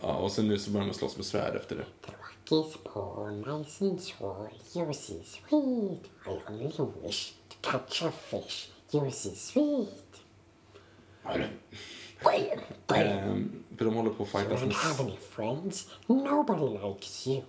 Ja, 0.00 0.16
och 0.16 0.32
sen 0.32 0.48
nu 0.48 0.58
så 0.58 0.70
börjar 0.70 0.86
man 0.86 0.94
slåss 0.94 1.16
med 1.16 1.26
svärd 1.26 1.56
efter 1.56 1.76
det. 1.76 1.84
Poor, 2.84 3.30
nice 3.58 3.84
and 3.84 4.00
swole, 4.00 4.50
you're 4.74 4.92
so 4.92 5.14
sweet. 5.24 6.04
I 6.26 6.52
only 6.52 6.72
wish 7.06 7.32
to 7.48 7.56
catch 7.70 8.02
a 8.02 8.10
fish. 8.10 8.68
So 8.88 9.10
sweet. 9.34 9.88
Well, 11.24 11.42
well, 12.24 12.60
Ehm, 12.94 13.64
för 13.78 13.84
de 13.84 13.94
håller 13.94 14.10
på 14.10 14.22
att 14.22 14.34
you 14.34 14.42
fightas 14.42 14.60
don't 14.62 14.66
med... 14.66 14.74
have 14.76 15.02
any 15.04 15.16
friends. 15.16 15.88
Nobody 16.06 16.78
likes 16.88 17.26
you. 17.26 17.42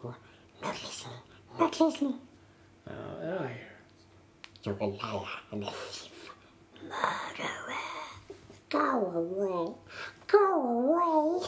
Not 0.61 0.82
listening, 0.84 1.18
not 1.59 1.80
listening. 1.80 2.13
Oh, 2.86 2.91
ja, 3.26 3.34
ja. 3.34 3.39
You're 4.63 4.84
a 4.84 4.88
liar 4.88 5.30
and 5.51 5.63
a 5.63 5.68
thief. 5.91 6.32
Murderer. 6.82 7.76
Go 8.70 9.18
away. 9.18 9.74
Go 10.32 10.97
away. 11.03 11.47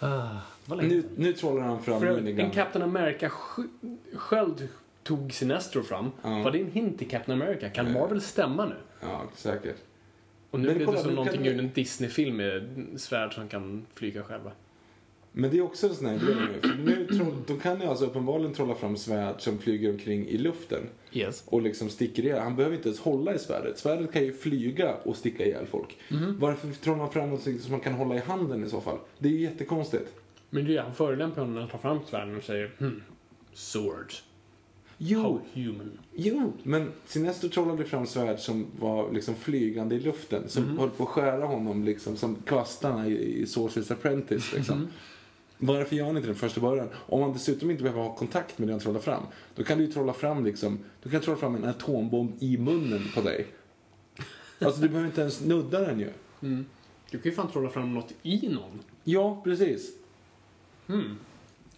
Ah, 0.00 0.36
vad 0.66 0.78
länge 0.78 0.88
Nu, 0.94 1.08
nu 1.16 1.32
trollar 1.32 1.62
han 1.62 1.82
fram 1.82 2.00
För 2.00 2.06
övrigt, 2.06 2.24
minigun. 2.24 2.44
en 2.46 2.50
Captain 2.52 2.82
America 2.82 3.28
sk- 3.28 3.98
sköld 4.16 4.68
tog 5.02 5.32
Sinestro 5.32 5.82
fram. 5.82 6.10
Var 6.22 6.50
det 6.50 6.60
en 6.60 6.70
hint 6.70 6.98
till 6.98 7.10
Captain 7.10 7.42
America? 7.42 7.70
Kan 7.70 7.92
Marvel 7.92 8.20
stämma 8.22 8.64
nu? 8.64 8.76
Ja, 9.00 9.22
säkert. 9.36 9.76
Och 10.50 10.60
nu 10.60 10.66
Men 10.66 10.76
blev 10.76 10.86
kolla, 10.86 10.98
det 10.98 11.04
som 11.04 11.14
någonting 11.14 11.44
kan 11.44 11.52
ur 11.52 11.58
en 11.58 11.70
Disney-film 11.74 12.36
med 12.36 12.86
svärd 12.96 13.34
som 13.34 13.48
kan 13.48 13.86
flyga 13.94 14.22
själva. 14.22 14.52
Men 15.32 15.50
det 15.50 15.58
är 15.58 15.62
också 15.62 15.88
en 15.88 15.94
sån 15.94 16.06
här 16.06 16.18
grej 16.18 16.34
nu. 16.34 16.68
För 16.68 16.78
nu 16.78 17.06
troll, 17.06 17.34
de 17.46 17.60
kan 17.60 17.80
ju 17.80 17.86
alltså 17.86 18.06
uppenbarligen 18.06 18.54
trolla 18.54 18.74
fram 18.74 18.96
svärd 18.96 19.40
som 19.40 19.58
flyger 19.58 19.90
omkring 19.90 20.28
i 20.28 20.38
luften. 20.38 20.82
Yes. 21.12 21.44
Och 21.46 21.62
liksom 21.62 21.88
sticker 21.88 22.22
ihjäl. 22.22 22.42
Han 22.42 22.56
behöver 22.56 22.76
inte 22.76 22.88
ens 22.88 23.00
hålla 23.00 23.34
i 23.34 23.38
svärdet. 23.38 23.78
Svärdet 23.78 24.12
kan 24.12 24.24
ju 24.24 24.32
flyga 24.32 24.94
och 24.94 25.16
sticka 25.16 25.44
ihjäl 25.46 25.66
folk. 25.66 25.96
Varför 26.38 26.72
trollar 26.72 27.00
han 27.00 27.12
fram 27.12 27.30
något 27.30 27.42
som 27.42 27.70
man 27.70 27.80
kan 27.80 27.92
hålla 27.92 28.14
i 28.14 28.18
handen 28.18 28.64
i 28.64 28.68
så 28.68 28.80
fall? 28.80 28.98
Det 29.18 29.28
är 29.28 29.32
ju 29.32 29.40
jättekonstigt. 29.40 30.14
Men 30.50 30.64
det 30.64 30.76
är 30.76 30.82
han 30.82 30.94
förolämpar 30.94 31.40
honom 31.40 31.54
när 31.54 31.60
han 31.60 31.70
tar 31.70 31.78
fram 31.78 31.98
svärden 32.06 32.36
och 32.36 32.42
säger 32.44 32.70
hmm, 32.78 33.02
sword. 33.52 34.12
How 34.98 35.40
human. 35.52 35.98
Jo, 36.14 36.52
men 36.62 36.92
Sinestro 37.06 37.48
trollade 37.48 37.84
fram 37.84 38.06
svärd 38.06 38.38
som 38.40 38.66
var 38.78 39.12
liksom 39.12 39.34
flygande 39.34 39.94
i 39.94 40.00
luften. 40.00 40.48
Som 40.48 40.78
höll 40.78 40.90
på 40.90 41.02
att 41.02 41.08
skära 41.08 41.46
honom 41.46 41.84
liksom 41.84 42.16
som 42.16 42.36
kvastarna 42.46 43.08
i, 43.08 43.42
i 43.42 43.44
Sorcerer's 43.44 43.92
Apprentice. 43.92 44.52
Liksom. 44.52 44.88
Varför 45.58 45.96
gör 45.96 46.06
han 46.06 46.16
inte 46.16 46.28
det 46.28 46.34
första 46.34 46.60
början? 46.60 46.88
Om 46.94 47.20
man 47.20 47.32
dessutom 47.32 47.70
inte 47.70 47.82
behöver 47.82 48.02
ha 48.02 48.14
kontakt 48.14 48.58
med 48.58 48.68
det 48.68 48.72
han 48.72 48.80
trollar 48.80 49.00
fram. 49.00 49.22
Då 49.54 49.64
kan 49.64 49.78
du 49.78 49.84
ju 49.84 49.92
trolla 49.92 50.12
fram 50.12 50.44
liksom, 50.44 50.78
du 51.02 51.10
kan 51.10 51.20
trolla 51.20 51.38
fram 51.38 51.54
en 51.54 51.64
atombomb 51.64 52.32
i 52.38 52.58
munnen 52.58 53.04
på 53.14 53.20
dig. 53.20 53.46
Alltså 54.58 54.80
du 54.80 54.88
behöver 54.88 55.08
inte 55.08 55.20
ens 55.20 55.44
nudda 55.44 55.80
den 55.80 56.00
ju. 56.00 56.10
Du 57.10 57.18
kan 57.18 57.30
ju 57.30 57.32
fan 57.32 57.50
trolla 57.50 57.70
fram 57.70 57.94
något 57.94 58.12
i 58.22 58.48
någon. 58.48 58.80
Ja, 59.04 59.40
precis. 59.44 59.92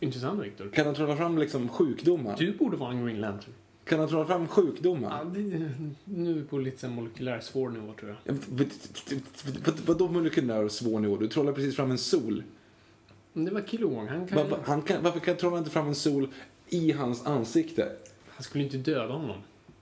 Intressant 0.01 0.43
Victor. 0.43 0.69
Kan 0.75 0.87
han 0.87 0.95
trolla 0.95 1.17
fram 1.17 1.39
liksom 1.39 1.69
sjukdomar? 1.69 2.37
Du 2.39 2.53
borde 2.53 2.77
vara 2.77 2.91
en 2.91 3.05
Green 3.05 3.21
Lantern. 3.21 3.53
Kan 3.85 3.99
han 4.01 4.09
trolla 4.09 4.27
fram 4.27 4.49
sjukdomar? 4.49 5.19
Ja, 5.19 5.25
det, 5.41 5.71
nu 6.05 6.31
är 6.31 6.35
vi 6.35 6.43
på 6.43 6.59
lite 6.59 6.89
molekylär 6.89 7.41
svår 7.41 7.69
nivå 7.71 7.93
tror 8.01 8.11
jag. 8.25 8.35
Ja, 8.37 8.41
vad- 8.49 8.67
vad- 9.65 9.81
Vadå 9.87 10.09
molekylär 10.09 10.69
svår 10.69 11.01
nivå? 11.01 11.17
Du 11.17 11.29
trollar 11.29 11.53
precis 11.53 11.77
fram 11.77 11.91
en 11.91 11.99
sol. 11.99 12.43
Men 13.33 13.45
det 13.45 13.51
var 13.51 13.61
Kilowong. 13.63 14.09
Han, 14.09 14.27
kan, 14.27 14.51
Va- 14.51 14.59
Han 14.65 14.83
kan, 14.83 15.03
varför 15.03 15.21
kan 15.21 15.37
trollar 15.37 15.59
inte 15.59 15.71
fram 15.71 15.89
en 15.89 15.95
sol 15.95 16.29
i 16.69 16.93
hans 16.93 17.27
ansikte? 17.27 17.89
han 18.29 18.43
skulle 18.45 18.65
inte 18.65 18.77
döda 18.77 19.13
honom. 19.13 19.37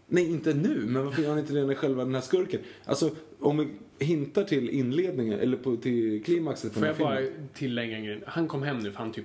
Nej, 0.06 0.30
inte 0.30 0.54
nu, 0.54 0.84
men 0.86 1.04
varför 1.04 1.22
gör 1.22 1.30
han 1.30 1.38
inte 1.38 1.52
det 1.52 1.64
när 1.66 1.74
själva 1.74 2.04
den 2.04 2.14
här 2.14 2.20
skurken? 2.22 2.60
Alltså, 2.84 3.10
om 3.40 3.58
vi 3.58 3.68
hintar 4.04 4.44
till 4.44 4.70
inledningen, 4.70 5.38
eller 5.40 5.56
på, 5.56 5.76
till 5.76 6.24
klimaxet 6.24 6.72
på 6.74 6.78
Får 6.80 6.86
den 6.86 6.96
här 6.96 7.20
jag 7.20 7.32
bara 7.32 7.32
tillägga 7.54 7.96
en 7.96 8.04
grej? 8.04 8.22
Han 8.26 8.48
kom 8.48 8.62
hem 8.62 8.78
nu 8.78 8.92
för 8.92 8.98
han 8.98 9.12
typ 9.12 9.24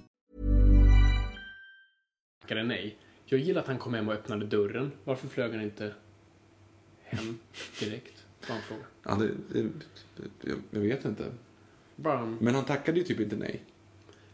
Tackade 2.51 2.67
nej. 2.67 2.97
Jag 3.25 3.39
gillar 3.39 3.61
att 3.61 3.67
han 3.67 3.77
kom 3.77 3.93
hem 3.93 4.07
och 4.07 4.13
öppnade 4.13 4.45
dörren. 4.45 4.91
Varför 5.03 5.27
flög 5.27 5.51
han 5.51 5.61
inte 5.61 5.93
hem 7.03 7.39
direkt? 7.79 8.25
Var 8.49 8.55
en 8.55 8.61
fråga. 8.61 8.81
Ja, 9.03 9.15
det, 9.15 9.69
det, 10.41 10.51
jag, 10.71 10.79
vet 10.79 11.05
inte. 11.05 11.25
Bara, 11.95 12.25
Men 12.25 12.55
han 12.55 12.65
tackade 12.65 12.97
ju 12.99 13.03
typ 13.03 13.19
inte 13.19 13.35
nej. 13.35 13.61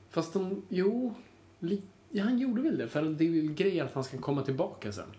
fast 0.10 0.34
de, 0.34 0.62
jo, 0.70 1.14
li, 1.60 1.82
ja, 2.10 2.24
han 2.24 2.40
gjorde 2.40 2.62
väl 2.62 2.78
det. 2.78 2.88
För 2.88 3.02
det 3.02 3.26
är 3.26 3.30
väl 3.30 3.54
grejen 3.54 3.86
att 3.86 3.94
han 3.94 4.04
ska 4.04 4.18
komma 4.18 4.44
tillbaka 4.44 4.92
sen. 4.92 5.10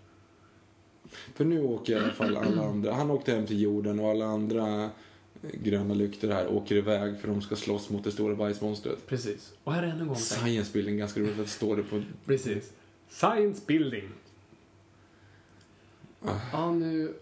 För 1.35 1.45
nu 1.45 1.63
åker 1.63 1.93
i 1.93 1.95
alla 1.95 2.13
fall 2.13 2.37
alla 2.37 2.63
andra. 2.63 2.93
Han 2.93 3.11
åkte 3.11 3.31
hem 3.31 3.45
till 3.45 3.61
jorden 3.61 3.99
och 3.99 4.09
alla 4.09 4.25
andra 4.25 4.83
eh, 4.83 4.89
gröna 5.53 5.93
lyktor 5.93 6.29
här 6.29 6.47
åker 6.47 6.75
iväg 6.75 7.19
för 7.19 7.27
de 7.27 7.41
ska 7.41 7.55
slåss 7.55 7.89
mot 7.89 8.03
det 8.03 8.11
stora 8.11 8.35
bajsmonstret. 8.35 9.07
Precis. 9.07 9.53
Och 9.63 9.73
här 9.73 9.83
är 9.83 9.87
ännu 9.87 10.01
en 10.01 10.07
gång. 10.07 10.15
Science 10.15 10.73
building, 10.73 10.97
ganska 10.97 11.19
roligt 11.19 11.39
att 11.39 11.45
det 11.45 11.51
står 11.51 11.75
det 11.75 11.83
på... 11.83 12.03
Precis. 12.25 12.73
Science 13.09 13.61
building. 13.67 14.09
Ja, 16.51 16.71
nu 16.71 17.13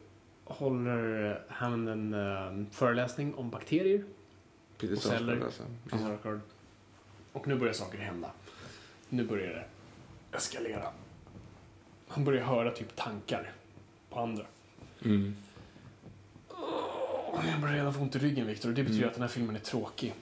håller 0.44 1.42
han 1.50 1.88
en 1.88 2.14
eh, 2.14 2.66
föreläsning 2.72 3.36
om 3.36 3.50
bakterier 3.50 4.04
och 4.92 4.98
celler. 4.98 5.46
Harvard. 5.92 6.40
Och 7.34 7.48
nu 7.48 7.56
börjar 7.56 7.74
saker 7.74 7.98
hända. 7.98 8.32
Nu 9.10 9.24
börjar 9.24 9.66
det 10.32 10.38
eskalera. 10.38 10.92
Han 12.08 12.24
börjar 12.24 12.44
höra 12.44 12.72
typ 12.72 12.96
tankar 12.96 13.52
på 14.10 14.20
andra. 14.20 14.46
Mm. 15.06 15.36
Jag 17.52 17.62
börjar 17.62 17.76
redan 17.76 17.94
få 17.94 18.00
ont 18.00 18.16
i 18.16 18.20
ryggen, 18.20 18.48
Viktor. 18.48 18.72
Det 18.72 18.84
betyder 18.84 19.08
att 19.08 19.14
den 19.14 19.22
här 19.22 19.30
filmen 19.30 19.56
är 19.56 19.60
tråkig. 19.60 20.14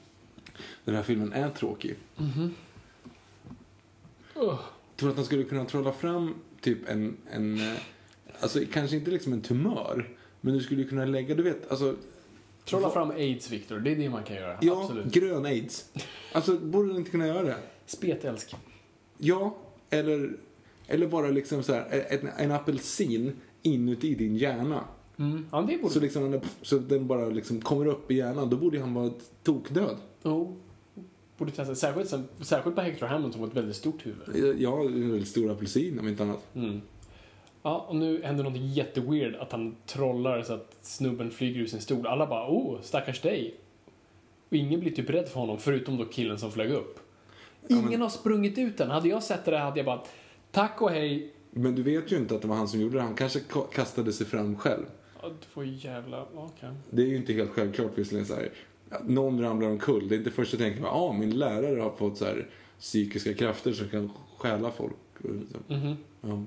Den 0.85 0.95
här 0.95 1.03
filmen 1.03 1.33
är 1.33 1.49
tråkig. 1.49 1.95
Ugh. 4.35 4.59
Tror 4.95 5.09
att 5.09 5.15
han 5.15 5.25
skulle 5.25 5.43
kunna 5.43 5.65
trolla 5.65 5.91
fram 5.91 6.35
typ 6.61 6.89
en, 6.89 7.17
en 7.31 7.59
eh, 7.59 7.73
alltså 8.39 8.59
kanske 8.73 8.95
inte 8.95 9.11
liksom 9.11 9.33
en 9.33 9.41
tumör, 9.41 10.09
men 10.41 10.53
du 10.53 10.59
skulle 10.59 10.83
kunna 10.83 11.05
lägga, 11.05 11.35
du 11.35 11.43
vet, 11.43 11.71
alltså, 11.71 11.95
Trolla 12.65 12.89
fram 12.89 13.11
aids, 13.11 13.51
Viktor. 13.51 13.79
Det 13.79 13.91
är 13.91 13.95
det 13.95 14.09
man 14.09 14.23
kan 14.23 14.35
göra. 14.35 14.57
ja, 14.61 14.81
Absolut. 14.81 15.13
grön 15.13 15.45
aids. 15.45 15.89
Alltså, 16.33 16.57
borde 16.59 16.87
den 16.87 16.97
inte 16.97 17.11
kunna 17.11 17.27
göra 17.27 17.43
det? 17.43 17.55
Spetälsk. 17.85 18.55
Ja, 19.17 19.57
eller, 19.89 20.37
eller 20.87 21.07
bara 21.07 21.27
liksom 21.27 21.63
så 21.63 21.73
här, 21.73 22.05
en, 22.09 22.29
en 22.37 22.51
apelsin 22.51 23.33
inuti 23.61 24.15
din 24.15 24.35
hjärna. 24.35 24.83
Mm. 25.17 25.45
Ja, 25.51 25.61
det 25.61 25.77
borde... 25.77 25.93
Så, 25.93 25.99
liksom, 25.99 26.41
så 26.61 26.77
den 26.77 27.07
bara 27.07 27.25
liksom 27.25 27.61
kommer 27.61 27.85
upp 27.85 28.11
i 28.11 28.15
hjärnan, 28.15 28.49
då 28.49 28.57
borde 28.57 28.79
han 28.79 28.93
vara 28.93 29.11
tokdöd. 29.43 29.97
Oh. 30.23 30.51
Borde 31.37 31.51
testa. 31.51 31.75
Särskilt, 31.75 32.09
sen- 32.09 32.27
särskilt 32.41 32.75
på 32.75 32.81
Hector 32.81 33.07
Hammond 33.07 33.33
som 33.33 33.41
har 33.41 33.47
ett 33.49 33.55
väldigt 33.57 33.75
stort 33.75 34.05
huvud. 34.05 34.55
Ja, 34.61 34.81
en 34.81 35.11
väldigt 35.11 35.27
stor 35.29 35.51
apelsin 35.51 35.99
om 35.99 36.07
inte 36.07 36.23
annat. 36.23 36.55
Mm. 36.55 36.81
Ja, 37.63 37.85
och 37.89 37.95
nu 37.95 38.23
händer 38.23 38.43
något 38.43 38.57
jätteweird 38.61 39.35
att 39.35 39.51
han 39.51 39.75
trollar 39.85 40.41
så 40.41 40.53
att 40.53 40.77
snubben 40.81 41.31
flyger 41.31 41.61
ur 41.61 41.67
sin 41.67 41.81
stol. 41.81 42.07
Alla 42.07 42.27
bara 42.27 42.49
oh, 42.49 42.81
stackars 42.81 43.21
dig. 43.21 43.55
Och 44.49 44.53
ingen 44.57 44.79
blir 44.79 44.91
typ 44.91 45.09
rädd 45.09 45.27
för 45.29 45.39
honom 45.39 45.57
förutom 45.57 45.97
då 45.97 46.05
killen 46.05 46.39
som 46.39 46.51
flög 46.51 46.71
upp. 46.71 46.99
Ingen 47.69 48.01
har 48.01 48.09
sprungit 48.09 48.57
ut 48.57 48.79
än. 48.79 48.89
Hade 48.89 49.09
jag 49.09 49.23
sett 49.23 49.45
det 49.45 49.51
där 49.51 49.59
hade 49.59 49.79
jag 49.79 49.85
bara 49.85 50.01
tack 50.51 50.81
och 50.81 50.89
hej. 50.91 51.31
Men 51.51 51.75
du 51.75 51.83
vet 51.83 52.11
ju 52.11 52.17
inte 52.17 52.35
att 52.35 52.41
det 52.41 52.47
var 52.47 52.55
han 52.55 52.67
som 52.67 52.79
gjorde 52.81 52.95
det. 52.97 53.01
Han 53.01 53.15
kanske 53.15 53.39
ka- 53.39 53.67
kastade 53.73 54.13
sig 54.13 54.25
fram 54.27 54.55
själv. 54.57 54.85
Ja, 55.21 55.27
du 55.29 55.47
får 55.53 55.65
jävla... 55.65 56.25
Okej. 56.35 56.69
Det 56.89 57.01
är 57.01 57.05
ju 57.07 57.15
inte 57.15 57.33
helt 57.33 57.49
självklart 57.51 57.91
visserligen 57.97 58.25
så 58.27 58.35
här. 58.35 58.49
Någon 59.05 59.41
ramlar 59.41 59.67
omkull. 59.67 60.07
Det 60.09 60.15
är 60.15 60.17
inte 60.17 60.31
först 60.31 60.53
jag 60.53 60.59
tänker, 60.61 60.81
ja 60.81 60.89
ah, 60.89 61.13
min 61.13 61.37
lärare 61.39 61.79
har 61.81 61.91
fått 61.91 62.17
så 62.17 62.25
här 62.25 62.47
psykiska 62.79 63.33
krafter 63.33 63.73
som 63.73 63.89
kan 63.89 64.11
stjäla 64.37 64.71
folk. 64.71 64.95
Mhm. 65.67 65.97
Ja. 66.21 66.43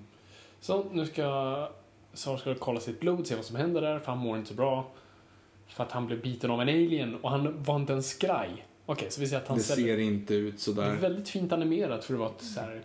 Så 0.60 0.84
nu 0.92 1.06
ska 1.06 1.68
Sarsgaard 2.12 2.58
kolla 2.58 2.80
sitt 2.80 3.00
blod, 3.00 3.26
se 3.26 3.34
vad 3.34 3.44
som 3.44 3.56
händer 3.56 3.80
där, 3.80 3.98
för 3.98 4.06
han 4.12 4.18
mår 4.18 4.36
inte 4.36 4.48
så 4.48 4.54
bra. 4.54 4.86
För 5.68 5.84
att 5.84 5.92
han 5.92 6.06
blev 6.06 6.22
biten 6.22 6.50
av 6.50 6.60
en 6.62 6.68
alien 6.68 7.14
och 7.14 7.30
han 7.30 7.62
var 7.62 7.76
inte 7.76 7.92
en 7.92 8.02
skraj. 8.02 8.66
Okej, 8.86 9.10
så 9.10 9.20
vi 9.20 9.26
ser 9.28 9.36
att 9.36 9.48
han 9.48 9.56
Det 9.58 9.62
ställer- 9.64 9.82
ser 9.82 9.98
inte 9.98 10.34
ut 10.34 10.54
Det 10.54 10.56
är 10.56 10.60
sådär. 10.60 10.94
väldigt 11.00 11.28
fint 11.28 11.52
animerat 11.52 12.04
för 12.04 12.14
att 12.14 12.20
vara 12.20 12.30
ett 12.30 12.42
så 12.42 12.60
här 12.60 12.82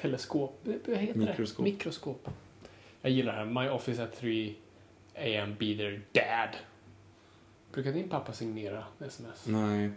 teleskop. 0.00 0.60
Vad 0.86 0.96
heter 0.96 1.18
Mikroskop. 1.18 1.64
det? 1.66 1.70
Mikroskop. 1.72 2.28
Jag 3.02 3.12
gillar 3.12 3.32
det 3.32 3.38
här. 3.38 3.62
My 3.64 3.68
office 3.70 4.02
at 4.04 4.16
3 4.20 4.54
am 5.14 5.54
be 5.58 5.76
there 5.76 6.00
dad. 6.12 6.48
Brukar 7.76 7.92
din 7.92 8.08
pappa 8.08 8.32
signera 8.32 8.84
sms? 9.06 9.46
Nej. 9.46 9.90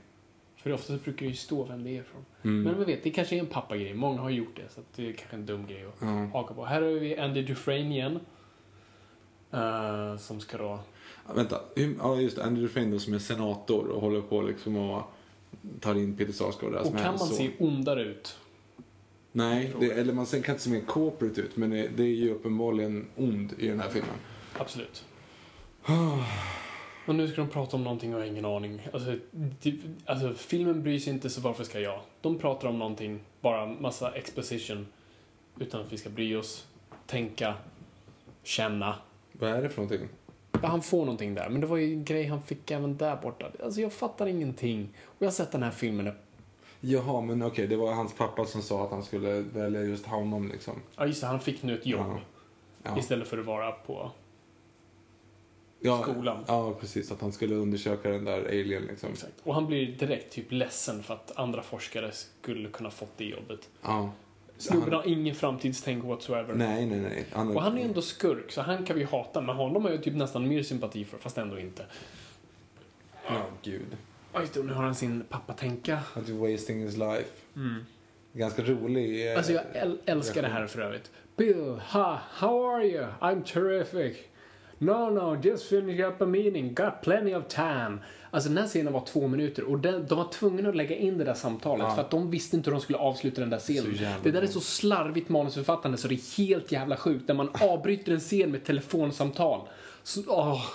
För 0.56 0.72
oftast 0.74 1.04
brukar 1.04 1.26
det 1.26 1.30
ju 1.30 1.36
stå 1.36 1.64
vem 1.64 1.84
det 1.84 1.98
är 1.98 2.04
från. 2.04 2.26
Mm. 2.44 2.64
Men 2.64 2.80
vi 2.80 2.86
vet, 2.86 3.04
det 3.04 3.10
kanske 3.10 3.36
är 3.36 3.40
en 3.40 3.46
pappagrej. 3.46 3.94
Många 3.94 4.22
har 4.22 4.30
gjort 4.30 4.56
det, 4.56 4.70
så 4.70 4.82
det 4.96 5.10
är 5.10 5.14
kanske 5.14 5.36
en 5.36 5.46
dum 5.46 5.68
grej 5.68 5.86
att 5.86 5.96
Ja. 6.02 6.26
haka 6.34 6.54
på. 6.54 6.66
Här 6.66 6.82
har 6.82 6.90
vi 6.90 7.18
Andy 7.18 7.42
Dufresne 7.42 7.96
igen. 7.96 8.20
Eh, 9.52 10.18
som 10.18 10.40
ska 10.40 10.58
då... 10.58 10.80
Ja, 11.28 11.34
vänta, 11.34 11.62
ja 12.00 12.16
just 12.22 12.36
det. 12.36 12.44
Andrew 12.44 12.62
Dufresne 12.68 12.92
då 12.92 13.00
som 13.00 13.14
är 13.14 13.20
senator 13.20 13.88
och 13.88 14.02
håller 14.02 14.22
på 14.22 14.42
liksom 14.42 14.76
och 14.78 15.04
tar 15.80 15.96
in 15.96 16.18
Peter 16.18 16.34
Sarsgaard 16.34 16.72
där 16.74 16.80
Och 16.80 16.98
kan 16.98 17.06
man 17.06 17.18
son. 17.20 17.28
se 17.38 17.52
ondare 17.60 18.04
ut? 18.04 18.38
Nej, 19.32 19.74
det, 19.80 19.92
eller 19.92 20.14
man 20.14 20.26
sen 20.26 20.42
kan 20.42 20.56
inte 20.56 20.64
se 20.64 20.70
mer 20.70 20.82
corporate 20.82 21.42
ut 21.42 21.56
men 21.58 21.70
det, 21.70 21.88
det 21.98 22.04
är 22.04 22.16
ju 22.16 22.32
uppenbarligen 22.32 23.08
ond 23.16 23.54
i 23.58 23.68
den 23.68 23.80
här 23.80 23.90
filmen. 23.90 24.16
Absolut. 24.58 25.06
Och 27.10 27.16
nu 27.16 27.28
ska 27.28 27.41
de 27.41 27.49
prata 27.49 27.78
om 27.78 27.84
någonting 27.84 28.14
och 28.14 28.20
jag 28.20 28.26
har 28.26 28.32
ingen 28.32 28.45
aning. 28.45 28.88
Alltså, 28.93 29.16
det, 29.62 29.74
alltså, 30.05 30.34
filmen 30.34 30.84
bryr 30.84 30.99
sig 30.99 31.14
inte 31.14 31.30
så 31.30 31.41
varför 31.41 31.64
ska 31.64 31.80
jag? 31.80 31.99
De 32.22 32.38
pratar 32.38 32.68
om 32.68 32.80
någonting, 32.80 33.20
bara 33.41 33.66
massa 33.66 34.12
exposition. 34.12 34.88
Utan 35.60 35.82
att 35.82 35.93
vi 35.93 35.97
ska 35.97 36.10
bry 36.10 36.36
oss, 36.36 36.68
tänka, 37.05 37.53
känna. 38.43 38.95
Vad 39.32 39.49
är 39.49 39.62
det 39.62 39.70
för 39.70 39.82
någonting? 39.82 40.07
Ja, 40.51 40.68
han 40.68 40.82
får 40.82 40.99
någonting 40.99 41.36
där, 41.36 41.49
men 41.49 41.62
det 41.62 41.68
var 41.68 41.78
ju 41.78 41.93
en 41.93 42.05
grej 42.05 42.26
han 42.26 42.41
fick 42.41 42.72
även 42.72 42.97
där 42.97 43.16
borta. 43.16 43.45
Alltså 43.64 43.82
jag 43.82 43.93
fattar 43.93 44.28
ingenting. 44.28 44.89
Och 45.03 45.16
jag 45.20 45.28
har 45.28 45.32
sett 45.32 45.51
den 45.51 45.64
här 45.64 45.72
filmen. 45.72 46.12
Jaha, 46.80 47.22
men 47.22 47.43
okej, 47.43 47.68
det 47.68 47.76
var 47.76 47.93
hans 47.93 48.14
pappa 48.14 48.45
som 48.45 48.62
sa 48.62 48.86
att 48.86 48.91
han 48.91 49.03
skulle 49.03 49.39
välja 49.39 49.82
just 49.82 50.05
honom 50.05 50.47
liksom. 50.47 50.76
Ja 50.95 51.05
just 51.05 51.22
det, 51.22 51.28
han 51.28 51.39
fick 51.39 51.64
nu 51.64 51.74
ett 51.74 51.86
jobb. 51.86 52.07
Ja. 52.07 52.20
Ja. 52.84 52.99
Istället 52.99 53.28
för 53.28 53.38
att 53.38 53.45
vara 53.45 53.72
på... 53.72 54.12
ja, 55.80 56.02
skolan. 56.04 56.44
Ja, 56.48 56.74
precis. 56.80 57.12
Att 57.12 57.22
han 57.22 57.32
skulle 57.32 57.56
undersöka 57.56 58.10
den 58.10 58.26
där 58.26 58.46
alien 58.46 58.84
liksom. 58.90 59.10
Exakt. 59.12 59.34
Och 59.44 59.54
han 59.54 59.68
blir 59.68 59.88
direkt 59.98 60.34
typ 60.34 60.52
ledsen 60.52 61.04
för 61.04 61.14
att 61.14 61.38
andra 61.38 61.62
forskare 61.62 62.12
skulle 62.12 62.70
kunna 62.70 62.90
fått 62.92 63.18
det 63.18 63.26
jobbet. 63.26 63.70
Ja. 63.82 64.12
Snubben 64.58 64.84
Han- 64.94 64.94
har 65.02 65.08
ingen 65.08 65.36
framtidstänk 65.36 66.04
whatsoever. 66.04 66.54
Nej, 66.54 66.86
nej, 66.86 67.00
nej. 67.00 67.26
Han, 67.32 67.56
Och 67.56 67.62
han 67.62 67.78
är 67.78 67.86
ändå 67.86 68.02
skurk, 68.02 68.52
så 68.52 68.62
han 68.62 68.86
kan 68.86 68.96
vi 68.98 69.04
hata. 69.04 69.42
Men 69.42 69.56
honom 69.56 69.84
har 69.86 69.92
jag 69.92 70.04
typ 70.04 70.14
nästan 70.16 70.48
mer 70.48 70.64
sympati 70.64 71.06
för, 71.06 71.18
fast 71.18 71.38
ändå 71.38 71.60
inte. 71.60 71.86
Ja, 73.28 73.46
gud. 73.64 73.98
Ja, 74.34 74.42
just 74.42 74.54
det. 74.54 74.60
och 74.60 74.66
Nu 74.66 74.74
har 74.74 74.84
han 74.84 74.96
sin 74.96 75.24
pappa-tänka. 75.30 76.00
Att 76.14 76.26
du 76.26 76.34
wasting 76.34 76.82
his 76.84 76.98
life. 76.98 77.30
Ganska 78.34 78.62
rolig. 78.64 79.32
eh, 79.32 79.38
Alltså 79.38 79.54
jag 79.54 79.64
äl- 79.74 79.98
älskar 80.06 80.42
det 80.42 80.48
här 80.48 80.68
för 80.68 80.82
övrigt. 80.82 81.12
Bill, 81.38 81.80
ha, 81.92 82.20
how 82.32 82.70
are 82.76 82.86
you? 82.88 83.06
I'm 83.22 83.44
terrific. 83.44 84.18
No, 84.82 85.10
no, 85.10 85.42
just 85.44 85.70
finished 85.70 86.08
up 86.08 86.22
a 86.22 86.26
meeting. 86.26 86.74
Got 86.74 87.02
plenty 87.02 87.36
of 87.36 87.48
time. 87.48 87.98
Alltså 88.32 88.50
den 88.50 88.58
här 88.58 88.68
scenen 88.68 88.94
var 88.94 89.06
två 89.06 89.28
minuter 89.28 89.64
och 89.64 89.80
den, 89.80 90.06
de 90.08 90.18
var 90.18 90.32
tvungna 90.32 90.70
att 90.70 90.76
lägga 90.76 90.96
in 90.96 91.18
det 91.18 91.24
där 91.24 91.34
samtalet 91.34 91.96
för 91.96 92.02
att 92.02 92.12
de 92.12 92.32
visste 92.32 92.58
inte 92.58 92.70
hur 92.70 92.76
de 92.76 92.82
skulle 92.82 92.98
avsluta 92.98 93.42
den 93.42 93.50
där 93.50 93.60
scenen. 93.60 93.98
Det 94.24 94.32
där 94.32 94.42
är 94.42 94.48
så 94.48 94.60
slarvigt 94.60 95.30
manusförfattande 95.30 95.98
så 95.98 96.08
det 96.08 96.16
är 96.16 96.38
helt 96.38 96.72
jävla 96.72 96.98
sjukt 96.98 97.28
när 97.28 97.36
man 97.36 97.50
avbryter 97.62 98.12
en 98.12 98.20
scen 98.20 98.52
med 98.52 98.64
telefonsamtal. 98.64 99.68
Så, 100.04 100.22
åh. 100.28 100.66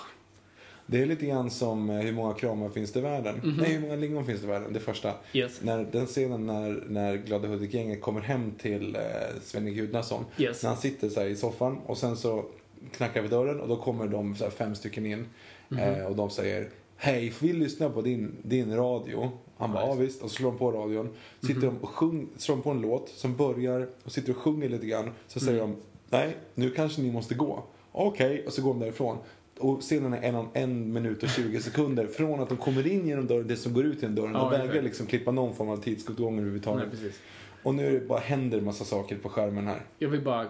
Det 0.87 1.01
är 1.01 1.05
lite 1.05 1.25
grann 1.25 1.51
som 1.51 1.89
eh, 1.89 1.95
hur 1.95 2.11
många 2.13 2.33
kramar 2.33 2.69
finns 2.69 2.91
det 2.91 2.99
i 2.99 3.01
världen? 3.01 3.35
Mhm. 3.43 3.57
Nej, 3.57 3.73
hur 3.73 3.79
många 3.79 3.95
lingon 3.95 4.25
finns 4.25 4.41
det 4.41 4.47
i 4.47 4.49
världen? 4.49 4.73
Det 4.73 4.79
första. 4.79 5.13
Yes. 5.33 5.61
När, 5.61 5.87
den 5.91 6.05
scenen 6.05 6.45
när, 6.45 6.83
när 6.87 7.15
Glada 7.15 7.47
Hudik-gänget 7.47 8.01
kommer 8.01 8.21
hem 8.21 8.51
till 8.51 8.95
eh, 8.95 9.01
Sven-Erik 9.43 9.77
Gudnason. 9.77 10.25
Yes. 10.37 10.63
När 10.63 10.69
han 10.69 10.79
sitter 10.79 11.09
så 11.09 11.23
i 11.23 11.35
soffan 11.35 11.77
och 11.85 11.97
sen 11.97 12.17
så 12.17 12.45
knackar 12.91 13.21
vi 13.21 13.27
dörren 13.27 13.59
och 13.61 13.67
då 13.67 13.75
kommer 13.75 14.07
de 14.07 14.33
här 14.33 14.49
fem 14.49 14.75
stycken 14.75 15.05
in. 15.05 15.25
Mhm. 15.69 15.79
Eh, 15.79 16.05
och 16.05 16.15
de 16.15 16.29
säger 16.29 16.69
Hej, 16.97 17.31
får 17.31 17.47
vi 17.47 17.53
lyssna 17.53 17.89
på 17.89 18.01
din, 18.01 18.35
din 18.41 18.75
radio? 18.75 19.31
Han 19.57 19.71
bara, 19.71 19.87
ja 19.87 19.93
visst. 19.93 20.21
Och 20.23 20.29
så 20.31 20.35
slår 20.35 20.51
de 20.51 20.57
på 20.57 20.71
radion. 20.71 21.09
Sitter 21.41 21.53
Mhm. 21.53 21.61
de 21.61 21.77
och 21.83 21.89
sjung, 21.89 22.27
slår 22.37 22.55
de 22.55 22.61
på 22.61 22.69
en 22.71 22.81
låt 22.81 23.09
som 23.09 23.35
börjar 23.35 23.87
och 24.03 24.11
sitter 24.11 24.31
och 24.31 24.37
sjunger 24.37 24.69
lite 24.69 24.85
grann. 24.85 25.09
Så 25.27 25.39
säger 25.39 25.59
Mm. 25.63 25.75
de, 25.75 26.17
nej, 26.17 26.35
nu 26.55 26.69
kanske 26.71 27.01
ni 27.01 27.11
måste 27.11 27.35
gå. 27.35 27.63
Okej, 27.91 28.43
och 28.47 28.53
så 28.53 28.61
går 28.61 28.73
de 28.73 28.79
därifrån. 28.79 29.17
Och 29.59 29.79
scenen 29.81 30.13
är 30.13 30.21
en, 30.33 30.45
en 30.53 30.93
minut 30.93 31.23
och 31.23 31.29
20 31.29 31.59
sekunder 31.59 32.07
från 32.07 32.39
att 32.39 32.49
de 32.49 32.57
kommer 32.57 32.87
in 32.87 33.07
genom 33.07 33.27
dörren, 33.27 33.47
det 33.47 33.55
som 33.57 33.73
går 33.73 33.85
ut 33.85 34.01
genom 34.01 34.15
dörren. 34.15 34.31
Ja, 34.33 34.39
de 34.39 34.49
vägrar 34.51 34.65
exakt. 34.67 34.83
liksom 34.83 35.05
klippa 35.07 35.31
någon 35.31 35.55
form 35.55 35.69
av 35.69 35.77
tidsåtgång 35.77 36.31
Nej, 36.31 36.39
överhuvudtaget. 36.41 36.91
precis. 36.91 37.19
Och 37.63 37.75
nu 37.75 37.87
är 37.87 37.91
det 37.91 38.07
bara 38.07 38.19
händer 38.19 38.61
massa 38.61 38.85
saker 38.85 39.17
på 39.17 39.29
skärmen 39.29 39.67
här. 39.67 39.81
Jag 39.99 40.09
vill 40.09 40.21
bara 40.23 40.41
eh, 40.41 40.47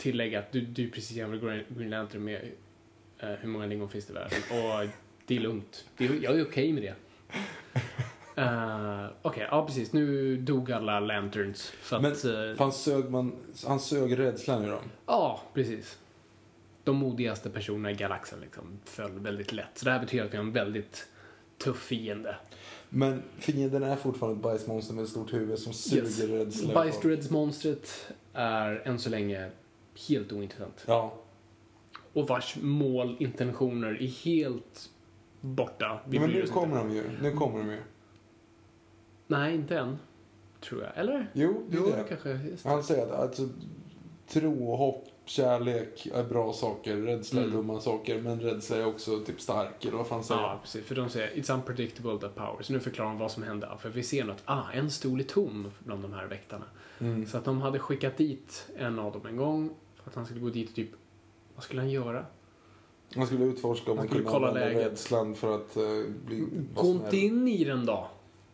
tillägga 0.00 0.38
att 0.38 0.52
du, 0.52 0.60
du 0.60 0.90
precis 0.90 1.16
jämför 1.16 1.64
Green 1.76 1.90
Lantern 1.90 2.24
med 2.24 2.40
eh, 3.18 3.28
hur 3.30 3.48
många 3.48 3.66
lingon 3.66 3.88
finns 3.88 4.06
det 4.06 4.10
i 4.12 4.14
världen. 4.14 4.38
Och 4.50 4.88
det 5.26 5.36
är 5.36 5.40
lugnt. 5.40 5.84
Det 5.96 6.04
är, 6.06 6.22
jag 6.22 6.38
är 6.38 6.44
okej 6.44 6.72
med 6.72 6.82
det. 6.82 6.94
Uh, 8.42 9.06
Okej, 9.22 9.46
ja 9.50 9.66
precis. 9.66 9.92
Nu 9.92 10.36
dog 10.36 10.72
alla 10.72 11.00
Lanterns. 11.00 11.70
För 11.70 12.00
Men 12.00 12.12
att... 12.12 12.24
eh, 12.24 12.32
han 12.58 12.72
sög, 12.72 13.10
man, 13.10 13.32
han 13.66 13.80
sög 13.80 14.18
rädslan 14.18 14.64
ur 14.64 14.70
dem. 14.70 14.84
Ja, 15.06 15.42
precis. 15.54 15.98
De 16.84 16.96
modigaste 16.96 17.50
personerna 17.50 17.90
i 17.90 17.94
galaxen 17.94 18.40
liksom 18.40 18.80
föll 18.84 19.18
väldigt 19.18 19.52
lätt. 19.52 19.66
Så 19.78 19.84
det 19.84 19.90
här 19.90 20.00
betyder 20.00 20.24
att 20.24 20.32
vi 20.32 20.36
har 20.36 20.44
en 20.44 20.52
väldigt 20.52 21.08
tuff 21.58 21.82
fiende. 21.82 22.36
Men 22.88 23.22
fienden 23.38 23.82
är 23.82 23.96
fortfarande 23.96 24.36
ett 24.38 24.42
bajsmonster 24.42 24.94
med 24.94 25.04
ett 25.04 25.10
stort 25.10 25.32
huvud 25.32 25.58
som 25.58 25.72
suger 25.72 26.02
Yes. 26.02 26.20
rädsla. 26.20 26.74
Bajsdreads-monstret 26.74 28.10
är 28.32 28.82
än 28.84 28.98
så 28.98 29.10
länge 29.10 29.50
helt 30.08 30.32
ointressant. 30.32 30.84
Ja. 30.86 31.14
Och 32.12 32.28
vars 32.28 32.56
mål, 32.60 33.16
intentioner 33.20 34.02
är 34.02 34.24
helt 34.24 34.90
borta. 35.40 36.00
Vi 36.06 36.18
Men 36.18 36.30
nu 36.30 36.46
kommer 36.46 36.76
de 36.76 36.90
ju. 36.90 37.04
Nu 37.22 37.32
kommer 37.32 37.58
de 37.58 37.70
ju. 37.70 37.78
Nej, 39.26 39.54
inte 39.54 39.78
än. 39.78 39.98
Tror 40.60 40.82
jag. 40.82 40.98
Eller? 40.98 41.30
Jo, 41.32 41.66
det 41.70 41.76
är 41.76 41.80
Jo, 41.80 41.86
det. 41.86 42.04
kanske. 42.08 42.28
Det. 42.32 42.64
Han 42.64 42.82
säger 42.82 43.06
att 43.06 43.12
alltså, 43.20 43.48
tro, 44.28 44.76
hopp, 44.76 45.04
kärlek 45.24 46.06
är 46.14 46.24
bra 46.24 46.52
saker. 46.52 46.96
Rädsla 46.96 47.40
är 47.40 47.44
Mm. 47.44 47.56
dumma 47.56 47.80
saker. 47.80 48.22
Men 48.22 48.40
rädsla 48.40 48.76
är 48.76 48.86
också 48.86 49.20
typ 49.20 49.40
stark. 49.40 49.84
Eller 49.84 49.96
vad 49.96 50.06
fan 50.06 50.24
säger 50.24 50.40
Ja, 50.40 50.58
precis. 50.62 50.84
För 50.84 50.94
de 50.94 51.08
säger 51.08 51.30
it's 51.34 51.54
unpredictable 51.54 52.18
the 52.18 52.28
power. 52.28 52.62
Så 52.62 52.72
nu 52.72 52.80
förklarar 52.80 53.10
de 53.10 53.18
vad 53.18 53.30
som 53.30 53.42
hände. 53.42 53.68
För 53.80 53.90
vi 53.90 54.02
ser 54.02 54.24
något. 54.24 54.42
Ah, 54.44 54.62
en 54.74 54.90
stol 54.90 55.20
är 55.20 55.24
tom 55.24 55.70
bland 55.78 56.02
de 56.02 56.12
här 56.12 56.26
väktarna. 56.26 56.64
Mm. 57.00 57.26
Så 57.26 57.38
att 57.38 57.44
de 57.44 57.60
hade 57.62 57.78
skickat 57.78 58.16
dit 58.16 58.66
en 58.76 58.98
av 58.98 59.12
dem 59.12 59.26
en 59.26 59.36
gång. 59.36 59.70
För 59.96 60.10
att 60.10 60.16
han 60.16 60.24
skulle 60.24 60.40
gå 60.40 60.48
dit 60.48 60.68
och 60.68 60.74
typ... 60.74 60.90
Vad 61.54 61.64
skulle 61.64 61.80
han 61.80 61.90
göra? 61.90 62.26
Man 63.16 63.26
skulle 63.26 63.44
utforska 63.44 63.90
om 63.92 63.98
Han 63.98 64.06
skulle 64.06 64.22
kunde 64.22 64.32
kolla 64.32 64.48
använda 64.48 64.68
läget. 64.68 64.92
rädslan 64.92 65.34
för 65.34 65.54
att 65.54 65.76
uh, 65.76 66.10
bli 66.26 66.46
Gå 66.74 66.86
inte 66.86 67.16
in 67.16 67.48
i 67.48 67.64
den 67.64 67.86
då. 67.86 68.08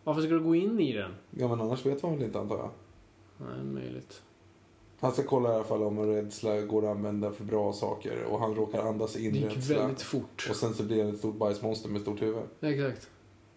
Varför 0.04 0.20
ska 0.22 0.30
du 0.30 0.40
gå 0.40 0.54
in 0.54 0.80
i 0.80 0.92
den? 0.92 1.14
Ja, 1.30 1.48
men 1.48 1.60
annars 1.60 1.86
vet 1.86 2.02
man 2.02 2.12
väl 2.12 2.22
inte 2.22 2.40
antar 2.40 2.56
jag. 2.56 2.70
Nej, 3.38 3.64
möjligt. 3.64 4.22
Han 5.00 5.12
ska 5.12 5.22
kolla 5.22 5.52
i 5.52 5.54
alla 5.54 5.64
fall 5.64 5.82
om 5.82 5.98
rädsla 5.98 6.60
går 6.60 6.84
att 6.90 6.96
använda 6.96 7.32
för 7.32 7.44
bra 7.44 7.72
saker. 7.72 8.24
Och 8.24 8.40
han 8.40 8.54
råkar 8.54 8.82
andas 8.82 9.16
in 9.16 9.32
Det 9.32 9.38
gick 9.38 9.56
rädsla. 9.56 9.78
väldigt 9.78 10.02
fort. 10.02 10.46
Och 10.50 10.56
sen 10.56 10.74
så 10.74 10.82
blir 10.82 11.04
han 11.04 11.12
ett 11.12 11.18
stort 11.18 11.36
bajsmonster 11.36 11.88
med 11.88 12.00
stort 12.00 12.22
huvud. 12.22 12.42
Exakt. 12.60 13.10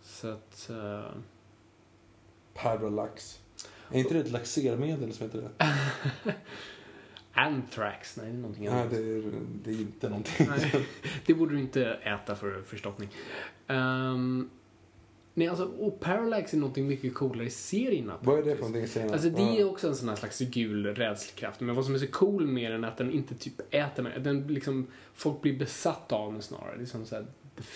Så 0.04 0.28
att... 0.28 0.70
eh, 0.70 1.12
Parallax. 2.54 3.40
Är 3.92 4.00
inte 4.00 4.14
det 4.14 4.20
ett 4.20 4.32
laxermedel 4.32 5.14
som 5.14 5.26
heter 5.26 5.42
det? 5.42 5.66
Anthrax, 7.34 8.18
nej 8.18 8.26
det 8.26 8.32
är 8.32 8.38
någonting 8.38 8.66
Nej, 8.66 8.74
annat. 8.74 8.92
det 8.92 8.98
är, 8.98 9.24
det 9.64 9.70
är 9.70 9.82
inte 9.82 10.10
någonting. 10.10 10.48
Nej, 10.50 10.86
det 11.26 11.34
borde 11.34 11.56
du 11.56 11.60
inte 11.60 11.86
äta 11.86 12.36
för 12.36 12.62
förstoppning. 12.62 13.10
Um, 13.68 14.50
nej, 15.34 15.48
alltså, 15.48 15.66
och 15.66 16.00
Parallax 16.00 16.54
är 16.54 16.58
någonting 16.58 16.88
mycket 16.88 17.14
coolare 17.14 17.48
i 17.48 17.50
serien. 17.50 18.12
Vad 18.22 18.40
är 18.40 18.44
det 18.44 18.56
för 18.56 18.62
någonting? 18.62 18.88
Säger 18.88 19.06
han? 19.06 19.14
Alltså 19.14 19.30
det 19.30 19.60
är 19.60 19.70
också 19.70 19.88
en 19.88 19.96
sån 19.96 20.10
här 20.10 20.16
slags 20.16 20.40
gul 20.40 20.86
rädslekraft. 20.86 21.60
Men 21.60 21.76
vad 21.76 21.86
som 21.86 21.96
är 21.96 22.00
så 22.00 22.08
cool 22.08 22.48
med 22.48 22.72
den 22.72 22.84
är 22.84 22.88
att 22.88 22.98
den 22.98 23.12
inte 23.12 23.36
typ 23.36 23.74
äter 23.74 24.04
mig. 24.04 24.20
Den 24.20 24.48
liksom, 24.48 24.88
folk 25.14 25.42
blir 25.42 25.60
besatta 25.60 26.16
av 26.16 26.34
den 26.34 26.42
snarare. 26.42 26.78
Det 26.78 26.84
är 26.84 26.86
som 26.86 27.06
så 27.06 27.16
här, 27.16 27.26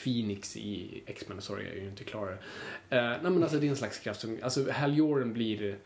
Phoenix 0.03 0.57
i 0.57 1.03
X-Men, 1.05 1.41
sorry 1.41 1.65
jag 1.67 1.75
är 1.77 1.81
ju 1.81 1.89
inte 1.89 2.03
klar. 2.03 2.31
Uh, 2.31 2.37
nej 2.89 3.19
men 3.21 3.43
alltså 3.43 3.59
det 3.59 3.65
är 3.65 3.69
en 3.69 3.75
slags 3.75 3.99
kraft 3.99 4.21
som, 4.21 4.37
alltså 4.41 4.71
Hal 4.71 4.97
Jordan 4.97 5.33
blir 5.33 5.77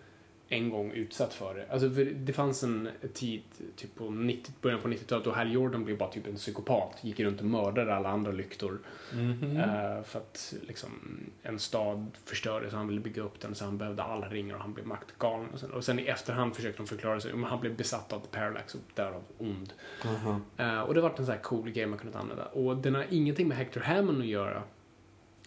en 0.50 0.70
gång 0.70 0.92
utsatt 0.92 1.34
för 1.34 1.56
det. 1.56 1.66
Alltså 1.70 1.90
för 1.90 2.06
det 2.06 2.34
fanns 2.34 2.64
en 2.64 2.90
tid, 3.14 3.42
typ 3.76 3.96
på 3.96 4.10
90, 4.10 4.54
början 4.62 4.82
på 4.82 4.88
90-talet, 4.88 5.26
då 5.26 5.32
Hal 5.32 5.52
Jordan 5.52 5.86
blev 5.86 5.98
bara 5.98 6.10
typ 6.10 6.28
en 6.28 6.36
psykopat. 6.36 6.98
Gick 7.02 7.20
runt 7.20 7.40
och 7.40 7.46
mördade 7.46 7.96
alla 7.96 8.10
andra 8.10 8.32
lyktor. 8.32 8.80
Mhm. 9.14 9.58
Eh, 9.58 10.04
för 10.04 10.20
att 10.20 10.54
liksom, 10.68 10.90
en 11.44 11.60
stad 11.60 12.12
förstördes 12.26 12.74
och 12.74 12.80
han 12.80 12.88
ville 12.88 13.02
bygga 13.02 13.22
upp 13.22 13.40
den 13.40 13.56
så 13.56 13.66
han 13.66 13.78
behövde 13.78 14.04
alla 14.04 14.30
ringar 14.30 14.56
och 14.56 14.62
han 14.62 14.74
blev 14.74 14.88
maktgalen. 14.88 15.50
Och 15.54 15.60
sen, 15.60 15.72
och 15.72 15.84
sen 15.84 16.00
i 16.00 16.06
efterhand 16.06 16.56
försökte 16.56 16.84
de 16.84 16.88
förklara 16.88 17.20
sig, 17.20 17.34
men 17.34 17.44
han 17.44 17.60
blev 17.60 17.76
besatt 17.76 18.14
av 18.14 18.20
Parallax 18.20 18.76
och 18.76 18.82
därav 18.94 19.24
ond. 19.38 19.74
Aha. 20.06 20.42
Eh, 20.58 20.80
och 20.80 20.94
det 20.94 21.02
var 21.02 21.10
en 21.10 21.16
sån 21.16 21.26
här 21.26 21.42
cool 21.42 21.70
grej 21.70 21.86
man 21.86 22.00
kunde 22.00 22.18
använda. 22.18 22.46
Och 22.46 22.78
den 22.78 22.96
har 22.96 23.06
ingenting 23.10 23.48
med 23.48 23.58
Hector 23.58 23.82
Hammond 23.82 24.22
att 24.22 24.28
göra. 24.28 24.64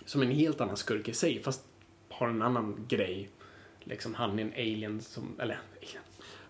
Som 0.04 0.22
en 0.22 0.30
helt 0.30 0.60
annan 0.60 0.76
skurk 0.76 1.08
i 1.08 1.12
sig, 1.12 1.42
fast 1.42 1.64
har 2.08 2.28
en 2.28 2.42
annan 2.42 2.86
grej. 2.88 3.28
Liksom, 3.84 4.14
han 4.14 4.38
är 4.38 4.42
en 4.42 4.52
alien 4.52 5.00
som, 5.00 5.36
eller. 5.40 5.58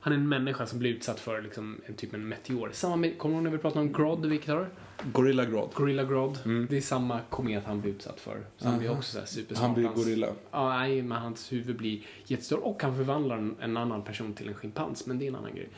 Han 0.03 0.13
är 0.13 0.17
en 0.17 0.29
människa 0.29 0.67
som 0.67 0.79
blir 0.79 0.91
utsatt 0.91 1.21
för 1.21 1.43
liksom, 1.43 1.81
en 1.87 1.95
typ 1.95 2.15
en 2.15 2.29
meteor. 2.29 2.71
Samma 2.73 2.97
med, 2.97 3.19
kommer 3.19 3.35
du 3.35 3.37
ihåg 3.37 3.45
när 3.45 3.51
vi 3.51 3.59
pratade 3.59 3.81
om 3.81 3.93
Grodd, 3.93 4.27
Victor? 4.27 4.69
Gorilla 5.13 5.45
Grodd. 5.45 5.71
Gorilla 5.75 6.05
Grodd. 6.05 6.39
Mm. 6.45 6.67
Det 6.71 6.77
är 6.77 6.81
samma 6.81 7.21
komet 7.31 7.65
han 7.67 7.81
blir 7.81 7.93
utsatt 7.93 8.21
för. 8.21 8.47
Så 8.57 8.69
han 8.69 8.79
blir 8.79 8.89
Aha. 8.89 8.99
också 8.99 9.13
så 9.13 9.19
här 9.19 9.27
supersmart. 9.27 9.67
Han 9.67 9.75
blir 9.75 9.85
Hans- 9.85 9.95
gorilla. 10.05 10.27
Ja, 10.51 10.69
nej, 10.69 11.03
men 11.03 11.19
hans 11.19 11.53
huvud 11.53 11.77
blir 11.77 12.03
jättestor 12.27 12.65
och 12.65 12.83
han 12.83 12.97
förvandlar 12.97 13.37
en, 13.39 13.57
en 13.61 13.77
annan 13.77 14.03
person 14.03 14.35
till 14.35 14.49
en 14.49 14.55
schimpans, 14.55 15.07
men 15.07 15.19
det 15.19 15.25
är 15.25 15.29
en 15.29 15.37
annan 15.37 15.55
grej. 15.55 15.69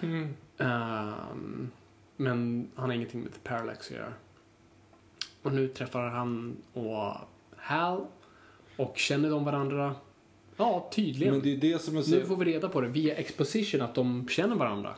Mhm. 0.00 0.28
Ehm, 0.58 1.70
men 2.16 2.70
han 2.74 2.88
har 2.90 2.96
ingenting 2.96 3.20
med 3.20 3.32
The 3.32 3.38
Parallax 3.42 3.90
att 3.90 3.96
göra. 3.96 4.12
Och 5.42 5.52
nu 5.52 5.68
träffar 5.68 6.08
han 6.08 6.56
och 6.72 7.14
Hal 7.56 8.06
och 8.76 8.98
känner 8.98 9.30
de 9.30 9.44
varandra? 9.44 9.94
Ja, 10.56 10.90
tydligen. 10.94 11.34
Men 11.34 11.42
det 11.42 11.52
är 11.52 11.56
det 11.56 11.82
som 11.82 11.96
är 11.96 12.02
så... 12.02 12.10
Nu 12.10 12.24
får 12.24 12.36
vi 12.36 12.44
reda 12.44 12.68
på 12.68 12.80
det 12.80 12.88
via 12.88 13.14
exposition 13.14 13.80
att 13.80 13.94
de 13.94 14.28
känner 14.28 14.56
varandra. 14.56 14.94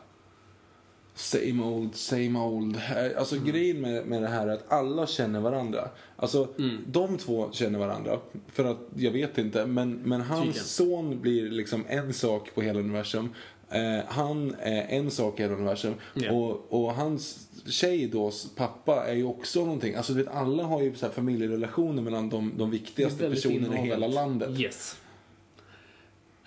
Same 1.17 1.63
old, 1.63 1.95
same 1.95 2.39
old. 2.39 2.75
Eh, 2.75 3.17
Alltså 3.19 3.35
Mm. 3.35 3.47
grejen 3.47 3.81
med, 3.81 4.05
med 4.05 4.21
det 4.21 4.27
här 4.27 4.47
är 4.47 4.53
att 4.53 4.71
alla 4.71 5.07
känner 5.07 5.39
varandra. 5.39 5.89
Alltså 6.15 6.47
Mm. 6.59 6.77
de 6.87 7.17
två 7.17 7.51
känner 7.51 7.79
varandra. 7.79 8.19
För 8.47 8.65
att, 8.65 8.77
jag 8.95 9.11
vet 9.11 9.37
inte, 9.37 9.65
men, 9.65 9.91
men 10.03 10.21
hans 10.21 10.41
Tydligen. 10.43 10.63
son 10.65 11.21
blir 11.21 11.49
liksom 11.49 11.83
en 11.87 12.13
sak 12.13 12.55
på 12.55 12.61
hela 12.61 12.79
universum. 12.79 13.29
Eh, 13.69 13.99
han 14.07 14.55
är 14.59 14.85
en 14.89 15.11
sak 15.11 15.39
i 15.39 15.43
hela 15.43 15.53
universum. 15.55 15.93
Ja. 16.13 16.31
Och, 16.31 16.73
och 16.83 16.93
hans 16.93 17.47
tjej 17.69 18.07
då, 18.07 18.31
pappa, 18.55 19.05
är 19.07 19.13
ju 19.15 19.23
också 19.25 19.59
någonting. 19.65 19.95
Alltså 19.95 20.13
du 20.13 20.23
vet, 20.23 20.33
alla 20.33 20.63
har 20.63 20.81
ju 20.81 20.95
så 20.95 21.05
här 21.05 21.13
familjerelationer 21.13 22.01
mellan 22.01 22.29
de, 22.29 22.51
de 22.57 22.71
viktigaste 22.71 23.29
personerna 23.29 23.75
i 23.79 23.81
hela 23.85 24.07
landet. 24.07 24.59
Yes. 24.59 24.95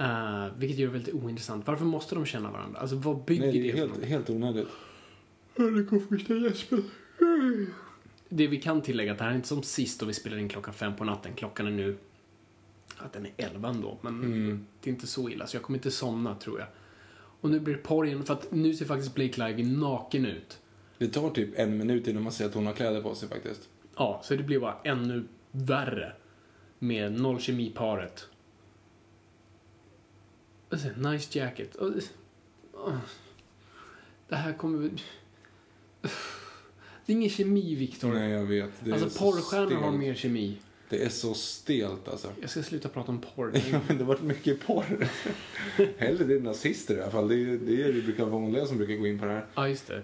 Uh, 0.00 0.46
vilket 0.58 0.78
gör 0.78 0.86
det 0.86 0.92
väldigt 0.92 1.14
ointressant. 1.14 1.66
Varför 1.66 1.84
måste 1.84 2.14
de 2.14 2.26
känna 2.26 2.50
varandra? 2.50 2.80
Alltså 2.80 2.96
vad 2.96 3.24
bygger 3.24 3.46
Nej, 3.46 3.52
det 3.52 3.62
det 3.62 3.68
är 3.68 3.72
för 3.72 3.78
helt, 3.78 4.04
helt 4.04 4.30
onödigt. 4.30 4.68
Det 8.28 8.46
vi 8.46 8.60
kan 8.60 8.82
tillägga 8.82 9.12
att 9.12 9.18
det 9.18 9.24
här 9.24 9.30
är 9.30 9.34
inte 9.36 9.48
som 9.48 9.62
sist 9.62 10.00
då 10.00 10.06
vi 10.06 10.14
spelade 10.14 10.42
in 10.42 10.48
klockan 10.48 10.74
fem 10.74 10.96
på 10.96 11.04
natten. 11.04 11.32
Klockan 11.34 11.66
är 11.66 11.70
nu, 11.70 11.96
att 12.96 13.12
den 13.12 13.26
är 13.26 13.32
elva 13.36 13.68
ändå, 13.68 13.98
men 14.00 14.22
Mm. 14.24 14.66
det 14.82 14.90
är 14.90 14.94
inte 14.94 15.06
så 15.06 15.28
illa 15.28 15.46
så 15.46 15.56
jag 15.56 15.62
kommer 15.62 15.78
inte 15.78 15.90
somna 15.90 16.34
tror 16.34 16.58
jag. 16.58 16.68
Och 17.40 17.50
nu 17.50 17.60
blir 17.60 17.74
det 17.74 17.82
porr 17.82 18.06
igen, 18.06 18.24
för 18.24 18.34
att 18.34 18.52
nu 18.52 18.74
ser 18.74 18.84
faktiskt 18.84 19.14
Blake 19.14 19.48
Lively 19.48 19.76
naken 19.76 20.26
ut. 20.26 20.58
Det 20.98 21.08
tar 21.08 21.30
typ 21.30 21.58
en 21.58 21.78
minut 21.78 22.06
innan 22.08 22.22
man 22.22 22.32
ser 22.32 22.46
att 22.46 22.54
hon 22.54 22.66
har 22.66 22.72
kläder 22.72 23.02
på 23.02 23.14
sig 23.14 23.28
faktiskt. 23.28 23.68
Ja, 23.96 24.20
så 24.24 24.36
det 24.36 24.42
blir 24.42 24.60
bara 24.60 24.76
ännu 24.84 25.24
värre 25.50 26.12
med 26.78 27.20
noll 27.20 27.40
kemiparet. 27.40 28.28
Nice 30.96 31.38
jacket. 31.38 31.76
Det 34.28 34.36
här 34.36 34.52
kommer... 34.52 34.90
Det 37.06 37.12
är 37.12 37.16
ingen 37.16 37.30
kemi, 37.30 37.74
Viktor. 37.74 38.12
Nej, 38.12 38.30
jag 38.30 38.44
vet. 38.44 38.70
Det 38.80 38.90
är 38.90 38.94
Alltså 38.94 39.10
så 39.10 39.18
porrstjärnor 39.18 39.74
har 39.76 39.92
mer 39.92 40.14
kemi. 40.14 40.58
Det 40.88 41.04
är 41.04 41.08
så 41.08 41.34
stelt 41.34 42.08
alltså. 42.08 42.32
Jag 42.40 42.50
ska 42.50 42.62
sluta 42.62 42.88
prata 42.88 43.12
om 43.12 43.20
porr. 43.20 43.52
Ja, 43.72 43.80
men 43.88 43.98
det 43.98 44.04
har 44.04 44.08
varit 44.08 44.22
mycket 44.22 44.66
porr. 44.66 45.08
Hellre 45.98 46.24
det 46.24 46.36
än 46.36 46.42
nazister 46.42 46.96
i 46.96 47.00
alla 47.02 47.10
fall. 47.10 47.28
Det 47.28 47.34
är 47.34 47.58
det, 47.58 47.82
är 47.82 47.92
det 47.92 48.02
brukar 48.02 48.26
vanliga 48.26 48.66
som 48.66 48.76
brukar 48.76 48.94
gå 48.94 49.06
in 49.06 49.18
på 49.18 49.24
det 49.24 49.32
här. 49.32 49.46
Ja, 49.54 49.68
just 49.68 49.86
det. 49.86 50.02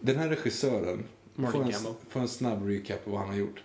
Den 0.00 0.16
här 0.16 0.28
regissören, 0.28 1.04
Martin 1.34 1.60
få 1.60 1.66
en, 1.66 1.70
Gamble. 1.70 1.94
få 2.08 2.18
en 2.18 2.28
snabb 2.28 2.68
recap 2.68 3.04
på 3.04 3.10
vad 3.10 3.20
han 3.20 3.28
har 3.28 3.36
gjort. 3.36 3.62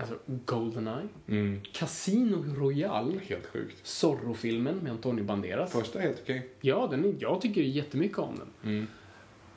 Alltså, 0.00 0.18
Goldeneye. 0.26 1.08
Mm. 1.28 1.60
Casino 1.72 2.54
Royale. 2.56 3.20
Helt 3.22 3.46
sjukt. 3.46 3.86
Zorro-filmen 3.86 4.76
med 4.76 4.92
Antonio 4.92 5.24
Banderas. 5.24 5.72
Första 5.72 5.98
är 5.98 6.02
helt 6.02 6.20
okej. 6.22 6.48
Ja, 6.60 6.88
den 6.90 7.04
är, 7.04 7.14
jag 7.18 7.40
tycker 7.40 7.60
jättemycket 7.62 8.18
om 8.18 8.34
den. 8.38 8.48
Mm. 8.72 8.86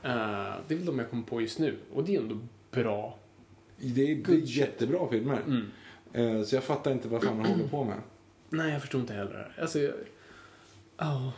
Eh, 0.03 0.55
det 0.67 0.73
är 0.73 0.77
väl 0.77 0.85
de 0.85 0.99
jag 0.99 1.09
kommer 1.09 1.23
på 1.23 1.41
just 1.41 1.59
nu. 1.59 1.77
Och 1.93 2.03
det 2.03 2.15
är 2.15 2.19
ändå 2.19 2.37
bra. 2.71 3.17
Det 3.77 4.11
är, 4.11 4.15
det 4.15 4.33
är 4.33 4.41
jättebra 4.43 5.07
filmer. 5.11 5.41
Mm. 5.47 5.71
Eh, 6.13 6.43
så 6.43 6.55
jag 6.55 6.63
fattar 6.63 6.91
inte 6.91 7.07
vad 7.07 7.23
fan 7.23 7.39
han 7.39 7.45
håller 7.45 7.67
på 7.67 7.83
med. 7.83 7.97
Nej, 8.49 8.71
jag 8.71 8.81
förstår 8.81 9.01
inte 9.01 9.13
heller. 9.13 9.55
Alltså, 9.61 9.79
jag... 9.79 9.93
Ja. 10.97 11.31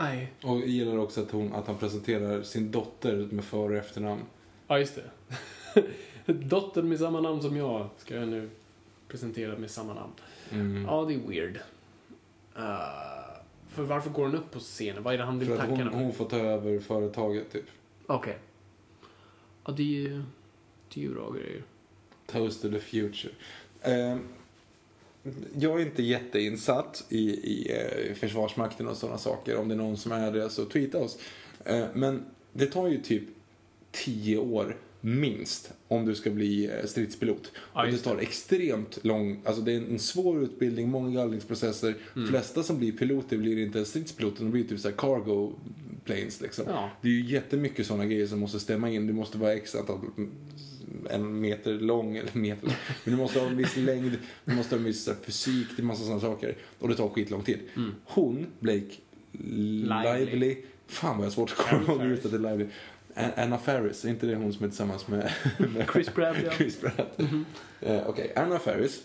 Nej. 0.00 0.32
Och 0.42 0.58
jag 0.58 0.68
gillar 0.68 0.98
också 0.98 1.20
att, 1.20 1.30
hon, 1.30 1.52
att 1.52 1.66
han 1.66 1.76
presenterar 1.78 2.42
sin 2.42 2.70
dotter 2.70 3.28
med 3.30 3.44
för 3.44 3.70
och 3.70 3.76
efternamn. 3.76 4.22
Ja, 4.66 4.78
just 4.78 4.94
det. 4.94 5.10
Dottern 6.48 6.88
med 6.88 6.98
samma 6.98 7.20
namn 7.20 7.42
som 7.42 7.56
jag 7.56 7.88
ska 7.98 8.14
jag 8.14 8.28
nu 8.28 8.50
presentera 9.08 9.58
med 9.58 9.70
samma 9.70 9.94
namn. 9.94 10.12
Mm. 10.50 10.84
Ja, 10.84 11.04
det 11.04 11.14
är 11.14 11.18
weird. 11.28 11.56
Eh, 12.56 13.30
för 13.68 13.82
varför 13.82 14.10
går 14.10 14.22
hon 14.22 14.34
upp 14.34 14.50
på 14.50 14.58
scenen? 14.58 15.02
Vad 15.02 15.14
är 15.14 15.18
det 15.18 15.24
han 15.24 15.38
vill 15.38 15.48
tacka 15.48 15.66
hon, 15.66 15.78
dem? 15.78 15.88
hon 15.88 16.12
får 16.12 16.24
ta 16.24 16.36
över 16.36 16.80
företaget 16.80 17.52
typ. 17.52 17.64
Okej. 18.06 18.38
Ja, 19.64 19.72
det 19.72 19.82
är 19.82 20.10
ju... 20.10 20.22
Det 20.94 21.00
är 21.00 21.04
ju 21.04 21.14
bra 21.14 21.30
grejer. 21.30 21.62
Toast 22.26 22.62
to 22.62 22.70
the 22.70 22.80
future. 22.80 23.32
Eh, 23.82 24.16
jag 25.54 25.80
är 25.80 25.86
inte 25.86 26.02
jätteinsatt 26.02 27.04
i, 27.08 27.30
i 27.30 27.72
eh, 27.72 28.14
Försvarsmakten 28.14 28.88
och 28.88 28.96
sådana 28.96 29.18
saker. 29.18 29.56
Om 29.56 29.68
det 29.68 29.74
är 29.74 29.76
någon 29.76 29.96
som 29.96 30.12
är 30.12 30.32
det 30.32 30.50
så 30.50 30.64
tweeta 30.64 30.98
oss. 30.98 31.18
Eh, 31.64 31.84
men 31.94 32.24
det 32.52 32.66
tar 32.66 32.88
ju 32.88 33.00
typ 33.02 33.22
tio 33.90 34.38
år 34.38 34.76
minst 35.00 35.72
om 35.88 36.06
du 36.06 36.14
ska 36.14 36.30
bli 36.30 36.64
eh, 36.66 36.86
stridspilot. 36.86 37.52
Ja, 37.74 37.84
och 37.84 37.92
det 37.92 37.98
tar 37.98 38.18
extremt 38.18 39.04
lång, 39.04 39.42
alltså 39.44 39.62
det 39.62 39.72
är 39.72 39.76
en 39.76 39.98
svår 39.98 40.42
utbildning, 40.42 40.88
många 40.88 41.10
gallringsprocesser. 41.10 41.94
Mm. 42.16 42.28
flesta 42.28 42.62
som 42.62 42.78
blir 42.78 42.92
piloter 42.92 43.38
blir 43.38 43.58
inte 43.58 43.84
stridspiloter, 43.84 44.44
de 44.44 44.50
blir 44.50 44.64
typ 44.64 44.80
så 44.80 44.88
här 44.88 44.96
cargo 44.96 45.52
planes 46.04 46.40
liksom. 46.40 46.64
Ja. 46.68 46.90
Det 47.02 47.08
är 47.08 47.12
ju 47.12 47.26
jättemycket 47.26 47.86
sådana 47.86 48.06
grejer 48.06 48.26
som 48.26 48.38
måste 48.38 48.60
stämma 48.60 48.90
in. 48.90 49.06
Du 49.06 49.12
måste 49.12 49.38
vara 49.38 49.52
x 49.52 49.74
antal 49.74 49.98
en 51.10 51.40
meter 51.40 51.72
lång, 51.72 52.16
eller 52.16 52.38
meter. 52.38 52.76
Men 53.04 53.14
du 53.14 53.16
måste 53.16 53.40
ha 53.40 53.46
en 53.46 53.56
viss 53.56 53.76
längd, 53.76 54.16
du 54.44 54.54
måste 54.54 54.74
ha 54.74 54.78
en 54.78 54.84
viss 54.84 55.08
fysik, 55.22 55.66
det 55.76 55.82
är 55.82 55.84
massa 55.84 56.02
sådana 56.02 56.20
saker. 56.20 56.56
Och 56.78 56.88
det 56.88 56.94
tar 56.94 57.08
skitlång 57.08 57.42
tid. 57.42 57.58
Hon, 58.04 58.46
Blake 58.60 58.94
Lively. 59.32 60.24
Lively. 60.24 60.56
Fan 60.86 61.16
vad 61.16 61.26
jag 61.26 61.30
har 61.30 61.34
svårt 61.34 61.50
att 61.50 61.56
komma 61.56 62.04
ihåg 62.04 62.12
att 62.12 62.22
det 62.22 62.36
är 62.36 62.38
Lively. 62.38 62.66
Anna 63.14 63.58
Faris, 63.58 64.04
inte 64.04 64.26
det 64.26 64.34
hon 64.34 64.52
som 64.52 64.64
är 64.64 64.68
tillsammans 64.68 65.08
med, 65.08 65.32
med 65.58 65.86
Chris 65.92 66.08
Pratt, 66.08 66.36
ja. 66.44 66.50
Chris 66.56 66.80
Pratt. 66.80 67.20
Eh, 67.80 68.08
Okej, 68.08 68.32
Anna 68.36 68.58
Faris. 68.58 69.02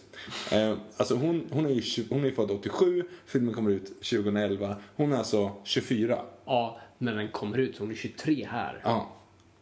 Eh, 0.52 0.78
alltså 0.98 1.16
hon, 1.16 1.48
hon 1.52 1.66
är 1.66 1.70
ju 1.70 2.04
hon 2.10 2.26
är 2.26 2.32
född 2.32 2.52
87, 2.52 3.04
filmen 3.26 3.54
kommer 3.54 3.72
ut 3.72 3.86
2011. 3.88 4.76
Hon 4.96 5.14
är 5.14 5.18
alltså 5.18 5.52
24. 5.64 6.20
Ja, 6.46 6.80
när 6.98 7.16
den 7.16 7.28
kommer 7.32 7.58
ut. 7.58 7.78
Hon 7.78 7.92
är 7.92 7.96
23 7.96 8.48
här. 8.52 8.82
Ja. 8.84 9.12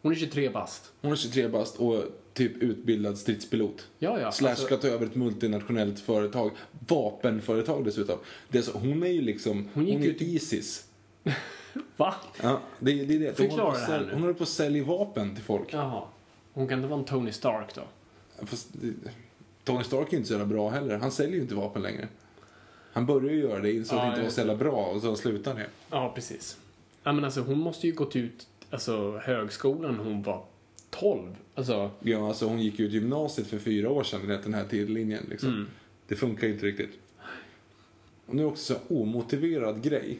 Hon 0.02 0.12
är 0.12 0.16
23 0.16 0.50
bast. 0.50 0.92
Hon 1.02 1.12
är 1.12 1.16
23 1.16 1.48
bast 1.48 1.78
och 1.78 2.04
typ 2.34 2.58
utbildad 2.58 3.18
stridspilot. 3.18 3.88
Ja, 4.00 4.20
ja. 4.20 4.32
Slash 4.32 4.50
alltså- 4.50 4.66
ska 4.66 4.78
ta 4.78 4.88
över 4.88 5.06
ett 5.06 5.16
multinationellt 5.16 6.00
företag. 6.00 6.52
Vapenföretag 6.88 7.86
dessutom. 7.86 8.18
Det 8.50 8.58
är 8.58 8.62
så, 8.62 8.72
hon 8.78 9.04
är 9.04 9.08
ju 9.08 9.22
liksom, 9.22 9.58
Hon 9.58 9.70
hon, 9.74 9.86
gick 9.86 9.96
är 10.06 10.10
ut 10.10 10.22
Isis. 10.22 10.86
Va? 11.98 12.16
Ja, 12.42 12.62
det, 12.80 13.06
det 13.06 13.16
är 13.16 13.20
det. 13.20 13.34
Förklara 13.38 13.66
hon, 13.66 13.72
håller 13.72 13.86
på 13.86 13.92
det 13.92 13.98
här 13.98 14.06
nu. 14.06 14.14
hon 14.14 14.22
håller 14.22 14.34
på 14.34 14.44
att 14.44 14.50
sälja 14.50 14.84
vapen 14.84 15.36
till 15.36 15.44
folk. 15.44 15.74
Jaha. 15.74 16.04
Hon 16.54 16.68
kan 16.68 16.78
inte 16.80 16.88
vara 16.88 17.00
en 17.00 17.06
Tony 17.06 17.32
Stark 17.32 17.76
då? 17.76 17.82
Fast, 18.46 18.68
det, 18.72 18.94
Tony 19.64 19.84
Stark 19.84 20.08
är 20.08 20.12
ju 20.12 20.18
inte 20.18 20.28
så 20.28 20.34
jävla 20.34 20.46
bra 20.46 20.70
heller. 20.70 20.98
Han 20.98 21.12
säljer 21.12 21.36
ju 21.36 21.42
inte 21.42 21.56
vapen 21.56 21.82
längre. 21.82 22.08
Han 22.94 23.06
började 23.06 23.34
ju 23.34 23.40
göra 23.42 23.60
det, 23.60 23.74
insåg 23.74 23.98
Ja, 23.98 24.02
att 24.02 24.06
det 24.06 24.10
inte 24.10 24.20
var 24.20 24.24
just 24.24 24.36
så 24.36 24.42
jävla 24.42 24.56
bra 24.56 24.86
och 24.86 25.02
så 25.02 25.16
slutade 25.16 25.50
han 25.50 25.58
det. 25.58 25.70
Ja, 25.90 26.12
precis. 26.16 26.58
Ja, 27.04 27.12
men 27.14 27.26
alltså 27.26 27.42
hon 27.42 27.60
måste 27.60 27.88
ju 27.88 27.94
gått 27.94 28.16
ut 28.16 28.48
alltså, 28.70 29.18
högskolan 29.18 29.98
när 29.98 30.04
hon 30.04 30.24
var 30.24 30.44
12. 30.90 31.36
Alltså, 31.56 31.92
Ja, 32.00 32.28
alltså 32.28 32.46
hon 32.46 32.60
gick 32.60 32.80
ut 32.80 32.92
gymnasiet 32.92 33.48
för 33.48 33.58
fyra 33.58 33.90
år 33.90 34.04
sedan 34.04 34.22
enligt 34.24 34.44
den 34.44 34.54
här 34.54 34.66
tidlinjen. 34.66 35.26
Liksom. 35.30 35.50
Mm. 35.50 35.68
Det 36.08 36.16
funkar 36.16 36.48
ju 36.48 36.54
inte 36.54 36.66
riktigt. 36.66 37.00
Och 38.26 38.36
nu 38.36 38.46
också 38.46 38.74
så 38.74 38.96
omotiverad 38.96 39.84
grej. 39.84 40.20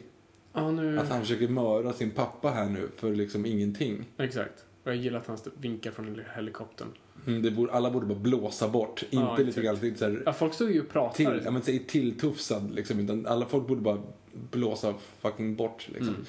Ja 0.54 0.70
nu... 0.70 0.98
Att 0.98 1.08
han 1.08 1.20
försöker 1.20 1.48
mörda 1.48 1.92
sin 1.92 2.10
pappa 2.10 2.50
här 2.50 2.68
nu 2.68 2.88
för 2.96 3.14
liksom 3.14 3.46
ingenting. 3.46 4.04
Exakt. 4.18 4.64
Och 4.84 4.90
jag 4.90 4.96
gillar 4.96 5.18
att 5.18 5.26
han 5.26 5.38
stå- 5.38 5.50
vinkar 5.60 5.90
från 5.90 6.20
helikoptern. 6.36 6.88
Mm, 7.26 7.54
borde, 7.56 7.72
alla 7.72 7.90
borde 7.90 8.06
bara 8.06 8.18
blåsa 8.18 8.68
bort. 8.68 9.02
Inte 9.02 9.16
Ja, 9.16 9.36
lite 9.36 9.48
exakt. 9.48 9.64
grann 9.66 9.74
lite 9.76 9.98
så 9.98 10.04
här, 10.04 10.22
Ja, 10.26 10.32
folk 10.32 10.54
står 10.54 10.70
ju 10.70 10.80
och 10.80 10.88
pratar. 10.88 11.14
till, 11.16 11.40
ja, 11.44 11.50
men, 11.50 11.62
säg 11.62 11.78
tilltufsad 11.78 12.74
liksom. 12.74 13.00
Utan 13.00 13.26
alla 13.26 13.46
folk 13.46 13.66
borde 13.66 13.80
bara 13.80 14.02
blåsa 14.50 14.94
fucking 15.20 15.56
bort 15.56 15.88
liksom. 15.88 16.08
Mm. 16.08 16.26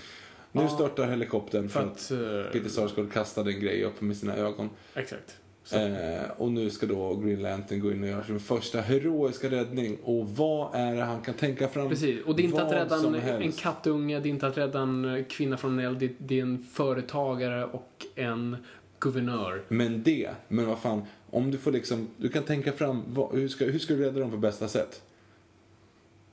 Nu 0.52 0.62
Ja. 0.62 0.68
störtar 0.70 1.08
helikoptern 1.10 1.70
för 1.70 1.80
för 1.82 1.88
att 1.88 1.94
att... 1.94 2.46
eh, 2.46 2.52
Peter 2.52 2.70
Sarsgaard 2.70 3.12
kastade 3.14 3.52
en 3.52 3.60
grej 3.60 3.84
upp 3.84 4.02
med 4.02 4.18
sina 4.18 4.36
ögon. 4.36 4.70
Exakt. 4.94 5.38
Eh, 5.74 6.32
och 6.38 6.52
nu 6.52 6.70
ska 6.70 6.86
då 6.86 7.16
Green 7.16 7.42
Lantern 7.42 7.80
gå 7.80 7.92
in 7.92 8.04
och 8.04 8.10
göra 8.10 8.24
sin 8.24 8.40
första 8.40 8.82
heroiska 8.82 9.50
räddning. 9.50 9.98
Och 10.04 10.30
vad 10.30 10.76
är 10.76 10.96
det 10.96 11.04
han 11.04 11.22
kan 11.22 11.34
tänka 11.34 11.68
fram? 11.68 11.90
Precis. 11.90 12.26
Och 12.26 12.36
det 12.36 12.42
är 12.42 12.44
inte 12.44 12.64
att 12.64 12.72
rädda 12.72 12.96
en, 12.96 13.42
en 13.42 13.52
kattunge, 13.52 14.20
det 14.20 14.30
är 14.30 14.32
inte 14.32 14.48
att 14.48 14.58
rädda 14.58 14.80
en 14.80 15.26
kvinna 15.30 15.58
från 15.58 15.80
en 15.80 15.86
eld, 15.86 16.00
det, 16.00 16.12
det 16.18 16.40
är 16.40 16.42
en 16.42 16.66
företagare 16.74 17.66
och 17.66 18.06
en 18.16 18.58
guvernör. 19.00 19.64
Men 19.68 20.04
det, 20.04 20.30
men 20.48 20.68
vad 20.68 20.80
fan, 20.80 21.02
om 21.30 21.52
du 21.52 21.58
får 21.58 21.72
liksom, 21.72 22.08
du 22.18 22.30
kan 22.30 22.44
tänka 22.44 22.72
fram, 22.72 23.04
vad, 23.08 23.36
hur, 23.36 23.48
ska, 23.48 23.66
hur 23.66 23.80
ska 23.80 23.94
du 23.94 24.04
rädda 24.04 24.20
dem 24.20 24.32
på 24.32 24.38
bästa 24.38 24.68
sätt? 24.68 25.02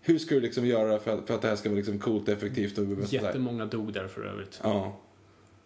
Hur 0.00 0.18
ska 0.18 0.34
du 0.34 0.40
liksom 0.40 0.66
göra 0.66 0.98
för 0.98 1.18
att, 1.18 1.26
för 1.26 1.34
att 1.34 1.42
det 1.42 1.48
här 1.48 1.56
ska 1.56 1.68
vara 1.68 1.76
liksom 1.76 1.98
coolt, 1.98 2.28
effektivt 2.28 2.78
och 2.78 2.86
bästa? 2.86 3.16
Jättemånga 3.16 3.66
dog 3.66 3.92
där 3.92 4.08
för 4.08 4.24
övrigt. 4.24 4.60
Ja. 4.62 4.96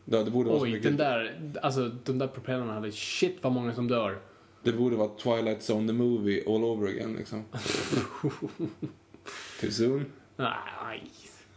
Ja. 0.07 0.23
Det 0.23 0.31
borde 0.31 0.51
vara 0.51 0.61
Oj, 0.63 0.81
den 0.81 0.97
där, 0.97 1.41
alltså 1.63 1.89
de 2.05 2.19
där 2.19 2.27
propellerna 2.27 2.73
hade 2.73 2.93
shit 2.93 3.37
vad 3.43 3.53
många 3.53 3.75
som 3.75 3.89
dör. 3.89 4.19
det 4.63 4.73
borde 4.73 4.97
vara 4.97 5.09
Twilight 5.09 5.71
Zone 5.71 5.87
the 5.87 5.93
movie 5.93 6.43
all 6.47 6.65
over 6.65 6.89
again 6.89 7.13
liksom. 7.13 7.45
Too 9.61 9.71
soon? 9.71 10.07
Nej, 10.37 11.11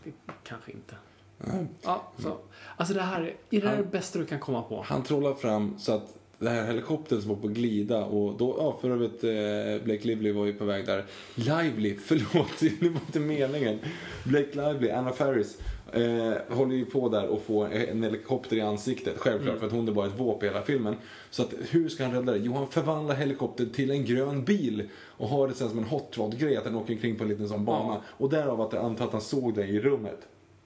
det, 0.04 0.12
kanske 0.44 0.72
inte. 0.72 0.96
Nej. 1.38 1.68
Ja, 1.82 2.12
så. 2.18 2.38
Alltså 2.78 2.94
det 2.94 3.02
här, 3.02 3.22
är 3.22 3.62
det 3.62 3.68
här 3.68 3.76
Han- 3.76 3.84
det 3.86 3.92
bästa 3.92 4.20
du 4.20 4.26
kan 4.26 4.40
komma 4.40 4.62
på? 4.62 4.82
Han 4.82 5.04
trollar 5.04 5.34
fram 5.34 5.80
så 5.80 5.92
att 5.94 6.19
det 6.40 6.50
här 6.50 6.66
helikoptern 6.66 7.22
som 7.22 7.30
var 7.30 7.38
på 7.38 7.48
glida 7.48 8.06
och 8.06 8.38
då, 8.38 8.56
ja 8.58 8.78
för 8.82 8.90
övrigt 8.90 9.24
eh, 9.24 9.86
Blake 9.86 10.08
Lively 10.08 10.32
var 10.32 10.46
ju 10.46 10.54
på 10.54 10.66
väg 10.66 10.86
där. 10.86 11.06
Lively, 11.36 11.96
förlåt, 12.04 12.60
det 12.60 12.82
var 12.90 13.02
inte 13.06 13.20
meningen. 13.20 13.80
Blake 14.24 14.50
Lively, 14.54 14.90
Anna 14.90 15.12
Faris, 15.12 15.58
eh, 15.94 16.34
håller 16.56 16.76
ju 16.76 16.86
på 16.86 17.10
där 17.10 17.28
och 17.28 17.42
får 17.42 17.72
en 17.74 18.04
helikopter 18.04 18.56
i 18.58 18.62
ansiktet, 18.62 19.18
självklart 19.18 19.60
för 19.60 19.66
att 19.66 19.72
hon 19.72 19.88
är 19.88 19.92
bara 19.92 20.08
ett 20.08 20.20
våp 20.20 20.44
i 20.44 20.46
hela 20.46 20.62
filmen. 20.62 20.96
Så 21.30 21.42
att 21.44 21.54
hur 21.70 21.90
ska 21.90 22.04
han 22.04 22.14
rädda 22.14 22.32
det? 22.32 22.38
Jo, 22.44 22.54
han 22.54 22.68
förvandlar 22.68 23.16
helikoptern 23.16 23.70
till 23.70 23.92
en 23.92 24.06
grön 24.06 24.44
bil 24.44 24.84
och 24.94 25.28
har 25.28 25.48
det 25.48 25.54
sen 25.54 25.70
som 25.70 25.78
en 25.78 25.84
hot 25.84 26.18
rod-grej 26.18 26.58
att 26.58 26.64
den 26.64 26.76
åker 26.76 26.94
omkring 26.94 27.16
på 27.16 27.24
en 27.24 27.30
liten 27.30 27.48
sån 27.50 27.66
bana. 27.66 28.02
Och 28.08 28.30
därav 28.30 28.62
att 28.62 28.74
jag 28.74 28.86
antar 28.86 29.06
att 29.06 29.12
han 29.12 29.22
såg 29.22 29.54
det 29.56 29.66
i 29.68 29.80
rummet 29.80 30.20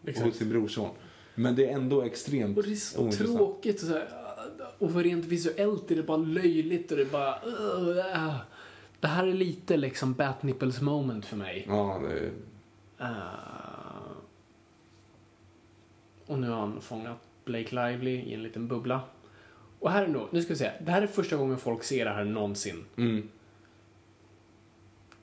Exakt. 0.07 0.25
hos 0.27 0.35
sin 0.35 0.49
brorson. 0.49 0.89
Men 1.35 1.55
det 1.55 1.65
är 1.65 1.73
ändå 1.73 2.01
extremt 2.01 2.57
Och 2.57 2.63
det 2.63 2.71
är 2.71 2.75
så 2.75 3.01
ointressant. 3.01 3.37
tråkigt. 3.37 3.81
Och, 3.81 3.87
så 3.87 3.93
här, 3.93 4.22
och 4.79 4.95
rent 4.95 5.25
visuellt 5.25 5.91
är 5.91 5.95
det 5.95 6.03
bara 6.03 6.17
löjligt 6.17 6.91
och 6.91 6.97
det 6.97 7.03
är 7.03 7.09
bara... 7.09 7.45
Uh, 7.45 7.87
uh. 7.87 8.35
Det 8.99 9.07
här 9.07 9.27
är 9.27 9.33
lite 9.33 9.77
liksom 9.77 10.13
Bat 10.13 10.43
Nipples 10.43 10.81
moment 10.81 11.25
för 11.25 11.37
mig. 11.37 11.65
Ja, 11.67 12.01
det 12.03 12.19
är... 12.19 12.31
Uh, 13.09 13.93
och 16.25 16.39
nu 16.39 16.49
har 16.49 16.59
han 16.59 16.81
fångat 16.81 17.17
Blake 17.45 17.75
Lively 17.75 18.11
i 18.11 18.33
en 18.33 18.43
liten 18.43 18.67
bubbla. 18.67 19.01
Och 19.79 19.91
här 19.91 20.03
är 20.03 20.07
nog, 20.07 20.27
nu 20.31 20.41
ska 20.41 20.53
vi 20.53 20.59
se. 20.59 20.71
Det 20.81 20.91
här 20.91 21.01
är 21.01 21.07
första 21.07 21.35
gången 21.35 21.57
folk 21.57 21.83
ser 21.83 22.05
det 22.05 22.11
här 22.11 22.23
någonsin. 22.23 22.85
Mm. 22.95 23.29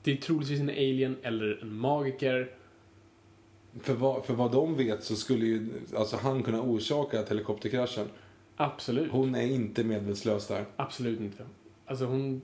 Det 0.03 0.11
är 0.11 0.15
troligtvis 0.15 0.59
en 0.59 0.69
alien 0.69 1.17
eller 1.21 1.59
en 1.61 1.75
magiker. 1.75 2.51
För 3.79 3.93
vad, 3.93 4.25
för 4.25 4.33
vad 4.33 4.51
de 4.51 4.75
vet 4.75 5.03
så 5.03 5.15
skulle 5.15 5.45
ju 5.45 5.69
alltså 5.95 6.17
han 6.17 6.43
kunna 6.43 6.61
orsaka 6.61 7.23
helikopterkraschen. 7.29 8.07
Absolut. 8.61 9.11
Hon 9.11 9.35
är 9.35 9.47
inte 9.47 9.83
medvetslös 9.83 10.47
där. 10.47 10.65
Absolut 10.75 11.19
inte. 11.19 11.43
Alltså 11.85 12.05
hon... 12.05 12.41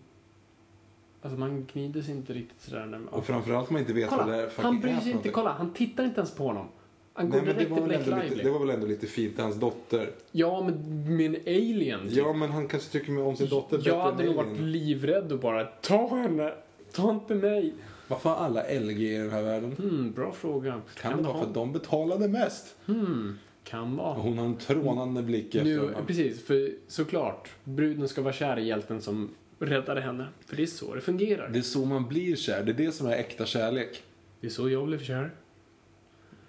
Alltså 1.22 1.40
man 1.40 1.68
gnider 1.74 2.02
sig 2.02 2.16
inte 2.16 2.34
riktigt 2.34 2.62
sådär 2.62 2.86
när 2.86 3.00
man... 3.00 3.08
Och 3.08 3.26
framförallt 3.26 3.70
man 3.70 3.82
inte 3.82 3.94
vet 3.94 4.12
vad 4.12 4.20
det 4.20 4.24
Kolla, 4.26 4.38
är 4.38 4.50
han 4.64 4.80
bryr 4.80 5.00
sig 5.00 5.12
inte. 5.12 5.30
Kolla, 5.30 5.52
han 5.52 5.74
tittar 5.74 6.04
inte 6.04 6.20
ens 6.20 6.36
på 6.36 6.44
honom. 6.44 6.68
Han 7.14 7.30
går 7.30 7.38
Nej, 7.38 7.46
men 7.46 7.56
det 7.56 7.60
direkt 7.60 7.72
var, 7.72 7.78
till 7.78 7.88
väl 7.88 8.04
Blake 8.04 8.12
ändå 8.12 8.24
lite, 8.24 8.36
Lively. 8.36 8.44
det 8.44 8.60
var 8.60 8.60
väl 8.60 8.70
ändå 8.70 8.88
lite 8.88 9.08
fint, 9.08 9.40
hans 9.40 9.56
dotter. 9.56 10.12
Ja, 10.32 10.64
men 10.64 11.18
med 11.18 11.26
en 11.26 11.42
alien. 11.42 12.08
typ. 12.08 12.18
Ja, 12.18 12.34
men 12.34 12.52
han 12.52 12.68
kanske 12.68 12.92
tycker 12.92 13.22
om 13.22 13.36
sin 13.36 13.50
dotter 13.50 13.78
bättre 13.78 13.90
Jag 13.90 14.00
hade 14.00 14.24
nog 14.26 14.36
varit 14.36 14.60
livrädd 14.60 15.32
och 15.32 15.40
bara 15.40 15.66
ta 15.66 16.16
henne. 16.16 16.54
Ta 16.92 17.12
inte 17.12 17.36
mig. 17.36 17.74
Varför 18.08 18.30
har 18.30 18.38
alla 18.38 18.64
LG 18.80 19.16
i 19.16 19.18
den 19.18 19.32
här 19.32 19.42
världen? 19.42 19.72
Hmm, 19.78 20.12
bra 20.12 20.32
fråga. 20.32 20.82
Kan 21.02 21.18
det 21.18 21.24
vara 21.24 21.38
för 21.38 21.46
att 21.46 21.54
de 21.54 21.74
betalade 21.74 22.28
mest? 22.28 22.76
Hmm. 22.86 23.38
Kan 23.70 23.96
vara. 23.96 24.14
Hon 24.14 24.38
har 24.38 24.46
en 24.46 24.58
trånande 24.58 25.24
blick 25.24 25.56
efter 25.56 25.64
Nu, 25.64 25.80
honom. 25.80 26.06
precis, 26.08 26.46
för 26.46 26.72
såklart. 26.88 27.50
Bruden 27.64 28.08
ska 28.08 28.22
vara 28.22 28.34
kär 28.34 28.60
i 28.60 28.68
hjälten 28.68 29.02
som 29.02 29.30
räddade 29.60 30.02
henne. 30.02 30.28
För 30.46 30.56
det 30.56 30.64
är 30.64 30.68
så 30.68 30.96
det 30.96 31.02
fungerar. 31.02 31.50
Det 31.50 31.60
är 31.60 31.64
så 31.64 31.86
man 31.86 32.08
blir 32.08 32.36
kär. 32.36 32.64
Det 32.64 32.72
är 32.72 32.74
det 32.86 32.92
som 32.92 33.08
är 33.08 33.12
äkta 33.12 33.46
kärlek. 33.46 34.04
Det 34.42 34.48
är 34.48 34.52
så 34.52 34.70
jag 34.70 34.88
blev 34.88 35.04
kär. 35.04 35.32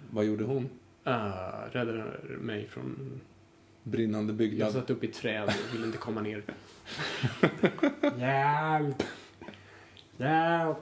Vad 0.09 0.25
gjorde 0.25 0.43
hon? 0.43 0.69
Uh, 1.07 1.13
räddade 1.71 2.03
mig 2.39 2.67
från... 2.67 3.19
Brinnande 3.83 4.31
Jag 4.31 4.37
byggnad. 4.37 4.71
satt 4.71 4.89
upp 4.89 5.03
i 5.03 5.07
träd 5.07 5.43
och 5.43 5.73
ville 5.75 5.85
inte 5.85 5.97
komma 5.97 6.21
ner. 6.21 6.43
Hjälp! 8.17 9.03
Hjälp! 10.17 10.77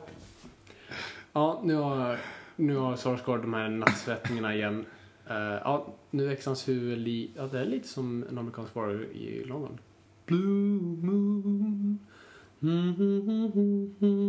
Ja, 1.34 1.62
nu 1.64 1.76
har, 1.76 2.18
nu 2.56 2.76
har 2.76 2.96
Sarsgaard 2.96 3.42
de 3.42 3.54
här 3.54 3.70
nattsvettningarna 3.70 4.56
igen. 4.56 4.86
Eh, 5.30 5.36
ja, 5.36 5.94
nu 6.12 6.28
växer 6.28 6.50
hans 6.50 6.68
huvud 6.68 7.30
ja, 7.36 7.48
det 7.48 7.60
är 7.60 7.66
lite 7.66 7.88
som 7.88 8.26
en 8.30 8.38
amerikansk 8.38 8.76
vara 8.76 8.94
i 8.94 9.44
London. 9.46 9.80
Blue 10.26 10.82
moon. 11.06 12.00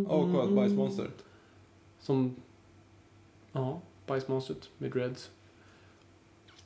Åh, 0.08 0.32
kolla 0.32 0.44
ett 0.44 0.54
bajsmonster. 0.54 1.10
Som, 1.98 2.36
ja, 3.52 3.80
bajsmonstret 4.06 4.70
med 4.78 4.92
dreads. 4.92 5.30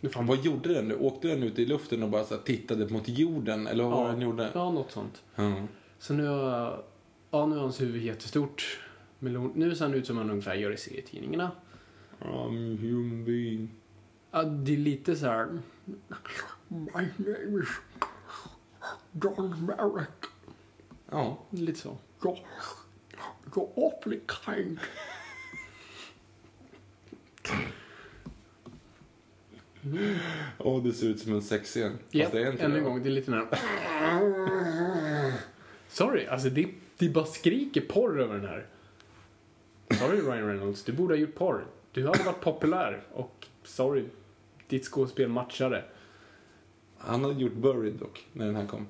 Nu 0.01 0.09
fan, 0.09 0.27
Vad 0.27 0.45
gjorde 0.45 0.75
den 0.75 0.89
nu? 0.89 0.97
Åkte 0.97 1.29
den 1.29 1.43
ut 1.43 1.59
i 1.59 1.67
luften 1.67 2.03
och 2.03 2.09
bara 2.09 2.25
så 2.25 2.37
tittade 2.37 2.89
mot 2.89 3.09
jorden? 3.09 3.67
Eller 3.67 3.85
vad 3.85 4.07
det 4.07 4.13
den 4.13 4.21
gjorde? 4.21 4.51
Ja, 4.55 4.71
något 4.71 4.91
sånt. 4.91 5.23
Ja. 5.35 5.55
Så 5.99 6.15
nu 6.15 6.27
har, 6.27 6.85
ja, 7.31 7.47
nu 7.47 7.55
har 7.55 7.63
hans 7.63 7.81
huvud 7.81 8.03
jättestort. 8.03 8.81
Melon, 9.19 9.53
nu 9.55 9.75
ser 9.75 9.85
han 9.85 9.95
ut 9.95 10.07
som 10.07 10.17
han 10.17 10.31
ungefär 10.31 10.55
gör 10.55 10.71
i 10.71 10.77
serietidningarna. 10.77 11.51
I'm 12.21 12.79
human 12.79 13.25
being. 13.25 13.69
Ja, 14.35 14.43
det 14.43 14.73
är 14.73 14.77
lite 14.77 15.17
så 15.17 15.27
här... 15.27 15.59
My 16.69 17.09
name 17.17 17.63
is 17.63 17.69
John 19.23 19.67
Merrick. 19.67 20.09
Ja. 21.11 21.39
Lite 21.51 21.79
så. 21.81 21.97
You're, 22.21 22.39
you're 23.53 23.71
awfully 23.77 24.21
kind. 24.45 24.79
Och 30.59 30.83
det 30.83 30.93
ser 30.93 31.07
ut 31.07 31.21
som 31.21 31.33
en 31.33 31.43
sexscen. 31.43 31.99
Ja, 32.11 32.25
Fast 32.25 32.33
det 32.33 32.43
är 32.43 32.51
inte 32.53 32.65
än 32.65 32.71
det. 32.71 32.79
en 32.79 32.85
gång. 32.85 33.03
Det 33.03 33.09
är 33.09 33.11
lite 33.11 33.31
nära. 33.31 33.49
Sorry, 35.89 36.27
alltså 36.27 36.49
det, 36.51 36.69
det 36.99 37.09
bara 37.09 37.25
skriker 37.27 37.81
porr 37.81 38.21
över 38.21 38.35
den 38.35 38.49
här. 38.49 38.67
Sorry 39.91 40.21
Ryan 40.21 40.47
Reynolds, 40.49 40.85
du 40.85 40.93
borde 40.93 41.15
ha 41.15 41.19
gjort 41.19 41.35
porr. 41.35 41.67
Du 41.93 42.07
hade 42.07 42.23
varit 42.23 42.41
populär 42.41 43.03
och 43.13 43.47
sorry, 43.65 44.05
ditt 44.73 44.85
skådespel 44.85 45.29
matchade. 45.29 45.85
Han 46.99 47.25
hade 47.25 47.41
gjort 47.41 47.53
Buried 47.55 47.95
dock, 47.95 48.27
när 48.33 48.47
den 48.47 48.57
här 48.57 48.67
kom. 48.67 48.87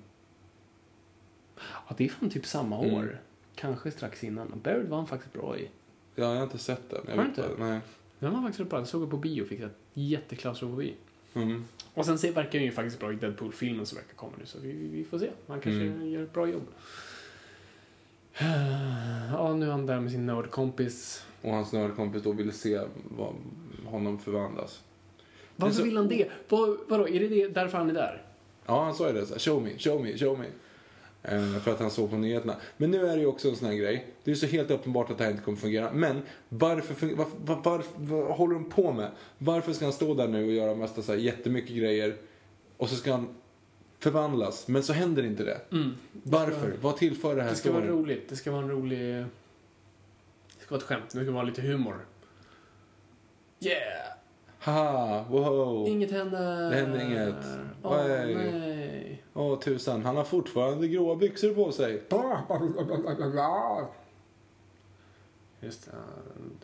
Ja, 1.56 1.94
det 1.96 2.04
är 2.04 2.08
fan 2.08 2.30
typ 2.30 2.46
samma 2.46 2.78
år. 2.78 3.02
Mm. 3.02 3.16
Kanske 3.54 3.90
strax 3.90 4.24
innan. 4.24 4.60
Buried 4.62 4.88
var 4.88 4.96
han 4.96 5.06
faktiskt 5.06 5.32
bra 5.32 5.58
i. 5.58 5.68
Ja, 6.14 6.24
jag 6.24 6.36
har 6.36 6.42
inte 6.42 6.58
sett 6.58 6.90
den. 6.90 7.00
Jag 7.08 7.16
Har 7.16 7.22
du 7.22 7.28
inte? 7.28 7.42
bara- 7.58 7.68
Nej. 7.68 7.80
Den 8.18 8.32
var 8.32 8.42
faktiskt 8.42 8.70
bra. 8.70 8.78
Jag 8.78 8.88
såg 8.88 9.00
den 9.02 9.10
på 9.10 9.16
bio 9.16 9.42
och 9.42 9.48
fick 9.48 9.60
ett 9.60 9.76
jätteklaustrofobi. 9.94 10.94
Mm. 11.34 11.64
Och 11.94 12.06
sen 12.06 12.18
ser, 12.18 12.32
verkar 12.32 12.58
han 12.58 12.66
ju 12.66 12.72
faktiskt 12.72 12.98
bra 13.00 13.12
i 13.12 13.16
Deadpool-filmen 13.16 13.86
som 13.86 13.96
verkar 13.96 14.14
komma 14.14 14.32
nu, 14.38 14.46
så 14.46 14.58
vi, 14.60 14.72
vi 14.72 15.04
får 15.04 15.18
se. 15.18 15.30
Han 15.46 15.60
kanske 15.60 15.82
Mm. 15.86 16.10
gör 16.10 16.22
ett 16.22 16.32
bra 16.32 16.46
jobb. 16.48 16.66
Ja, 19.32 19.54
nu 19.54 19.66
är 19.66 19.70
han 19.70 19.86
där 19.86 20.00
med 20.00 20.10
sin 20.10 20.26
nördkompis. 20.26 21.26
Och 21.42 21.50
hans 21.52 21.72
nördkompis 21.72 22.22
då 22.22 22.32
ville 22.32 22.52
se 22.52 22.80
vad, 23.16 23.34
honom 23.84 24.18
förvandlas. 24.18 24.82
Varför 25.62 25.76
så- 25.76 25.82
vill 25.84 25.96
han 25.96 26.08
det? 26.08 26.28
Vad, 26.48 26.76
vadå, 26.88 27.08
är 27.08 27.20
det, 27.20 27.28
det 27.28 27.48
därför 27.48 27.78
han 27.78 27.90
är 27.90 27.94
där? 27.94 28.22
Ja, 28.66 28.84
han 28.84 28.94
sa 28.94 29.06
ju 29.06 29.12
det. 29.12 29.26
Så 29.26 29.32
här, 29.34 29.40
show 29.40 29.62
me, 29.62 29.78
show 29.78 30.02
me, 30.02 30.18
show 30.18 30.38
me. 30.38 30.44
Eh, 31.24 31.58
för 31.58 31.70
att 31.72 31.80
han 31.80 31.90
såg 31.90 32.10
på 32.10 32.16
nyheterna. 32.16 32.56
Men 32.76 32.90
nu 32.90 33.06
är 33.08 33.14
det 33.16 33.20
ju 33.20 33.26
också 33.26 33.48
en 33.48 33.56
sån 33.56 33.68
här 33.68 33.74
grej. 33.74 34.06
Det 34.24 34.30
är 34.30 34.34
så 34.34 34.46
helt 34.46 34.70
uppenbart 34.70 35.10
att 35.10 35.18
det 35.18 35.24
här 35.24 35.30
inte 35.30 35.42
kommer 35.42 35.58
fungera. 35.58 35.92
Men 35.92 36.22
varför, 36.48 36.94
fun- 36.94 37.16
varför, 37.16 37.36
var, 37.44 37.60
varför, 37.64 37.90
vad 37.96 38.36
håller 38.36 38.54
de 38.54 38.70
på 38.70 38.92
med? 38.92 39.10
Varför 39.38 39.72
ska 39.72 39.84
han 39.84 39.92
stå 39.92 40.14
där 40.14 40.28
nu 40.28 40.44
och 40.46 40.52
göra 40.52 40.74
mesta 40.74 41.02
så 41.02 41.12
här 41.12 41.18
jättemycket 41.18 41.76
grejer 41.76 42.16
och 42.76 42.88
så 42.88 42.96
ska 42.96 43.12
han 43.12 43.28
förvandlas, 43.98 44.68
men 44.68 44.82
så 44.82 44.92
händer 44.92 45.22
inte 45.22 45.44
det. 45.44 45.60
Varför? 46.22 46.72
Vad 46.82 46.96
tillför 46.96 47.36
det 47.36 47.42
här 47.42 47.50
Det 47.50 47.56
ska 47.56 47.72
vara 47.72 47.82
storyn? 47.82 47.98
roligt. 47.98 48.28
Det 48.28 48.36
ska 48.36 48.50
vara 48.52 48.62
en 48.62 48.70
rolig... 48.70 48.98
Det 50.58 50.62
ska 50.64 50.70
vara 50.74 50.78
ett 50.80 50.86
skämt. 50.86 51.10
Det 51.12 51.22
ska 51.24 51.32
vara 51.32 51.42
lite 51.44 51.62
humor. 51.62 51.96
Yeah! 53.60 53.78
Haha, 54.62 55.24
wow. 55.30 55.88
Inget 55.88 56.10
händer. 56.10 56.70
Det 56.70 56.76
händer 56.76 57.00
inget. 57.00 57.34
Åh, 57.82 57.96
det? 57.96 58.26
nej. 58.34 59.22
Åh 59.34 59.58
tusan, 59.58 60.04
han 60.04 60.16
har 60.16 60.24
fortfarande 60.24 60.88
gråa 60.88 61.16
byxor 61.16 61.54
på 61.54 61.72
sig. 61.72 62.02
Just 65.60 65.84
det, 65.84 65.92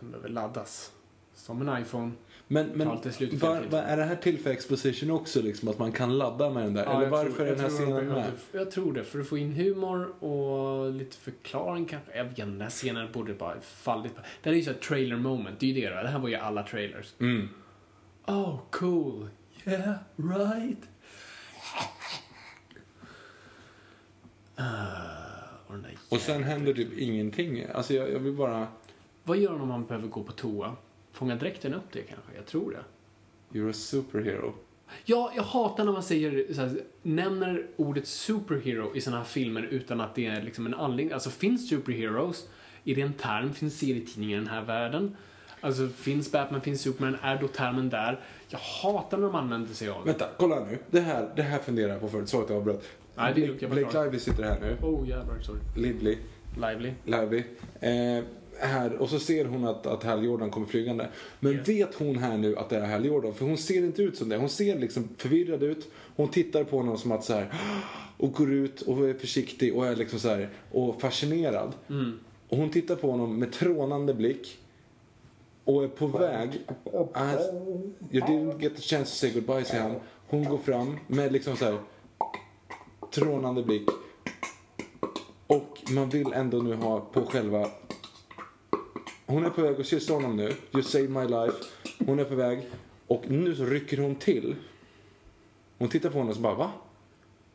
den 0.01 0.11
behöver 0.11 0.29
laddas. 0.29 0.93
Som 1.35 1.69
en 1.69 1.83
iPhone. 1.83 2.13
Men, 2.49 2.67
men 2.67 2.89
var, 2.89 3.71
var, 3.71 3.79
är 3.79 3.97
det 3.97 4.05
här 4.05 4.17
till 4.17 4.39
för 4.39 4.51
exposition 4.51 5.11
också, 5.11 5.43
liksom, 5.43 5.69
att 5.69 5.79
man 5.79 5.93
kan 5.93 6.19
ladda 6.19 6.51
med 6.51 6.63
den 6.63 6.75
där? 6.75 6.85
Ja, 6.85 6.97
Eller 6.97 7.11
varför 7.11 7.33
tror- 7.33 7.47
är 7.47 7.51
den 7.51 7.61
här 7.61 7.69
scenen 7.69 8.09
med? 8.09 8.31
Jag 8.53 8.71
tror 8.71 8.93
det, 8.93 9.05
för 9.05 9.21
att 9.21 9.29
få 9.29 9.39
in 9.39 9.53
humor 9.53 10.25
och 10.25 10.93
lite 10.93 11.17
förklaring 11.17 11.85
kanske. 11.87 12.17
Jag 12.17 12.25
vet 12.25 12.31
inte, 12.39 12.51
den 12.51 12.61
här 12.61 12.71
scenen 12.71 13.13
borde 13.13 13.35
bara 13.35 13.61
fallit 13.61 14.15
på. 14.15 14.21
Det 14.21 14.51
här 14.51 14.53
är 14.53 14.57
ju 14.57 14.65
så 14.65 14.71
här 14.71 14.79
trailer 14.79 15.17
moment, 15.17 15.61
det 15.61 15.67
är 15.67 15.71
ju 15.71 15.81
det 15.81 15.89
då. 15.97 16.03
Det 16.03 16.09
här 16.09 16.19
var 16.19 16.29
ju 16.29 16.35
alla 16.35 16.63
trailers. 16.63 17.15
Mm. 17.21 17.49
Oh, 18.29 18.59
cool. 18.71 19.29
Yeah, 19.65 19.95
right. 20.17 20.89
Uh, 24.59 25.67
och, 25.67 25.75
den 25.75 25.83
där 25.83 25.99
Och 26.09 26.19
sen 26.19 26.43
händer 26.43 26.75
typ 26.75 26.99
ingenting. 26.99 27.65
Alltså 27.75 27.95
jag, 27.95 28.13
jag 28.13 28.19
vill 28.19 28.33
bara... 28.33 28.67
Vad 29.25 29.39
gör 29.39 29.51
han 29.51 29.61
om 29.61 29.69
man 29.69 29.87
behöver 29.87 30.09
gå 30.09 30.23
på 30.23 30.33
toa? 30.33 30.77
Fångar 31.13 31.37
dräkten 31.37 31.75
upp 31.75 31.93
det 31.93 32.03
kanske? 32.03 32.33
Jag 32.37 32.47
tror 32.47 32.71
det. 32.71 33.59
You're 33.59 33.71
a 33.71 33.73
superhero. 33.73 34.55
Ja, 35.05 35.33
jag 35.37 35.43
hatar 35.43 35.85
när 35.85 35.93
man 35.93 36.03
säger, 36.03 36.55
så 36.55 36.61
här, 36.61 36.83
nämner 37.03 37.67
ordet 37.77 38.09
superhero 38.09 38.97
i 38.97 39.01
såna 39.01 39.17
här 39.17 39.25
filmer 39.25 39.63
utan 39.63 40.01
att 40.01 40.15
det 40.15 40.27
är 40.27 40.43
liksom 40.43 40.67
en 40.67 40.75
anledning. 40.75 41.13
Alltså 41.13 41.31
finns 41.31 41.69
superheroes? 41.69 42.49
Är 42.85 42.95
det 42.95 43.01
en 43.01 43.13
term? 43.13 43.53
Finns 43.53 43.79
serietidningar 43.79 44.37
i 44.37 44.41
den 44.41 44.51
här 44.51 44.63
världen? 44.63 45.17
Alltså 45.61 45.89
finns 45.89 46.33
Batman, 46.33 46.61
finns 46.61 46.81
Superman? 46.81 47.17
Är 47.23 47.39
då 47.41 47.49
termen 47.49 47.89
där? 47.89 48.21
Jag 48.49 48.59
hatar 48.59 49.19
när 49.19 49.27
de 49.27 49.35
använder 49.35 49.75
sig 49.75 49.89
av 49.89 50.05
det. 50.05 50.11
Vänta, 50.11 50.29
kolla 50.39 50.65
nu. 50.65 50.79
Det 50.91 51.01
här, 51.01 51.31
det 51.37 51.43
här 51.43 51.59
funderar 51.59 51.93
jag 51.93 52.01
på 52.01 52.09
förut. 52.09 52.29
Sorry 52.29 52.45
att 52.45 52.51
jag 52.51 52.59
avbröt. 52.59 52.83
Nej, 53.17 53.33
det 53.35 53.43
är 53.43 53.47
lugnt, 53.47 53.61
Blake, 53.61 53.75
jag 53.75 53.79
Blake 53.81 53.91
klarar. 53.91 54.05
Lively 54.05 54.19
sitter 54.21 54.43
här 54.43 54.61
nu. 54.61 54.87
Oh 54.87 55.09
jävlar, 55.09 55.41
sorry. 55.41 55.61
Lively. 55.77 56.17
Lively. 56.57 56.93
Lively. 57.05 57.43
Eh, 57.81 58.25
här, 58.61 58.97
och 58.97 59.09
så 59.11 59.19
ser 59.19 59.45
hon 59.45 59.65
att, 59.67 59.87
att 59.87 60.05
Hal 60.05 60.25
Jordan 60.25 60.51
kommer 60.51 60.67
flygande. 60.67 61.09
Men 61.41 61.53
Yeah. 61.53 61.67
vet 61.67 61.95
hon 61.95 62.17
här 62.19 62.37
nu 62.37 62.57
att 62.57 62.71
det 62.71 62.77
är 62.77 62.87
Hal 62.87 63.05
Jordan? 63.05 63.35
För 63.35 63.45
hon 63.45 63.59
ser 63.59 63.85
inte 63.85 64.03
ut 64.03 64.17
som 64.17 64.29
det. 64.29 64.37
Hon 64.37 64.49
ser 64.49 64.79
liksom 64.79 65.09
förvirrad 65.17 65.63
ut. 65.63 65.91
Hon 66.17 66.29
tittar 66.29 66.65
på 66.65 66.77
honom 66.77 66.99
som 66.99 67.13
att 67.13 67.25
så 67.25 67.33
här 67.33 67.53
och 68.17 68.33
går 68.33 68.53
ut 68.53 68.83
och 68.83 69.09
är 69.09 69.15
försiktig 69.15 69.77
och 69.77 69.87
är 69.87 69.97
liksom 69.97 70.19
så 70.19 70.29
här 70.29 70.49
och 70.73 71.01
fascinerad. 71.01 71.73
Och 72.49 72.57
hon 72.57 72.71
tittar 72.71 72.97
på 72.97 73.11
honom 73.11 73.39
med 73.39 73.53
trånande 73.53 74.15
blick 74.15 74.59
och 75.69 75.85
är 75.85 75.89
på 75.89 76.07
väg. 76.07 76.67
As, 77.13 77.41
you 78.11 78.27
didn't 78.27 78.63
get 78.63 78.77
the 78.77 78.83
chance 78.83 79.11
to 79.11 79.17
say 79.17 79.31
goodbye, 79.31 79.65
säger 79.65 79.83
han. 79.83 80.01
Hon 80.29 80.45
går 80.45 80.59
fram 80.59 80.99
med 81.07 81.33
liksom 81.33 81.57
så 81.57 81.65
här 81.65 81.79
trånande 83.11 83.63
blick. 83.63 83.89
Och 85.47 85.79
man 85.91 86.09
vill 86.09 86.33
ändå 86.33 86.59
nu 86.59 86.75
ha 86.75 87.01
på 87.01 87.23
själva... 87.23 87.71
Hon 89.27 89.45
är 89.45 89.51
på 89.51 89.63
väg 89.63 89.81
att 89.81 89.87
kyssa 89.87 90.13
honom 90.13 90.37
nu. 90.37 90.53
You 90.73 90.83
saved 90.83 91.11
my 91.11 91.25
life. 91.25 91.65
Hon 92.07 92.19
är 92.19 92.25
på 92.25 92.35
väg. 92.35 92.71
Och 93.07 93.31
nu 93.31 93.55
så 93.55 93.65
rycker 93.65 93.99
hon 93.99 94.15
till. 94.15 94.57
Hon 95.79 95.89
tittar 95.89 96.11
på 96.11 96.19
honom 96.19 96.29
och 96.29 96.37
så 96.37 96.43
bara 96.43 96.55
va? 96.55 96.71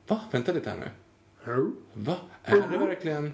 Va? 0.07 0.21
Vänta 0.31 0.51
lite 0.51 0.69
här 0.69 0.77
nu. 0.77 0.89
Va? 1.93 2.15
Är 2.43 2.67
det 2.71 2.77
verkligen... 2.77 3.33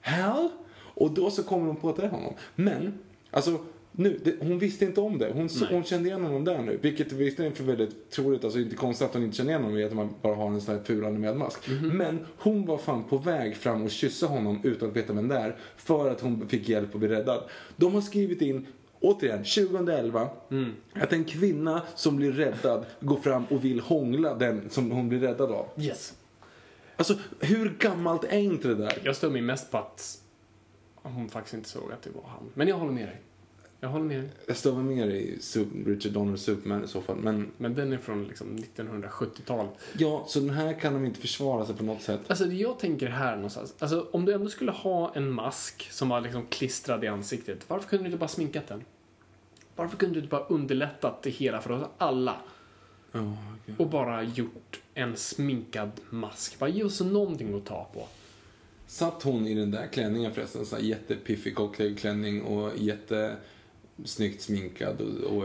Hal? 0.00 0.50
Och 0.98 1.10
då 1.10 1.30
så 1.30 1.42
kommer 1.42 1.66
hon 1.66 1.76
på 1.76 1.88
att 1.88 1.96
det 1.96 2.02
är 2.02 2.08
honom. 2.08 2.34
Men, 2.54 2.98
alltså, 3.30 3.58
nu, 3.92 4.20
det, 4.24 4.34
hon 4.40 4.58
visste 4.58 4.84
inte 4.84 5.00
om 5.00 5.18
det. 5.18 5.30
Hon, 5.34 5.48
så, 5.48 5.66
hon 5.66 5.84
kände 5.84 6.08
igen 6.08 6.24
honom 6.24 6.44
där 6.44 6.62
nu. 6.62 6.78
Vilket 6.82 7.12
visserligen 7.12 7.52
är 7.52 7.56
för 7.56 7.64
väldigt 7.64 8.10
troligt, 8.10 8.44
alltså 8.44 8.58
inte 8.58 8.76
konstigt 8.76 9.08
att 9.08 9.14
hon 9.14 9.22
inte 9.22 9.36
känner 9.36 9.50
igen 9.50 9.62
honom 9.62 9.78
i 9.78 9.84
att 9.84 9.92
man 9.92 10.14
bara 10.22 10.34
har 10.34 10.46
en 10.46 10.60
sån 10.60 10.74
här 10.74 10.82
fulande 10.82 11.18
medmask. 11.20 11.58
Men 11.92 12.26
hon 12.38 12.66
var 12.66 12.78
fan 12.78 13.04
på 13.04 13.16
väg 13.16 13.56
fram 13.56 13.82
och 13.82 13.90
kyssa 13.90 14.26
honom 14.26 14.60
utan 14.62 14.88
att 14.88 14.96
veta 14.96 15.12
vem 15.12 15.28
det 15.28 15.36
är. 15.36 15.56
För 15.76 16.10
att 16.10 16.20
hon 16.20 16.48
fick 16.48 16.68
hjälp 16.68 16.94
att 16.94 17.00
bli 17.00 17.08
räddad. 17.08 17.42
De 17.76 17.94
har 17.94 18.00
skrivit 18.00 18.42
in 18.42 18.66
Återigen, 19.00 19.44
2011. 19.44 20.28
Att 20.92 21.12
en 21.12 21.24
kvinna 21.24 21.82
som 21.94 22.16
blir 22.16 22.32
räddad 22.32 22.86
går 23.00 23.16
fram 23.16 23.44
och 23.44 23.64
vill 23.64 23.80
hångla 23.80 24.34
den 24.34 24.70
som 24.70 24.90
hon 24.90 25.08
blir 25.08 25.18
räddad 25.18 25.50
av. 25.50 25.66
Yes. 25.76 26.14
Alltså, 26.96 27.14
hur 27.40 27.76
gammalt 27.78 28.24
är 28.24 28.38
inte 28.38 28.68
det 28.68 28.74
där? 28.74 28.98
Jag 29.02 29.16
stör 29.16 29.30
mig 29.30 29.42
mest 29.42 29.70
på 29.70 29.78
att 29.78 30.20
hon 31.14 31.28
faktiskt 31.28 31.54
inte 31.54 31.68
såg 31.68 31.92
att 31.92 32.02
det 32.02 32.10
var 32.10 32.22
han. 32.28 32.50
Men 32.54 32.68
jag 32.68 32.76
håller 32.76 32.92
med 32.92 33.08
dig. 33.08 33.20
Jag 33.80 33.88
håller 33.88 34.04
med. 34.04 34.28
Jag 34.46 34.56
står 34.56 34.72
väl 34.72 34.84
mer 34.84 35.06
i 35.06 35.38
Richard 35.86 36.12
Donner 36.12 36.36
Superman 36.36 36.84
i 36.84 36.88
så 36.88 37.00
fall. 37.00 37.16
Men 37.16 37.50
Men 37.56 37.74
den 37.74 37.92
är 37.92 37.98
från 37.98 38.24
liksom 38.24 38.56
1970-talet. 38.58 39.70
ja, 39.98 40.24
så 40.28 40.40
den 40.40 40.50
här 40.50 40.80
kan 40.80 40.92
de 40.94 41.04
inte 41.04 41.20
försvara 41.20 41.66
sig 41.66 41.76
på 41.76 41.84
något 41.84 42.02
sätt. 42.02 42.20
Alltså 42.28 42.46
jag 42.46 42.78
tänker 42.78 43.06
här 43.06 43.36
någonstans. 43.36 43.74
Alltså 43.78 44.06
om 44.12 44.24
du 44.24 44.32
ändå 44.32 44.48
skulle 44.48 44.70
ha 44.70 45.14
en 45.14 45.30
mask 45.32 45.88
som 45.92 46.08
var 46.08 46.20
liksom 46.20 46.46
klistrad 46.46 47.04
i 47.04 47.06
ansiktet. 47.08 47.64
Varför 47.68 47.88
kunde 47.88 48.04
du 48.04 48.06
inte 48.08 48.18
bara 48.18 48.28
sminkat 48.28 48.66
den? 48.68 48.84
Varför 49.76 49.96
kunde 49.96 50.14
du 50.14 50.18
inte 50.20 50.30
bara 50.30 50.44
underlättat 50.46 51.22
det 51.22 51.30
hela 51.30 51.60
för 51.60 51.70
oss 51.70 51.84
alla? 51.98 52.36
Ja, 53.12 53.36
okej. 53.62 53.74
Och 53.78 53.86
bara 53.90 54.22
gjort 54.22 54.80
en 54.94 55.16
sminkad 55.16 55.90
mask. 56.10 56.58
Bara 56.58 56.70
ge 56.70 56.84
oss 56.84 57.00
någonting 57.00 57.54
att 57.56 57.64
ta 57.66 57.90
på. 57.94 58.06
Satt 58.88 59.22
hon 59.22 59.46
i 59.46 59.54
den 59.54 59.70
där 59.70 59.86
klänningen 59.86 60.34
förresten? 60.34 60.66
Så 60.66 60.76
här 60.76 60.82
jättepiffig 60.82 61.54
cocktailklänning 61.54 62.42
och 62.42 62.70
jättesnyggt 62.76 64.42
sminkad 64.42 65.00
och, 65.00 65.36
och 65.36 65.44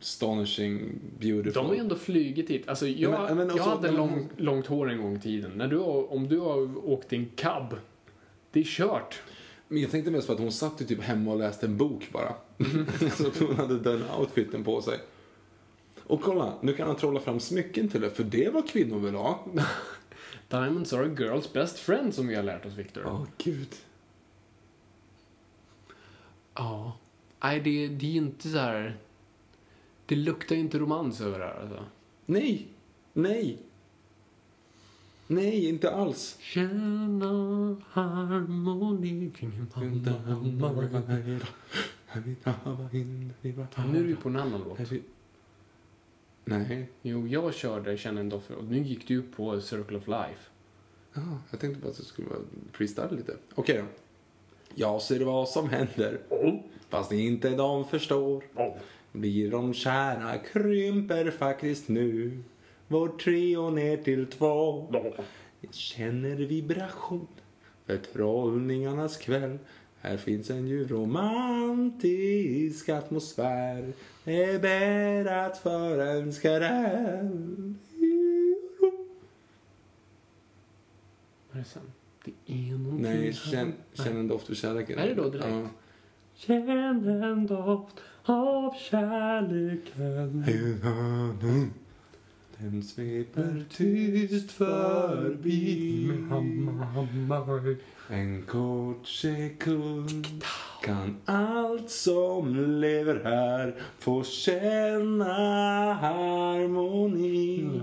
astonishing 0.00 0.80
beautiful. 1.20 1.52
De 1.52 1.66
har 1.66 1.74
ju 1.74 1.80
ändå 1.80 1.96
flugit 1.96 2.50
hit. 2.50 2.68
Alltså 2.68 2.86
jag, 2.86 3.10
Men- 3.10 3.36
men 3.36 3.46
jag 3.48 3.56
också- 3.56 3.68
hade 3.70 3.88
men- 3.88 3.96
lång, 3.96 4.28
långt 4.36 4.66
hår 4.66 4.90
en 4.90 5.02
gång 5.02 5.16
i 5.16 5.20
tiden. 5.20 5.50
När 5.54 5.66
du, 5.68 5.78
har- 5.78 6.12
om 6.12 6.28
du 6.28 6.38
har 6.38 6.88
åkt 6.90 7.12
i 7.12 7.16
en 7.16 7.26
cab, 7.36 7.74
det 8.52 8.60
är 8.60 8.64
kört. 8.64 9.22
Men 9.68 9.82
jag 9.82 9.90
tänkte 9.90 10.10
mest 10.10 10.26
på 10.26 10.32
att 10.32 10.38
hon 10.38 10.52
satt 10.52 10.80
ju 10.80 10.86
typ 10.86 11.00
hemma 11.02 11.32
och 11.32 11.38
läste 11.38 11.66
en 11.66 11.76
bok 11.76 12.08
bara. 12.12 12.34
så 13.16 13.44
hon 13.46 13.56
hade 13.56 13.78
den 13.78 14.02
outfiten 14.18 14.64
på 14.64 14.82
sig. 14.82 14.98
Och 16.06 16.22
kolla, 16.22 16.52
nu 16.62 16.72
kan 16.72 16.86
han 16.86 16.96
trolla 16.96 17.20
fram 17.20 17.40
smycken 17.40 17.88
till 17.88 18.00
det, 18.00 18.10
för 18.10 18.24
det 18.24 18.48
var 18.54 18.62
kvinnor 18.62 18.98
vill 18.98 19.14
ha. 19.14 19.46
Diamonds 20.50 20.92
are 20.92 21.04
a 21.04 21.08
girl's 21.08 21.52
best 21.52 21.78
friend 21.78 22.14
som 22.14 22.26
vi 22.26 22.34
har 22.34 22.42
lärt 22.42 22.66
oss, 22.66 22.74
Victor. 22.74 23.06
Åh, 23.06 23.26
gud. 23.38 23.68
Ja. 26.54 26.98
Nej, 27.42 27.60
det, 27.60 27.88
det 27.88 28.06
är 28.06 28.16
inte 28.16 28.48
så 28.48 28.58
här... 28.58 28.96
Det 30.06 30.16
luktar 30.16 30.54
ju 30.54 30.60
inte 30.60 30.78
romans 30.78 31.20
över 31.20 31.38
det 31.38 31.44
här 31.44 31.60
alltså. 31.60 31.84
Nej, 32.26 32.68
nej. 33.12 33.58
Nej, 35.26 35.68
inte 35.68 35.90
alls. 35.90 36.36
Känna 36.40 37.76
harmoni 37.90 39.30
kring 39.36 39.50
Nu 43.92 43.98
är 43.98 44.02
vi 44.02 44.14
på 44.14 44.28
en 44.28 44.36
annan 44.36 44.64
låt. 44.68 44.78
Nej, 46.44 46.88
Jo, 47.02 47.26
jag 47.26 47.54
körde 47.54 47.96
Känna 47.96 48.20
en 48.20 48.28
doft 48.28 48.50
och 48.50 48.64
nu 48.64 48.78
gick 48.78 49.08
du 49.08 49.22
på 49.22 49.60
Circle 49.60 49.98
of 49.98 50.06
Life. 50.06 50.50
Ja, 51.14 51.38
jag 51.50 51.60
tänkte 51.60 51.80
bara 51.80 51.90
att 51.90 51.96
det 51.96 52.04
skulle 52.04 52.28
vara 52.28 52.40
freestyle 52.72 53.16
lite. 53.16 53.36
Okej 53.54 53.76
då. 53.76 53.84
Jag 54.74 55.02
ser 55.02 55.20
vad 55.20 55.48
som 55.48 55.68
händer. 55.68 56.20
Fast 56.88 57.12
inte 57.12 57.50
de 57.50 57.84
förstår. 57.84 58.44
Blir 59.12 59.50
de 59.50 59.74
kära 59.74 60.38
krymper 60.38 61.30
faktiskt 61.30 61.88
nu. 61.88 62.42
Vår 62.88 63.08
trio 63.08 63.70
ner 63.70 63.96
till 63.96 64.26
två. 64.26 64.86
Känner 65.70 66.36
vibration. 66.36 67.26
Förtrollningarnas 67.86 69.16
kväll. 69.16 69.58
Här 70.00 70.16
finns 70.16 70.50
en 70.50 70.66
ju 70.66 70.88
romantisk 70.88 72.88
atmosfär. 72.88 73.92
Det 74.24 74.44
är 74.44 74.58
bäddat 74.58 75.58
för 75.58 75.98
en 75.98 76.32
skräll. 76.32 77.74
Vad 81.50 81.58
är 81.58 81.58
det 81.58 81.64
sen? 81.64 81.82
Det 82.24 82.32
är 82.46 82.72
någonting 82.72 83.02
Nej, 83.02 83.24
här. 83.24 83.32
känn, 83.32 83.72
känn 83.92 84.16
en 84.16 84.28
doft 84.28 84.50
av 84.50 84.54
kärleken. 84.54 84.98
Är 84.98 85.06
det 85.06 85.14
då 85.14 85.30
direkt? 85.30 85.48
Ja. 85.50 85.68
Känn 86.34 87.08
en 87.22 87.46
doft 87.46 88.00
av 88.24 88.74
kärleken. 88.90 90.44
Den 92.62 92.82
sveper 92.82 93.64
tyst 93.70 94.50
förbi 94.50 96.10
En 98.10 98.42
kort 98.42 99.06
sekund 99.06 100.26
kan 100.84 101.16
allt 101.24 101.90
som 101.90 102.56
lever 102.80 103.24
här 103.24 103.82
få 103.98 104.24
känna 104.24 105.34
harmoni. 105.92 107.80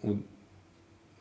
Och 0.00 0.16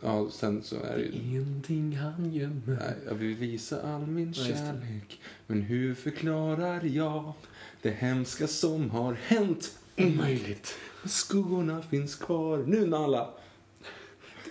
ja, 0.02 0.30
sen 0.32 0.64
så 0.64 0.76
är 0.76 0.98
det 0.98 1.04
ju... 1.04 1.12
Ingenting 1.12 1.98
han 1.98 2.34
gömmer. 2.34 2.78
Nej, 2.80 2.96
Jag 3.08 3.16
vill 3.16 3.36
visa 3.36 3.82
all 3.82 4.08
min 4.08 4.34
Ja, 4.38 4.44
kärlek 4.44 5.20
Men 5.48 5.62
hur 5.62 5.96
förklarar 5.96 6.82
jag 6.84 7.34
det 7.82 7.92
hemska 7.92 8.48
som 8.48 8.90
har 8.90 9.14
hänt? 9.14 9.80
Omöjligt. 9.98 10.76
Skuggorna 11.06 11.82
finns 11.82 12.16
kvar. 12.16 12.58
Nu 12.68 12.86
Nalla! 12.86 13.30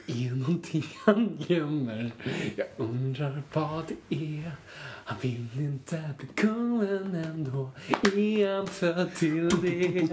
Det 0.06 0.26
är 0.26 0.30
någonting 0.30 0.84
han 1.04 1.38
gömmer. 1.46 2.12
Jag 2.56 2.66
undrar 2.76 3.42
vad 3.52 3.82
det 3.88 4.16
är. 4.16 4.52
Han 5.04 5.16
vill 5.20 5.48
inte 5.54 6.10
bli 6.18 6.28
kungen 6.34 7.14
ändå. 7.14 7.70
Är 8.02 8.56
han 8.56 8.66
född 8.66 9.14
till 9.14 9.48
det? 9.48 10.08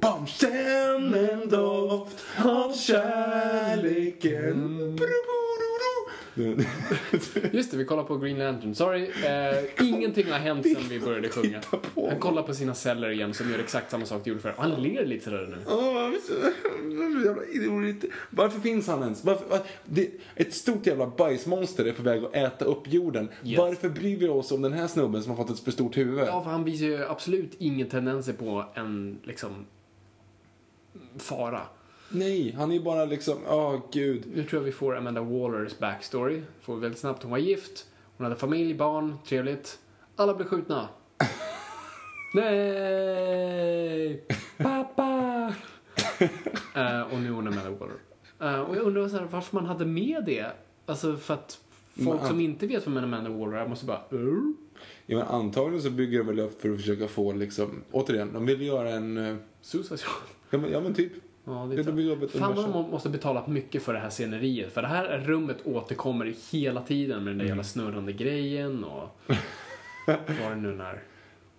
Bam. 0.00 0.26
Känn 0.26 1.14
en 1.14 1.48
doft 1.48 2.24
av 2.44 2.72
kärleken. 2.72 4.18
Just 7.52 7.70
det, 7.70 7.76
vi 7.76 7.84
kollar 7.84 8.04
på 8.04 8.16
Green 8.18 8.38
Lantern. 8.38 8.74
Sorry, 8.74 9.10
eh, 9.24 9.88
ingenting 9.88 10.30
har 10.30 10.38
hänt 10.38 10.66
sen 10.66 10.88
vi 10.88 11.00
började 11.00 11.28
sjunga. 11.28 11.60
Han 12.10 12.18
kollar 12.20 12.42
på 12.42 12.54
sina 12.54 12.74
celler 12.74 13.10
igen 13.10 13.34
som 13.34 13.50
gör 13.50 13.58
exakt 13.58 13.90
samma 13.90 14.06
sak 14.06 14.24
de 14.24 14.30
gjorde 14.30 14.42
förr. 14.42 14.54
Och 14.56 14.62
han 14.62 14.82
ler 14.82 15.06
lite 15.06 15.24
sådär 15.24 15.46
nu. 15.50 15.56
Varför 18.30 18.60
finns 18.60 18.86
han 18.86 19.02
ens? 19.02 19.24
Varför, 19.24 19.48
var- 19.48 19.60
det, 19.84 20.10
ett 20.34 20.54
stort 20.54 20.86
jävla 20.86 21.06
bajsmonster 21.06 21.84
är 21.84 21.92
på 21.92 22.02
väg 22.02 22.24
att 22.24 22.34
äta 22.34 22.64
upp 22.64 22.92
jorden. 22.92 23.28
Yes. 23.44 23.58
Varför 23.58 23.88
bryr 23.88 24.16
vi 24.16 24.28
oss 24.28 24.52
om 24.52 24.62
den 24.62 24.72
här 24.72 24.86
snubben 24.86 25.22
som 25.22 25.30
har 25.30 25.36
fått 25.36 25.50
ett 25.50 25.64
för 25.64 25.70
stort 25.70 25.96
huvud? 25.96 26.24
Ja, 26.26 26.42
för 26.44 26.50
han 26.50 26.64
visar 26.64 26.86
ju 26.86 27.04
absolut 27.04 27.52
ingen 27.58 27.88
tendenser 27.88 28.32
på 28.32 28.64
en, 28.74 29.18
liksom, 29.24 29.66
fara. 31.18 31.60
Nej, 32.10 32.54
han 32.58 32.70
är 32.70 32.74
ju 32.74 32.82
bara 32.82 33.04
liksom, 33.04 33.38
åh 33.48 33.80
gud. 33.92 34.24
Nu 34.34 34.44
tror 34.44 34.60
jag 34.62 34.64
vi 34.66 34.72
får 34.72 34.96
Amanda 34.96 35.20
Wallers 35.20 35.78
backstory. 35.78 36.42
Får 36.60 36.74
vi 36.74 36.80
väldigt 36.80 37.00
snabbt. 37.00 37.22
Hon 37.22 37.30
var 37.30 37.38
gift, 37.38 37.86
hon 38.16 38.24
hade 38.24 38.36
familj, 38.36 38.74
barn, 38.74 39.14
trevligt. 39.26 39.78
Alla 40.16 40.34
blev 40.34 40.46
skjutna. 40.46 40.88
Nej! 42.34 44.24
Pappa! 44.58 45.54
Eh, 46.74 47.00
och 47.00 47.18
nu 47.18 47.26
är 47.28 47.32
hon 47.32 47.46
Amanda 47.48 47.70
Waller. 47.70 47.94
Eh, 48.40 48.60
och 48.60 48.76
jag 48.76 48.82
undrar 48.82 49.08
så 49.08 49.16
här, 49.16 49.24
varför 49.30 49.56
man 49.56 49.66
hade 49.66 49.84
med 49.86 50.24
det. 50.26 50.46
Alltså 50.86 51.16
för 51.16 51.34
att 51.34 51.60
folk 52.04 52.26
som 52.26 52.40
inte 52.40 52.66
vet 52.66 52.86
vem 52.86 52.96
Amanda 52.96 53.30
Waller 53.30 53.56
är 53.56 53.68
måste 53.68 53.86
bara... 53.86 54.02
"Uh?" 54.12 54.52
Ja, 55.06 55.16
men 55.18 55.26
antagligen 55.26 55.82
så 55.82 55.90
bygger 55.90 56.18
de 56.18 56.26
väl 56.26 56.40
upp 56.40 56.62
för 56.62 56.70
att 56.70 56.76
försöka 56.76 57.08
få 57.08 57.32
liksom, 57.32 57.82
återigen, 57.90 58.32
de 58.32 58.46
vill 58.46 58.62
göra 58.62 58.90
en, 58.90 59.16
eh, 59.16 59.36
Suicide 59.60 60.00
ja 60.50 60.58
men, 60.58 60.70
ja, 60.72 60.80
men 60.80 60.94
typ. 60.94 61.12
Ja, 61.48 61.66
det 61.70 61.76
upp 62.12 62.22
ett 62.22 62.30
Fan 62.30 62.54
vad 62.54 62.64
de 62.84 62.90
måste 62.90 63.08
betalat 63.08 63.46
mycket 63.46 63.82
för 63.82 63.92
det 63.92 63.98
här 63.98 64.10
sceneriet. 64.10 64.72
För 64.72 64.82
det 64.82 64.88
här 64.88 65.18
rummet 65.18 65.56
återkommer 65.64 66.34
hela 66.52 66.82
tiden 66.82 67.24
med 67.24 67.30
den 67.30 67.38
där 67.38 67.44
Mm. 67.44 67.48
jävla 67.48 67.64
snurrande 67.64 68.12
grejen 68.12 68.84
och 68.84 69.08
vad 70.06 70.50
det 70.50 70.56
nu 70.56 70.82
är. 70.82 71.02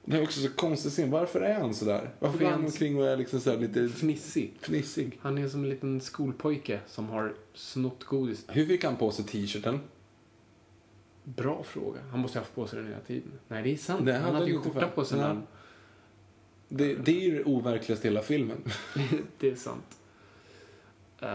Det 0.06 0.18
är 0.18 0.24
också 0.24 0.40
så 0.40 0.50
konstigt 0.50 0.92
scen. 0.92 1.12
Varför 1.12 1.42
är 1.42 1.60
han 1.60 1.74
sådär? 1.74 2.10
Varför 2.20 2.38
För 2.38 2.46
går 2.46 2.52
han 2.52 2.66
omkring 2.66 2.98
och 2.98 3.08
är 3.08 3.18
liksom 3.18 3.40
så 3.40 3.56
lite 3.56 3.90
Fnissig. 3.90 4.54
fnissig? 4.62 5.20
Han 5.22 5.38
är 5.38 5.48
som 5.48 5.64
en 5.64 5.70
liten 5.70 6.02
skolpojke 6.02 6.80
som 6.88 7.10
har 7.10 7.34
snott 7.54 8.04
godis. 8.04 8.46
Hur 8.48 8.66
fick 8.66 8.84
han 8.84 8.96
på 8.96 9.12
sig 9.12 9.26
t-shirten? 9.26 9.80
Bra 11.24 11.64
fråga. 11.64 12.00
Han 12.12 12.20
måste 12.20 12.38
ha 12.40 12.42
haft 12.42 12.56
på 12.56 12.68
sig 12.68 12.80
den 12.80 12.88
hela 12.88 13.00
tiden. 13.02 13.32
Nej, 13.48 13.64
det 13.64 13.74
är 13.74 13.78
sant. 13.78 14.06
Det 14.06 14.14
han 14.14 14.36
hade 14.36 14.48
ju 14.48 14.60
skjorta 14.62 14.88
på 14.88 15.06
sig 15.06 15.18
när 15.18 15.28
han... 15.28 15.44
Det, 16.70 16.96
det 16.96 17.12
är 17.12 17.22
ju 17.22 17.38
det 17.38 17.44
overkligaste 17.44 18.08
i 18.08 18.12
hela 18.12 18.22
filmen. 18.22 18.58
det 19.40 19.50
är 19.50 19.56
sant. 19.56 19.98
Eh, 21.20 21.30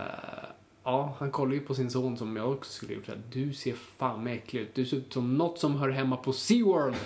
ja, 0.85 1.17
han 1.19 1.31
kollar 1.31 1.55
ju 1.55 1.61
på 1.61 1.75
sin 1.75 1.91
son 1.91 2.17
som 2.17 2.37
jag 2.37 2.53
också 2.53 2.73
skulle 2.73 2.95
gjort. 2.95 3.09
Du 3.33 3.53
ser 3.53 3.73
fan 3.73 4.25
med 4.25 4.35
äcklig 4.35 4.61
ut. 4.61 4.75
Du 4.75 4.87
ser 4.87 4.97
ut 4.97 5.13
som 5.13 5.39
något 5.39 5.59
som 5.59 5.77
hör 5.77 5.89
hemma 5.89 6.17
på 6.17 6.33
SeaWorld. 6.33 6.97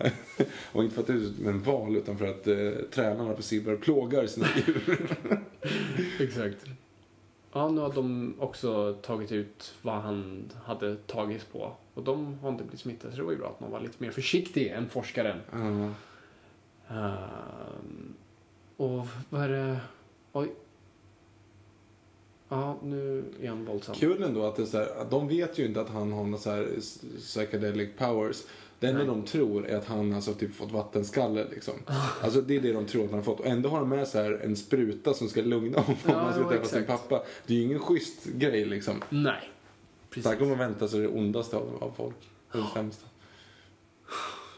Och 0.72 0.84
inte 0.84 0.94
för 0.94 1.00
att 1.00 1.06
det 1.06 1.12
är 1.12 1.48
en 1.48 1.62
val, 1.62 1.96
utan 1.96 2.18
för 2.18 2.26
att 2.26 2.46
eh, 2.46 2.70
tränarna 2.90 3.34
på 3.34 3.42
Silver 3.42 3.76
plågar 3.76 4.26
sina 4.26 4.46
djur. 4.66 5.08
Exakt. 6.20 6.64
Ja, 7.52 7.68
nu 7.68 7.80
har 7.80 7.92
de 7.92 8.34
också 8.38 8.94
tagit 9.02 9.32
ut 9.32 9.74
vad 9.82 9.94
han 9.94 10.50
hade 10.64 10.96
tagits 10.96 11.44
på. 11.44 11.72
Och 12.00 12.06
de 12.06 12.38
har 12.42 12.48
inte 12.48 12.64
blivit 12.64 12.80
smittade, 12.80 13.12
så 13.12 13.18
det 13.18 13.24
var 13.24 13.32
ju 13.32 13.38
bra 13.38 13.48
att 13.48 13.60
man 13.60 13.70
var 13.70 13.80
lite 13.80 13.94
mer 13.98 14.10
försiktig 14.10 14.66
än 14.66 14.88
forskaren. 14.88 15.38
Ja. 15.52 15.88
Ehm, 16.96 18.14
och 18.76 19.06
vad 19.28 19.42
är 19.42 19.48
det... 19.48 19.80
Oj. 20.32 20.52
Ja, 22.48 22.78
nu 22.82 23.24
är 23.42 23.48
han 23.48 23.64
våldsam. 23.64 23.94
Kul 23.94 24.22
ändå 24.22 24.46
att 24.46 24.56
det 24.56 24.62
är 24.62 24.66
så 24.66 24.78
här, 24.78 25.06
de 25.10 25.28
vet 25.28 25.58
ju 25.58 25.66
inte 25.66 25.80
att 25.80 25.88
han 25.88 26.12
har 26.12 26.24
några 26.24 26.38
så 26.38 26.50
här 26.50 26.68
psychedelic 27.18 27.90
powers. 27.98 28.42
Det 28.78 28.86
enda 28.86 29.04
de 29.04 29.22
tror 29.22 29.66
är 29.66 29.76
att 29.76 29.86
han 29.86 30.14
alltså 30.14 30.34
typ 30.34 30.54
fått 30.54 30.72
vattenskalle 30.72 31.46
liksom. 31.50 31.74
Alltså 32.22 32.40
det 32.40 32.56
är 32.56 32.60
det 32.60 32.72
de 32.72 32.86
tror 32.86 33.04
att 33.04 33.10
han 33.10 33.18
har 33.18 33.24
fått. 33.24 33.40
Och 33.40 33.46
ändå 33.46 33.68
har 33.68 33.80
de 33.80 33.88
med 33.88 34.08
så 34.08 34.18
här 34.18 34.40
en 34.44 34.56
spruta 34.56 35.14
som 35.14 35.28
ska 35.28 35.42
lugna 35.42 35.80
honom 35.80 36.00
Ja, 36.06 36.12
när 36.12 36.18
han 36.18 36.34
ska 36.34 36.48
träffa 36.48 36.66
sin 36.66 36.84
pappa. 36.84 37.22
Det 37.46 37.54
är 37.54 37.58
ju 37.58 37.62
ingen 37.64 37.78
schysst 37.78 38.24
grej 38.24 38.64
liksom. 38.64 39.02
Nej. 39.08 39.50
Så 40.10 40.14
Precis. 40.14 40.38
kommer 40.38 40.50
man 40.56 40.58
vänta 40.58 40.88
sig 40.88 41.00
det 41.00 41.08
ondaste 41.08 41.56
av, 41.56 41.78
av 41.80 41.90
folk. 41.96 42.16
Det 42.52 42.64
sämsta. 42.74 43.06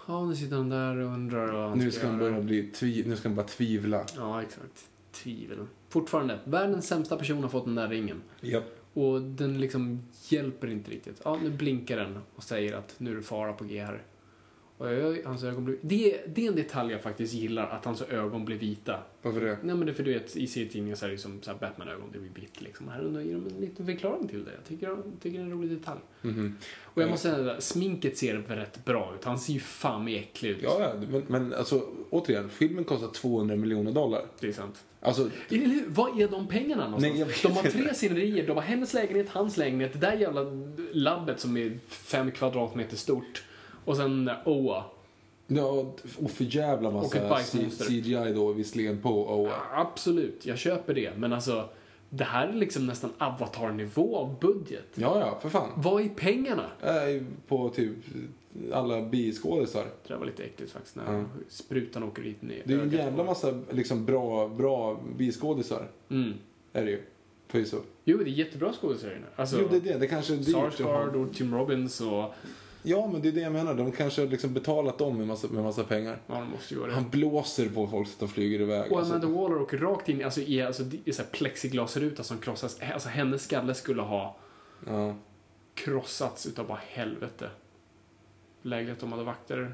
Ja, 0.06 0.24
nu 0.24 0.36
sitter 0.36 0.56
han 0.56 0.68
där 0.68 0.96
och 0.96 1.06
undrar 1.12 1.52
vad 1.52 1.68
han 1.68 1.78
Nu 1.78 1.90
ska 1.90 2.06
han 2.06 2.18
göra. 2.20 2.30
börja 2.30 2.42
bli 2.42 2.70
tvi- 2.70 3.08
nu 3.08 3.16
ska 3.16 3.28
han 3.28 3.36
bara 3.36 3.46
tvivla. 3.46 4.04
Ja, 4.16 4.42
exakt. 4.42 4.84
Tvivel. 5.12 5.58
Fortfarande, 5.88 6.38
världens 6.44 6.86
sämsta 6.86 7.16
person 7.16 7.42
har 7.42 7.48
fått 7.50 7.64
den 7.64 7.74
där 7.74 7.88
ringen. 7.88 8.22
Japp. 8.40 8.64
Och 8.94 9.22
den 9.22 9.60
liksom 9.60 10.02
hjälper 10.28 10.68
inte 10.70 10.90
riktigt. 10.90 11.20
Ja, 11.24 11.38
nu 11.42 11.50
blinkar 11.50 11.96
den 11.96 12.18
och 12.36 12.42
säger 12.42 12.76
att 12.76 12.94
nu 12.98 13.10
är 13.10 13.14
det 13.16 13.22
fara 13.22 13.52
på 13.52 13.64
G 13.64 13.84
här. 13.84 14.02
Och 14.82 14.88
hans 15.24 15.44
ögon 15.44 15.64
blir... 15.64 15.76
Det, 15.80 16.20
det 16.26 16.44
är 16.44 16.48
en 16.48 16.56
detalj 16.56 16.92
jag 16.92 17.02
faktiskt 17.02 17.34
gillar, 17.34 17.68
att 17.68 17.84
hans 17.84 18.02
ögon 18.02 18.44
blir 18.44 18.56
vita. 18.56 19.02
Varför 19.22 19.40
det? 19.40 19.58
Nej 19.62 19.74
men 19.74 19.86
det 19.86 19.92
är 19.92 19.94
för 19.94 20.02
du 20.02 20.12
vet, 20.12 20.36
i 20.36 20.46
serietidningar 20.46 20.96
så 20.96 21.06
är 21.06 21.10
det 21.10 21.18
som 21.18 21.42
så 21.42 21.50
här 21.50 21.58
Batman-ögon, 21.58 22.08
det 22.12 22.18
blir 22.18 22.30
vitt 22.30 22.60
liksom. 22.60 22.88
Här 22.88 23.00
undrar 23.00 23.22
ger 23.22 23.34
de 23.34 23.46
en 23.46 23.60
liten 23.60 23.86
förklaring 23.86 24.28
till 24.28 24.44
det. 24.44 24.50
Jag 24.50 24.64
tycker, 24.64 24.86
jag 24.86 25.02
tycker 25.22 25.38
det 25.38 25.44
är 25.44 25.46
en 25.46 25.52
rolig 25.52 25.70
detalj. 25.70 26.00
Mhm. 26.22 26.56
Och 26.82 27.02
jag 27.02 27.10
måste 27.10 27.30
säga 27.30 27.52
att 27.52 27.62
sminket 27.62 28.18
ser 28.18 28.34
rätt 28.34 28.84
bra 28.84 29.14
ut. 29.18 29.24
Han 29.24 29.38
ser 29.38 29.52
ju 29.52 29.60
fan 29.60 30.04
med 30.04 30.20
äcklig 30.20 30.50
ut. 30.50 30.58
Ja, 30.62 30.76
ja, 30.80 31.06
men, 31.10 31.22
men 31.28 31.54
alltså 31.54 31.88
återigen, 32.10 32.50
filmen 32.50 32.84
kostar 32.84 33.08
200 33.08 33.56
miljoner 33.56 33.92
dollar. 33.92 34.24
Det 34.40 34.48
är 34.48 34.52
sant. 34.52 34.84
Alltså, 35.00 35.30
Eller? 35.48 35.84
Vad 35.88 36.20
är 36.20 36.28
de 36.28 36.48
pengarna 36.48 36.84
någonstans? 36.84 37.18
Nej, 37.18 37.36
de 37.42 37.52
har 37.52 37.62
tre 37.62 37.94
scenerier. 37.94 38.46
De 38.46 38.52
har 38.52 38.62
hennes 38.62 38.94
lägenhet, 38.94 39.28
hans 39.28 39.56
lägenhet, 39.56 39.92
det 39.92 39.98
där 39.98 40.12
jävla 40.12 40.44
labbet 40.92 41.40
som 41.40 41.56
är 41.56 41.78
fem 41.88 42.30
kvadratmeter 42.30 42.96
stort. 42.96 43.42
Och 43.84 43.96
sen 43.96 44.30
Oa. 44.44 44.84
ja, 45.46 45.94
och 46.22 46.30
för 46.30 46.56
jävla 46.56 46.90
massa. 46.90 47.38
CGI 47.88 48.32
då 48.34 48.52
visserligen 48.52 49.00
på 49.00 49.10
Oa. 49.40 49.52
Absolut, 49.74 50.46
jag 50.46 50.58
köper 50.58 50.94
det. 50.94 51.16
Men 51.16 51.32
alltså, 51.32 51.68
det 52.10 52.24
här 52.24 52.48
är 52.48 52.52
liksom 52.52 52.86
nästan 52.86 53.10
avatar-nivå 53.18 54.16
av 54.16 54.38
budget. 54.40 54.84
Ja, 54.94 55.18
ja, 55.20 55.38
för 55.42 55.48
fan. 55.48 55.68
Vad 55.76 56.02
är 56.02 56.08
pengarna? 56.08 56.64
Äh, 56.82 57.22
på 57.48 57.68
typ 57.68 57.96
alla 58.72 59.02
biskådisar. 59.02 59.84
Det 59.84 60.08
där 60.08 60.16
var 60.16 60.26
lite 60.26 60.42
äckligt 60.42 60.72
faktiskt, 60.72 60.96
när 60.96 61.12
Ja. 61.18 61.24
sprutan 61.48 62.02
åker 62.02 62.22
dit 62.22 62.42
ner. 62.42 62.62
Det 62.64 62.74
är 62.74 62.78
en 62.78 62.90
jävla 62.90 63.24
massa 63.24 63.60
liksom, 63.70 64.04
bra, 64.04 64.48
bra 64.48 65.00
biskådisar. 65.16 65.88
Mm. 66.10 66.32
Är 66.72 66.84
det 66.84 66.90
ju. 66.90 67.02
Förvisso. 67.48 67.76
Jo, 68.04 68.18
det 68.18 68.24
är 68.24 68.26
jättebra 68.32 68.72
skådespelare. 68.72 69.18
Alltså, 69.36 69.58
Jo, 69.60 69.68
det 69.70 69.76
är 69.76 69.80
det. 69.92 69.98
Det 69.98 70.06
kanske 70.06 70.32
är 70.32 70.36
dyrt. 70.36 70.48
Sarsgaard 70.54 71.16
och 71.16 71.34
Tim 71.34 71.54
Robbins 71.54 72.00
och... 72.00 72.34
Ja, 72.82 73.06
men 73.12 73.22
det 73.22 73.28
är 73.28 73.32
det 73.32 73.40
jag 73.40 73.52
menar. 73.52 73.74
De 73.74 73.92
kanske 73.92 74.22
har 74.22 74.28
liksom 74.28 74.54
betalat 74.54 74.98
dem 74.98 75.18
med 75.18 75.26
massa, 75.26 75.48
med 75.48 75.62
massa 75.62 75.84
pengar. 75.84 76.18
Ja, 76.26 76.34
de 76.34 76.50
måste 76.50 76.74
göra 76.74 76.86
det. 76.86 76.92
Han 76.92 77.10
blåser 77.10 77.68
på 77.68 77.88
folk 77.88 78.08
så 78.08 78.12
att 78.12 78.20
de 78.20 78.28
flyger 78.28 78.60
iväg. 78.60 78.92
Och 78.92 78.98
Alltså, 78.98 79.14
Amanda 79.14 79.40
Waller 79.40 79.60
åker 79.60 79.78
rakt 79.78 80.08
in 80.08 80.24
alltså, 80.24 80.40
i 80.40 80.62
alltså, 80.62 80.82
är 81.04 81.12
så 81.12 81.22
här 81.22 81.28
plexiglasruta 81.28 82.22
som 82.22 82.38
krossas. 82.38 82.80
Alltså 82.94 83.08
hennes 83.08 83.44
skalle 83.44 83.74
skulle 83.74 84.02
ha 84.02 84.36
ja. 84.86 85.14
krossats 85.74 86.46
utav 86.46 86.66
bara 86.66 86.80
helvete. 86.88 87.50
Lägligt 88.62 89.02
om 89.02 89.12
hade 89.12 89.24
vakter. 89.24 89.72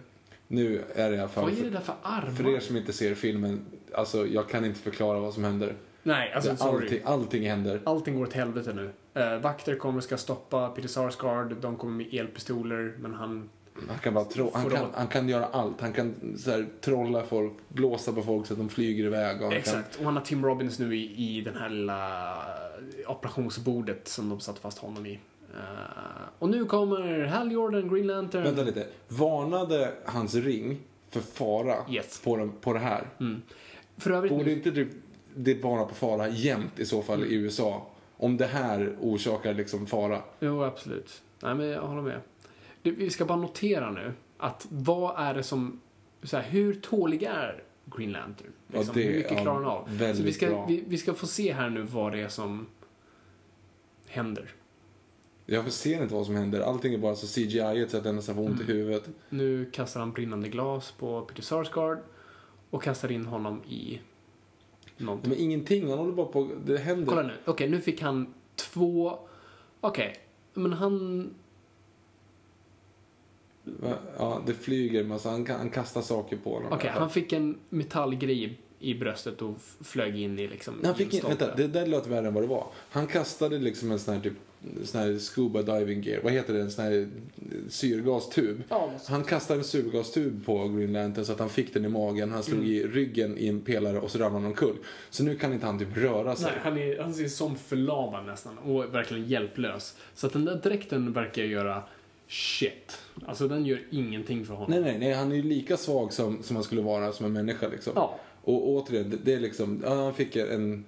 Nu 0.48 0.85
är 0.94 1.10
det 1.10 1.16
i 1.16 1.18
alla 1.20 1.28
fall... 1.28 1.44
Vad 1.44 1.59
är 1.59 1.64
det 1.64 1.70
där 1.70 1.80
för 1.80 1.94
armar? 2.02 2.30
för 2.30 2.48
er 2.48 2.60
som 2.60 2.76
inte 2.76 2.93
ser 2.93 3.14
filmen, 3.14 3.64
alltså 3.94 4.26
jag 4.26 4.48
kan 4.48 4.64
inte 4.64 4.80
förklara 4.80 5.20
vad 5.20 5.35
som 5.35 5.44
händer. 5.44 5.74
Nej, 6.09 6.32
alltså 6.32 6.56
sorry. 6.56 6.85
allting, 6.85 7.01
allting 7.05 7.48
händer. 7.48 7.80
Allting 7.85 8.14
går 8.16 8.22
åt 8.26 8.32
helvete 8.32 8.72
nu. 8.72 8.90
Eh, 9.22 9.39
vakter 9.39 9.74
kommer 9.76 9.97
och 9.98 10.05
ska 10.05 10.16
stoppa 10.16 10.68
Peter 10.68 10.89
Sarsgaard. 10.89 11.56
De 11.60 11.76
kommer 11.76 11.93
med 11.97 12.14
elpistoler, 12.14 12.94
men 12.98 13.14
han... 13.14 13.48
Han 13.89 13.98
kan 13.98 14.14
bara 14.14 14.24
tro, 14.24 14.51
han 14.55 14.70
kan, 14.70 14.86
han 14.94 15.06
kan 15.06 15.28
göra 15.28 15.44
allt. 15.47 15.80
Han 15.80 15.93
kan 15.93 16.36
så 16.39 16.51
här, 16.51 16.66
trolla 16.80 17.22
folk, 17.22 17.52
blåsa 17.68 18.12
på 18.12 18.22
folk 18.22 18.47
så 18.47 18.52
att 18.52 18.59
de 18.59 18.68
flyger 18.68 19.05
iväg. 19.05 19.36
Och 19.36 19.43
han 19.43 19.51
Kan, 19.51 19.59
Exakt. 19.59 19.97
Och 19.98 20.05
han 20.05 20.16
har 20.16 20.22
Tim 20.24 20.44
Robbins 20.44 20.78
nu 20.78 20.97
i, 20.97 21.36
i 21.36 21.40
den 21.40 21.56
här 21.56 21.68
lilla 21.68 22.35
operationsbordet 23.06 24.09
som 24.09 24.28
de 24.28 24.40
satte 24.40 24.60
fast 24.60 24.78
honom 24.78 25.06
i. 25.06 25.12
Eh, 25.55 25.59
och 26.39 26.48
nu 26.48 26.64
kommer 26.64 27.24
Hal 27.26 27.52
Jordan, 27.52 27.89
Green 27.89 28.06
Lantern. 28.06 28.43
vänta 28.43 28.62
lite. 28.62 28.86
Varnade 29.09 29.93
hans 30.05 30.35
ring 30.35 30.78
för 31.10 31.20
fara 31.20 31.76
Yes. 31.90 32.20
på, 32.20 32.36
den, 32.36 32.52
på 32.60 32.72
det 32.72 32.78
här? 32.78 33.05
För 33.98 34.10
övrigt 34.10 34.32
Borde 34.32 34.44
nu, 34.44 34.52
inte 34.52 34.72
typ 34.72 34.89
det 35.34 35.62
vara 35.62 35.84
på 35.84 35.94
fara 35.94 36.28
jämt 36.28 36.78
i 36.78 36.86
så 36.86 37.02
fall 37.02 37.24
i 37.24 37.34
USA? 37.34 37.86
Om 38.16 38.36
det 38.36 38.46
här 38.46 38.96
orsakar 39.00 39.55
liksom 39.55 39.86
fara. 39.86 40.22
Jo, 40.40 40.62
absolut. 40.64 41.22
Nej, 41.42 41.55
men 41.55 41.66
jag 41.66 41.82
håller 41.82 42.02
med. 42.02 42.20
Det, 42.82 42.90
vi 42.90 43.10
ska 43.10 43.24
bara 43.24 43.38
notera 43.38 43.90
nu 43.90 44.12
att 44.38 44.66
vad 44.70 45.14
är 45.20 45.34
det 45.34 45.42
som... 45.42 45.80
Så 46.22 46.36
här, 46.36 46.44
hur 46.50 46.74
tålig 46.74 47.22
är 47.22 47.62
Green 47.84 48.12
Lantern? 48.12 48.52
Ja, 48.72 48.78
Liksom, 48.78 48.94
det- 48.94 49.02
hur 49.02 49.16
mycket 49.16 49.32
ja, 49.32 49.42
klarar 49.42 49.55
han 49.62 49.64
av? 49.64 50.14
Så 50.16 50.22
vi 50.22 50.32
ska, 50.32 50.66
vi, 50.66 50.84
vi 50.86 50.98
ska 50.98 51.14
få 51.14 51.26
se 51.26 51.52
här 51.52 51.70
nu 51.70 51.82
vad 51.82 52.12
det 52.12 52.20
är 52.20 52.28
som 52.28 52.66
händer. 54.06 54.50
Jag 55.46 55.72
ser 55.72 56.02
inte 56.02 56.14
vad 56.14 56.26
som 56.26 56.34
händer. 56.36 56.60
Allting 56.60 56.94
är 56.94 56.98
bara 56.98 57.16
så 57.16 57.26
CGI 57.26 57.86
så 57.88 57.96
att 57.96 58.05
den 58.05 58.16
nästan 58.16 58.34
får 58.34 58.42
ont 58.42 58.60
Mm. 58.60 58.70
i 58.70 58.72
huvudet. 58.78 59.09
Nu 59.28 59.70
kastar 59.72 60.00
han 60.00 60.12
brinnande 60.12 60.48
glas 60.48 60.92
på 60.98 61.20
Peter 61.22 61.42
Sarsgaard 61.42 61.98
och 62.70 62.82
kastar 62.82 63.12
in 63.12 63.26
honom 63.26 63.62
i 63.68 64.00
någonting. 65.00 65.30
Men 65.30 65.38
ingenting, 65.40 65.88
han 65.88 65.98
håller 65.98 66.12
bara 66.12 66.26
på... 66.26 66.48
Det 66.64 66.78
händer. 66.78 67.06
Kolla 67.06 67.22
nu. 67.22 67.32
Okej, 67.44 67.68
nu 67.68 67.80
fick 67.80 68.02
han 68.02 68.34
två... 68.56 69.18
Okej, 69.80 70.16
men 70.54 70.72
han... 70.72 71.30
Ja, 74.18 74.42
det 74.46 74.54
flyger 74.54 75.00
en 75.00 75.08
massa. 75.08 75.30
Han, 75.30 75.44
kan- 75.44 75.58
han 75.58 75.70
kastar 75.70 76.02
saker 76.02 76.36
på 76.36 76.54
honom. 76.54 76.72
Okej, 76.72 76.90
han 76.90 77.10
fick 77.10 77.32
en 77.32 77.58
metallgrej 77.68 78.58
i- 78.78 78.94
bröstet 78.94 79.42
och 79.42 79.54
flög 79.80 80.18
in 80.20 80.38
i 80.38 80.48
liksom... 80.48 80.74
Han 80.84 80.94
fick 80.94 81.14
in, 81.14 81.20
vänta, 81.28 81.54
det 81.54 81.66
där 81.68 81.86
lät 81.86 82.06
värre 82.06 82.26
än 82.28 82.34
vad 82.34 82.42
det 82.42 82.46
var. 82.48 82.66
Han 82.90 83.06
kastade 83.06 83.58
liksom 83.58 83.92
en 83.92 83.98
sån 83.98 84.14
här 84.14 84.20
typ 84.20 84.32
sån 84.85 85.01
här 85.01 85.18
scuba 85.18 85.62
diving 85.62 86.02
gear. 86.02 86.20
Vad 86.22 86.32
heter 86.32 86.55
det? 86.55 86.60
En 86.60 86.70
sån 86.70 86.85
här 86.85 86.93
eh, 87.01 87.06
syrgastub. 87.68 88.62
Ja, 88.68 88.90
Han 89.06 89.24
kastade 89.24 89.60
en 89.60 89.64
syrgastub 89.64 90.47
på 90.47 90.68
Green 90.68 90.93
Lantern 90.93 91.24
så 91.24 91.32
att 91.32 91.39
han 91.39 91.48
fick 91.51 91.74
den 91.74 91.85
i 91.85 91.89
magen. 91.89 92.30
Han 92.30 92.43
slog 92.43 92.66
i 92.66 92.86
ryggen 92.86 93.39
i 93.39 93.48
en 93.48 93.60
pelare 93.60 93.98
och 94.01 94.10
så 94.10 94.18
ramlade 94.18 94.43
han 94.43 94.47
omkull. 94.47 94.76
Så 95.10 95.24
nu 95.24 95.36
kan 95.36 95.52
inte 95.52 95.66
han 95.66 95.78
typ 95.78 95.97
röra 95.97 96.36
sig. 96.36 96.51
Nej, 96.51 96.60
han, 96.62 96.78
är, 96.78 97.02
han 97.02 97.14
ser 97.14 97.28
som 97.28 97.56
förlamad 97.56 98.26
nästan 98.26 98.59
och 98.59 98.94
verkligen 98.94 99.26
hjälplös. 99.26 99.97
Så 100.14 100.26
att 100.26 100.32
den 100.32 100.44
där 100.44 100.60
dräkten 100.62 101.12
verkar 101.12 101.43
göra 101.43 101.82
shit. 102.28 102.98
Alltså 103.26 103.48
den 103.48 103.66
gör 103.66 103.80
ingenting 103.90 104.47
för 104.47 104.55
honom. 104.55 104.70
Nej, 104.70 104.80
nej, 104.80 104.98
nej, 104.98 105.12
han 105.12 105.32
är 105.32 105.36
ju 105.36 105.43
lika 105.43 105.76
svag 105.76 106.12
som, 106.12 106.43
som 106.43 106.56
han 106.56 106.64
skulle 106.64 106.82
vara 106.82 107.12
som 107.12 107.26
en 107.26 107.32
människa 107.32 107.68
liksom. 107.68 107.93
Ja. 107.97 108.18
Och 108.43 108.68
återigen, 108.68 109.10
det, 109.10 109.16
det 109.24 109.35
är 109.35 109.40
liksom, 109.40 109.82
ja, 109.85 109.94
han 109.94 110.14
fick 110.14 110.36
en, 110.36 110.85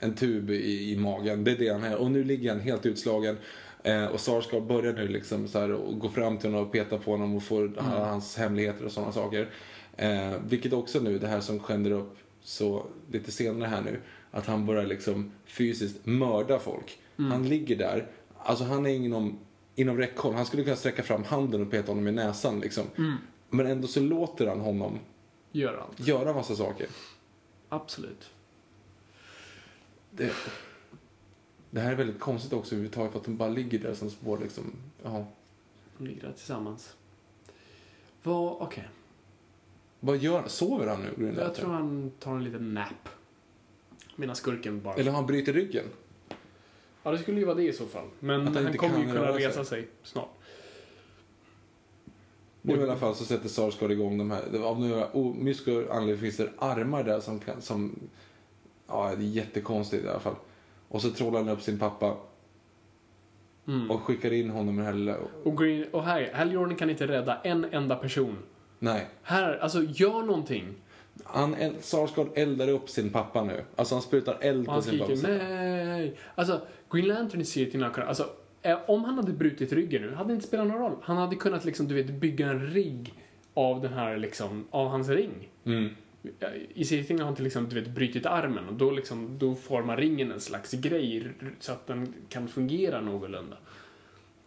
en 0.00 0.14
tub 0.14 0.50
i, 0.50 0.92
i 0.92 0.96
magen, 0.96 1.44
det 1.44 1.50
är 1.50 1.56
det 1.58 1.68
han 1.68 1.84
är. 1.84 1.96
Och 1.96 2.10
nu 2.10 2.24
ligger 2.24 2.50
han 2.50 2.60
helt 2.60 2.86
utslagen. 2.86 3.36
Eh, 3.82 4.04
och 4.06 4.20
Sarsgaard 4.20 4.66
börjar 4.66 4.92
nu 4.92 5.08
liksom 5.08 5.48
så 5.48 5.58
här 5.58 5.72
och 5.72 5.98
gå 5.98 6.08
fram 6.08 6.38
till 6.38 6.50
honom 6.50 6.66
och 6.66 6.72
peta 6.72 6.98
på 6.98 7.10
honom 7.10 7.36
och 7.36 7.42
få 7.42 7.58
Mm. 7.60 7.74
hans 7.84 8.36
hemligheter 8.36 8.84
och 8.84 8.92
sådana 8.92 9.12
saker. 9.12 9.50
Eh, 9.96 10.32
vilket 10.48 10.72
också 10.72 11.00
nu, 11.00 11.18
det 11.18 11.26
här 11.28 11.40
som 11.40 11.60
skänder 11.60 11.90
upp 11.90 12.16
så 12.42 12.86
lite 13.12 13.32
senare 13.32 13.68
här 13.68 13.82
nu, 13.82 14.00
att 14.30 14.46
han 14.46 14.66
börjar 14.66 14.86
liksom 14.86 15.32
fysiskt 15.46 16.06
mörda 16.06 16.58
folk. 16.58 16.98
Mm. 17.18 17.30
Han 17.30 17.48
ligger 17.48 17.76
där, 17.76 18.06
alltså 18.38 18.64
han 18.64 18.86
är 18.86 18.90
inom, 18.90 19.38
inom 19.74 19.98
räckhåll. 19.98 20.34
Han 20.34 20.46
skulle 20.46 20.64
kunna 20.64 20.76
sträcka 20.76 21.02
fram 21.02 21.24
handen 21.24 21.62
och 21.62 21.70
peta 21.70 21.90
honom 21.92 22.08
i 22.08 22.12
näsan 22.12 22.60
liksom. 22.60 22.84
Mm. 22.98 23.12
Men 23.50 23.66
ändå 23.66 23.88
så 23.88 24.00
låter 24.00 24.46
han 24.46 24.60
honom 24.60 24.98
Gör 25.52 25.74
allt. 25.76 26.06
göra 26.08 26.32
massa 26.32 26.56
saker. 26.56 26.86
Absolut. 27.68 28.30
Det, 30.16 30.32
det 31.70 31.80
här 31.80 31.92
är 31.92 31.96
väldigt 31.96 32.20
konstigt 32.20 32.52
också 32.52 32.74
överhuvudtaget 32.74 33.12
för 33.12 33.18
att 33.18 33.24
de 33.24 33.36
bara 33.36 33.48
ligger 33.48 33.78
där 33.78 33.94
som 33.94 34.10
spår 34.10 34.38
liksom. 34.38 34.72
Ja. 35.02 35.26
De 35.98 36.06
ligger 36.06 36.22
där 36.22 36.32
tillsammans. 36.32 36.96
Vad, 38.22 38.56
okej. 38.60 38.88
Vad 40.00 40.16
gör? 40.16 40.48
Sover 40.48 40.86
han 40.86 41.00
nu? 41.02 41.24
Green 41.24 41.34
Jag 41.38 41.54
tror 41.54 41.70
han 41.72 42.12
tar 42.18 42.36
en 42.36 42.44
liten 42.44 42.74
nap. 42.74 43.08
Medan 44.16 44.36
skurken 44.36 44.82
bara... 44.82 44.94
Eller 44.94 45.12
han 45.12 45.26
bryter 45.26 45.52
ryggen? 45.52 45.84
Ja, 47.02 47.10
det 47.10 47.18
skulle 47.18 47.38
ju 47.38 47.44
vara 47.44 47.56
det 47.56 47.68
i 47.68 47.72
så 47.72 47.86
fall. 47.86 48.06
Men 48.20 48.48
Att 48.48 48.54
han 48.54 48.64
han, 48.64 48.76
kommer 48.76 48.98
ju 48.98 49.06
kunna 49.06 49.20
röra 49.20 49.34
sig. 49.34 49.46
resa 49.46 49.64
sig 49.64 49.88
snart. 50.02 50.28
Nu 52.62 52.76
i 52.76 52.82
alla 52.82 52.96
fall 52.96 53.14
så 53.14 53.24
sätter 53.24 53.48
Sarsgaard 53.48 53.90
igång 53.90 54.18
de 54.18 54.30
här. 54.30 54.62
Av 54.62 54.80
några 54.80 55.06
omyska 55.08 55.70
anledningar 55.70 56.16
finns 56.16 56.36
det 56.36 56.50
armar 56.58 57.04
där 57.04 57.20
som 57.20 57.40
kan, 57.40 57.62
som, 57.62 57.98
ja 58.88 59.14
det 59.18 59.24
är 59.24 59.28
jättekonstigt 59.28 60.04
i 60.04 60.08
alla 60.08 60.20
fall. 60.20 60.34
Och 60.88 61.02
så 61.02 61.10
trollar 61.10 61.38
han 61.38 61.48
upp 61.48 61.62
sin 61.62 61.78
pappa 61.78 62.16
Mm. 63.68 63.90
och 63.90 64.00
skickar 64.02 64.32
in 64.32 64.50
honom 64.50 64.74
i 64.78 64.78
det 64.78 64.86
här 64.86 64.92
lilla, 64.94 65.16
Och, 65.44 65.56
Green, 65.58 65.84
och 65.92 66.04
här, 66.04 66.30
Hal 66.34 66.52
Jordan 66.52 66.76
kan 66.76 66.90
inte 66.90 67.06
rädda 67.06 67.40
en 67.44 67.64
enda 67.72 67.96
person. 67.96 68.36
nej. 68.78 69.06
Här, 69.22 69.56
alltså 69.58 69.82
gör 69.82 70.22
någonting. 70.22 70.74
Han, 71.24 71.56
Sarsgaard 71.80 72.28
eldar 72.34 72.68
upp 72.68 72.88
sin 72.90 73.10
pappa 73.10 73.44
nu. 73.44 73.64
Alltså 73.76 73.94
han 73.94 74.02
sprutar 74.02 74.38
eld 74.40 74.66
på 74.66 74.72
han 74.72 74.82
sin 74.82 74.98
pappa. 74.98 75.16
skriker 75.16 75.38
nej. 75.38 76.16
Alltså, 76.34 76.60
Green 76.90 77.06
Lantern 77.08 77.40
i 77.40 77.44
serien 77.44 77.82
alltså, 77.82 78.28
eh, 78.62 78.78
om 78.86 79.04
han 79.04 79.14
hade 79.14 79.32
brutit 79.32 79.72
ryggen 79.72 80.02
nu, 80.02 80.14
hade 80.14 80.28
det 80.28 80.34
inte 80.34 80.46
spelat 80.46 80.66
någon 80.66 80.78
roll. 80.78 80.96
Han 81.02 81.16
hade 81.16 81.36
kunnat 81.36 81.64
liksom, 81.64 81.88
du 81.88 81.94
vet, 81.94 82.10
bygga 82.10 82.50
en 82.50 82.66
rigg 82.66 83.14
av 83.54 83.80
den 83.80 83.92
här 83.92 84.16
liksom, 84.16 84.64
av 84.70 84.88
hans 84.88 85.08
ring. 85.08 85.48
Mm. 85.64 85.88
I 86.74 86.84
serien 86.84 87.18
har 87.18 87.26
han 87.26 87.36
till 87.36 87.46
exempel, 87.46 87.74
du 87.74 87.80
vet, 87.80 87.90
brutit 87.90 88.26
armen 88.26 88.68
och 88.68 88.74
då 88.74 88.90
liksom, 88.90 89.38
då 89.38 89.54
formar 89.54 89.96
ringen 89.96 90.32
en 90.32 90.40
slags 90.40 90.72
grej 90.72 91.28
så 91.60 91.72
att 91.72 91.86
den 91.86 92.14
kan 92.28 92.48
fungera 92.48 93.00
någorlunda. 93.00 93.56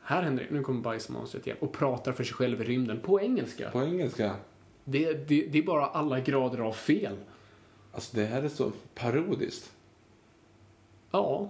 Här 0.01 0.23
händer 0.23 0.43
det, 0.49 0.55
nu 0.55 0.63
kommer 0.63 0.81
bajsmonstret 0.81 1.47
igen 1.47 1.57
och 1.59 1.73
pratar 1.73 2.11
för 2.11 2.23
sig 2.23 2.33
själv 2.33 2.61
i 2.61 2.63
rymden 2.63 2.99
på 2.99 3.21
engelska. 3.21 3.69
På 3.69 3.83
engelska. 3.83 4.35
Det, 4.83 5.27
det, 5.27 5.47
det 5.47 5.57
är 5.57 5.63
bara 5.63 5.85
alla 5.85 6.19
grader 6.19 6.59
av 6.59 6.73
fel. 6.73 7.15
Alltså 7.91 8.17
det 8.17 8.25
här 8.25 8.43
är 8.43 8.49
så 8.49 8.71
parodiskt. 8.95 9.71
Ja. 11.11 11.49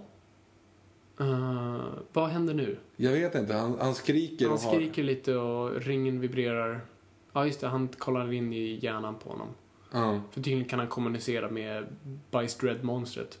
Eh, 1.20 1.84
vad 2.12 2.28
händer 2.28 2.54
nu? 2.54 2.78
Jag 2.96 3.12
vet 3.12 3.34
inte, 3.34 3.54
han, 3.54 3.76
han 3.80 3.94
skriker 3.94 4.44
Han 4.44 4.54
och 4.54 4.60
har... 4.60 4.74
skriker 4.74 5.02
lite 5.02 5.36
och 5.36 5.82
ringen 5.82 6.20
vibrerar. 6.20 6.80
Ja, 7.32 7.46
just 7.46 7.60
det. 7.60 7.68
Han 7.68 7.88
kollar 7.88 8.32
in 8.32 8.52
i 8.52 8.78
hjärnan 8.82 9.14
på 9.14 9.30
honom. 9.30 9.48
Ja. 9.92 10.20
För 10.30 10.40
tydligen 10.40 10.64
kan 10.64 10.78
han 10.78 10.88
kommunicera 10.88 11.50
med 11.50 11.86
Bajs 12.30 12.58
Dread-monstret. 12.58 13.38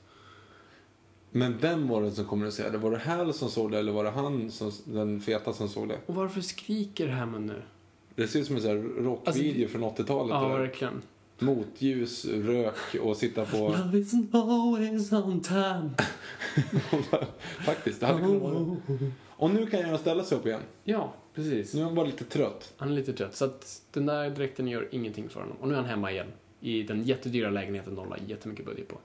Men 1.30 1.58
vem 1.58 1.88
var 1.88 2.02
det 2.02 2.10
som 2.10 2.24
kommunicerade? 2.24 2.78
Var 2.78 2.90
det 2.90 2.98
Hal 2.98 3.34
som 3.34 3.50
såg 3.50 3.70
det 3.70 3.78
eller 3.78 3.92
var 3.92 4.04
det 4.04 4.10
han, 4.10 4.50
som, 4.50 4.72
den 4.84 5.20
feta, 5.20 5.52
som 5.52 5.68
såg 5.68 5.88
det? 5.88 5.98
Och 6.06 6.14
varför 6.14 6.40
skriker 6.40 7.08
Hammond 7.08 7.46
nu? 7.46 7.62
Det 8.14 8.28
ser 8.28 8.40
ut 8.40 8.46
som 8.46 8.56
en 8.56 8.62
sån 8.62 8.70
här 8.70 9.02
rockvideo 9.02 9.62
Alltså, 9.62 9.78
från 9.78 9.90
80-talet. 9.90 10.34
Ja, 10.34 10.48
där. 10.48 10.58
verkligen. 10.58 11.02
Motljus, 11.38 12.24
rök 12.24 12.94
och 13.02 13.16
sitta 13.16 13.44
på... 13.44 13.56
Love 13.84 13.98
is 13.98 14.14
always 14.32 15.12
on 15.12 15.40
time. 15.40 15.90
Faktiskt, 17.66 18.00
det 18.00 18.06
hade 18.06 18.20
kunnat 18.20 18.42
vara 18.42 18.76
Och 19.26 19.50
nu 19.50 19.66
kan 19.66 19.80
jag 19.80 20.00
ställa 20.00 20.24
sig 20.24 20.38
upp 20.38 20.46
igen. 20.46 20.60
Ja, 20.84 21.12
precis. 21.38 21.74
Nu 21.74 21.80
är 21.80 21.84
han 21.84 21.94
bara 21.94 22.06
lite 22.06 22.24
trött. 22.24 22.72
Han 22.76 22.88
är 22.88 22.92
lite 22.92 23.12
trött. 23.12 23.36
Så 23.36 23.44
att 23.44 23.82
den 23.92 24.06
där 24.06 24.30
dräkten 24.30 24.68
gör 24.68 24.88
ingenting 24.90 25.28
för 25.28 25.40
honom. 25.40 25.56
Och 25.60 25.68
nu 25.68 25.74
är 25.74 25.78
han 25.78 25.86
hemma 25.86 26.12
igen. 26.12 26.26
I 26.60 26.82
den 26.82 27.02
jättedyra 27.02 27.50
lägenheten 27.50 27.94
de 27.94 28.08
la 28.08 28.16
jättemycket 28.26 28.66
budget 28.66 28.88
på. 28.88 28.98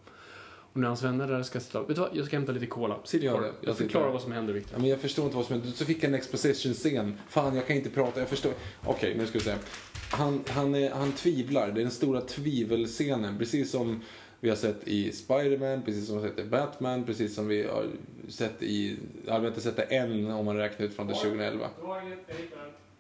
Och 0.73 0.79
när 0.79 0.87
hans 0.87 1.03
vänner 1.03 1.27
där 1.27 1.43
ska 1.43 1.59
sitta 1.59 1.79
Vet 1.79 1.95
du 1.95 2.01
vad? 2.01 2.09
Jag 2.13 2.25
ska 2.25 2.35
hämta 2.35 2.51
lite 2.51 2.65
cola. 2.65 2.99
Sitt 3.03 3.21
kvar. 3.21 3.41
Jag 3.41 3.53
Jag 3.61 3.77
förklarar 3.77 4.11
vad 4.11 4.21
som 4.21 4.31
händer, 4.31 4.53
Victor. 4.53 4.73
Ja, 4.73 4.79
men 4.79 4.89
jag 4.89 4.99
förstår 4.99 5.25
inte 5.25 5.37
vad 5.37 5.45
som 5.45 5.55
händer. 5.55 5.71
Så 5.71 5.85
fick 5.85 5.97
jag 5.97 6.03
en 6.03 6.15
exposition-scen. 6.15 7.17
Fan, 7.29 7.55
jag 7.55 7.67
kan 7.67 7.75
inte 7.75 7.89
prata. 7.89 8.19
Jag 8.19 8.29
förstår. 8.29 8.53
Okej, 8.85 9.15
nu 9.17 9.27
ska 9.27 9.37
vi 9.39 9.43
se. 9.43 9.55
Han, 10.11 10.43
han, 10.47 10.75
är, 10.75 10.91
han 10.91 11.11
tvivlar. 11.11 11.67
Det 11.71 11.81
är 11.81 11.83
den 11.83 11.91
stora 11.91 12.21
tvivelscenen. 12.21 13.37
Precis 13.37 13.71
som 13.71 14.01
vi 14.43 14.49
har 14.49 14.57
sett 14.57 14.87
i 14.87 15.11
Spider-Man, 15.11 15.81
precis 15.81 16.07
som 16.07 16.17
vi 16.17 16.21
har 16.21 16.29
sett 16.29 16.45
i 16.45 16.49
Batman, 16.49 17.03
precis 17.03 17.35
som 17.35 17.47
vi 17.47 17.67
har 17.67 17.89
sett 18.27 18.63
i... 18.63 18.97
Jag 19.25 19.33
har 19.33 19.47
inte 19.47 19.61
sett 19.61 19.75
det 19.75 19.83
än 19.83 20.31
om 20.31 20.45
man 20.45 20.57
räknar 20.57 20.85
ut 20.85 20.95
från 20.95 21.07
till 21.07 21.15
2011. 21.15 21.69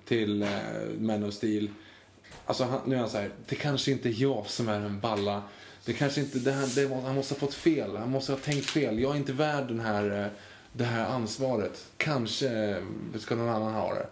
Till 0.05 0.41
eh, 0.41 0.49
Man 0.99 1.23
of 1.23 1.33
Steel. 1.33 1.69
Alltså 2.45 2.63
han, 2.63 2.79
nu 2.85 2.95
är 2.95 2.99
han 2.99 3.09
så 3.09 3.17
här, 3.17 3.29
det 3.47 3.55
kanske 3.55 3.91
inte 3.91 4.09
är 4.09 4.21
jag 4.21 4.47
som 4.47 4.69
är 4.69 4.79
en 4.79 4.99
balla. 4.99 5.43
Det 5.85 5.93
kanske 5.93 6.21
inte, 6.21 6.39
det 6.39 6.51
här, 6.51 6.75
det, 6.75 6.95
han 6.95 7.15
måste 7.15 7.33
ha 7.33 7.39
fått 7.39 7.53
fel. 7.53 7.97
Han 7.97 8.11
måste 8.11 8.31
ha 8.31 8.39
tänkt 8.39 8.65
fel. 8.65 8.99
Jag 8.99 9.11
är 9.11 9.17
inte 9.17 9.33
värd 9.33 9.67
den 9.67 9.79
här, 9.79 10.23
eh, 10.23 10.27
det 10.73 10.83
här 10.83 11.05
ansvaret. 11.05 11.87
Kanske 11.97 12.49
eh, 12.49 13.19
ska 13.19 13.35
någon 13.35 13.49
annan 13.49 13.73
ha 13.73 13.93
det. 13.93 14.07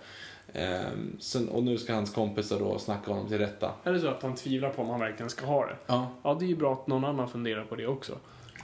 Ehm, 0.53 1.17
sen, 1.19 1.49
och 1.49 1.63
nu 1.63 1.77
ska 1.77 1.93
hans 1.93 2.13
kompisar 2.13 2.59
då 2.59 2.79
snacka 2.79 3.11
honom 3.11 3.27
till 3.27 3.37
rätta. 3.37 3.71
Är 3.83 3.93
det 3.93 3.99
så 3.99 4.07
att 4.07 4.23
han 4.23 4.35
tvivlar 4.35 4.69
på 4.69 4.81
om 4.81 4.89
han 4.89 4.99
verkligen 4.99 5.29
ska 5.29 5.45
ha 5.45 5.65
det? 5.65 5.75
Ja. 5.87 6.11
Ja, 6.23 6.33
det 6.39 6.45
är 6.45 6.47
ju 6.47 6.55
bra 6.55 6.73
att 6.73 6.87
någon 6.87 7.05
annan 7.05 7.29
funderar 7.29 7.63
på 7.63 7.75
det 7.75 7.87
också. 7.87 8.13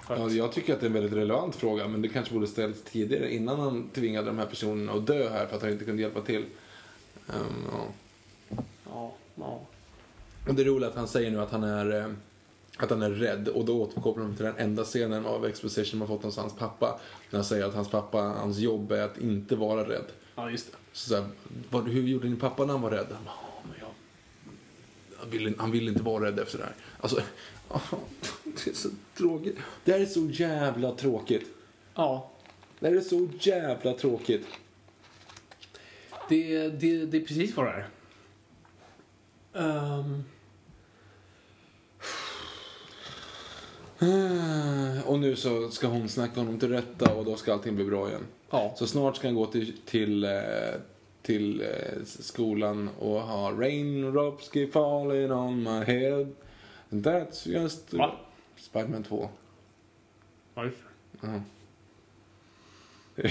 Att, 0.07 0.19
Ja, 0.19 0.29
jag 0.29 0.51
tycker 0.51 0.73
att 0.73 0.79
det 0.79 0.85
är 0.85 0.87
en 0.87 0.93
väldigt 0.93 1.13
relevant 1.13 1.55
fråga, 1.55 1.87
men 1.87 2.01
det 2.01 2.07
kanske 2.07 2.33
borde 2.33 2.47
ställts 2.47 2.83
tidigare 2.83 3.33
innan 3.33 3.59
han 3.59 3.89
tvingade 3.89 4.27
de 4.27 4.37
här 4.37 4.45
personerna 4.45 4.91
att 4.91 5.07
dö 5.07 5.29
här 5.29 5.45
för 5.45 5.55
att 5.55 5.61
han 5.61 5.71
inte 5.71 5.85
kunde 5.85 6.01
hjälpa 6.01 6.21
till. 6.21 6.45
Ehm, 7.29 7.67
ja. 7.71 7.85
ja, 8.85 9.11
ja. 9.35 9.59
Och 10.47 10.55
det 10.55 10.63
roliga 10.63 10.87
är 10.87 10.91
att 10.91 10.97
han 10.97 11.07
säger 11.07 11.31
nu 11.31 11.41
att 11.41 11.51
han 11.51 11.63
är, 11.63 11.99
eh, 11.99 12.05
att 12.77 12.89
han 12.89 13.01
är 13.01 13.09
rädd 13.09 13.47
och 13.47 13.65
då 13.65 13.81
återkopplar 13.81 14.23
de 14.23 14.35
till 14.35 14.45
den 14.45 14.57
enda 14.57 14.83
scenen 14.83 15.25
av 15.25 15.45
exposition 15.45 15.99
man 15.99 16.07
fått 16.07 16.23
hos 16.23 16.37
hans 16.37 16.55
pappa. 16.55 16.99
När 17.29 17.37
han 17.37 17.45
säger 17.45 17.65
att 17.65 17.73
hans 17.73 17.89
pappa, 17.89 18.21
hans 18.21 18.57
jobb 18.57 18.91
är 18.91 19.01
att 19.01 19.17
inte 19.17 19.55
vara 19.55 19.89
rädd. 19.89 20.05
Ja, 20.37 20.51
just 20.51 20.71
det. 20.71 20.77
Så, 20.91 21.09
så 21.09 21.15
här, 21.15 21.29
vad, 21.69 21.87
hur 21.89 22.07
gjorde 22.07 22.27
din 22.27 22.39
pappa 22.39 22.65
när 22.65 22.73
han 22.73 22.81
var 22.81 22.91
rädd? 22.91 23.07
Han 23.11 23.25
bara, 23.25 23.35
"Ja, 23.41 23.61
men 23.63 23.73
jag, 23.79 23.87
han, 25.19 25.29
vill, 25.29 25.55
han 25.59 25.71
vill 25.71 25.87
inte 25.87 26.03
vara 26.03 26.25
rädd 26.25 26.39
efter 26.39 26.57
det 26.57 26.63
här. 26.63 26.73
Alltså, 26.99 27.15
det 28.43 28.67
är 28.69 28.73
så 28.73 28.89
tråkigt. 29.17 29.57
Det 29.85 29.91
här 29.91 29.99
är 29.99 30.05
så 30.05 30.25
jävla 30.29 30.91
tråkigt. 30.91 31.47
Ja, 31.95 32.31
Det 32.79 32.87
här 32.87 32.95
är 32.95 33.01
så 33.01 33.29
jävla 33.39 33.93
tråkigt. 33.93 34.45
det, 36.29 36.69
det, 36.69 37.05
det 37.05 37.17
är 37.17 37.25
precis 37.25 37.55
vad 37.55 37.65
det 37.65 37.71
är. 37.71 37.87
Ehm, 39.53 40.23
Och 45.05 45.19
nu 45.19 45.35
så 45.35 45.69
ska 45.69 45.87
hon 45.87 46.09
snacka 46.09 46.39
honom 46.39 46.59
till 46.59 46.69
rätta 46.69 47.13
och 47.13 47.25
då 47.25 47.35
ska 47.35 47.53
allting 47.53 47.75
bli 47.75 47.85
bra 47.85 48.09
igen. 48.09 48.23
Ja. 48.49 48.73
Så 48.77 48.87
snart 48.87 49.15
ska 49.15 49.27
han 49.27 49.35
gå 49.35 49.45
till, 49.45 49.77
till, 49.85 50.23
eh, 50.23 50.31
till 51.21 51.61
eh, 51.61 52.03
skolan 52.05 52.89
och 52.99 53.21
ha 53.21 53.51
Raindrops 53.51 54.51
keep 54.53 54.67
falling 54.71 55.31
on 55.31 55.63
my 55.63 55.83
head. 55.83 56.27
And 56.89 57.05
that's 57.05 57.49
just... 57.49 57.93
Va? 57.93 58.15
Spiderman 58.55 59.03
2. 59.03 59.29
Varför? 60.53 60.87
Ja. 61.21 61.41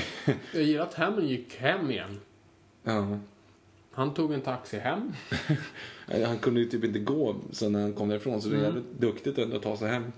Jag 0.54 0.62
gillar 0.62 0.82
att 0.82 0.94
Hammond 0.94 1.26
gick 1.28 1.56
hem 1.56 1.90
igen. 1.90 2.20
Ja. 2.82 3.18
Han 3.90 4.14
tog 4.14 4.32
en 4.32 4.40
taxi 4.40 4.78
hem. 4.78 5.12
Han 6.26 6.38
kunde 6.38 6.60
ju 6.60 6.66
typ 6.66 6.84
inte 6.84 6.98
gå 6.98 7.36
så 7.52 7.68
när 7.68 7.80
han 7.80 7.92
kom 7.92 8.08
därifrån 8.08 8.42
så 8.42 8.48
det 8.48 8.54
är 8.54 8.58
Mm. 8.58 8.74
jävligt 8.74 9.00
duktigt 9.00 9.38
ändå 9.38 9.56
att 9.56 9.62
ta 9.62 9.76
sig 9.76 9.88
hem. 9.88 10.12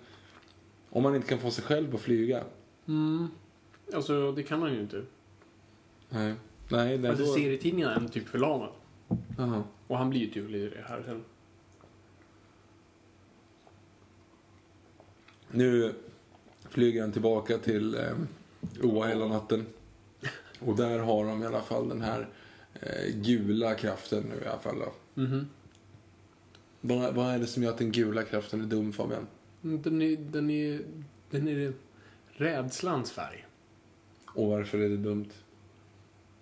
Om 0.90 1.02
man 1.02 1.14
inte 1.16 1.28
kan 1.28 1.38
få 1.38 1.50
sig 1.50 1.64
själv 1.64 1.94
att 1.94 2.00
flyga. 2.00 2.44
Mm. 2.88 3.28
Alltså, 3.94 4.32
det 4.32 4.42
kan 4.42 4.62
han 4.62 4.72
ju 4.74 4.80
inte. 4.80 5.02
Nej. 6.08 6.34
Nej, 6.68 6.98
det 6.98 7.06
är 7.08 7.10
Alltså, 7.10 7.24
då... 7.24 7.32
serietidningarna 7.32 7.94
är 7.94 8.08
typ 8.08 8.28
förlamad. 8.28 8.70
Jaha. 9.38 9.62
Och 9.86 9.98
han 9.98 10.10
blir 10.10 10.20
ju 10.20 10.30
tydlig 10.30 10.60
i 10.60 10.68
det 10.68 10.84
här 10.88 11.02
sen. 11.06 11.24
Nu 15.50 15.94
flyger 16.68 17.00
han 17.00 17.12
tillbaka 17.12 17.58
till 17.58 17.94
eh, 17.94 18.12
Oa 18.82 19.06
hela 19.06 19.26
natten. 19.26 19.66
Och 20.60 20.76
där 20.76 20.98
har 20.98 21.24
de 21.24 21.42
i 21.42 21.46
alla 21.46 21.62
fall 21.62 21.88
den 21.88 22.02
här 22.02 22.28
eh, 22.74 23.14
gula 23.14 23.74
kraften 23.74 24.22
nu 24.22 24.44
i 24.44 24.48
alla 24.48 24.58
fall. 24.58 24.78
Då. 24.78 24.92
Mhm. 25.22 25.48
Vad, 26.80 27.14
vad 27.14 27.26
är 27.34 27.38
det 27.38 27.46
som 27.46 27.62
gör 27.62 27.70
att 27.70 27.78
den 27.78 27.92
gula 27.92 28.22
kraften 28.22 28.60
är 28.60 28.66
dum 28.66 28.92
Fabian? 28.92 29.26
Den 29.60 30.02
är, 30.02 30.16
den 30.16 30.50
är, 30.50 30.80
den 31.30 31.48
är 31.48 31.72
rädslans 32.28 33.10
färg. 33.12 33.46
Och 34.38 34.48
varför 34.48 34.78
är 34.78 34.88
det 34.88 34.96
dumt? 34.96 35.28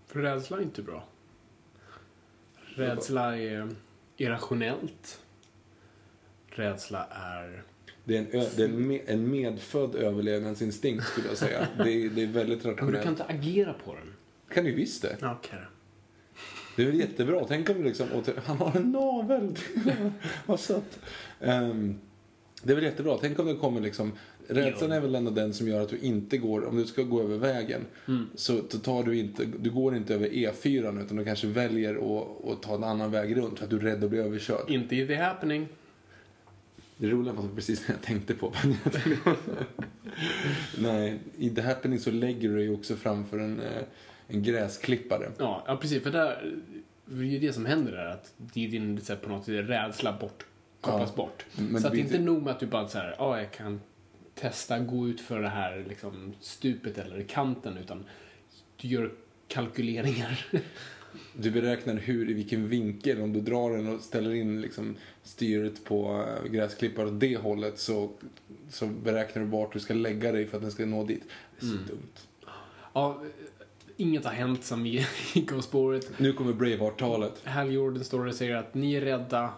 För 0.06 0.20
rädsla 0.20 0.56
är 0.56 0.62
inte 0.62 0.82
bra. 0.82 1.09
Rädsla 2.74 3.36
är 3.39 3.68
irrationellt. 4.16 5.20
Rädsla 6.47 7.06
är... 7.10 7.62
Det 8.05 8.16
är 8.16 8.20
en, 8.20 8.31
det 8.56 8.62
är 8.62 8.68
en, 8.68 8.86
med, 8.89 9.01
en 9.06 9.31
medfödd 9.31 9.94
överlevnadsinstinkt 9.94 11.05
skulle 11.05 11.28
jag 11.28 11.36
säga. 11.36 11.68
Det 11.77 11.90
är, 11.90 12.09
det 12.10 12.23
är 12.23 12.27
väldigt 12.27 12.64
Men 12.64 12.73
du 12.73 12.78
kan 12.78 12.93
rationellt. 12.93 13.06
inte 13.06 13.24
agera 13.24 13.74
på 13.85 13.94
den. 13.94 14.14
kan 14.55 14.64
du 14.64 14.74
visst 14.74 15.02
det. 15.02 15.16
Okej. 15.23 15.59
Det 16.77 16.82
är 16.82 16.86
väl 16.86 17.01
jättebra. 17.01 17.44
Tänk 17.48 17.70
om 17.70 17.77
du 17.78 17.85
liksom... 17.85 18.09
Han 18.44 18.56
har 18.56 18.77
en 18.77 18.93
navel! 18.93 19.56
Vad 20.47 20.60
sött. 20.60 20.98
Ehm, 21.40 21.98
det 22.62 22.73
är 22.73 22.74
väl 22.74 22.85
jättebra. 22.85 23.18
Tänk 23.20 23.39
om 23.39 23.47
det 23.47 23.55
kommer 23.55 23.81
liksom... 23.81 24.12
Rädslan 24.48 24.93
är 24.93 25.01
väl 25.01 25.14
ändå 25.14 25.31
den 25.31 25.55
som 25.55 25.68
gör 25.68 25.81
att 25.81 25.89
du 25.89 25.98
inte 25.98 26.39
går... 26.39 26.64
Om 26.66 26.77
du 26.77 26.86
ska 26.86 27.02
gå 27.02 27.23
över 27.23 27.36
vägen 27.39 27.81
så, 28.35 28.60
så 28.68 28.78
tar 28.78 29.02
du 29.02 29.18
inte... 29.18 29.44
Du 29.44 29.70
går 29.70 29.97
inte 29.97 30.14
över 30.14 30.28
E4 30.28 31.05
utan 31.05 31.16
du 31.16 31.24
kanske 31.24 31.47
väljer 31.47 31.94
att, 31.94 32.51
att 32.51 32.62
ta 32.62 32.74
en 32.74 32.85
annan 32.85 33.10
väg 33.10 33.36
runt 33.36 33.59
för 33.59 33.64
att 33.64 33.70
du 33.70 33.77
är 33.77 33.81
rädd 33.81 34.05
att 34.05 34.10
bli 34.10 34.18
överkörd. 34.18 34.70
Inte 34.70 34.97
i 34.97 35.06
The 35.06 35.14
Happening. 35.14 35.68
Det 36.98 37.09
roliga 37.09 37.32
var 37.32 37.48
precis 37.55 37.89
vad 37.89 37.97
jag 37.97 38.02
tänkte 38.02 38.35
på. 38.35 38.52
Nej, 40.78 41.18
i 41.39 41.51
The 41.51 41.60
Happening 41.60 41.98
så 41.98 42.10
lägger 42.10 42.48
du 42.48 42.56
dig 42.56 42.70
också 42.70 42.97
framför 42.97 43.39
en, 43.39 43.60
eh, 43.60 43.82
en 44.28 44.43
gräsklippare. 44.43 45.31
Ja, 45.39 45.64
ja 45.66 45.77
precis. 45.77 46.02
För 46.02 46.10
där, 46.10 46.55
det 47.06 47.20
är 47.20 47.24
ju 47.24 47.39
det 47.39 47.52
som 47.52 47.66
händer 47.66 47.93
där. 47.93 48.06
Att 48.06 48.32
det 48.36 48.64
är 48.64 48.68
din 48.68 49.01
på 49.23 49.28
något 49.28 49.44
sätt 49.44 49.68
rädsla 49.68 50.16
bort, 50.20 50.47
kopplas 50.81 51.10
Ja. 51.10 51.16
bort. 51.16 51.47
Så 51.81 51.86
att 51.86 51.93
det 51.93 51.98
är 51.98 52.02
inte 52.02 52.18
nog 52.18 52.43
med 52.43 52.51
att 52.52 52.60
du 52.60 52.66
bara 52.66 52.89
så 52.89 52.98
här, 52.98 53.14
ja, 53.18 53.39
jag 53.39 53.52
kan 53.52 53.81
testa 54.41 54.79
gå 54.79 55.09
ut 55.09 55.21
för 55.21 55.43
det 55.43 55.49
här 55.49 55.85
liksom, 55.89 56.35
stupet 56.41 56.99
eller 56.99 57.23
kanten. 57.23 57.77
Utan 57.77 58.05
du 58.77 58.89
gör 58.89 59.13
kalkyleringar. 59.49 60.47
Du 61.33 61.51
beräknar 61.51 61.95
hur, 61.95 62.31
i 62.31 62.33
vilken 62.33 62.69
vinkel, 62.69 63.21
om 63.21 63.33
du 63.33 63.41
drar 63.41 63.77
den 63.77 63.95
och 63.95 64.01
ställer 64.01 64.35
in 64.35 64.61
liksom 64.61 64.97
styret 65.23 65.85
på 65.85 66.25
eh, 66.45 66.51
gräsklipparen 66.51 67.09
åt 67.15 67.21
det 67.21 67.37
hållet 67.37 67.79
så, 67.79 68.11
så 68.71 68.87
beräknar 68.87 69.43
du 69.43 69.49
vart 69.49 69.73
du 69.73 69.81
ska 69.81 69.95
lägga 69.95 70.33
dig 70.33 70.47
för 70.47 70.57
att 70.57 70.63
den 70.63 70.73
ska 70.73 70.87
nå 70.87 71.05
dit. 71.05 71.23
Det 71.61 71.67
är 71.67 71.71
så 71.71 71.77
dumt. 71.77 72.13
Ja, 72.93 73.23
inget 73.97 74.25
har 74.25 74.33
hänt 74.33 74.73
vi 74.77 75.07
gick 75.35 75.53
av 75.53 75.61
spåret. 75.61 76.19
Nu 76.19 76.33
kommer 76.33 76.53
Braveheart-talet. 76.53 77.41
Hal 77.45 77.73
Jordan 77.73 78.05
står 78.05 78.27
och 78.27 78.35
säger 78.35 78.57
att 78.57 78.75
ni 78.75 78.95
är 78.95 79.01
rädda. 79.01 79.51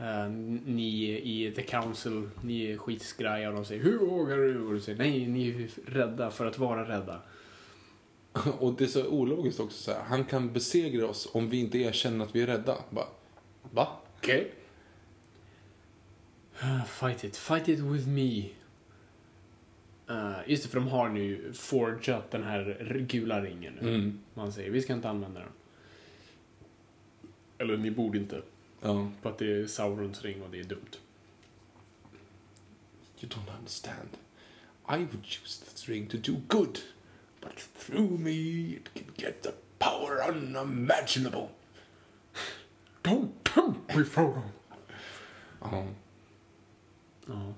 Eh, 0.00 0.28
ni 0.64 1.20
i 1.24 1.52
The 1.56 1.62
Council, 1.62 2.28
ni 2.42 2.72
är 2.72 2.76
skitskraja 2.76 3.48
och 3.48 3.54
de 3.54 3.64
säger 3.64 3.82
hur 3.82 3.98
vågar 3.98 4.36
du? 4.36 4.66
Och 4.66 4.72
du 4.74 4.80
säger 4.80 4.98
nej, 4.98 5.26
ni 5.26 5.48
är 5.48 5.90
rädda 5.90 6.30
för 6.30 6.46
att 6.46 6.58
vara 6.58 6.88
rädda. 6.88 7.20
Och 8.58 8.72
det 8.72 8.84
är 8.84 8.88
så 8.88 9.06
ologiskt 9.06 9.60
också 9.60 9.82
så 9.82 9.92
här. 9.92 10.02
Han 10.02 10.24
kan 10.24 10.52
besegra 10.52 11.06
oss 11.06 11.28
om 11.32 11.48
vi 11.48 11.60
inte 11.60 11.78
erkänner 11.78 12.24
att 12.24 12.34
vi 12.34 12.42
är 12.42 12.46
rädda. 12.46 12.76
Bara, 12.90 13.06
va? 13.70 13.88
Okej. 14.16 14.52
Fight 16.86 17.24
it, 17.24 17.36
fight 17.36 17.68
it 17.68 17.78
with 17.78 18.08
me. 18.08 18.44
Uh, 20.10 20.38
just 20.46 20.62
det, 20.62 20.68
för 20.68 20.80
de 20.80 20.88
har 20.88 21.08
nu 21.08 21.52
forgat 21.52 22.30
den 22.30 22.42
här 22.42 23.04
gula 23.08 23.42
ringen 23.42 23.78
nu. 23.80 23.94
Mm. 23.94 24.20
Man 24.34 24.52
säger, 24.52 24.70
vi 24.70 24.82
ska 24.82 24.92
inte 24.92 25.08
använda 25.08 25.40
den. 25.40 25.48
Eller 27.58 27.76
ni 27.76 27.90
borde 27.90 28.18
inte. 28.18 28.42
Ja. 28.80 29.10
För 29.22 29.30
att 29.30 29.38
det 29.38 29.52
är 29.62 29.66
Saurons 29.66 30.22
ring 30.22 30.42
och 30.42 30.50
det 30.50 30.60
är 30.60 30.64
dumt. 30.64 30.90
You 33.20 33.28
don't 33.32 33.58
understand. 33.58 34.08
I 34.90 34.96
would 34.96 35.24
use 35.44 35.64
this 35.64 35.88
ring 35.88 36.06
to 36.06 36.16
do 36.16 36.36
good. 36.48 36.78
But 37.40 37.68
through 37.78 38.10
me 38.20 38.30
it 38.76 38.94
can 38.94 39.04
get 39.16 39.42
the 39.42 39.50
power 39.78 40.30
unimaginable. 40.30 41.48
Don't 43.02 43.28
tempt 43.54 43.96
me, 43.96 44.04
Frodo! 44.04 44.42
Ja. 45.60 45.86
Ja. 47.26 47.54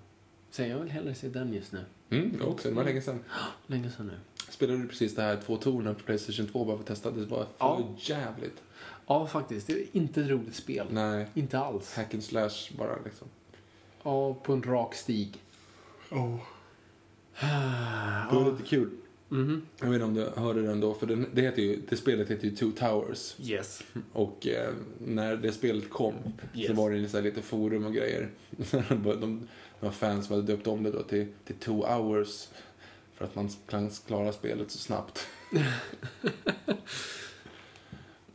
Så 0.51 0.63
jag 0.63 0.79
vill 0.79 0.91
hellre 0.91 1.15
se 1.15 1.29
den 1.29 1.53
just 1.55 1.73
nu. 1.73 1.85
Mm, 2.11 2.37
jag 2.41 2.49
också. 2.49 2.69
Det 2.69 2.75
var 2.75 2.85
länge 2.85 3.03
sedan. 3.03 3.25
Länge 3.67 3.91
sedan 3.91 4.07
nu. 4.07 4.19
Spelade 4.51 4.79
du 4.83 4.89
precis 4.89 5.15
det 5.15 5.23
här 5.23 5.41
två 5.47 5.57
tornen 5.57 5.95
på 5.95 6.01
Playstation 6.03 6.47
2 6.47 6.65
bara 6.65 6.77
för 6.77 6.83
att 6.83 6.87
testa? 6.89 7.11
Det 7.11 7.25
var 7.27 7.45
för 7.45 7.49
Ja. 7.59 7.89
jävligt. 7.99 8.63
Ja, 9.11 9.27
faktiskt. 9.27 9.67
Det 9.67 9.73
är 9.73 9.87
inte 9.93 10.21
ett 10.21 10.29
roligt 10.31 10.55
spel. 10.55 10.87
Nej. 10.91 11.27
Inte 11.35 11.59
alls. 11.59 11.95
Hack 11.97 12.15
and 12.15 12.25
slash 12.25 12.51
bara 12.79 12.99
liksom. 13.05 13.29
Ja, 14.03 14.35
på 14.35 14.53
en 14.53 14.63
rak 14.63 14.95
stig. 14.95 15.39
Det 16.09 16.17
var 18.35 18.51
lite 18.51 18.69
kul. 18.69 18.91
Mhm. 19.29 19.67
Jag 19.81 19.87
vet 19.87 19.95
inte 19.95 20.05
om 20.05 20.15
du 20.15 20.41
hörde 20.41 20.63
den 20.63 20.81
då, 20.81 20.95
för 20.95 21.07
den, 21.07 21.27
det, 21.33 21.43
heter 21.43 21.63
ju, 21.63 21.83
det 21.89 21.97
spelet 21.97 22.31
heter 22.31 22.45
ju 22.45 22.57
Two 22.57 22.71
Towers. 22.79 23.37
Yes. 23.41 23.83
Och 24.13 24.47
eh, 24.47 24.71
när 24.99 25.37
det 25.37 25.53
spelet 25.53 25.91
kom 25.91 26.15
så 26.55 26.59
Yes. 26.61 26.71
var 26.71 26.91
det 26.91 27.09
så 27.09 27.21
lite 27.21 27.43
forum 27.43 27.87
och 27.87 27.95
grejer. 27.95 28.29
de, 28.89 29.03
de 29.21 29.49
var 29.81 29.91
fans 29.91 30.27
som 30.27 30.37
hade 30.37 30.53
döpt 30.53 30.67
om 30.67 30.83
det 30.83 30.91
då 30.91 31.03
till, 31.03 31.27
till 31.45 31.57
Two 31.57 31.71
Hours. 31.87 32.49
För 33.15 33.25
att 33.25 33.35
man 33.35 33.49
kan 33.69 33.91
klara 34.07 34.33
spelet 34.33 34.71
så 34.71 34.79
snabbt. 34.79 35.27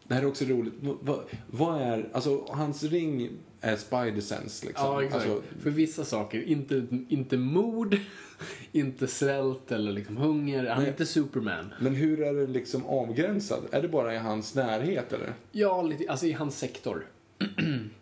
det 0.07 0.14
här 0.14 0.22
är 0.22 0.26
också 0.26 0.45
roligt. 0.45 0.73
Vad, 0.80 1.19
vad 1.48 1.82
är, 1.82 2.10
alltså 2.14 2.45
hans 2.49 2.84
ring 2.84 3.30
är 3.61 3.76
spider 3.76 4.22
sense 4.22 4.65
liksom. 4.65 4.86
Ja, 4.86 5.03
exakt. 5.03 5.26
Alltså, 5.26 5.41
För 5.60 5.69
vissa 5.69 6.06
saker. 6.06 6.41
Inte, 6.41 6.86
inte 7.10 7.38
mord, 7.38 7.98
inte 8.72 9.07
svält 9.07 9.72
eller 9.72 9.91
liksom 9.91 10.18
hunger. 10.18 10.65
Han 10.69 10.84
är 10.84 10.88
inte 10.88 11.06
Superman. 11.06 11.73
men 11.80 11.95
hur 11.95 12.22
är 12.22 12.34
det 12.34 12.48
liksom 12.48 12.86
avgränsad? 12.86 13.64
Är 13.72 13.82
det 13.82 13.88
bara 13.88 14.15
i 14.15 14.18
hans 14.18 14.56
närhet 14.56 15.14
eller? 15.14 15.34
Ja, 15.52 15.82
lite, 15.82 16.11
alltså 16.11 16.26
i 16.26 16.32
hans 16.32 16.57
sektor. 16.57 17.06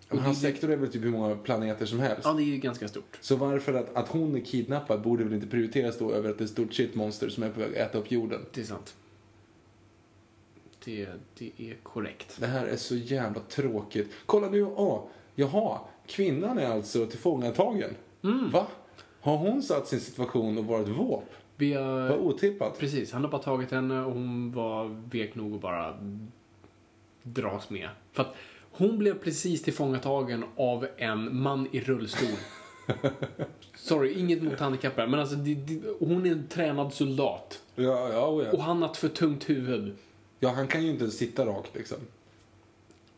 Men 0.09 0.21
hans 0.21 0.41
sektor 0.41 0.71
är 0.71 0.75
väl 0.77 0.91
typ 0.91 1.03
hur 1.03 1.11
många 1.11 1.35
planeter 1.35 1.85
som 1.85 1.99
helst. 1.99 2.21
Ja, 2.23 2.33
det 2.33 2.43
är 2.43 2.45
ju 2.45 2.57
ganska 2.57 2.87
stort. 2.87 3.17
Så 3.21 3.35
varför 3.35 3.73
att, 3.73 3.95
att 3.95 4.07
hon 4.07 4.35
är 4.35 4.39
kidnappad 4.39 5.01
borde 5.01 5.23
väl 5.23 5.33
inte 5.33 5.47
prioriteras 5.47 5.97
då 5.97 6.11
över 6.11 6.29
att 6.29 6.37
det 6.37 6.41
är 6.41 6.45
ett 6.45 6.51
stort 6.51 6.73
shitmonster 6.73 7.29
som 7.29 7.43
är 7.43 7.49
på 7.49 7.59
väg 7.59 7.69
att 7.69 7.89
äta 7.89 7.97
upp 7.97 8.11
jorden? 8.11 8.39
Det 8.53 8.61
är 8.61 8.65
sant. 8.65 8.95
Det, 10.85 11.07
det 11.37 11.51
är 11.57 11.75
korrekt. 11.83 12.37
Det 12.39 12.47
här 12.47 12.65
är 12.65 12.75
så 12.75 12.95
jävla 12.95 13.41
tråkigt. 13.41 14.11
Kolla 14.25 14.49
nu, 14.49 14.63
åh, 14.63 15.03
jaha, 15.35 15.79
kvinnan 16.07 16.57
är 16.59 16.67
alltså 16.67 17.05
tillfångatagen. 17.05 17.95
Mm. 18.23 18.49
Va? 18.49 18.67
Har 19.21 19.37
hon 19.37 19.63
satt 19.63 19.87
sin 19.87 19.99
situation 19.99 20.57
och 20.57 20.65
varit 20.65 20.87
våp? 20.87 21.25
Vi 21.55 21.73
har, 21.73 22.09
Vad 22.09 22.19
otippat. 22.19 22.79
precis, 22.79 23.11
han 23.11 23.23
har 23.23 23.31
bara 23.31 23.41
tagit 23.41 23.71
henne 23.71 24.03
och 24.05 24.13
hon 24.13 24.51
var 24.51 25.01
vek 25.11 25.35
nog 25.35 25.55
att 25.55 25.61
bara 25.61 25.97
dras 27.23 27.69
med. 27.69 27.89
För 28.11 28.23
att 28.23 28.35
hon 28.71 28.97
blev 28.97 29.19
precis 29.19 29.61
tillfångatagen 29.61 30.45
av 30.55 30.87
en 30.97 31.41
man 31.41 31.67
i 31.71 31.81
rullstol. 31.81 32.29
Sorry, 33.75 34.13
inget 34.19 34.43
mot 34.43 34.59
handikappade, 34.59 35.07
men 35.07 35.19
alltså 35.19 35.35
det, 35.35 35.55
det, 35.55 35.81
hon 35.99 36.25
är 36.25 36.31
en 36.31 36.47
tränad 36.47 36.93
soldat. 36.93 37.61
Ja, 37.75 38.09
ja, 38.13 38.27
oh, 38.27 38.47
Och 38.47 38.59
ja. 38.59 38.61
han 38.61 38.81
har 38.81 38.89
ett 38.89 38.97
för 38.97 39.09
tungt 39.09 39.49
huvud. 39.49 39.95
Ja, 40.43 40.49
han 40.49 40.67
kan 40.67 40.83
ju 40.83 40.89
inte 40.89 41.11
sitta 41.11 41.45
rakt 41.45 41.75
liksom. 41.75 41.97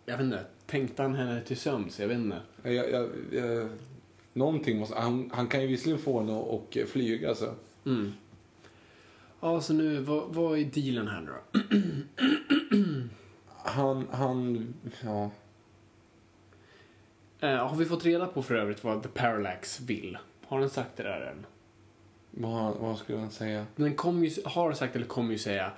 Jag 0.06 0.18
vet 0.18 0.24
inte, 0.24 0.46
tänkte 0.66 1.02
han 1.02 1.16
henne 1.16 1.42
till 1.42 1.58
sömns? 1.58 2.00
Jag 2.00 2.08
vet 2.08 2.18
inte. 2.18 2.40
Jag, 2.64 2.92
jag, 2.92 3.10
jag, 3.32 3.70
någonting 4.34 4.80
måste, 4.80 4.96
han, 4.96 5.32
han 5.34 5.48
kan 5.48 5.62
ju 5.62 5.68
visserligen 5.68 6.02
få 6.02 6.20
henne 6.20 6.40
att 6.40 6.48
och 6.48 6.78
flyga 6.88 7.36
så. 7.36 7.54
Mm. 7.86 8.14
Ja, 9.40 9.62
så 9.62 9.74
nu, 9.74 10.00
vad, 10.00 10.34
vad 10.34 10.60
är 10.60 10.66
dealen 10.66 11.08
här 11.08 11.22
nu 11.22 11.32
då? 11.32 11.60
Han, 13.48 14.08
han, 14.12 14.74
ja. 15.04 15.32
Eh, 17.40 17.68
har 17.68 17.76
vi 17.76 17.86
fått 17.86 18.06
reda 18.06 18.28
på 18.28 18.44
för 18.44 18.56
övrigt 18.56 18.84
vad 18.84 19.04
The 19.04 19.10
Parallax 19.10 19.80
vill? 19.80 20.18
Har 20.48 20.60
den 20.60 20.70
sagt 20.70 20.98
det 20.98 21.04
där 21.04 21.22
än? 21.22 21.46
Vad, 22.32 22.76
vad 22.76 22.98
skulle 22.98 23.18
han 23.18 23.32
säga? 23.32 23.66
Den 23.76 23.96
kommer 23.96 24.28
ju, 24.28 24.42
har 24.46 24.74
sagt 24.74 24.96
eller 24.96 25.06
kommer 25.06 25.32
ju 25.32 25.38
säga 25.38 25.72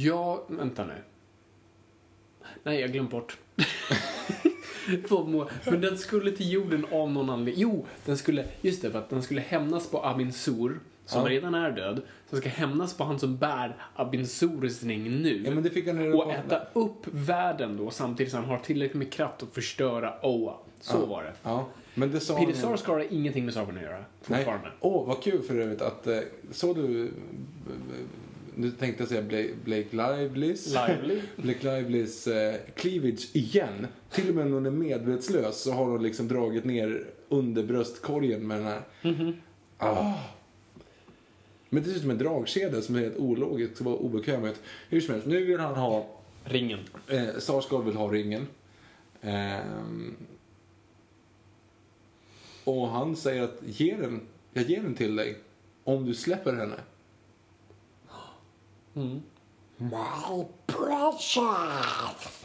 Ja, 0.00 0.44
vänta 0.48 0.84
nu. 0.84 0.92
Nej, 2.62 2.80
jag 2.80 2.92
glömde 2.92 3.10
bort. 3.10 3.36
Men 5.70 5.80
den 5.80 5.98
skulle 5.98 6.30
till 6.32 6.52
jorden 6.52 6.86
av 6.92 7.10
någon 7.10 7.30
anledning. 7.30 7.62
Jo, 7.62 7.86
den 8.04 8.18
skulle, 8.18 8.44
just 8.60 8.82
det, 8.82 8.90
för 8.90 8.98
att 8.98 9.10
den 9.10 9.22
skulle 9.22 9.40
hämnas 9.40 9.90
på 9.90 10.04
Abin 10.06 10.32
Sur, 10.32 10.80
som 11.06 11.22
Ja. 11.22 11.28
redan 11.28 11.54
är 11.54 11.70
död. 11.70 12.02
Som 12.30 12.38
ska 12.38 12.48
hämnas 12.48 12.96
på 12.96 13.04
han 13.04 13.18
som 13.18 13.36
bär 13.36 13.76
Abin 13.94 14.26
Surs 14.26 14.82
ring 14.82 15.22
nu. 15.22 15.42
Ja, 15.42 16.14
och 16.24 16.32
äta 16.32 16.62
upp 16.72 17.06
världen 17.12 17.76
då 17.76 17.90
samtidigt 17.90 18.32
som 18.32 18.40
han 18.40 18.50
har 18.50 18.58
tillräckligt 18.58 18.98
med 18.98 19.12
kraft 19.12 19.42
att 19.42 19.54
förstöra 19.54 20.14
Oa. 20.26 20.54
Så 20.80 20.96
Ja. 20.96 21.06
var 21.06 21.22
det. 21.22 21.32
Ja, 21.42 21.66
men 21.94 22.12
det 22.12 22.20
sa 22.20 22.38
Peter 22.38 22.52
Sarsgaard 22.52 22.98
har 22.98 23.06
ingenting 23.12 23.44
med 23.44 23.54
saken 23.54 23.76
att 23.76 23.82
göra. 23.82 24.04
Fortfarande. 24.22 24.68
Åh, 24.80 25.06
vad 25.06 25.22
kul 25.22 25.42
för 25.42 25.58
övrigt 25.58 25.82
att... 25.82 26.06
Eh, 26.06 26.18
såg 26.52 26.76
du... 26.76 27.10
Nu 28.58 28.70
tänkte 28.70 29.02
jag 29.02 29.08
säga 29.08 29.22
Blake, 29.22 29.54
Blake 29.64 29.88
Livelys. 29.90 30.66
Lively. 30.66 31.20
Blake 31.36 31.76
Livelys 31.76 32.26
eh, 32.26 32.54
cleavage 32.74 33.36
igen. 33.36 33.86
Till 34.10 34.28
och 34.28 34.34
med 34.34 34.46
när 34.46 34.52
hon 34.52 34.66
är 34.66 34.70
medvetslös 34.70 35.62
så 35.62 35.72
har 35.72 35.84
hon 35.84 36.02
liksom 36.02 36.28
dragit 36.28 36.64
ner 36.64 37.04
under 37.28 37.62
bröstkorgen 37.62 38.46
med 38.46 38.58
den 38.58 38.66
här. 38.66 38.82
Ah. 39.78 40.14
Men 41.68 41.82
det 41.82 41.88
ser 41.88 41.96
ut 41.96 42.02
som 42.02 42.10
en 42.10 42.18
dragkedja 42.18 42.82
som 42.82 42.94
är 42.94 43.00
helt 43.00 43.16
ologisk. 43.16 43.76
Så 43.76 43.84
var. 43.84 44.52
Hur 44.88 45.00
som 45.00 45.14
helst, 45.14 45.26
nu 45.26 45.44
vill 45.44 45.60
han 45.60 45.74
ha... 45.74 46.06
Ringen. 46.44 46.80
Eh, 47.08 47.38
Sarsgaard 47.38 47.84
vill 47.84 47.96
ha 47.96 48.08
ringen. 48.08 48.46
Ehm, 49.20 50.14
och 52.64 52.88
han 52.88 53.16
säger 53.16 53.42
att 53.42 53.60
ge 53.66 53.96
den, 53.96 54.20
jag 54.52 54.64
ger 54.64 54.82
den 54.82 54.94
till 54.94 55.16
dig 55.16 55.38
om 55.84 56.06
du 56.06 56.14
släpper 56.14 56.52
henne. 56.52 56.76
My 59.76 60.44
precious! 60.66 62.44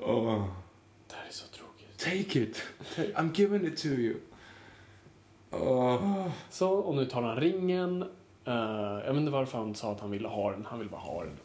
Oh, 0.00 0.44
Det 1.08 1.14
här 1.14 1.26
är 1.28 1.32
så 1.32 1.46
tråkigt. 1.46 1.98
take 1.98 2.40
it. 2.42 2.62
I'm 3.16 3.32
giving 3.34 3.66
it 3.66 3.76
to 3.76 3.86
you. 3.88 4.16
Oh. 5.50 6.28
Så, 6.50 6.70
och 6.70 6.94
nu 6.94 7.04
tar 7.04 7.22
han 7.22 7.36
ringen. 7.36 8.02
Eh, 8.44 8.54
jag 9.04 9.12
vet 9.12 9.16
inte 9.16 9.32
varför 9.32 9.58
han 9.58 9.74
sa 9.74 9.92
att 9.92 10.00
han 10.00 10.10
ville 10.10 10.28
ha 10.28 10.50
den. 10.50 10.66
Han 10.66 10.78
vill 10.78 10.88
bara 10.88 11.00
ha 11.00 11.24
den. 11.24 11.36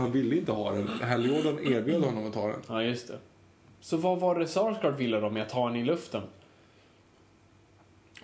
Han 0.00 0.12
ville 0.12 0.36
inte 0.36 0.52
ha 0.52 0.72
den. 0.72 0.88
Hal 0.88 1.26
Jordan 1.26 1.58
erbjöd 1.58 2.04
honom 2.04 2.26
att 2.26 2.32
ta 2.32 2.46
den. 2.48 2.60
Ja, 2.68 2.82
just 2.82 3.08
det. 3.08 3.18
Så 3.80 3.96
vad 3.96 4.20
var 4.20 4.38
det 4.38 4.46
Sarsgaard 4.46 4.94
ville 4.96 5.20
då 5.20 5.30
med 5.30 5.42
att 5.42 5.48
ta 5.48 5.66
den 5.68 5.76
i 5.76 5.84
luften? 5.84 6.22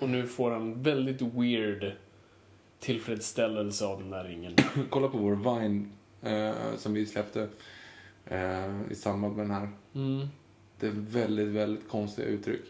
Och 0.01 0.09
nu 0.09 0.27
får 0.27 0.51
han 0.51 0.83
väldigt 0.83 1.23
weird 1.23 1.93
tillfredsställelse 2.81 3.85
av 3.87 4.01
den 4.01 4.11
där 4.11 4.25
ringen. 4.25 4.57
Kolla 4.91 5.09
på 5.09 5.19
vår 5.19 5.35
Vine 5.61 5.91
eh, 6.23 6.77
som 6.77 6.93
vi 6.95 7.07
släppte 7.07 7.49
eh, 8.27 8.91
i 8.91 8.95
samband 8.95 9.37
med 9.37 9.45
den 9.47 9.55
här. 9.57 9.69
Mm. 9.95 10.29
Det 10.81 10.87
är 10.87 10.93
väldigt, 10.95 11.49
väldigt 11.49 11.89
konstiga 11.89 12.29
uttryck. 12.29 12.65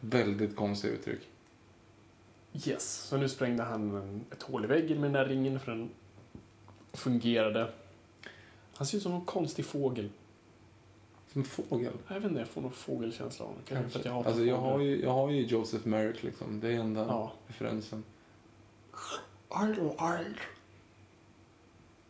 Väldigt 0.00 0.56
konstiga 0.56 0.92
uttryck. 0.94 1.20
Yes, 2.66 2.92
så 2.92 3.16
nu 3.16 3.28
sprängde 3.28 3.62
han 3.62 3.94
en, 3.96 4.24
ett 4.32 4.42
hål 4.42 4.64
i 4.64 4.66
väggen 4.68 5.00
med 5.00 5.12
den 5.12 5.12
där 5.12 5.26
ringen 5.28 5.60
för 5.60 5.72
den 5.72 5.90
fungerade. 6.92 7.72
Han 8.74 8.86
ser 8.86 8.96
ut 8.96 9.02
som 9.02 9.12
någon 9.12 9.24
konstig 9.24 9.64
fågel. 9.64 10.08
Som 11.32 11.40
en 11.40 11.44
fågel. 11.44 11.92
Jag 12.08 12.14
vet 12.14 12.24
inte, 12.24 12.38
jag 12.40 12.48
får 12.48 12.60
någon 12.62 12.72
fågelkänsla 12.72 13.44
av 13.44 13.50
honom. 13.50 13.64
Kanske 13.68 14.08
jag 14.08 14.26
Alltså 14.26 14.44
jag 14.44 14.56
har, 14.56 14.80
ju, 14.80 15.02
jag 15.02 15.10
har 15.10 15.30
ju 15.30 15.42
Joseph 15.46 15.86
Merrick 15.88 16.22
liksom. 16.22 16.60
Det 16.60 16.68
är 16.68 16.78
enda 16.80 17.00
Ja. 17.00 17.32
referensen. 17.46 18.04
Idle. 19.70 19.90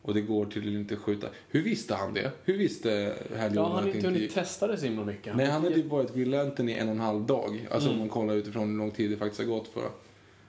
Och 0.03 0.15
det 0.15 0.21
går 0.21 0.47
tydligen 0.47 0.81
inte 0.81 0.95
att 0.95 1.01
skjuta. 1.01 1.27
Hur 1.49 1.63
visste 1.63 1.95
han 1.95 2.15
det? 2.15 2.33
Hur 2.45 2.59
visste 2.59 3.17
Hal 3.39 3.55
Ja, 3.55 3.69
han 3.75 3.85
det 3.85 3.91
inte 3.95 4.07
hunnit 4.07 4.23
gick? 4.23 4.35
testa 4.35 4.67
det 4.67 4.77
så 4.79 4.85
himla 4.87 5.05
mycket. 5.05 5.37
Nej, 5.37 5.47
han 5.47 5.63
har 5.65 5.71
typ 5.71 5.87
varit 5.87 6.15
Green 6.15 6.31
Lantern 6.31 6.69
i 6.69 6.73
en 6.73 6.89
och 6.89 6.95
en 6.95 7.01
halv 7.01 7.27
dag. 7.27 7.69
Alltså 7.71 7.89
Mm. 7.89 7.93
om 7.93 7.99
man 7.99 8.09
kollar 8.09 8.35
utifrån 8.35 8.71
hur 8.71 8.79
lång 8.79 8.91
tid 8.91 9.11
det 9.11 9.17
faktiskt 9.17 9.41
har 9.41 9.47
gått 9.49 9.69
för. 9.69 9.91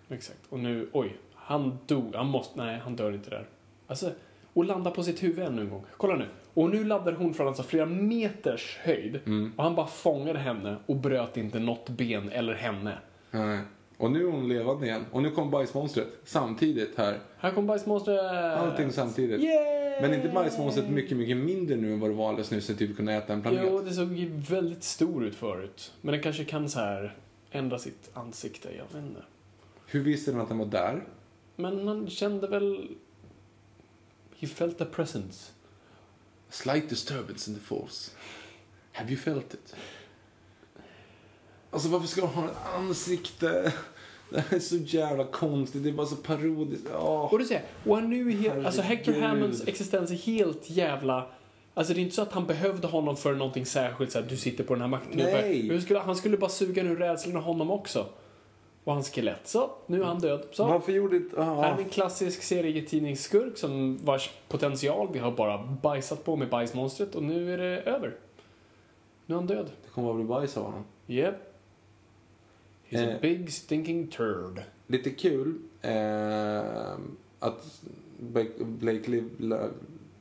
Exakt. 0.10 0.40
Och 0.49 0.60
nu, 0.60 0.90
oj. 0.91 1.15
Han 1.36 1.78
dog. 1.86 2.15
Han 2.15 2.28
måste, 2.28 2.57
nej, 2.57 2.80
han 2.80 2.95
dör 2.95 3.11
inte 3.14 3.30
där. 3.30 3.48
Alltså, 3.88 4.11
och 4.53 4.65
landa 4.65 4.91
på 4.91 5.03
sitt 5.03 5.24
huvud 5.24 5.40
ännu 5.45 5.61
en 5.61 5.70
gång. 5.70 5.86
Kolla 5.98 6.15
nu. 6.15 6.28
Och 6.53 6.70
nu 6.70 6.84
laddar 6.84 7.11
hon 7.14 7.34
från 7.34 7.48
alltså 7.48 7.64
flera 7.64 7.86
meters 7.86 8.78
höjd. 8.82 9.20
Och 9.57 9.64
han 9.64 9.76
bara 9.76 9.88
fångade 9.88 10.40
henne 10.40 10.76
och 10.86 10.95
bröt 10.95 11.38
inte 11.38 11.60
något 11.60 11.90
ben 11.90 12.30
eller 12.30 12.53
henne. 12.53 12.98
Nej. 13.32 13.60
Och 14.03 14.11
nu 14.11 14.27
är 14.27 14.31
hon 14.31 14.49
levande 14.49 14.85
igen. 14.85 15.05
Och 15.11 15.23
nu 15.23 15.31
kom 15.31 15.51
bajsmonstret 15.51 16.07
samtidigt 16.25 16.97
här. 16.97 17.19
Här 17.38 17.51
kom 17.51 17.67
bajsmonstret. 17.67 18.19
Allting 18.57 18.91
samtidigt. 18.91 19.41
Yay! 19.41 20.01
Men 20.01 20.13
inte 20.13 20.30
bajsmonstret 20.30 20.89
mycket, 20.89 21.17
mycket 21.17 21.38
mindre 21.38 21.75
nu 21.75 21.93
än 21.93 21.99
vad 21.99 22.09
det 22.09 22.13
var 22.13 22.30
alldeles 22.30 22.51
nyss. 22.51 22.69
Att 22.69 22.77
typ 22.77 22.97
kunna 22.97 23.13
äta 23.13 23.34
en 23.34 23.41
planet. 23.41 23.63
Jo, 23.65 23.81
det 23.81 23.93
såg 23.93 24.13
ju 24.13 24.30
väldigt 24.49 24.84
stor 24.84 25.25
ut 25.25 25.35
förut. 25.35 25.93
Men 26.01 26.11
den 26.11 26.21
kanske 26.21 26.45
kan 26.45 26.69
så 26.69 26.80
här 26.80 27.17
ändra 27.51 27.80
sitt 27.80 28.09
ansikte. 28.13 28.69
Jag 28.77 28.99
vet 28.99 29.07
inte. 29.09 29.23
Hur 29.85 29.99
visste 29.99 30.31
den 30.31 30.41
att 30.41 30.49
den 30.49 30.57
var 30.57 30.65
där? 30.65 31.03
Men 31.55 31.88
han 31.88 32.09
kände 32.09 32.47
väl... 32.47 32.88
He 34.39 34.47
felt 34.47 34.77
the 34.77 34.85
presence. 34.85 35.51
Slight 36.49 36.89
disturbance 36.89 37.51
in 37.51 37.57
the 37.57 37.63
force. 37.63 38.11
Have 38.91 39.09
you 39.09 39.17
felt 39.17 39.53
it? 39.53 39.75
Alltså 41.71 41.89
varför 41.89 42.07
ska 42.07 42.21
de 42.21 42.27
ha 42.27 42.45
ett 42.45 42.57
ansikte? 42.75 43.73
Det 44.34 44.39
här 44.49 44.55
är 44.57 44.60
så 44.60 44.76
jävla 44.76 45.23
konstigt. 45.26 45.84
Det 45.84 45.89
är 45.89 45.93
bara 45.93 46.07
så 46.07 46.15
parodiskt. 46.15 46.88
Åh. 46.95 47.34
Och 47.34 47.39
du 47.39 47.45
ser, 47.45 47.61
och 47.85 47.95
han 47.95 48.10
nu 48.10 48.30
är 48.30 48.35
helt, 48.35 48.65
alltså 48.65 48.81
Hector. 48.81 49.14
Hammonds 49.14 49.68
existens 49.68 50.11
är 50.11 50.15
helt 50.15 50.69
jävla... 50.69 51.26
Alltså 51.73 51.93
det 51.93 51.99
är 51.99 52.03
inte 52.03 52.15
så 52.15 52.22
att 52.22 52.31
han 52.34 52.45
behövde 52.45 52.88
honom 52.88 53.18
för 53.18 53.34
någonting 53.35 53.65
särskilt, 53.65 54.11
så 54.11 54.19
att 54.19 54.30
du 54.30 54.38
sitter 54.38 54.64
på 54.64 54.76
den 54.76 54.93
här. 54.93 55.69
Hur 55.69 55.80
skulle, 55.80 55.99
han 55.99 56.15
skulle 56.15 56.38
bara 56.38 56.49
suga 56.49 56.84
ur 56.84 56.95
rädslan 56.95 57.38
av 57.38 57.43
honom 57.43 57.72
också. 57.72 58.05
Och 58.84 58.93
hans 58.93 59.10
skelett. 59.10 59.39
Så, 59.47 59.69
nu 59.88 60.01
är 60.01 60.05
han 60.05 60.19
död. 60.19 60.43
Så, 60.51 60.65
Varför 60.65 60.91
gjorde 60.91 61.15
inte... 61.15 61.43
här 61.43 61.64
är 61.64 61.73
Ah. 61.73 61.77
en 61.77 61.89
klassisk 61.89 62.43
serietidningsskurk 62.43 63.57
som 63.57 63.97
vars 64.03 64.30
potential 64.47 65.07
vi 65.14 65.19
har 65.19 65.31
bara 65.31 65.57
bajsat 65.81 66.26
på 66.26 66.35
med 66.35 66.49
bajsmonstret 66.49 67.15
och 67.15 67.23
nu 67.23 67.53
är 67.53 67.57
det 67.57 67.81
över. 67.81 68.15
Nu 69.26 69.35
är 69.35 69.39
han 69.39 69.47
död. 69.47 69.65
Det 69.85 69.89
kommer 69.89 70.10
att 70.10 70.15
bli 70.15 70.26
bajs 70.26 70.57
av 70.57 70.64
honom. 70.64 70.84
Yep. 71.07 71.35
He's 72.94 73.07
a 73.07 73.11
Eh. 73.11 73.22
big 73.22 73.52
stinking 73.52 74.07
turd. 74.07 74.61
Lite 74.88 75.10
kul 75.10 75.56
eh, 75.82 76.94
att 77.40 77.82
Blake- 78.22 79.07
Liv... 79.10 79.30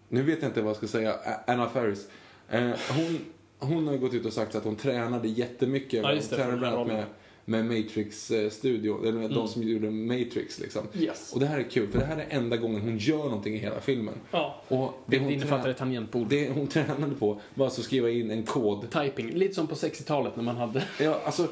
Nu 0.09 0.23
vet 0.23 0.43
jag 0.43 0.51
inte 0.51 0.63
vad 0.63 0.71
jag 0.71 0.77
ska 0.77 0.87
säga. 0.87 1.13
A- 1.15 1.41
Anna 1.47 1.69
Faris. 1.69 2.09
Eh, 2.49 2.71
hon, 2.91 3.19
hon 3.59 3.87
har 3.87 3.95
ju 3.95 4.01
gått 4.01 4.15
ut 4.15 4.27
och 4.27 4.33
sagt 4.33 4.55
att 4.55 4.65
hon 4.65 4.77
tränade 4.77 5.29
jättemycket. 5.29 6.03
Ja, 6.03 6.09
hon 6.13 6.21
tränade 6.21 6.57
bland 6.57 6.75
annat 6.75 6.87
med, 6.87 7.05
med 7.45 7.65
Matrix-studio. 7.65 9.03
Eller 9.03 9.19
med 9.19 9.31
de 9.31 9.49
som 9.49 9.63
gjorde 9.63 9.91
Matrix 9.91 10.61
liksom. 10.61 10.83
Yes. 10.95 11.33
Och 11.33 11.41
det 11.41 11.47
här 11.47 11.59
är 11.59 11.71
kul, 11.71 11.89
för 11.89 11.99
det 11.99 12.05
här 12.05 12.17
är 12.17 12.27
enda 12.29 12.57
gången 12.57 12.81
hon 12.81 12.99
gör 12.99 13.25
någonting 13.25 13.55
i 13.55 13.59
hela 13.59 13.81
filmen. 13.81 14.15
Ja. 14.31 14.63
Och 14.69 14.95
Det 15.07 15.19
hon 15.19 15.31
innefattar 15.31 15.69
ett 15.69 15.77
tangentbord. 15.77 16.29
Det 16.29 16.51
hon 16.51 16.67
tränade 16.67 17.15
på 17.15 17.41
var 17.55 17.67
alltså 17.67 17.81
att 17.81 17.85
skriva 17.85 18.11
in 18.11 18.31
en 18.31 18.43
kod. 18.43 18.91
Typing. 18.91 19.31
Lite 19.31 19.55
som 19.55 19.67
på 19.67 19.75
60-talet 19.75 20.37
när 20.37 20.43
man 20.43 20.57
hade... 20.57 20.85
Ja, 21.01 21.21
alltså, 21.25 21.49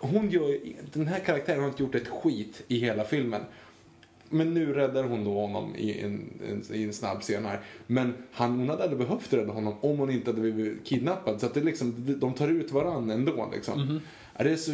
hon 0.00 0.30
gör, 0.30 0.58
den 0.92 1.06
här 1.06 1.20
karaktären 1.20 1.60
har 1.60 1.68
inte 1.68 1.82
gjort 1.82 1.94
ett 1.94 2.08
skit 2.08 2.62
i 2.68 2.78
hela 2.78 3.04
filmen. 3.04 3.42
Men 4.28 4.54
nu 4.54 4.72
räddar 4.72 5.04
hon 5.04 5.24
då 5.24 5.40
honom 5.40 5.76
i 5.76 6.00
en, 6.00 6.30
en, 6.48 6.76
i 6.76 6.82
en 6.82 6.92
snabb 6.92 7.20
scen 7.20 7.44
här. 7.44 7.60
Men 7.86 8.14
han, 8.32 8.58
hon 8.58 8.68
hade 8.68 8.82
aldrig 8.82 8.98
behövt 8.98 9.32
rädda 9.32 9.52
honom 9.52 9.74
om 9.80 9.98
hon 9.98 10.10
inte 10.10 10.30
hade 10.30 10.40
blivit 10.40 10.84
kidnappad. 10.84 11.40
Så 11.40 11.46
att 11.46 11.54
det 11.54 11.60
liksom, 11.60 12.16
de 12.20 12.34
tar 12.34 12.48
ut 12.48 12.72
varandra 12.72 13.14
ändå 13.14 13.50
liksom. 13.54 13.80
Mhm. 13.80 14.00
Ja, 14.36 14.44
det 14.44 14.50
är 14.52 14.56
så... 14.56 14.72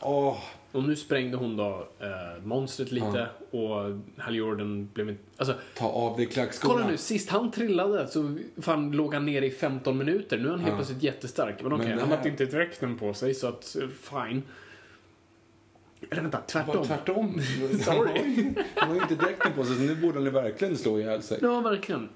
Åh. 0.00 0.38
Och 0.72 0.82
nu 0.82 0.96
sprängde 0.96 1.36
hon 1.36 1.56
då 1.56 1.88
eh, 2.00 2.42
monstret 2.44 2.92
lite 2.92 3.26
och 3.50 4.00
Hal 4.18 4.34
Jordan 4.36 4.88
blev 4.94 5.08
inte... 5.08 5.22
Alltså, 5.36 5.54
Ta 5.74 5.86
av 5.88 6.16
dig 6.16 6.26
klackskorna. 6.26 6.74
kolla 6.74 6.86
nu, 6.86 6.96
sist 6.96 7.30
han 7.30 7.50
trillade 7.50 8.08
så 8.08 8.38
fan 8.62 8.92
låg 8.92 9.14
han 9.14 9.26
ner 9.26 9.42
i 9.42 9.50
15 9.50 9.98
minuter. 9.98 10.38
Nu 10.38 10.46
är 10.46 10.50
han 10.50 10.60
helt 10.60 10.74
plötsligt 10.76 11.02
jättestark. 11.02 11.62
Men 11.62 11.72
okej, 11.72 11.86
Men 11.86 11.96
det 11.96 12.00
han 12.02 12.10
här- 12.10 12.16
hade 12.16 12.28
inte 12.28 12.44
dräkten 12.44 12.98
på 12.98 13.14
sig 13.14 13.34
så 13.34 13.46
att, 13.46 13.76
eh, 13.76 13.88
fine. 13.88 14.42
Eller 16.10 16.22
vänta, 16.22 16.40
tvärtom. 16.46 16.74
Bara 16.76 16.84
tvärtom. 16.84 17.40
Sorry. 17.84 18.52
Han 18.76 18.88
har 18.88 18.94
ju 18.96 19.02
inte 19.02 19.14
dräkten 19.14 19.52
på 19.52 19.64
sig 19.64 19.76
så 19.76 19.82
nu 19.82 19.96
borde 19.96 20.14
han 20.14 20.24
ju 20.24 20.30
verkligen 20.30 20.76
slå 20.76 20.98
ihjäl 20.98 21.22
sig. 21.22 21.38
Ja, 21.42 21.60
verkligen. 21.60 22.08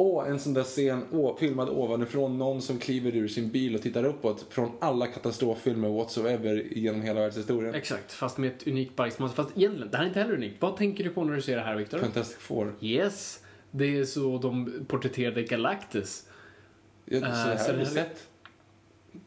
Åh, 0.00 0.28
en 0.28 0.38
sån 0.40 0.54
där 0.54 0.62
scen, 0.62 1.04
åh, 1.12 1.36
filmad 1.38 1.68
ovanifrån, 1.68 2.38
någon 2.38 2.62
som 2.62 2.78
kliver 2.78 3.16
ur 3.16 3.28
sin 3.28 3.50
bil 3.50 3.74
och 3.74 3.82
tittar 3.82 4.04
uppåt 4.04 4.46
från 4.50 4.70
alla 4.80 5.06
katastroffilmer 5.06 5.88
whatsoever 5.88 6.54
genom 6.70 7.02
hela 7.02 7.20
världshistorien. 7.20 7.74
Exakt, 7.74 8.12
fast 8.12 8.38
med 8.38 8.50
ett 8.50 8.66
unikt 8.66 8.96
bajsmonster. 8.96 9.42
Fast 9.42 9.56
egentligen, 9.58 9.90
det 9.90 9.96
här 9.96 10.04
är 10.04 10.08
inte 10.08 10.20
heller 10.20 10.34
unikt. 10.34 10.56
Vad 10.60 10.76
tänker 10.76 11.04
du 11.04 11.10
på 11.10 11.24
när 11.24 11.34
du 11.34 11.42
ser 11.42 11.56
det 11.56 11.62
här, 11.62 11.76
Victor? 11.76 11.98
Fantastic 11.98 12.36
Four. 12.38 12.74
Yes, 12.80 13.42
det 13.70 13.98
är 13.98 14.04
så 14.04 14.38
de 14.38 14.84
porträtterade 14.88 15.42
Galactus. 15.42 16.26
Ja, 17.04 17.20
så 17.20 17.26
Eh, 17.26 17.30
det 17.30 17.36
här 17.36 17.56
så 17.56 17.70
har 17.70 17.78
vi 17.78 17.84
här- 17.84 17.90
sett. 17.92 18.28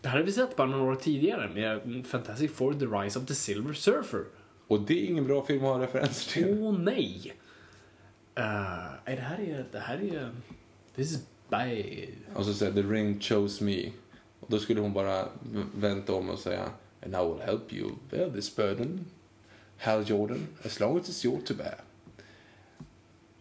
Det 0.01 0.09
här 0.09 0.17
har 0.17 0.25
vi 0.25 0.31
sett 0.31 0.55
bara 0.55 0.67
några 0.67 0.91
år 0.91 0.95
tidigare 0.95 1.49
med 1.53 2.05
Fantastic 2.07 2.51
Four, 2.51 2.73
The 2.73 2.85
Rise 2.85 3.19
of 3.19 3.25
the 3.25 3.35
Silver 3.35 3.73
Surfer. 3.73 4.23
Och 4.67 4.81
det 4.81 5.03
är 5.03 5.05
ingen 5.09 5.25
bra 5.27 5.45
film 5.45 5.65
att 5.65 5.77
ha 5.77 5.83
referenser 5.83 6.31
till. 6.33 6.57
Åh 6.61 6.79
nej! 6.79 7.33
Uh, 8.39 8.43
det 9.05 9.21
här 9.21 9.39
är... 9.39 9.65
Det 9.71 9.79
här 9.79 9.97
är... 10.15 10.31
This 11.01 11.11
is 11.11 11.23
bad. 11.49 12.13
Och 12.35 12.45
så 12.45 12.53
säger 12.53 12.73
The 12.73 12.81
ring 12.81 13.19
chose 13.19 13.63
me. 13.63 13.91
Och 14.39 14.47
då 14.49 14.59
skulle 14.59 14.81
hon 14.81 14.93
bara 14.93 15.29
vänta 15.75 16.13
om 16.13 16.29
och 16.29 16.39
säga 16.39 16.71
And 17.03 17.15
I 17.15 17.17
will 17.17 17.41
help 17.45 17.73
you 17.73 17.91
bear 18.09 18.29
this 18.29 18.55
burden. 18.55 19.05
Hal 19.77 20.09
Jordan, 20.09 20.47
as 20.65 20.79
long 20.79 20.99
as 20.99 21.09
it's 21.09 21.25
yours 21.25 21.43
to 21.43 21.53
bear. 21.53 21.75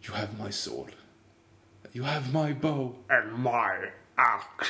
You 0.07 0.13
have 0.15 0.43
my 0.45 0.51
sword. 0.51 0.91
You 1.91 2.05
have 2.05 2.33
my 2.33 2.53
bow. 2.53 2.95
And 3.09 3.43
my 3.43 3.91
axe. 4.15 4.67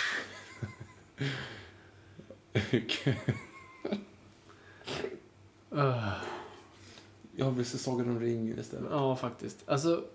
Jag 7.36 7.52
vill 7.52 7.66
se 7.66 7.78
Sagan 7.78 8.10
om 8.10 8.20
ringen 8.20 8.60
istället. 8.60 8.92
Ja, 8.92 9.16
faktiskt. 9.16 9.58
Alltså, 9.66 10.06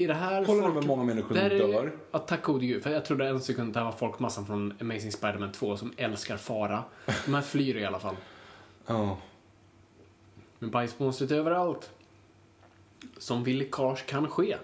i 0.00 0.06
det 0.06 0.14
här... 0.14 0.44
Kolla 0.44 0.68
nu 0.68 0.74
hur 0.74 0.82
många 0.82 1.04
människor 1.04 1.34
som 1.34 1.48
dör. 1.48 1.92
Ja, 2.10 2.18
tack 2.18 2.42
gode 2.42 2.66
gud. 2.66 2.82
För 2.82 2.90
jag 2.90 3.04
trodde 3.04 3.28
en 3.28 3.40
sekund 3.40 3.68
att 3.68 3.74
det 3.74 3.80
här 3.80 3.84
var 3.84 3.92
folkmassan 3.92 4.46
från 4.46 4.74
Amazing 4.80 5.12
Spider-Man 5.12 5.52
2 5.52 5.76
som 5.76 5.92
älskar 5.96 6.36
fara. 6.36 6.84
De 7.24 7.34
här 7.34 7.42
flyr 7.42 7.76
i 7.76 7.84
alla 7.84 7.98
fall. 7.98 8.16
Ja. 8.86 9.18
Men 10.58 10.70
bajsmonstret 10.70 11.30
är 11.30 11.36
överallt. 11.36 11.90
Som 13.18 13.44
villekage 13.44 14.06
kan 14.06 14.28
ske. 14.28 14.56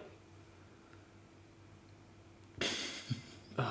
Ah, 3.57 3.65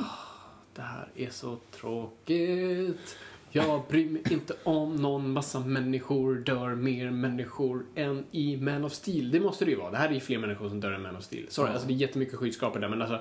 Det 0.73 0.81
här 0.81 1.09
är 1.15 1.29
så 1.29 1.57
tråkigt. 1.71 3.17
Jag 3.55 3.83
bryr 3.89 4.09
mig 4.09 4.21
inte 4.31 4.53
om 4.63 4.95
någon 4.95 5.31
massa 5.31 5.59
människor 5.59 6.35
dör 6.35 6.75
mer 6.75 7.11
människor 7.11 7.85
än 7.95 8.25
i 8.31 8.57
Man 8.57 8.83
of 8.83 8.93
Steel. 8.93 9.31
Det 9.31 9.39
måste 9.39 9.65
det 9.65 9.71
ju 9.71 9.77
vara. 9.77 9.91
Det 9.91 9.97
här 9.97 10.09
är 10.09 10.13
ju 10.13 10.19
fler 10.19 10.37
människor 10.37 10.69
som 10.69 10.79
dör 10.79 10.91
än 10.91 11.01
Man 11.01 11.15
of 11.15 11.23
Steel. 11.23 11.45
Sorry, 11.49 11.71
alltså 11.71 11.87
det 11.87 11.93
är 11.93 11.95
jättemycket 11.95 12.35
skyskrapor 12.35 12.79
där 12.79 12.89
men 12.89 13.01
alltså 13.01 13.19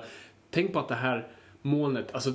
tänk 0.51 0.73
på 0.73 0.79
att 0.79 0.87
det 0.87 0.95
här 0.95 1.27
molnet, 1.61 2.15
alltså 2.15 2.33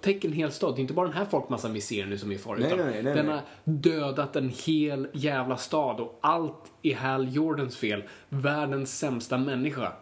täck 0.00 0.24
en 0.24 0.32
hel 0.32 0.52
stad. 0.52 0.74
Det 0.74 0.78
är 0.78 0.80
inte 0.80 0.94
bara 0.94 1.06
den 1.06 1.16
här 1.16 1.24
folkmassan 1.24 1.72
vi 1.72 1.80
ser 1.80 2.06
nu 2.06 2.18
som 2.18 2.32
är 2.32 2.38
fara. 2.38 2.58
Nej, 2.58 2.66
utan 2.66 2.78
nej, 2.78 3.02
nej, 3.02 3.14
den 3.14 3.28
har 3.28 3.40
dödat 3.64 4.36
en 4.36 4.52
hel 4.66 5.08
jävla 5.12 5.56
stad 5.56 6.00
och 6.00 6.18
allt 6.22 6.72
är 6.82 6.94
Hal 6.94 7.34
Jordans 7.34 7.76
fel. 7.76 8.02
Världens 8.28 8.98
sämsta 8.98 9.38
människa. 9.38 9.92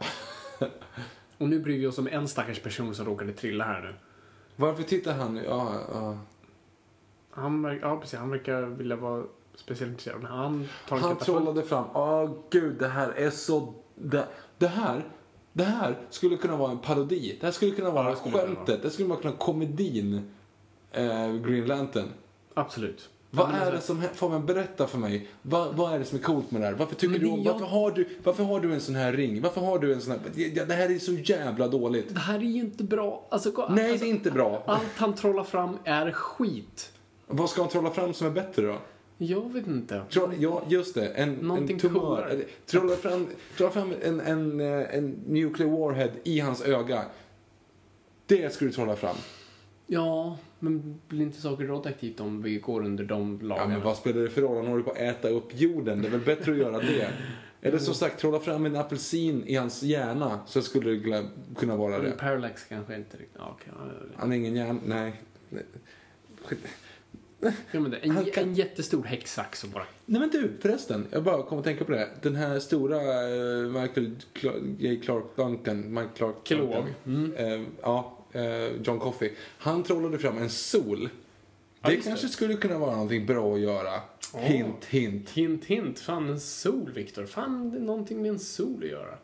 och 1.38 1.48
nu 1.48 1.60
bryr 1.60 1.78
vi 1.78 1.86
oss 1.86 1.98
om 1.98 2.06
en 2.06 2.28
stackars 2.28 2.60
person 2.60 2.94
som 2.94 3.06
råkade 3.06 3.32
trilla 3.32 3.64
här 3.64 3.80
nu. 3.80 3.94
Varför 4.56 4.82
tittar 4.82 5.14
han? 5.14 5.36
Ja, 5.36 5.74
ja. 5.92 6.18
Han, 7.30 7.78
ja, 7.82 7.96
precis, 7.96 8.18
han 8.18 8.30
verkar 8.30 8.62
vilja 8.62 8.96
vara 8.96 9.24
speciellt 9.54 9.90
intresserad. 9.90 10.22
Men 10.22 10.30
han 10.32 10.68
tar 10.88 10.96
Han 10.98 11.16
trollade 11.16 11.62
fram. 11.62 11.84
Åh 11.94 12.30
gud, 12.50 12.76
det 12.78 12.88
här 12.88 13.08
är 13.10 13.30
så... 13.30 13.74
Det, 13.94 14.24
det 14.58 14.66
här, 14.66 15.04
det 15.52 15.64
här 15.64 15.98
skulle 16.10 16.36
kunna 16.36 16.56
vara 16.56 16.70
en 16.70 16.78
parodi. 16.78 17.36
Det 17.40 17.46
här 17.46 17.52
skulle 17.52 17.70
kunna 17.70 17.90
vara 17.90 18.16
skulle 18.16 18.36
det 18.38 18.46
skämtet. 18.46 18.82
Det 18.82 18.90
skulle 18.90 19.08
vara 19.08 19.20
kunna 19.20 19.34
komedin 19.34 20.30
eh, 20.92 21.32
Green 21.32 21.66
Lantern. 21.66 22.08
Absolut. 22.54 23.08
Vad 23.32 23.50
är 23.50 23.52
alltså- 23.54 23.70
det 23.72 23.80
som 23.80 24.00
hä- 24.02 24.14
Fabian, 24.14 24.46
berätta 24.46 24.86
för 24.86 24.98
mig. 24.98 25.28
Vad, 25.42 25.74
vad 25.74 25.92
är 25.94 25.98
det 25.98 26.04
som 26.04 26.18
är 26.18 26.22
coolt 26.22 26.50
med 26.50 26.60
det 26.60 26.66
här? 26.66 26.74
Varför 26.74 26.94
tycker 26.94 27.18
du 27.18 27.26
om, 27.30 27.42
jag- 27.42 27.52
varför, 27.52 27.66
har 27.66 27.90
du, 27.90 28.08
varför 28.24 28.44
har 28.44 28.60
du 28.60 28.72
en 28.74 28.80
sån 28.80 28.94
här 28.94 29.12
ring? 29.12 29.42
Varför 29.42 29.60
har 29.60 29.78
du 29.78 29.92
en 29.92 30.00
sån 30.00 30.12
här... 30.12 30.20
Ja, 30.54 30.64
det 30.64 30.74
här 30.74 30.90
är 30.94 30.98
så 30.98 31.12
jävla 31.12 31.68
dåligt. 31.68 32.14
Det 32.14 32.20
här 32.20 32.34
är 32.38 32.40
ju 32.42 32.60
inte 32.60 32.84
bra. 32.84 33.26
Alltså, 33.28 33.66
Nej, 33.70 33.90
alltså, 33.90 34.04
det 34.04 34.10
är 34.10 34.14
inte 34.14 34.30
bra. 34.30 34.62
Allt 34.66 34.96
han 34.96 35.14
trollar 35.14 35.44
fram 35.44 35.78
är 35.84 36.12
skit. 36.12 36.92
Vad 37.30 37.50
ska 37.50 37.60
han 37.62 37.70
trolla 37.70 37.90
fram 37.90 38.14
som 38.14 38.26
är 38.26 38.30
bättre 38.30 38.66
då? 38.66 38.78
Jag 39.18 39.52
vet 39.52 39.66
inte. 39.66 40.02
Troll, 40.10 40.34
ja, 40.38 40.62
just 40.68 40.94
det. 40.94 41.08
En, 41.08 41.32
Någonting 41.34 41.74
en 41.76 41.80
tumör. 41.80 42.44
Trolla 42.66 42.96
fram, 42.96 43.26
trolla 43.56 43.72
fram 43.72 43.92
en, 44.02 44.20
en, 44.20 44.60
eh, 44.60 44.94
en 44.94 45.10
nuclear 45.26 45.70
warhead 45.70 46.10
i 46.24 46.40
hans 46.40 46.62
öga. 46.62 47.04
Det 48.26 48.54
ska 48.54 48.64
du 48.64 48.72
trolla 48.72 48.96
fram. 48.96 49.16
Ja, 49.86 50.38
men 50.58 51.00
blir 51.08 51.22
inte 51.22 51.40
saker 51.40 51.64
radioaktivt 51.64 52.20
om 52.20 52.42
vi 52.42 52.56
går 52.58 52.84
under 52.84 53.04
de 53.04 53.38
Ja, 53.42 53.48
lagarna? 53.48 53.68
men 53.68 53.82
vad 53.82 53.96
spelar 53.96 54.22
det 54.22 54.30
för 54.30 54.40
roll? 54.42 54.56
Han 54.56 54.66
håller 54.66 54.82
på 54.82 54.90
att 54.90 54.96
äta 54.98 55.28
upp 55.28 55.48
jorden. 55.60 56.02
Det 56.02 56.08
är 56.08 56.12
väl 56.12 56.20
bättre 56.20 56.52
att 56.52 56.58
göra 56.58 56.78
det. 56.78 57.08
Eller 57.62 57.78
som 57.78 57.94
sagt, 57.94 58.20
trolla 58.20 58.40
fram 58.40 58.66
en 58.66 58.76
apelsin 58.76 59.44
i 59.46 59.54
hans 59.54 59.82
hjärna 59.82 60.40
så 60.46 60.62
skulle 60.62 60.90
det 60.90 61.28
kunna 61.56 61.76
vara 61.76 61.98
Men 61.98 62.04
det. 62.04 62.10
Parallax 62.16 62.64
kanske 62.64 62.96
inte 62.96 63.16
riktigt... 63.16 63.36
Ja, 63.38 63.56
ja, 63.66 63.72
ja, 63.86 63.92
Han 64.16 64.28
har 64.28 64.36
ingen 64.36 64.54
hjärna, 64.56 64.80
nej. 64.84 65.20
Ja, 67.40 67.80
men 67.80 67.90
det, 67.90 67.96
en, 67.96 68.10
Han 68.10 68.24
kan- 68.24 68.44
en 68.44 68.54
jättestor 68.54 69.04
häcksax 69.04 69.64
och 69.64 69.70
bara... 69.70 69.86
Nej 70.06 70.20
men 70.20 70.30
du, 70.30 70.52
förresten. 70.60 71.06
Jag 71.10 71.22
bara 71.22 71.42
kom 71.42 71.58
att 71.58 71.64
tänka 71.64 71.84
på 71.84 71.92
det. 71.92 72.08
Den 72.22 72.36
här 72.36 72.58
stora 72.58 72.96
eh, 72.96 73.82
Michael 73.82 74.16
J. 74.78 74.96
Clark 75.04 75.24
Duncan, 75.36 75.94
Mike 75.94 76.08
Clark. 76.16 76.48
Duncan. 76.48 76.94
Mm. 77.06 77.34
Eh, 77.36 77.66
ja, 77.82 78.18
eh, 78.32 78.82
John 78.84 78.98
Coffey. 78.98 79.30
Han 79.58 79.82
trollade 79.82 80.18
fram 80.18 80.38
en 80.38 80.50
sol. 80.50 81.08
Det 81.82 81.92
just 81.92 82.08
kanske 82.08 82.26
det. 82.26 82.32
skulle 82.32 82.54
kunna 82.54 82.78
vara 82.78 82.90
någonting 82.92 83.26
bra 83.26 83.54
att 83.54 83.60
göra. 83.60 84.00
Hint, 84.34 84.84
hint. 84.84 85.30
Hint, 85.30 85.64
hint. 85.64 86.00
Fan, 86.00 86.28
en 86.28 86.40
sol, 86.40 86.90
Viktor. 86.94 87.26
Fan, 87.26 87.70
det 87.70 87.76
är 87.76 87.80
någonting 87.82 88.22
med 88.22 88.30
en 88.30 88.38
sol 88.38 88.84
att 88.84 88.90
göra. 88.90 89.14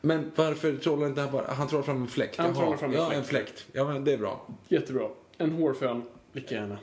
Men 0.00 0.30
varför 0.36 0.76
trollar 0.76 1.06
inte 1.06 1.20
han 1.20 1.32
bara... 1.32 1.46
Han 1.52 1.68
trollar 1.68 1.82
fram 1.84 2.02
en 2.02 2.08
fläkt. 2.08 2.36
Han 2.36 2.54
trollar 2.54 2.76
fram 2.76 2.90
en 2.90 2.96
ja, 2.96 3.06
fläkt. 3.06 3.18
en 3.18 3.24
fläkt. 3.24 3.66
Ja, 3.72 3.92
men 3.92 4.04
det 4.04 4.12
är 4.12 4.18
bra. 4.18 4.46
Jättebra. 4.68 5.08
En 5.38 5.52
hårfön, 5.52 6.02
lika 6.32 6.54
gärna. 6.54 6.78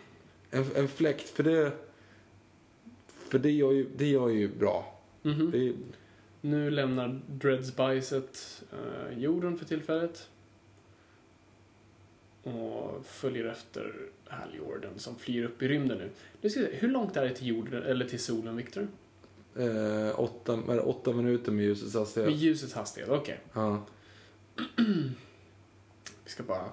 En, 0.51 0.65
en 0.76 0.88
fläkt, 0.88 1.30
för 1.30 1.43
det... 1.43 1.72
För 3.07 3.39
det 3.39 3.51
gör 3.51 3.72
ju, 3.72 3.88
det 3.97 4.05
gör 4.07 4.30
ju 4.30 4.47
bra. 4.47 4.99
Mhm. 5.22 5.51
Det 5.51 5.57
är, 5.69 5.73
Nu 6.41 6.69
lämnar 6.72 7.22
Dreadspicet 7.27 8.63
eh, 8.72 9.17
jorden 9.19 9.57
för 9.57 9.65
tillfället. 9.65 10.30
Och 12.43 13.05
följer 13.05 13.45
efter 13.45 13.93
Halljorden 14.27 14.99
som 14.99 15.15
flyr 15.15 15.43
upp 15.45 15.61
i 15.61 15.67
rymden 15.67 15.97
nu. 15.97 16.09
nu 16.41 16.49
ska 16.49 16.59
se, 16.59 16.67
hur 16.76 16.88
långt 16.88 17.17
är 17.17 17.23
det 17.26 17.34
till 17.35 17.47
jorden, 17.47 17.84
eller 17.84 18.05
till 18.07 18.19
solen, 18.19 18.55
Viktor? 18.55 18.88
eh, 19.55 20.19
åtta, 20.19 20.53
är 20.53 20.76
det 20.76 20.81
åtta 20.81 21.13
minuter 21.13 21.51
med 21.51 21.65
ljusets 21.65 21.93
Med 21.93 22.01
hastighet. 22.01 22.35
ljusets 22.35 22.73
hastighet, 22.73 23.09
okej. 23.09 23.39
Ja. 23.53 23.85
Vi 26.23 26.30
ska 26.31 26.43
bara, 26.43 26.69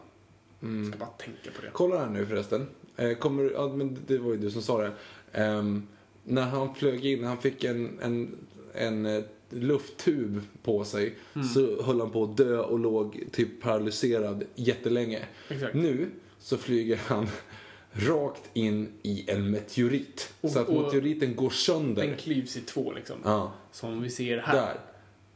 Mm. 0.63 0.91
ska 0.91 0.99
bara 0.99 1.09
tänka 1.11 1.51
på 1.57 1.63
det. 1.63 1.69
Kolla 1.73 1.99
här 1.99 2.11
nu 2.11 2.27
förresten. 2.27 2.67
Eh, 2.97 3.15
kommer, 3.15 3.51
ja, 3.55 3.69
men 3.69 3.99
det 4.07 4.19
var 4.19 4.31
ju 4.33 4.37
du 4.39 4.51
som 4.51 4.63
sa 4.63 4.79
det. 4.83 4.93
Ehm, 5.33 5.83
när 6.25 6.43
han 6.43 6.75
flög 6.75 7.07
in, 7.07 7.25
han 7.25 7.39
fick 7.39 7.65
en, 7.65 7.99
en, 8.03 8.37
en 8.75 9.07
eh, 9.07 9.23
lufttub 9.51 10.41
på 10.63 10.85
sig 10.85 11.15
Mm. 11.35 11.49
så 11.49 11.83
höll 11.83 12.01
han 12.01 12.11
på 12.11 12.25
att 12.25 12.37
dö 12.37 12.59
och 12.59 12.79
låg 12.79 13.25
typ 13.33 13.61
paralyserad 13.63 14.45
jättelänge. 14.55 15.19
Exakt. 15.49 15.75
Nu 15.75 16.07
så 16.39 16.57
flyger 16.57 16.97
han 17.07 17.27
rakt 17.93 18.51
in 18.53 18.89
i 19.03 19.31
en 19.31 19.51
meteorit. 19.51 20.33
Och- 20.41 20.51
så 20.51 20.59
att 20.59 20.69
meteoriten 20.69 21.37
går 21.37 21.51
sönder. 21.51 22.07
Den 22.07 22.17
klyvs 22.17 22.57
i 22.57 22.61
två 22.61 22.93
liksom. 22.93 23.17
Ja, 23.25 23.53
Som 23.73 24.03
vi 24.03 24.11
ser 24.11 24.39
här. 24.39 24.55
där. 24.57 24.81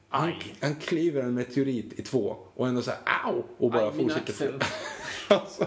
Han, 0.09 0.33
han 0.61 0.75
kliver 0.75 1.23
en 1.23 1.35
meteorit 1.35 1.99
i 1.99 2.03
två 2.03 2.37
och 2.55 2.69
ändå 2.69 2.83
så 2.83 2.91
här 2.91 3.01
au 3.27 3.43
och 3.59 3.71
bara 3.71 3.89
Aj, 3.91 3.97
fortsätter. 3.99 4.55
alltså, 5.29 5.65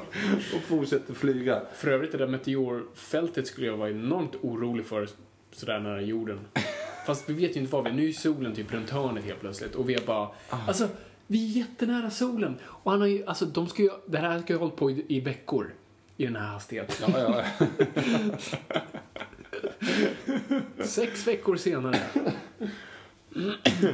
och 0.55 0.61
fortsätter 0.67 1.13
flyga. 1.13 1.61
För 1.75 1.87
övrigt, 1.87 2.11
det 2.11 2.17
där 2.17 2.27
meteorfältet 2.27 3.47
skulle 3.47 3.67
jag 3.67 3.77
vara 3.77 3.89
enormt 3.89 4.35
orolig 4.41 4.85
för 4.85 5.07
sådär 5.51 5.79
nära 5.79 6.01
jorden. 6.01 6.39
Fast 7.05 7.29
vi 7.29 7.33
vet 7.33 7.55
ju 7.55 7.59
inte 7.59 7.73
vad 7.73 7.83
vi 7.83 7.89
är. 7.89 7.93
Nu 7.93 8.09
är 8.09 8.13
solen 8.13 8.55
typ 8.55 8.73
runt 8.73 8.89
hörnet 8.89 9.23
helt 9.23 9.39
plötsligt. 9.39 9.75
Och 9.75 9.89
vi 9.89 9.93
är 9.93 10.05
bara... 10.05 10.29
Alltså, 10.49 10.87
vi 11.27 11.45
är 11.45 11.57
jättenära 11.57 12.09
solen. 12.09 12.57
Och 12.63 12.91
han 12.91 13.01
har 13.01 13.07
ju... 13.07 13.25
Alltså, 13.25 13.45
de 13.45 13.67
ska 13.67 13.81
ju... 13.81 13.89
Det 14.05 14.17
här 14.17 14.39
ska 14.39 14.53
ju 14.53 14.59
ha 14.59 14.65
hållit 14.65 14.75
på 14.75 14.91
i, 14.91 15.05
i 15.07 15.19
veckor. 15.19 15.73
I 16.17 16.25
den 16.25 16.35
här 16.35 16.47
hastigheten. 16.47 17.11
Ja, 17.13 17.43
ja. 17.57 18.35
Sex 20.83 21.27
veckor 21.27 21.55
senare. 21.55 21.99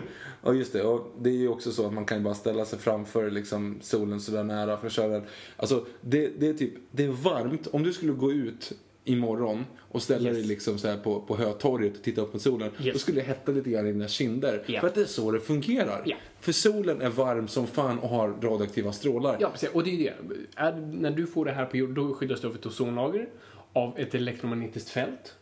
Ja, 0.45 0.53
just 0.53 0.73
det. 0.73 0.83
Och 0.83 1.11
det 1.19 1.29
är 1.29 1.33
ju 1.33 1.47
också 1.47 1.71
så 1.71 1.85
att 1.87 1.93
man 1.93 2.05
kan 2.05 2.17
ju 2.17 2.23
bara 2.23 2.33
ställa 2.33 2.65
sig 2.65 2.79
framför 2.79 3.31
liksom, 3.31 3.77
solen 3.81 4.19
sådär 4.21 4.43
nära 4.43 4.77
för 4.77 4.87
att 4.87 4.93
köra 4.93 5.07
den. 5.07 5.23
Alltså, 5.57 5.85
det, 6.01 6.27
det 6.39 6.47
är 6.47 6.53
typ, 6.53 6.73
det 6.91 7.03
är 7.03 7.09
varmt. 7.09 7.67
Om 7.67 7.83
du 7.83 7.93
skulle 7.93 8.11
gå 8.13 8.31
ut 8.31 8.71
imorgon 9.03 9.65
och 9.79 10.01
ställa 10.03 10.29
Yes. 10.29 10.37
dig 10.37 10.47
liksom 10.47 10.77
så 10.77 10.87
här 10.87 10.97
på, 10.97 11.21
på 11.21 11.37
Hötorget 11.37 11.97
och 11.97 12.03
titta 12.03 12.21
upp 12.21 12.33
mot 12.33 12.41
solen. 12.41 12.71
Yes. 12.81 12.93
Då 12.93 12.99
skulle 12.99 13.21
det 13.21 13.27
hetta 13.27 13.51
lite 13.51 13.69
grann 13.69 13.87
i 13.87 13.91
dina 13.91 14.07
kinder. 14.07 14.63
Ja. 14.65 14.79
För 14.79 14.87
att 14.87 14.95
det 14.95 15.01
är 15.01 15.05
så 15.05 15.31
det 15.31 15.39
fungerar. 15.39 16.01
Ja. 16.05 16.15
För 16.39 16.51
solen 16.51 17.01
är 17.01 17.09
varm 17.09 17.47
som 17.47 17.67
fan 17.67 17.99
och 17.99 18.09
har 18.09 18.27
radioaktiva 18.27 18.91
strålar. 18.91 19.37
Ja, 19.39 19.49
precis. 19.49 19.69
Och 19.73 19.83
det 19.83 19.89
är 19.89 19.97
det. 19.97 20.13
Är, 20.55 20.75
när 20.75 21.11
du 21.11 21.27
får 21.27 21.45
det 21.45 21.51
här 21.51 21.65
på 21.65 21.77
jorden, 21.77 21.95
då 21.95 22.13
skyddas 22.13 22.41
du 22.41 22.47
av 22.47 22.55
ett 22.55 22.65
ozonlager. 22.65 23.29
Av 23.73 23.99
ett 23.99 24.15
elektromagnetiskt 24.15 24.89
fält. 24.89 25.35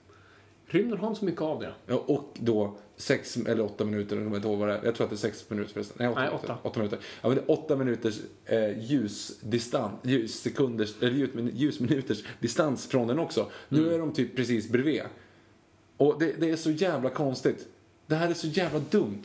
Rymden 0.67 0.97
har 0.99 1.07
inte 1.07 1.19
så 1.19 1.25
mycket 1.25 1.41
av 1.41 1.59
det. 1.59 1.73
Ja, 1.87 1.95
och 2.07 2.29
då 2.39 2.77
sex 2.97 3.37
eller 3.37 3.63
åtta 3.63 3.85
minuter, 3.85 4.15
jag 4.15 4.25
kommer 4.25 4.35
inte 4.37 4.47
ihåg 4.47 4.57
vad 4.59 4.67
det 4.67 4.73
är. 4.77 4.85
Jag 4.85 4.95
tror 4.95 5.03
att 5.05 5.09
det 5.09 5.15
är 5.15 5.17
sex 5.17 5.45
minuter 5.49 5.73
förresten. 5.73 5.95
Nej, 5.99 6.07
åtta, 6.07 6.19
Nej, 6.19 6.29
minuter. 6.29 6.45
åtta. 6.53 6.59
åtta 6.69 6.79
minuter. 6.79 6.99
Ja, 7.21 7.27
men 7.29 7.37
det 7.37 7.43
är 7.43 7.51
åtta 7.51 7.75
minuters 7.75 8.19
eh, 8.45 8.79
ljusdistans, 8.91 9.93
ljussekunders, 10.03 10.93
eller 11.01 11.11
ljusmin- 11.11 11.51
ljusminuters 11.55 12.23
distans 12.39 12.87
från 12.87 13.07
den 13.07 13.19
också. 13.19 13.49
Nu 13.69 13.79
Mm. 13.79 13.93
är 13.93 13.99
de 13.99 14.13
typ 14.13 14.35
precis 14.35 14.69
bredvid. 14.69 15.01
Och 15.97 16.19
det, 16.19 16.33
det 16.39 16.49
är 16.49 16.55
så 16.55 16.71
jävla 16.71 17.09
konstigt. 17.09 17.67
Det 18.07 18.15
här 18.15 18.29
är 18.29 18.33
så 18.33 18.47
jävla 18.47 18.79
dumt. 18.79 19.23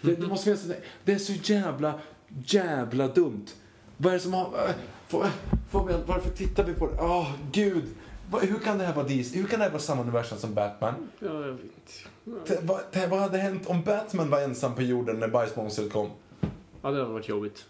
Det, 0.00 0.14
det 0.14 0.26
måste 0.26 0.44
finnas, 0.44 0.76
det 1.04 1.12
är 1.12 1.18
så 1.18 1.32
jävla, 1.52 2.00
jävla 2.46 3.08
dumt. 3.08 3.46
Vad 3.96 4.12
är 4.12 4.16
det 4.16 4.22
som 4.22 4.32
har... 4.34 4.44
äh, 4.68 4.74
Får- 5.08 5.26
Fabian, 5.70 6.00
varför 6.06 6.30
tittar 6.30 6.64
vi 6.64 6.72
på 6.74 6.86
det? 6.86 6.96
Åh, 7.00 7.32
gud. 7.52 7.84
Hur 8.42 8.58
kan 8.58 8.78
det 8.78 8.84
här 8.84 8.94
vara 8.94 9.06
DC? 9.06 9.38
Hur 9.38 9.46
kan 9.46 9.58
det 9.58 9.64
här 9.64 9.72
vara 9.72 9.82
samma 9.82 10.02
universum 10.02 10.38
som 10.38 10.54
Batman? 10.54 10.94
Ja, 11.18 11.28
jag 11.28 11.52
vet. 11.52 12.46
Det, 12.46 12.60
vad, 12.62 13.08
vad 13.10 13.18
hade 13.20 13.38
hänt 13.38 13.66
om 13.66 13.82
Batman 13.82 14.30
var 14.30 14.40
ensam 14.40 14.74
på 14.74 14.82
jorden 14.82 15.18
när 15.20 15.28
bajsmonstret 15.28 15.92
kom? 15.92 16.10
Ja, 16.82 16.90
det 16.90 16.98
hade 16.98 17.12
varit 17.12 17.28
jobbigt. 17.28 17.64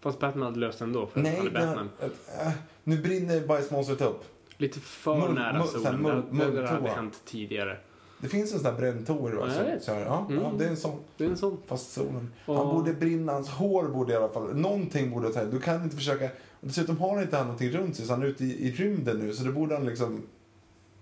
Fast 0.00 0.18
Batman 0.18 0.44
hade 0.44 0.58
löst 0.60 0.78
det 0.78 0.84
ändå, 0.84 1.06
för 1.06 1.20
han 1.20 1.26
är 1.26 1.50
Batman. 1.50 1.88
äh, 2.00 2.50
nu 2.84 3.02
brinner 3.02 3.46
bajsmonstret 3.46 4.00
upp. 4.00 4.24
Lite 4.56 4.80
för 4.80 5.14
Mull- 5.14 5.34
nära 5.34 5.66
solen. 5.66 6.06
mull- 6.06 6.52
det, 6.54 6.60
det, 6.60 6.68
hade 6.68 6.88
hänt 6.90 7.20
tidigare. 7.24 7.76
Det 8.20 8.28
finns 8.28 8.52
en 8.52 8.58
sån 8.60 8.72
där 8.74 8.80
bränntoer 8.80 9.32
va? 9.32 9.46
Ja, 9.48 9.80
så 9.80 9.92
här, 9.92 10.00
ja, 10.00 10.26
ja, 10.30 10.34
Mm. 10.34 10.58
det 10.58 10.64
är 10.64 10.68
en 10.68 10.76
sån. 10.76 10.98
Det 11.16 11.24
är 11.24 11.28
en 11.28 11.36
sån. 11.36 11.58
Fast 11.66 11.92
solen. 11.92 12.32
Han 12.46 12.56
Och- 12.56 12.74
borde 12.74 12.92
brinna, 12.92 13.32
hans 13.32 13.48
hår 13.48 13.88
borde 13.88 14.12
i 14.12 14.16
alla 14.16 14.28
fall, 14.28 14.54
någonting 14.56 15.10
borde 15.10 15.32
ta 15.32 15.44
Du 15.44 15.60
kan 15.60 15.82
inte 15.84 15.96
försöka, 15.96 16.28
dessutom 16.60 16.98
har 16.98 17.14
han 17.14 17.22
inte 17.22 17.36
han 17.36 17.46
någonting 17.46 17.70
runt 17.70 17.96
sig 17.96 18.06
så 18.06 18.12
han 18.12 18.22
är 18.22 18.26
ute 18.26 18.44
i, 18.44 18.68
i 18.68 18.70
rymden 18.72 19.18
nu 19.18 19.32
så 19.34 19.44
det 19.44 19.52
borde 19.52 19.74
han 19.76 19.86
liksom 19.86 20.22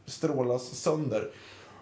strålas 0.04 0.62
sönder. 0.68 1.30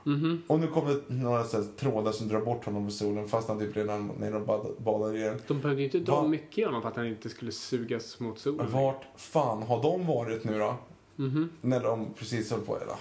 Mhm. 0.06 0.42
Och 0.46 0.60
nu 0.60 0.66
kommer 0.66 0.90
det 0.94 1.14
några 1.14 1.44
så 1.44 1.56
här, 1.56 1.66
trådar 1.76 2.12
som 2.12 2.28
drar 2.28 2.40
bort 2.40 2.64
honom 2.64 2.82
från 2.82 2.92
solen 2.92 3.28
fast 3.28 3.48
han 3.48 3.58
typ 3.58 3.76
redan 3.76 4.06
nere 4.08 4.34
och 4.36 4.46
bad- 4.46 4.74
badar 4.78 5.16
i 5.16 5.20
den. 5.20 5.40
De 5.46 5.60
behövde 5.60 5.82
ju 5.82 5.86
inte 5.86 5.98
dra 5.98 6.22
Va- 6.22 6.28
mycket 6.28 6.58
i 6.58 6.64
honom 6.64 6.82
för 6.82 6.88
att 6.88 6.96
han 6.96 7.06
inte 7.06 7.28
skulle 7.28 7.52
sugas 7.52 8.20
mot 8.20 8.38
solen. 8.38 8.70
Vart 8.72 9.02
fan 9.16 9.62
har 9.62 9.82
de 9.82 10.06
varit 10.06 10.44
nu 10.44 10.58
då? 10.58 10.76
Mhm. 11.16 11.50
När 11.60 11.80
de 11.82 12.06
precis 12.18 12.50
höll 12.50 12.60
på... 12.60 12.76
Eller, 12.76 12.94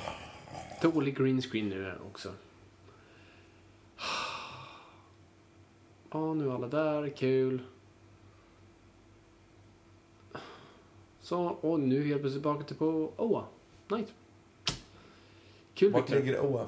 Dålig 0.82 1.18
green 1.18 1.42
screen 1.42 1.70
nu 1.70 1.94
också. 2.12 2.30
Ja, 6.12 6.34
nu 6.34 6.48
är 6.50 6.56
alla 6.56 6.68
där. 6.68 7.10
Kul. 7.18 7.62
Så, 11.24 11.40
och 11.40 11.80
nu 11.80 12.08
helt 12.08 12.22
plötsligt 12.22 12.44
tillbaka 12.44 12.64
till 12.64 12.76
på 12.76 13.12
Oa. 13.18 13.46
Nice. 13.88 14.12
Kul 15.74 15.92
vart 15.92 16.04
Victor. 16.04 16.16
ligger 16.16 16.40
OA? 16.40 16.68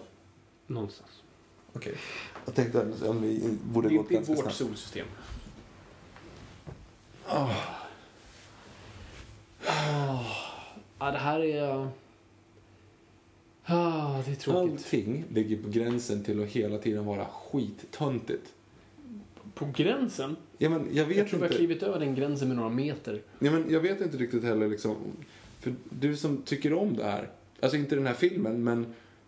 Någonstans. 0.68 1.24
Okej. 1.74 1.96
Jag 2.46 2.56
tänkte 2.56 3.08
om 3.08 3.22
vi 3.22 3.58
borde 3.64 3.96
gått 3.96 4.10
det 4.10 4.14
är 4.14 4.18
ganska 4.18 4.34
vårt 4.34 4.42
snabbt. 4.42 4.56
solsystem. 4.56 5.08
Ja, 11.00 11.12
det 11.12 11.18
här 11.18 11.40
är... 11.40 11.90
Ah, 13.66 14.22
det 14.26 14.32
är 14.32 14.36
tråkigt. 14.36 14.72
Allting 14.72 15.26
ligger 15.30 15.64
på 15.64 15.70
gränsen 15.70 16.24
till 16.24 16.44
att 16.44 16.50
hela 16.50 16.78
tiden 16.78 17.06
vara 17.06 17.26
skittöntigt. 17.26 18.54
På 19.54 19.70
gränsen? 19.76 20.36
Ja, 20.58 20.70
men 20.70 20.88
jag 20.92 21.06
vet 21.06 21.18
Jag 21.18 21.28
tror 21.28 21.40
vi 21.40 21.44
har 21.44 21.48
inte. 21.48 21.58
klivit 21.58 21.84
över 21.84 22.00
den 22.00 22.16
gränsen 22.16 22.48
med 22.48 22.58
några 22.58 22.70
meter. 22.70 23.22
Ja, 23.40 23.52
men 23.52 23.66
jag 23.70 23.80
vet 23.80 24.02
inte 24.02 24.18
riktigt 24.18 24.44
heller 24.44 24.68
liksom. 24.68 24.96
För 25.60 25.76
du 25.90 26.16
som 26.16 26.38
tycker 26.38 26.74
om 26.74 26.96
det 26.96 27.04
här. 27.04 27.30
Alltså 27.60 27.78
inte 27.78 27.96
den 27.96 28.08
här 28.08 28.14
filmen, 28.14 28.64
men 28.64 28.86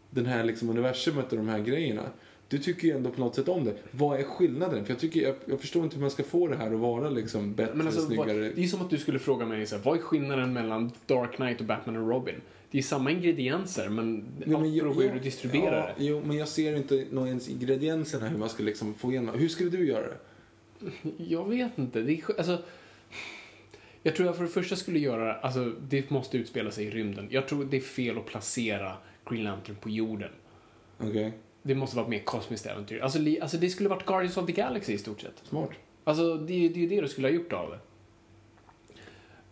den 0.10 0.26
här 0.26 0.44
liksom 0.44 0.70
universumet 0.70 1.32
och 1.32 1.38
de 1.38 1.50
här 1.50 1.60
grejerna. 1.60 2.04
Du 2.50 2.58
tycker 2.58 2.88
ju 2.88 2.94
ändå 2.94 3.10
på 3.10 3.20
något 3.20 3.36
sätt 3.36 3.48
om 3.48 3.66
det. 3.66 3.74
Vad 3.92 4.20
är 4.20 4.24
skillnaden? 4.24 4.86
För 4.86 4.92
jag, 4.94 5.00
tycker, 5.00 5.22
jag, 5.22 5.36
jag 5.46 5.60
förstår 5.62 5.84
inte 5.84 5.96
hur 5.96 6.02
man 6.02 6.12
ska 6.12 6.24
få 6.24 6.48
det 6.48 6.56
här 6.56 6.74
att 6.74 6.80
vara 6.80 7.10
liksom 7.10 7.54
bättre, 7.54 7.76
Men 7.76 7.88
alltså, 7.88 8.02
vad, 8.02 8.08
snyggare. 8.08 8.52
det 8.56 8.64
är 8.64 8.68
som 8.68 8.82
att 8.82 8.90
du 8.90 8.98
skulle 8.98 9.20
fråga 9.20 9.46
mig 9.46 9.66
så 9.66 9.76
här, 9.76 9.84
vad 9.84 9.98
är 9.98 10.02
skillnaden 10.02 10.54
mellan 10.54 10.92
Dark 11.06 11.36
Knight 11.36 11.60
och 11.60 11.66
Batman 11.66 11.98
och 11.98 12.10
Robin? 12.10 12.36
Det 12.72 12.78
är 12.78 12.82
samma 12.82 13.12
ingredienser, 13.12 13.90
men 13.90 14.26
allt 14.40 14.48
beror 14.48 14.94
på 14.94 15.02
hur 15.02 15.14
du 15.14 15.20
distribuerar 15.20 15.88
ja, 15.88 15.94
det. 15.98 16.06
Jo, 16.06 16.22
men 16.26 16.38
jag 16.38 16.48
ser 16.48 16.76
inte 16.76 17.06
någon 17.12 17.28
ens 17.28 17.50
ingredienserna 17.50 18.28
hur 18.28 18.38
man 18.38 18.50
ska 18.50 18.64
liksom 18.64 18.94
få 18.94 19.12
igenom. 19.12 19.40
Hur 19.40 19.48
skulle 19.48 19.70
du 19.70 19.88
göra 19.88 20.08
det? 20.08 20.18
Jag 21.18 21.50
vet 21.50 21.78
inte. 21.78 22.02
Det 22.02 22.14
är, 22.14 22.38
alltså, 22.38 22.58
jag 24.04 24.16
tror 24.16 24.26
jag 24.28 24.36
för 24.36 24.44
det 24.44 24.50
första 24.50 24.76
skulle 24.76 25.00
göra, 25.00 25.34
alltså 25.34 25.74
det 25.90 26.10
måste 26.10 26.38
utspela 26.38 26.72
sig 26.72 26.86
i 26.86 26.90
rymden. 26.92 27.28
Jag 27.32 27.48
tror 27.48 27.66
det 27.66 27.78
är 27.78 27.82
fel 27.82 28.18
att 28.18 28.26
placera 28.26 28.94
Green 29.30 29.44
Lantern 29.44 29.76
på 29.76 29.90
jorden. 29.90 30.32
Okej, 30.98 31.34
Det 31.62 31.76
måste 31.76 31.96
vara 31.96 32.06
ett 32.06 32.10
mer 32.10 32.20
kosmiskt 32.24 32.66
äventyr. 32.66 33.00
Alltså, 33.00 33.20
li, 33.20 33.40
alltså 33.42 33.58
det 33.58 33.70
skulle 33.70 33.90
varit 33.90 34.06
Guardians 34.06 34.38
of 34.38 34.46
the 34.46 34.52
Galaxy 34.52 34.94
i 34.94 34.98
stort 34.98 35.22
sett. 35.22 35.42
smart. 35.44 35.70
Alltså 36.04 36.38
det, 36.38 36.54
är- 36.66 36.70
det 36.70 36.76
är 36.80 36.82
ju 36.82 36.88
det 36.88 37.02
du 37.02 37.08
skulle 37.08 37.28
ha 37.28 37.34
gjort 37.34 37.54
av 37.54 37.70
det. 37.70 37.80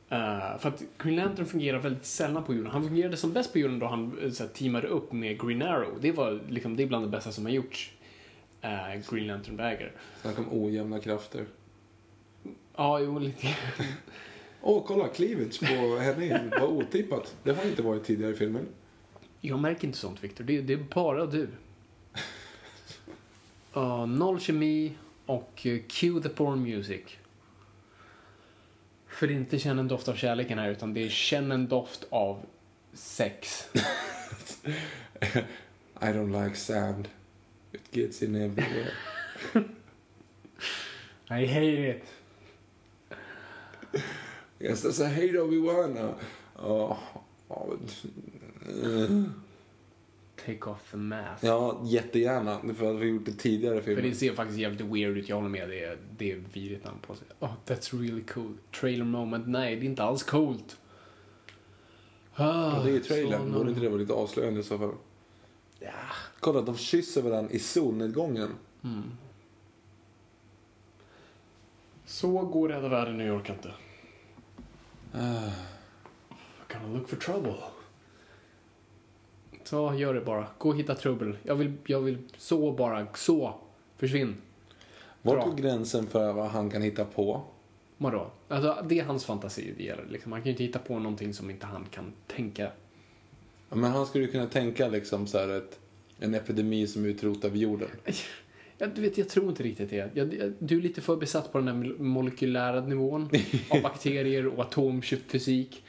Eh, 0.09 0.57
för 0.59 0.69
att 0.69 0.83
Green 0.97 1.15
Lantern 1.15 1.45
fungerar 1.45 1.79
väldigt 1.79 2.05
sällan 2.05 2.43
på 2.43 2.53
jorden. 2.53 2.71
Han 2.71 2.83
fungerade 2.87 3.17
som 3.17 3.33
bäst 3.33 3.53
på 3.53 3.59
jorden 3.59 3.79
då 3.79 3.85
han 3.85 4.17
eh, 4.23 4.29
så 4.31 4.43
här, 4.43 4.49
teamade 4.49 4.87
upp 4.87 5.11
med 5.11 5.41
Green 5.41 5.61
Arrow. 5.61 5.97
Det 6.01 6.11
var 6.11 6.39
liksom, 6.49 6.75
det 6.75 6.83
är 6.83 6.87
bland 6.87 7.05
det 7.05 7.09
bästa 7.09 7.31
som 7.31 7.45
har 7.45 7.51
gjorts. 7.51 7.91
Uh, 8.65 9.01
Green 9.09 9.27
Lantern-vägar. 9.27 9.91
Snacka 10.21 10.41
om 10.41 10.63
ojämna 10.63 10.99
krafter. 10.99 11.45
Ja, 12.75 12.99
jo, 12.99 13.19
lite. 13.19 13.55
Åh, 14.61 14.83
kolla! 14.87 15.07
Cleavage 15.07 15.59
på 15.59 15.97
henne 15.99 16.49
var 16.59 16.67
otippat. 16.67 17.35
Det 17.43 17.51
har 17.51 17.65
inte 17.65 17.81
varit 17.81 18.03
tidigare 18.03 18.33
i 18.33 18.35
filmen. 18.35 18.67
Jag 19.41 19.59
märker 19.59 19.87
inte 19.87 19.97
sånt, 19.97 20.23
Victor. 20.23 20.43
Det, 20.43 20.61
det 20.61 20.73
är 20.73 20.85
bara 20.93 21.25
du. 21.25 21.47
Uh, 23.77 24.05
noll 24.05 24.39
kemi 24.39 24.93
och 25.25 25.61
uh, 25.65 25.79
cue 25.87 26.21
the 26.21 26.29
porn 26.29 26.61
music. 26.61 27.01
För 29.07 29.31
inte 29.31 29.59
känn 29.59 29.79
en 29.79 29.87
doft 29.87 30.07
av 30.07 30.15
kärleken 30.15 30.59
här, 30.59 30.69
utan 30.69 30.93
det 30.93 31.03
är 31.03 31.09
känn 31.09 31.51
en 31.51 31.67
doft 31.67 32.07
av 32.09 32.45
sex. 32.93 33.69
I 36.01 36.05
don't 36.05 36.45
like 36.45 36.55
sand. 36.55 37.07
Gets 37.95 38.21
in 38.23 38.35
everywhere. 38.35 38.91
I 41.29 41.45
hate 41.45 41.89
it. 41.89 42.03
Yes, 44.59 44.81
that's 44.83 44.99
a 45.03 45.07
hate 45.09 45.39
Obi-Wan. 45.39 45.95
Ja, 46.57 46.97
ja, 47.49 47.67
men- 47.69 49.33
Take 50.45 50.69
off 50.69 50.91
the 50.91 50.97
mask. 50.97 51.43
ja, 51.43 51.81
jättegärna. 51.85 52.59
För 52.77 52.95
att 52.95 53.01
vi 53.01 53.05
gjort 53.07 53.25
det 53.25 53.31
tidigare 53.31 53.77
i 53.77 53.81
För 53.81 53.89
det 53.91 53.95
filmen. 53.95 54.15
ser 54.15 54.33
faktiskt 54.33 54.59
jävligt 54.59 54.81
weird 54.81 55.17
ut, 55.17 55.29
jag 55.29 55.35
håller 55.35 55.49
med. 55.49 55.69
Det 55.69 55.83
är, 55.83 55.97
det 56.17 56.31
är 56.31 56.41
vidrigt 56.53 56.85
namn 56.85 56.99
på 57.01 57.15
sig. 57.15 57.27
Oh, 57.39 57.51
that's 57.65 58.01
really 58.01 58.21
cool. 58.23 58.53
Trailer 58.79 59.05
moment. 59.05 59.47
Nej, 59.47 59.75
det 59.75 59.81
är 59.85 59.85
inte 59.85 60.03
alls 60.03 60.23
coolt. 60.23 60.77
Ah, 62.35 62.77
Ja, 62.77 62.83
det 62.83 62.89
är 62.89 62.93
ju 62.93 62.99
trailern. 62.99 63.53
Borde 63.53 63.69
inte 63.69 63.81
det 63.81 63.89
vara 63.89 63.99
lite 64.01 64.13
avslöjande 64.13 64.59
i 64.59 64.63
så 64.63 64.77
fall? 64.77 64.93
Ja. 65.85 65.91
Kolla, 66.39 66.61
de 66.61 66.77
kysser 66.77 67.21
varandra 67.21 67.51
i 67.51 67.59
solnedgången. 67.59 68.49
Så 72.05 72.31
går 72.41 72.69
rädda 72.69 72.87
världen, 72.87 73.19
jag 73.19 73.35
orkar 73.35 73.53
inte. 73.53 73.71
Ah. 75.13 75.51
I'm 76.69 76.81
gonna 76.81 76.97
look 76.97 77.09
for 77.09 77.15
trouble. 77.17 77.55
Så, 79.63 79.93
gör 79.93 80.13
det 80.13 80.21
bara. 80.21 80.47
Gå 80.57 80.69
och 80.69 80.77
hitta 80.77 80.95
trubbel. 80.95 81.37
Jag 81.43 81.55
vill, 81.55 81.73
jag 81.85 82.01
vill 82.01 82.17
så 82.37 82.71
bara, 82.71 83.07
så. 83.13 83.59
Försvinn. 83.97 84.35
Var 85.21 85.45
går 85.45 85.55
gränsen 85.55 86.07
för 86.07 86.33
vad 86.33 86.47
han 86.47 86.69
kan 86.69 86.81
hitta 86.81 87.05
på? 87.05 87.43
Vadå? 87.97 88.31
Alltså, 88.47 88.85
det 88.89 88.99
är 88.99 89.03
hans 89.03 89.25
fantasi 89.25 89.73
det 89.77 89.83
gäller. 89.83 90.05
Liksom. 90.05 90.31
Han 90.31 90.41
kan 90.41 90.45
ju 90.45 90.51
inte 90.51 90.63
hitta 90.63 90.79
på 90.79 90.99
någonting 90.99 91.33
som 91.33 91.49
inte 91.49 91.65
han 91.65 91.85
kan 91.91 92.13
tänka. 92.27 92.71
Men 93.75 93.91
han 93.91 94.05
skulle 94.05 94.25
ju 94.25 94.31
kunna 94.31 94.47
tänka 94.47 94.87
liksom 94.87 95.27
så 95.27 95.37
här 95.37 95.49
ett, 95.49 95.79
en 96.19 96.33
epidemi 96.35 96.87
som 96.87 97.05
utrotar 97.05 97.49
jorden. 97.49 97.89
Ja, 98.77 98.87
du 98.87 99.01
vet, 99.01 99.17
jag 99.17 99.29
tror 99.29 99.49
inte 99.49 99.63
riktigt 99.63 99.89
det. 99.89 100.09
Jag, 100.13 100.33
jag, 100.33 100.53
du 100.59 100.77
är 100.77 100.81
lite 100.81 101.01
för 101.01 101.15
besatt 101.15 101.51
på 101.51 101.57
den 101.59 101.67
här 101.67 101.95
molekylära 101.99 102.81
nivån 102.81 103.29
av 103.69 103.81
bakterier 103.83 104.47
och 104.47 104.59
atomfysik. 104.65 105.83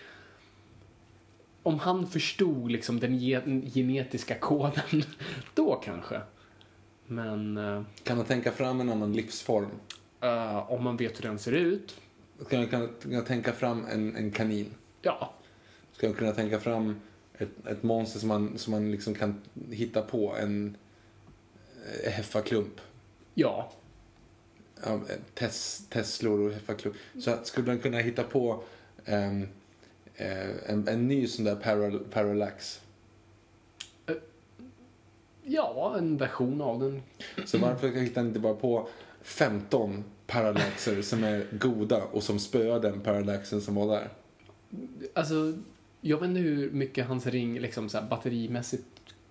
Om 1.63 1.79
han 1.79 2.07
förstod 2.07 2.71
liksom 2.71 3.01
den 3.01 3.19
ge- 3.19 3.61
genetiska 3.75 4.35
koden, 4.39 5.03
då 5.55 5.75
kanske. 5.85 6.21
Men 7.07 7.57
eh, 7.57 7.83
Kan 8.03 8.17
han 8.17 8.27
tänka 8.27 8.53
fram 8.53 8.81
en 8.81 8.91
annan 8.91 9.13
livsform? 9.13 9.69
eh, 10.21 10.73
om 10.73 10.85
man 10.85 10.97
vet 10.97 11.19
hur 11.25 11.29
den 11.29 11.39
ser 11.39 11.53
ut, 11.53 11.97
Ska 12.47 12.57
han 12.59 12.89
kunna 13.03 13.21
tänka 13.23 13.53
fram 13.53 13.85
en, 13.93 14.17
en 14.17 14.31
kanin? 14.31 14.67
ja. 15.03 15.35
Ska 15.93 16.07
han 16.07 16.15
kunna 16.17 16.33
tänka 16.33 16.61
fram 16.61 17.01
ett, 17.39 17.67
ett 17.67 17.83
monster 17.83 18.21
som 18.21 18.29
man, 18.29 18.59
som 18.59 18.71
man 18.71 18.91
liksom 18.91 19.15
kan 19.15 19.41
hitta 19.71 20.03
på? 20.03 20.37
En 20.37 20.77
eh, 22.03 22.11
heffaklump? 22.11 22.81
Ja. 23.35 23.73
Ja, 24.85 25.01
tes, 25.35 25.87
Teslor 25.89 26.41
och 26.41 26.53
heffaklump. 26.53 26.97
Så 27.21 27.31
att 27.31 27.47
skulle 27.47 27.71
han 27.71 27.79
kunna 27.79 27.99
hitta 27.99 28.23
på 28.23 28.63
eh, 29.05 29.41
en, 30.67 30.89
en 30.89 31.09
ny 31.09 31.27
sån 31.27 31.45
där 31.45 31.57
paral, 31.57 31.99
parallax? 31.99 32.81
Ja, 35.49 35.95
en 35.99 36.17
version 36.17 36.61
av 36.61 36.81
den. 36.81 37.03
Så 37.45 37.59
varför 37.59 37.89
hittar 37.89 38.21
han 38.21 38.29
inte 38.29 38.41
bara 38.41 38.55
på 38.55 38.89
15 39.23 40.05
parallaxer 40.27 41.03
som 41.03 41.25
är 41.25 41.47
goda 41.53 42.05
och 42.05 42.23
som 42.23 42.39
spöar 42.39 42.81
den 42.81 43.01
parallaxen 43.01 43.61
som 43.61 43.75
var 43.75 43.87
där? 43.87 44.09
Alltså, 45.15 45.55
jag 46.09 46.21
vet 46.21 46.29
inte 46.29 46.41
hur 46.41 46.71
mycket 46.71 47.07
hans 47.07 47.27
ring 47.27 47.61
liksom, 47.61 47.89
så 47.89 47.99
här, 47.99 48.09
batterimässigt 48.09 48.85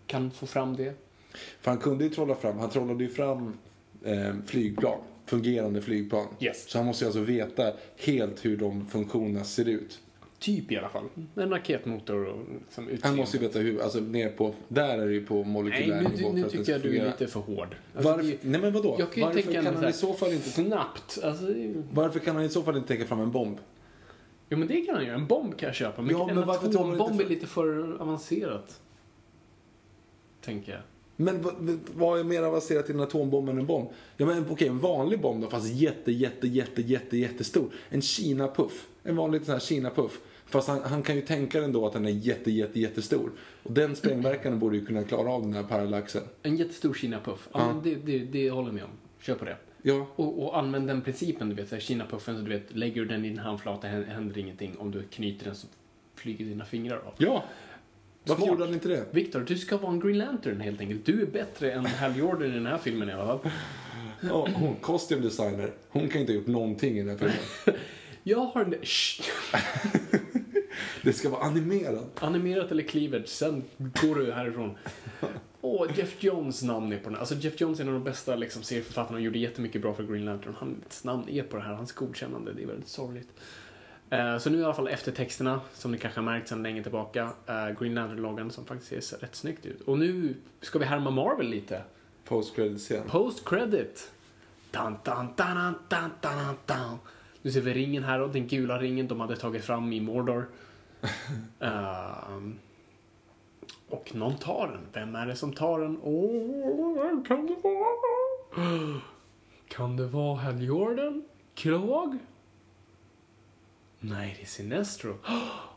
kan 0.07 0.31
få 0.31 0.45
fram 0.45 0.75
det. 0.75 0.93
För 1.61 1.71
han 1.71 1.79
kunde 1.79 2.03
ju 2.03 2.09
trolla 2.09 2.35
fram, 2.35 2.57
han 2.57 2.69
trollade 2.69 3.03
ju 3.03 3.09
fram 3.09 3.53
eh, 4.03 4.33
flygplan, 4.45 4.99
fungerande 5.25 5.81
flygplan. 5.81 6.27
Yes. 6.39 6.69
Så 6.69 6.77
han 6.77 6.85
måste 6.85 7.03
ju 7.03 7.07
alltså 7.07 7.21
veta 7.21 7.73
helt 7.97 8.45
hur 8.45 8.57
de 8.57 8.87
funktionerna 8.87 9.43
ser 9.43 9.67
ut. 9.67 9.99
Typ 10.39 10.71
i 10.71 10.77
alla 10.77 10.89
fall. 10.89 11.03
En 11.35 11.49
raketmotor 11.49 12.25
och 12.25 12.45
liksom 12.59 12.89
Han 13.01 13.15
måste 13.15 13.37
ju 13.37 13.43
veta 13.43 13.59
hur, 13.59 13.81
alltså 13.81 13.99
ner 13.99 14.29
på, 14.29 14.53
där 14.67 14.97
är 14.97 15.07
det 15.07 15.13
ju 15.13 15.25
på 15.25 15.35
Nej, 15.35 15.45
molekylär 15.45 16.01
nu, 16.01 16.09
nivå 16.09 16.31
nu 16.31 16.45
att 16.45 16.51
det 16.51 16.57
tycker 16.57 16.71
jag 16.71 16.81
du 16.81 16.97
är 16.97 17.05
lite 17.05 17.27
för 17.27 17.39
hård. 17.39 17.75
Alltså, 17.95 18.11
Varför, 18.11 18.23
det- 18.23 18.37
nej 18.41 18.61
men 18.61 18.73
vadå? 18.73 18.95
Jag 18.99 19.11
kan 19.11 19.15
ju 19.15 19.21
Varför 19.21 19.41
tänka 19.41 19.63
kan 19.63 19.75
han 19.75 19.89
i 19.89 19.93
så 19.93 20.13
fall 20.13 20.33
inte, 20.33 20.49
Snabbt. 20.49 21.19
Alltså, 21.23 21.45
varför 21.91 22.19
kan 22.19 22.35
han 22.35 22.45
i 22.45 22.49
så 22.49 22.63
fall 22.63 22.75
inte 22.77 22.87
tänka 22.87 23.05
fram 23.05 23.19
en 23.19 23.31
bomb? 23.31 23.57
Jo 24.49 24.57
men 24.57 24.67
det 24.67 24.81
kan 24.81 24.95
han 24.95 25.05
göra. 25.05 25.15
En 25.15 25.27
bomb 25.27 25.57
kan 25.57 25.67
jag 25.67 25.75
köpa. 25.75 26.01
Men, 26.01 26.11
Ja, 26.11 26.29
en 26.29 26.35
men 26.35 26.47
varför 26.47 26.61
man 26.61 26.71
inte 26.71 26.79
atombomb 26.79 27.21
är 27.21 27.25
lite 27.25 27.47
för 27.47 27.97
avancerat. 28.01 28.81
Tänker 30.41 30.71
jag. 30.71 30.81
Men 31.17 31.45
vad, 31.95 32.19
är 32.19 32.23
mer 32.23 32.43
avancerat 32.43 32.89
i 32.89 32.93
en 32.93 32.99
atombomb 32.99 33.49
än 33.49 33.57
en 33.59 33.65
bomb? 33.65 33.89
Ja 34.17 34.25
men 34.25 34.45
okej, 34.49 34.67
en 34.67 34.79
vanlig 34.79 35.21
bomb 35.21 35.41
då, 35.41 35.49
fast 35.49 35.67
jätte, 35.73 36.11
jätte, 36.11 36.47
jätte, 36.47 36.81
jätte, 36.81 37.17
jättestor. 37.17 37.69
En 37.89 38.01
Kina-puff. 38.01 38.87
En 39.03 39.15
vanlig 39.15 39.45
sån 39.45 39.53
här 39.53 39.59
Kina-puff. 39.59 40.19
Fast 40.45 40.67
han, 40.67 40.81
han 40.83 41.03
kan 41.03 41.15
ju 41.15 41.21
tänka 41.21 41.63
ändå 41.63 41.87
att 41.87 41.93
den 41.93 42.05
är 42.05 42.09
jätte, 42.09 42.51
jätte, 42.51 42.79
jättestor. 42.79 43.31
Och 43.63 43.71
den 43.71 43.95
sprängverkan 43.95 44.59
borde 44.59 44.77
ju 44.77 44.85
kunna 44.85 45.03
klara 45.03 45.29
av 45.31 45.41
den 45.41 45.53
här 45.53 45.63
parallaxen. 45.63 46.23
En 46.43 46.55
jättestor 46.55 46.93
Kina-puff. 46.93 47.49
Ja, 47.53 47.59
Ja. 47.59 47.73
men 47.73 47.83
det, 47.83 47.95
det, 47.95 48.19
det 48.19 48.49
håller 48.49 48.67
jag 48.67 48.75
med 48.75 48.83
om. 48.83 48.89
Kör 49.19 49.35
på 49.35 49.45
det. 49.45 49.57
Ja, 49.87 50.07
Och, 50.15 50.43
och 50.43 50.57
använd 50.57 50.87
den 50.87 51.01
principen, 51.01 51.49
du 51.49 51.55
vet, 51.55 51.69
så 51.69 51.75
här, 51.75 51.81
Kina-puffen, 51.81 52.35
så 52.37 52.41
du 52.41 52.49
vet, 52.49 52.75
lägger 52.75 53.01
du 53.01 53.07
den 53.07 53.25
i 53.25 53.29
din 53.29 53.37
handflata 53.39 53.87
händer, 53.87 54.37
ingenting. 54.37 54.77
Om 54.77 54.91
du 54.91 55.03
knyter 55.03 55.45
den 55.45 55.55
så 55.55 55.67
flyger 56.15 56.45
dina 56.45 56.65
fingrar 56.65 56.97
av. 56.97 57.13
ja. 57.17 57.43
Varför 58.23 58.41
Smart. 58.41 58.51
gjorde 58.51 58.65
han 58.65 58.73
inte 58.73 58.87
det? 58.87 59.05
Victor, 59.11 59.39
du 59.47 59.57
ska 59.57 59.77
vara 59.77 59.91
en 59.91 59.99
Green 59.99 60.17
Lantern 60.17 60.61
helt 60.61 60.81
enkelt. 60.81 61.05
Du 61.05 61.21
är 61.21 61.25
bättre 61.25 61.71
än 61.71 61.85
Hal 61.85 62.17
Jordan 62.17 62.51
i 62.51 62.53
den 62.53 62.65
här 62.65 62.77
filmen 62.77 63.09
i 63.09 63.11
alla 63.13 63.25
fall. 63.25 63.51
Ja, 64.21 64.47
hon, 64.53 64.75
costume 64.75 65.21
designer, 65.21 65.71
hon 65.89 66.09
kan 66.09 66.21
inte 66.21 66.33
ha 66.33 66.37
gjort 66.37 66.47
någonting 66.47 66.97
i 66.97 67.03
den 67.03 67.09
här 67.09 67.17
filmen. 67.17 67.79
Jag 68.23 68.39
har 68.39 68.61
en... 68.61 68.75
Det 71.01 71.13
ska 71.13 71.29
vara 71.29 71.41
animerat. 71.41 72.23
Animerat 72.23 72.71
eller 72.71 72.83
cleavage, 72.83 73.27
sen 73.27 73.63
går 73.77 74.15
du 74.15 74.31
härifrån. 74.31 74.77
Åh, 75.67 75.87
Jeff 75.95 76.23
Jones 76.23 76.63
namn 76.63 76.93
är 76.93 76.97
på 76.97 77.03
den 77.03 77.13
här. 77.13 77.19
Alltså 77.19 77.35
Jeff 77.35 77.61
Jones 77.61 77.79
är 77.79 77.83
en 77.83 77.87
av 77.89 77.93
de 77.93 78.03
bästa 78.03 78.35
liksom, 78.35 78.63
serieförfattarna 78.63 79.15
och 79.17 79.21
gjorde 79.21 79.39
jättemycket 79.39 79.81
bra 79.81 79.93
för 79.93 80.03
Green 80.03 80.25
Lantern. 80.25 80.55
Hans 80.59 81.03
namn 81.03 81.29
är 81.29 81.43
på 81.43 81.57
det 81.57 81.63
här, 81.63 81.73
hans 81.73 81.91
godkännande. 81.91 82.53
Det 82.53 82.63
är 82.63 82.67
väldigt 82.67 82.87
sorgligt. 82.87 83.29
Eh, 84.09 84.37
så 84.37 84.49
nu 84.49 84.57
i 84.59 84.63
alla 84.63 84.73
fall 84.73 84.87
eftertexterna, 84.87 85.61
som 85.73 85.91
ni 85.91 85.97
kanske 85.97 86.19
har 86.19 86.25
märkt 86.25 86.47
sedan 86.47 86.63
länge 86.63 86.83
tillbaka. 86.83 87.29
eh, 87.47 87.69
Green 87.79 87.93
Lantern-loggan 87.95 88.51
som 88.51 88.65
faktiskt 88.65 89.07
ser 89.09 89.17
rätt 89.17 89.35
snyggt 89.35 89.65
ut. 89.65 89.81
Och 89.81 89.99
nu 89.99 90.35
ska 90.61 90.79
vi 90.79 90.85
härma 90.85 91.09
Marvel 91.11 91.47
lite. 91.47 91.81
Post 92.25 92.55
credit 92.55 92.79
scen. 92.79 93.03
Post 93.07 93.45
credit. 93.45 94.11
Dun, 94.71 94.95
dun, 95.03 95.27
dun, 95.37 95.75
dun, 95.89 96.11
dun, 96.21 96.55
dun. 96.65 96.97
Nu 97.41 97.51
ser 97.51 97.61
vi 97.61 97.73
ringen 97.73 98.03
här 98.03 98.21
och 98.21 98.29
den 98.29 98.47
gula 98.47 98.79
ringen 98.79 99.07
de 99.07 99.19
hade 99.19 99.35
tagit 99.35 99.63
fram 99.63 99.93
i 99.93 100.01
Mordor. 100.01 100.47
Ehm, 101.59 102.59
Och 103.89 104.15
någon 104.15 104.37
tar 104.37 104.67
den. 104.67 104.87
Vem 104.93 105.15
är 105.15 105.27
det 105.27 105.35
som 105.35 105.53
tar 105.53 105.79
den? 105.79 105.99
Åh, 106.03 107.03
vem 107.03 107.23
kan 107.23 107.47
det 107.47 107.55
vara? 107.63 109.01
Kan 109.67 109.97
det 109.97 110.07
vara 110.07 110.35
Hal 110.35 110.63
Jordan? 110.63 111.23
Krog? 111.53 112.17
Nej, 113.99 114.33
det 114.37 114.41
är 114.43 114.47
Sinestro. 114.47 115.17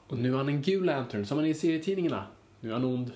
Och 0.08 0.18
nu 0.18 0.32
är 0.32 0.36
han 0.36 0.48
en 0.48 0.62
gul 0.62 0.84
lantern, 0.84 1.26
som 1.26 1.38
han 1.38 1.46
är 1.46 1.50
i 1.50 1.54
serietidningarna. 1.54 2.26
Nu 2.60 2.68
är 2.68 2.72
han 2.72 2.84
ond. 2.84 3.12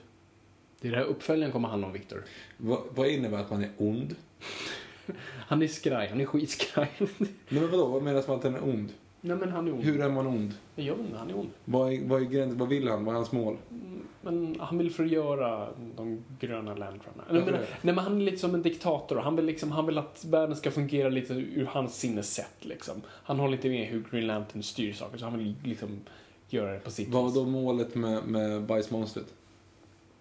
Det 0.81 0.89
är 0.89 0.93
det 0.93 0.99
här 0.99 1.05
uppföljaren 1.05 1.53
kommer 1.53 1.69
handla 1.69 1.87
om, 1.87 1.93
Victor. 1.93 2.25
Vad, 2.57 2.81
vad 2.91 3.09
innebär 3.09 3.39
att 3.39 3.51
man 3.51 3.65
är 3.65 3.71
ond? 3.79 4.17
Han 5.47 5.63
är 5.63 5.67
skraj, 5.69 6.09
han 6.09 6.21
är 6.21 6.25
skitskraj. 6.25 6.91
Nej 6.99 7.31
men 7.49 7.71
vadå, 7.71 7.87
vad 7.87 8.03
menas 8.03 8.29
med 8.29 8.37
att 8.37 8.45
han 8.45 8.55
är 8.55 8.65
ond? 8.65 8.93
Nej 9.25 9.37
men 9.37 9.49
han 9.49 9.69
är 9.69 9.73
ond. 9.73 9.83
Hur 9.83 10.01
är 10.01 10.09
man 10.09 10.27
ond? 10.27 10.55
Jag 10.75 10.97
vet 10.97 11.07
inte, 11.07 11.19
han 11.19 11.31
är 11.31 11.39
ond. 11.39 11.51
Vad 11.65 11.93
är, 11.93 12.05
vad 12.05 12.21
är 12.21 12.25
gränsen? 12.25 12.59
Vad 12.59 12.69
vill 12.69 12.89
han? 12.89 13.05
Vad 13.05 13.15
är 13.15 13.17
hans 13.17 13.33
mål? 13.33 13.57
Men 14.21 14.57
han 14.61 14.79
vill 14.79 14.91
förgöra 14.91 15.69
de 15.97 16.25
gröna 16.41 16.75
landrarna. 16.75 17.25
Nej, 17.31 17.43
men, 17.43 17.53
det? 17.53 17.67
nej, 17.83 17.95
men 17.95 17.99
han 17.99 18.17
är 18.17 18.25
lite 18.25 18.37
som 18.37 18.55
en 18.55 18.63
diktator. 18.63 19.17
Han 19.17 19.37
vill, 19.37 19.45
liksom, 19.45 19.73
han 19.73 19.87
vill 19.87 19.99
att 19.99 20.25
världen 20.25 20.57
ska 20.57 20.71
fungera 20.71 21.09
lite 21.09 21.35
ur 21.35 21.65
hans 21.65 21.99
sinnessätt. 21.99 22.57
Liksom. 22.61 23.03
Han 23.09 23.39
har 23.39 23.49
lite 23.49 23.69
med 23.69 23.87
hur 23.87 24.05
Green 24.11 24.27
Lantern 24.27 24.63
styr 24.63 24.93
saker, 24.93 25.19
så 25.19 25.25
han 25.25 25.39
vill 25.39 25.55
liksom 25.65 26.01
göra 26.49 26.73
det 26.73 26.79
på 26.79 26.91
sitt 26.91 27.09
Vad 27.09 27.25
var 27.25 27.31
då 27.31 27.45
målet 27.45 27.95
med, 27.95 28.25
med 28.25 28.63
bajsmonstret? 28.63 29.27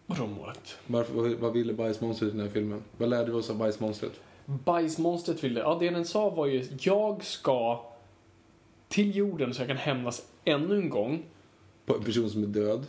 Vadå 0.06 0.28
målet? 0.28 0.78
Varför, 0.88 1.14
vad, 1.14 1.32
vad 1.32 1.54
ville 1.54 1.74
bajsmonstret 1.74 2.30
i 2.30 2.32
den 2.32 2.42
här 2.42 2.54
filmen? 2.54 2.84
Vad 2.98 3.10
lärde 3.10 3.32
vi 3.32 3.38
oss 3.38 3.50
av 3.50 3.58
bajsmonstret? 3.58 4.20
Bajsmonstret 4.46 5.44
ville... 5.44 5.60
Ja, 5.60 5.78
det 5.80 5.90
den 5.90 6.06
sa 6.06 6.30
var 6.30 6.46
ju 6.46 6.66
jag 6.80 7.24
ska 7.24 7.91
till 8.92 9.16
jorden 9.16 9.54
så 9.54 9.62
jag 9.62 9.68
kan 9.68 9.78
hämnas 9.78 10.26
ännu 10.46 10.76
en 10.76 10.90
gång. 10.90 11.24
På 11.86 11.96
en 11.96 12.04
person 12.04 12.30
som 12.30 12.44
är 12.44 12.48
död? 12.48 12.86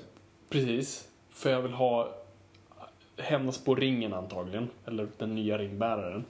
Precis. 0.49 1.09
För 1.31 1.51
jag 1.51 1.63
vill 1.63 1.73
ha 1.73 2.15
hämnas 3.17 3.65
på 3.65 3.75
ringen 3.75 4.15
antagligen. 4.15 4.69
Eller 4.87 5.09
den 5.19 5.35
nya 5.35 5.59
ringbäraren. 5.59 6.25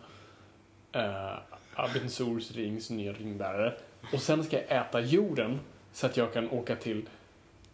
Uh, 0.96 1.38
Abin 1.74 2.10
Sors 2.10 2.52
rings 2.52 2.90
nya 2.90 3.12
ringbärare. 3.12 3.74
Och 4.12 4.20
sen 4.20 4.44
ska 4.44 4.56
jag 4.56 4.86
äta 4.86 5.00
jorden 5.00 5.60
så 5.92 6.06
att 6.06 6.16
jag 6.16 6.32
kan 6.32 6.50
åka 6.50 6.76
till... 6.76 7.08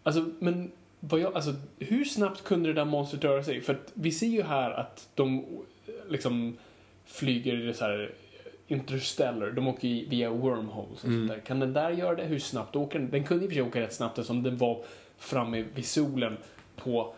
Alltså, 0.03 0.25
men 0.39 0.71
vad 1.01 1.21
jag, 1.21 1.35
alltså, 1.35 1.55
hur 1.79 2.05
snabbt 2.05 2.45
kunde 2.45 2.69
det 2.69 2.75
där 2.75 2.85
monstret 2.85 3.25
röra 3.25 3.45
sig? 3.45 3.61
För 3.61 3.75
att 3.75 3.91
vi 3.95 4.13
ser 4.13 4.27
ju 4.27 4.43
här 4.43 4.71
att 4.71 5.09
de 5.15 5.45
liksom 6.09 6.57
flyger 7.05 7.73
så 7.73 7.85
här 7.85 8.13
interstellar. 8.69 9.51
De 9.51 9.69
åker 9.69 9.89
ju 9.89 10.09
via 10.09 10.31
wormholes 10.31 10.93
och 10.93 10.99
sånt 11.01 11.29
där. 11.29 11.41
Kan 11.41 11.61
den 11.61 11.73
där 11.73 11.91
göra 11.91 12.15
det? 12.15 12.25
Hur 12.25 12.39
snabbt 12.39 12.77
åker 12.77 12.99
den? 12.99 13.11
Den 13.11 13.25
kunde 13.25 13.45
i 13.45 13.47
och 13.47 13.51
för 13.51 13.55
sig 13.55 13.63
åka 13.63 13.81
rätt 13.81 13.95
snabbt 13.95 14.19
eftersom 14.19 14.43
den 14.43 14.57
var 14.57 14.85
framme 15.19 15.65
vid 15.75 15.87
solen 15.87 16.37
på 16.77 17.15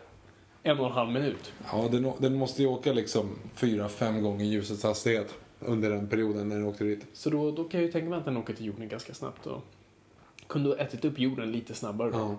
en 0.62 0.78
och 0.78 0.86
en 0.86 0.92
halv 0.92 1.10
minut. 1.12 1.52
Ja, 1.72 1.88
den, 1.92 2.12
den 2.18 2.34
måste 2.34 2.62
ju 2.62 2.68
åka 2.68 2.92
liksom 2.92 3.28
fyra, 3.54 3.88
fem 3.88 4.22
gånger 4.22 4.44
ljusets 4.44 4.82
hastighet 4.82 5.34
under 5.60 5.90
den 5.90 6.08
perioden 6.08 6.48
när 6.48 6.56
den 6.56 6.64
åkte 6.64 6.84
dit. 6.84 7.06
Så 7.12 7.30
då, 7.30 7.50
då 7.50 7.64
kan 7.64 7.80
jag 7.80 7.86
ju 7.86 7.92
tänka 7.92 8.08
mig 8.10 8.18
att 8.18 8.24
den 8.24 8.36
åker 8.36 8.54
till 8.54 8.66
jorden 8.66 8.88
ganska 8.88 9.14
snabbt. 9.14 9.46
Och 9.46 9.62
kunde 10.46 10.68
ha 10.68 10.76
ätit 10.76 11.04
upp 11.04 11.18
jorden 11.18 11.52
lite 11.52 11.74
snabbare. 11.74 12.10
då. 12.10 12.18
Ja. 12.18 12.36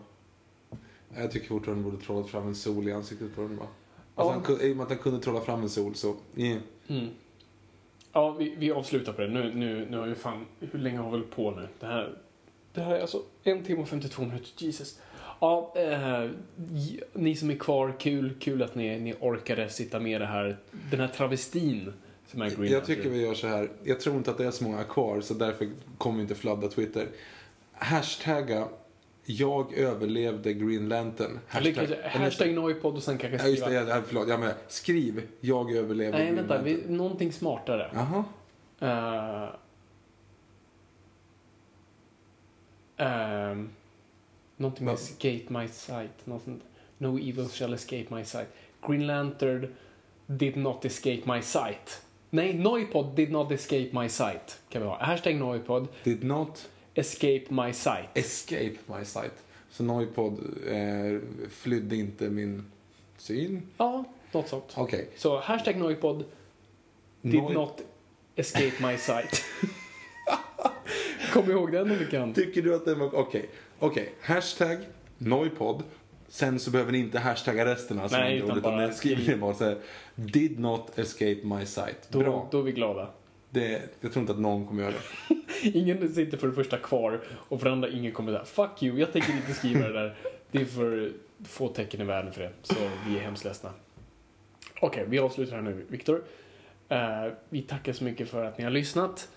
Jag 1.22 1.32
tycker 1.32 1.48
fortfarande 1.48 1.84
den 1.84 1.92
borde 1.92 2.04
trollat 2.06 2.30
fram 2.30 2.48
en 2.48 2.56
sol 2.56 2.88
i 2.88 2.92
ansiktet 2.92 3.36
på 3.36 3.42
den 3.42 3.58
bara. 3.58 3.68
Ja. 4.16 4.22
Alltså, 4.24 4.34
han, 4.34 4.42
kunde- 4.44 4.68
I 4.68 4.72
och 4.74 4.78
med 4.78 4.84
att 4.84 4.90
han 4.90 4.98
kunde 4.98 5.20
trolla 5.20 5.42
fram 5.42 5.62
en 5.62 5.70
sol 5.70 5.96
så... 5.96 6.16
Yeah. 6.36 6.60
Mm. 6.88 7.08
Ja, 8.14 8.32
vi, 8.32 8.56
vi 8.58 8.72
avslutar 8.72 9.14
på 9.14 9.22
det. 9.22 9.28
Nu, 9.28 9.54
nu, 9.54 9.88
nu 9.90 9.98
har 9.98 10.08
vi 10.08 10.16
fan... 10.16 10.46
Hur 10.60 10.80
länge 10.80 10.98
har 10.98 11.04
vi 11.06 11.12
hållit 11.12 11.32
på 11.32 11.52
nu? 11.52 11.68
Det 11.80 11.86
här, 11.86 12.18
det 12.74 12.82
här 12.82 12.96
är 12.96 13.02
alltså 13.02 13.22
en 13.44 13.64
timme 13.64 13.82
och 13.82 13.90
52 13.90 14.22
minuter. 14.22 14.50
Jesus. 14.58 15.00
Ja, 15.40 15.74
eh, 15.76 16.30
ni 17.14 17.36
som 17.36 17.50
är 17.50 17.56
kvar, 17.56 17.94
kul, 18.00 18.34
kul 18.40 18.64
att 18.64 18.76
ni, 18.76 19.00
ni 19.00 19.14
orkade 19.20 19.70
sitta 19.70 20.00
med 20.00 20.22
det 20.22 20.28
här, 20.28 20.58
den 20.92 21.00
här 21.00 21.08
travestin 21.08 21.94
som 22.28 22.42
är 22.42 22.50
Green 22.50 22.72
Jag 22.72 22.86
tycker 22.86 23.10
vi 23.10 23.22
gör 23.22 23.34
så 23.34 23.48
här. 23.48 23.70
Jag 23.84 24.00
tror 24.00 24.16
inte 24.16 24.32
att 24.32 24.38
det 24.38 24.46
är 24.46 24.52
så 24.52 24.64
många 24.64 24.84
kvar 24.84 25.22
så 25.22 25.34
därför 25.34 25.68
kommer 25.98 26.16
vi 26.16 26.22
inte 26.22 26.36
fladda 26.36 26.68
Twitter. 26.68 27.08
Hashtagga 27.74 28.68
jag 29.26 29.74
överlevde 29.74 30.54
Green 30.54 30.90
Lantern. 30.90 31.40
Hashtag 31.48 32.54
Noipod 32.54 32.96
och 32.96 33.04
sen 33.04 33.18
kanske 33.18 33.38
Ja, 33.38 33.48
just 33.48 33.64
det. 33.64 33.70
skriva... 33.70 33.96
Ja, 33.96 34.02
förlåt. 34.08 34.30
Jag 34.30 34.40
menar, 34.40 34.56
skriv 34.68 35.28
jag 35.40 35.72
överlevde 35.72 36.18
Nej, 36.18 36.26
Green 36.26 36.36
vänta. 36.36 36.54
Lantern. 36.54 36.78
Vi, 36.88 36.94
någonting 36.96 37.32
smartare. 37.32 37.92
Jaha. 37.94 38.24
Uh, 38.82 39.50
um, 43.52 43.70
någonting 44.58 44.86
med 44.86 44.94
escape 44.94 45.44
my 45.48 45.68
sight. 45.68 46.26
Något 46.26 46.44
sånt. 46.44 46.64
No 46.98 47.18
evil 47.20 47.50
shall 47.50 47.74
escape 47.74 48.16
my 48.16 48.26
sight. 48.26 48.48
Green 48.88 49.08
Lantern 49.08 49.76
did 50.28 50.58
not 50.58 50.86
escape 50.86 51.22
my 51.26 51.42
sight. 51.42 52.02
Nej, 52.30 52.54
Noipod 52.54 53.16
did 53.16 53.32
not 53.32 53.52
escape 53.52 53.90
my 53.94 54.10
sight. 54.10 54.62
Kan 54.70 54.82
vi 54.82 54.88
ha. 54.88 54.98
Hashtag 55.02 55.36
Noipod 55.36 55.88
Did 56.04 56.24
not 56.24 56.70
escape 56.96 57.46
my 57.50 57.74
sight. 57.74 58.10
escape 58.14 58.76
my 58.86 59.06
sight. 59.06 59.34
Så 59.72 59.84
Noipod 59.84 60.40
eh, 60.68 61.20
flydde 61.50 61.96
inte 61.96 62.30
min 62.30 62.66
syn. 63.18 63.62
Ja, 63.78 64.04
något 64.32 64.50
sånt. 64.50 64.74
Okej. 64.76 65.10
Så 65.18 65.40
hashtag 65.40 65.78
Noipod 65.78 66.24
did 67.22 67.34
Noi- 67.44 67.54
not 67.54 67.82
escape 68.36 68.88
my 68.88 68.98
sight. 68.98 69.44
Kom 71.34 71.52
ihåg 71.52 71.72
den 71.72 71.92
om 71.92 71.98
du 71.98 72.08
kan. 72.08 72.34
Tycker 72.34 72.62
du 72.62 72.76
att 72.76 72.86
den 72.86 73.00
var... 73.00 73.16
Okej. 73.16 73.50
Okej. 73.80 74.14
Hashtag 74.22 74.78
Noipod. 75.18 75.84
Sen 76.28 76.60
så 76.60 76.72
behöver 76.72 76.92
ni 76.92 76.98
inte 76.98 77.20
hashtagga 77.20 77.66
resten 77.66 78.00
av 78.00 78.12
Nej, 78.12 78.38
utan 78.38 78.58
ord, 78.58 78.64
bara 78.64 78.92
skriv. 78.94 79.40
bara 79.40 79.54
så 79.54 79.64
här. 79.64 79.78
Did 80.16 80.60
not 80.60 81.00
escape 81.00 81.40
my 81.44 81.66
sight. 81.66 81.98
Då, 82.10 82.20
Bra. 82.20 82.48
då 82.52 82.60
är 82.60 82.64
vi 82.64 82.72
glada. 82.72 83.10
Det, 83.54 83.82
jag 84.02 84.12
tror 84.12 84.22
inte 84.22 84.34
att 84.34 84.40
någon 84.40 84.68
kommer 84.68 84.84
göra 84.84 84.94
det. 84.94 85.70
Ingen 85.80 86.14
sitter 86.14 86.38
för 86.38 86.48
det 86.48 86.54
första 86.54 86.78
kvar 86.78 87.22
och 87.30 87.60
för 87.60 87.66
det 87.66 87.72
andra 87.72 87.90
ingen 87.90 88.12
kommer 88.12 88.32
säga 88.32 88.46
Fuck 88.46 88.84
you, 88.84 89.00
jag 89.00 89.14
tänker 89.14 89.34
inte 89.34 89.54
skriva 89.54 89.88
det 89.88 89.94
där. 89.94 90.16
Det 90.52 90.62
är 90.62 90.66
för 90.66 91.12
få 91.44 91.68
tecken 91.68 92.02
i 92.02 92.04
världen 92.04 92.34
för 92.34 92.42
det. 92.42 92.52
Så 92.62 92.76
vi 93.08 93.18
är 93.18 93.22
hemskt 93.22 93.46
ledsna. 93.46 93.70
Okej, 94.82 95.06
vi 95.08 95.20
avslutar 95.20 95.56
här 95.56 95.62
nu, 95.62 95.86
Viktor. 95.90 96.24
Uh, 96.92 97.34
vi 97.50 97.62
tackar 97.62 97.94
så 97.94 98.04
mycket 98.04 98.30
för 98.30 98.46
att 98.46 98.58
ni 98.58 98.64
har 98.64 98.72
lyssnat. 98.72 99.30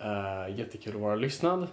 Uh, 0.00 0.58
jättekul 0.58 0.94
att 0.94 1.00
vara 1.00 1.14
lyssnad. 1.14 1.66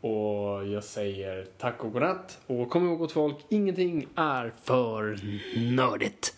Och 0.00 0.66
jag 0.66 0.84
säger 0.84 1.46
tack 1.58 1.84
och 1.84 1.92
godnatt. 1.92 2.40
Och 2.46 2.70
kom 2.70 2.86
ihåg 2.86 2.98
gott 2.98 3.12
folk, 3.12 3.36
ingenting 3.48 4.06
är 4.14 4.52
för 4.62 5.18
nördigt. 5.74 6.37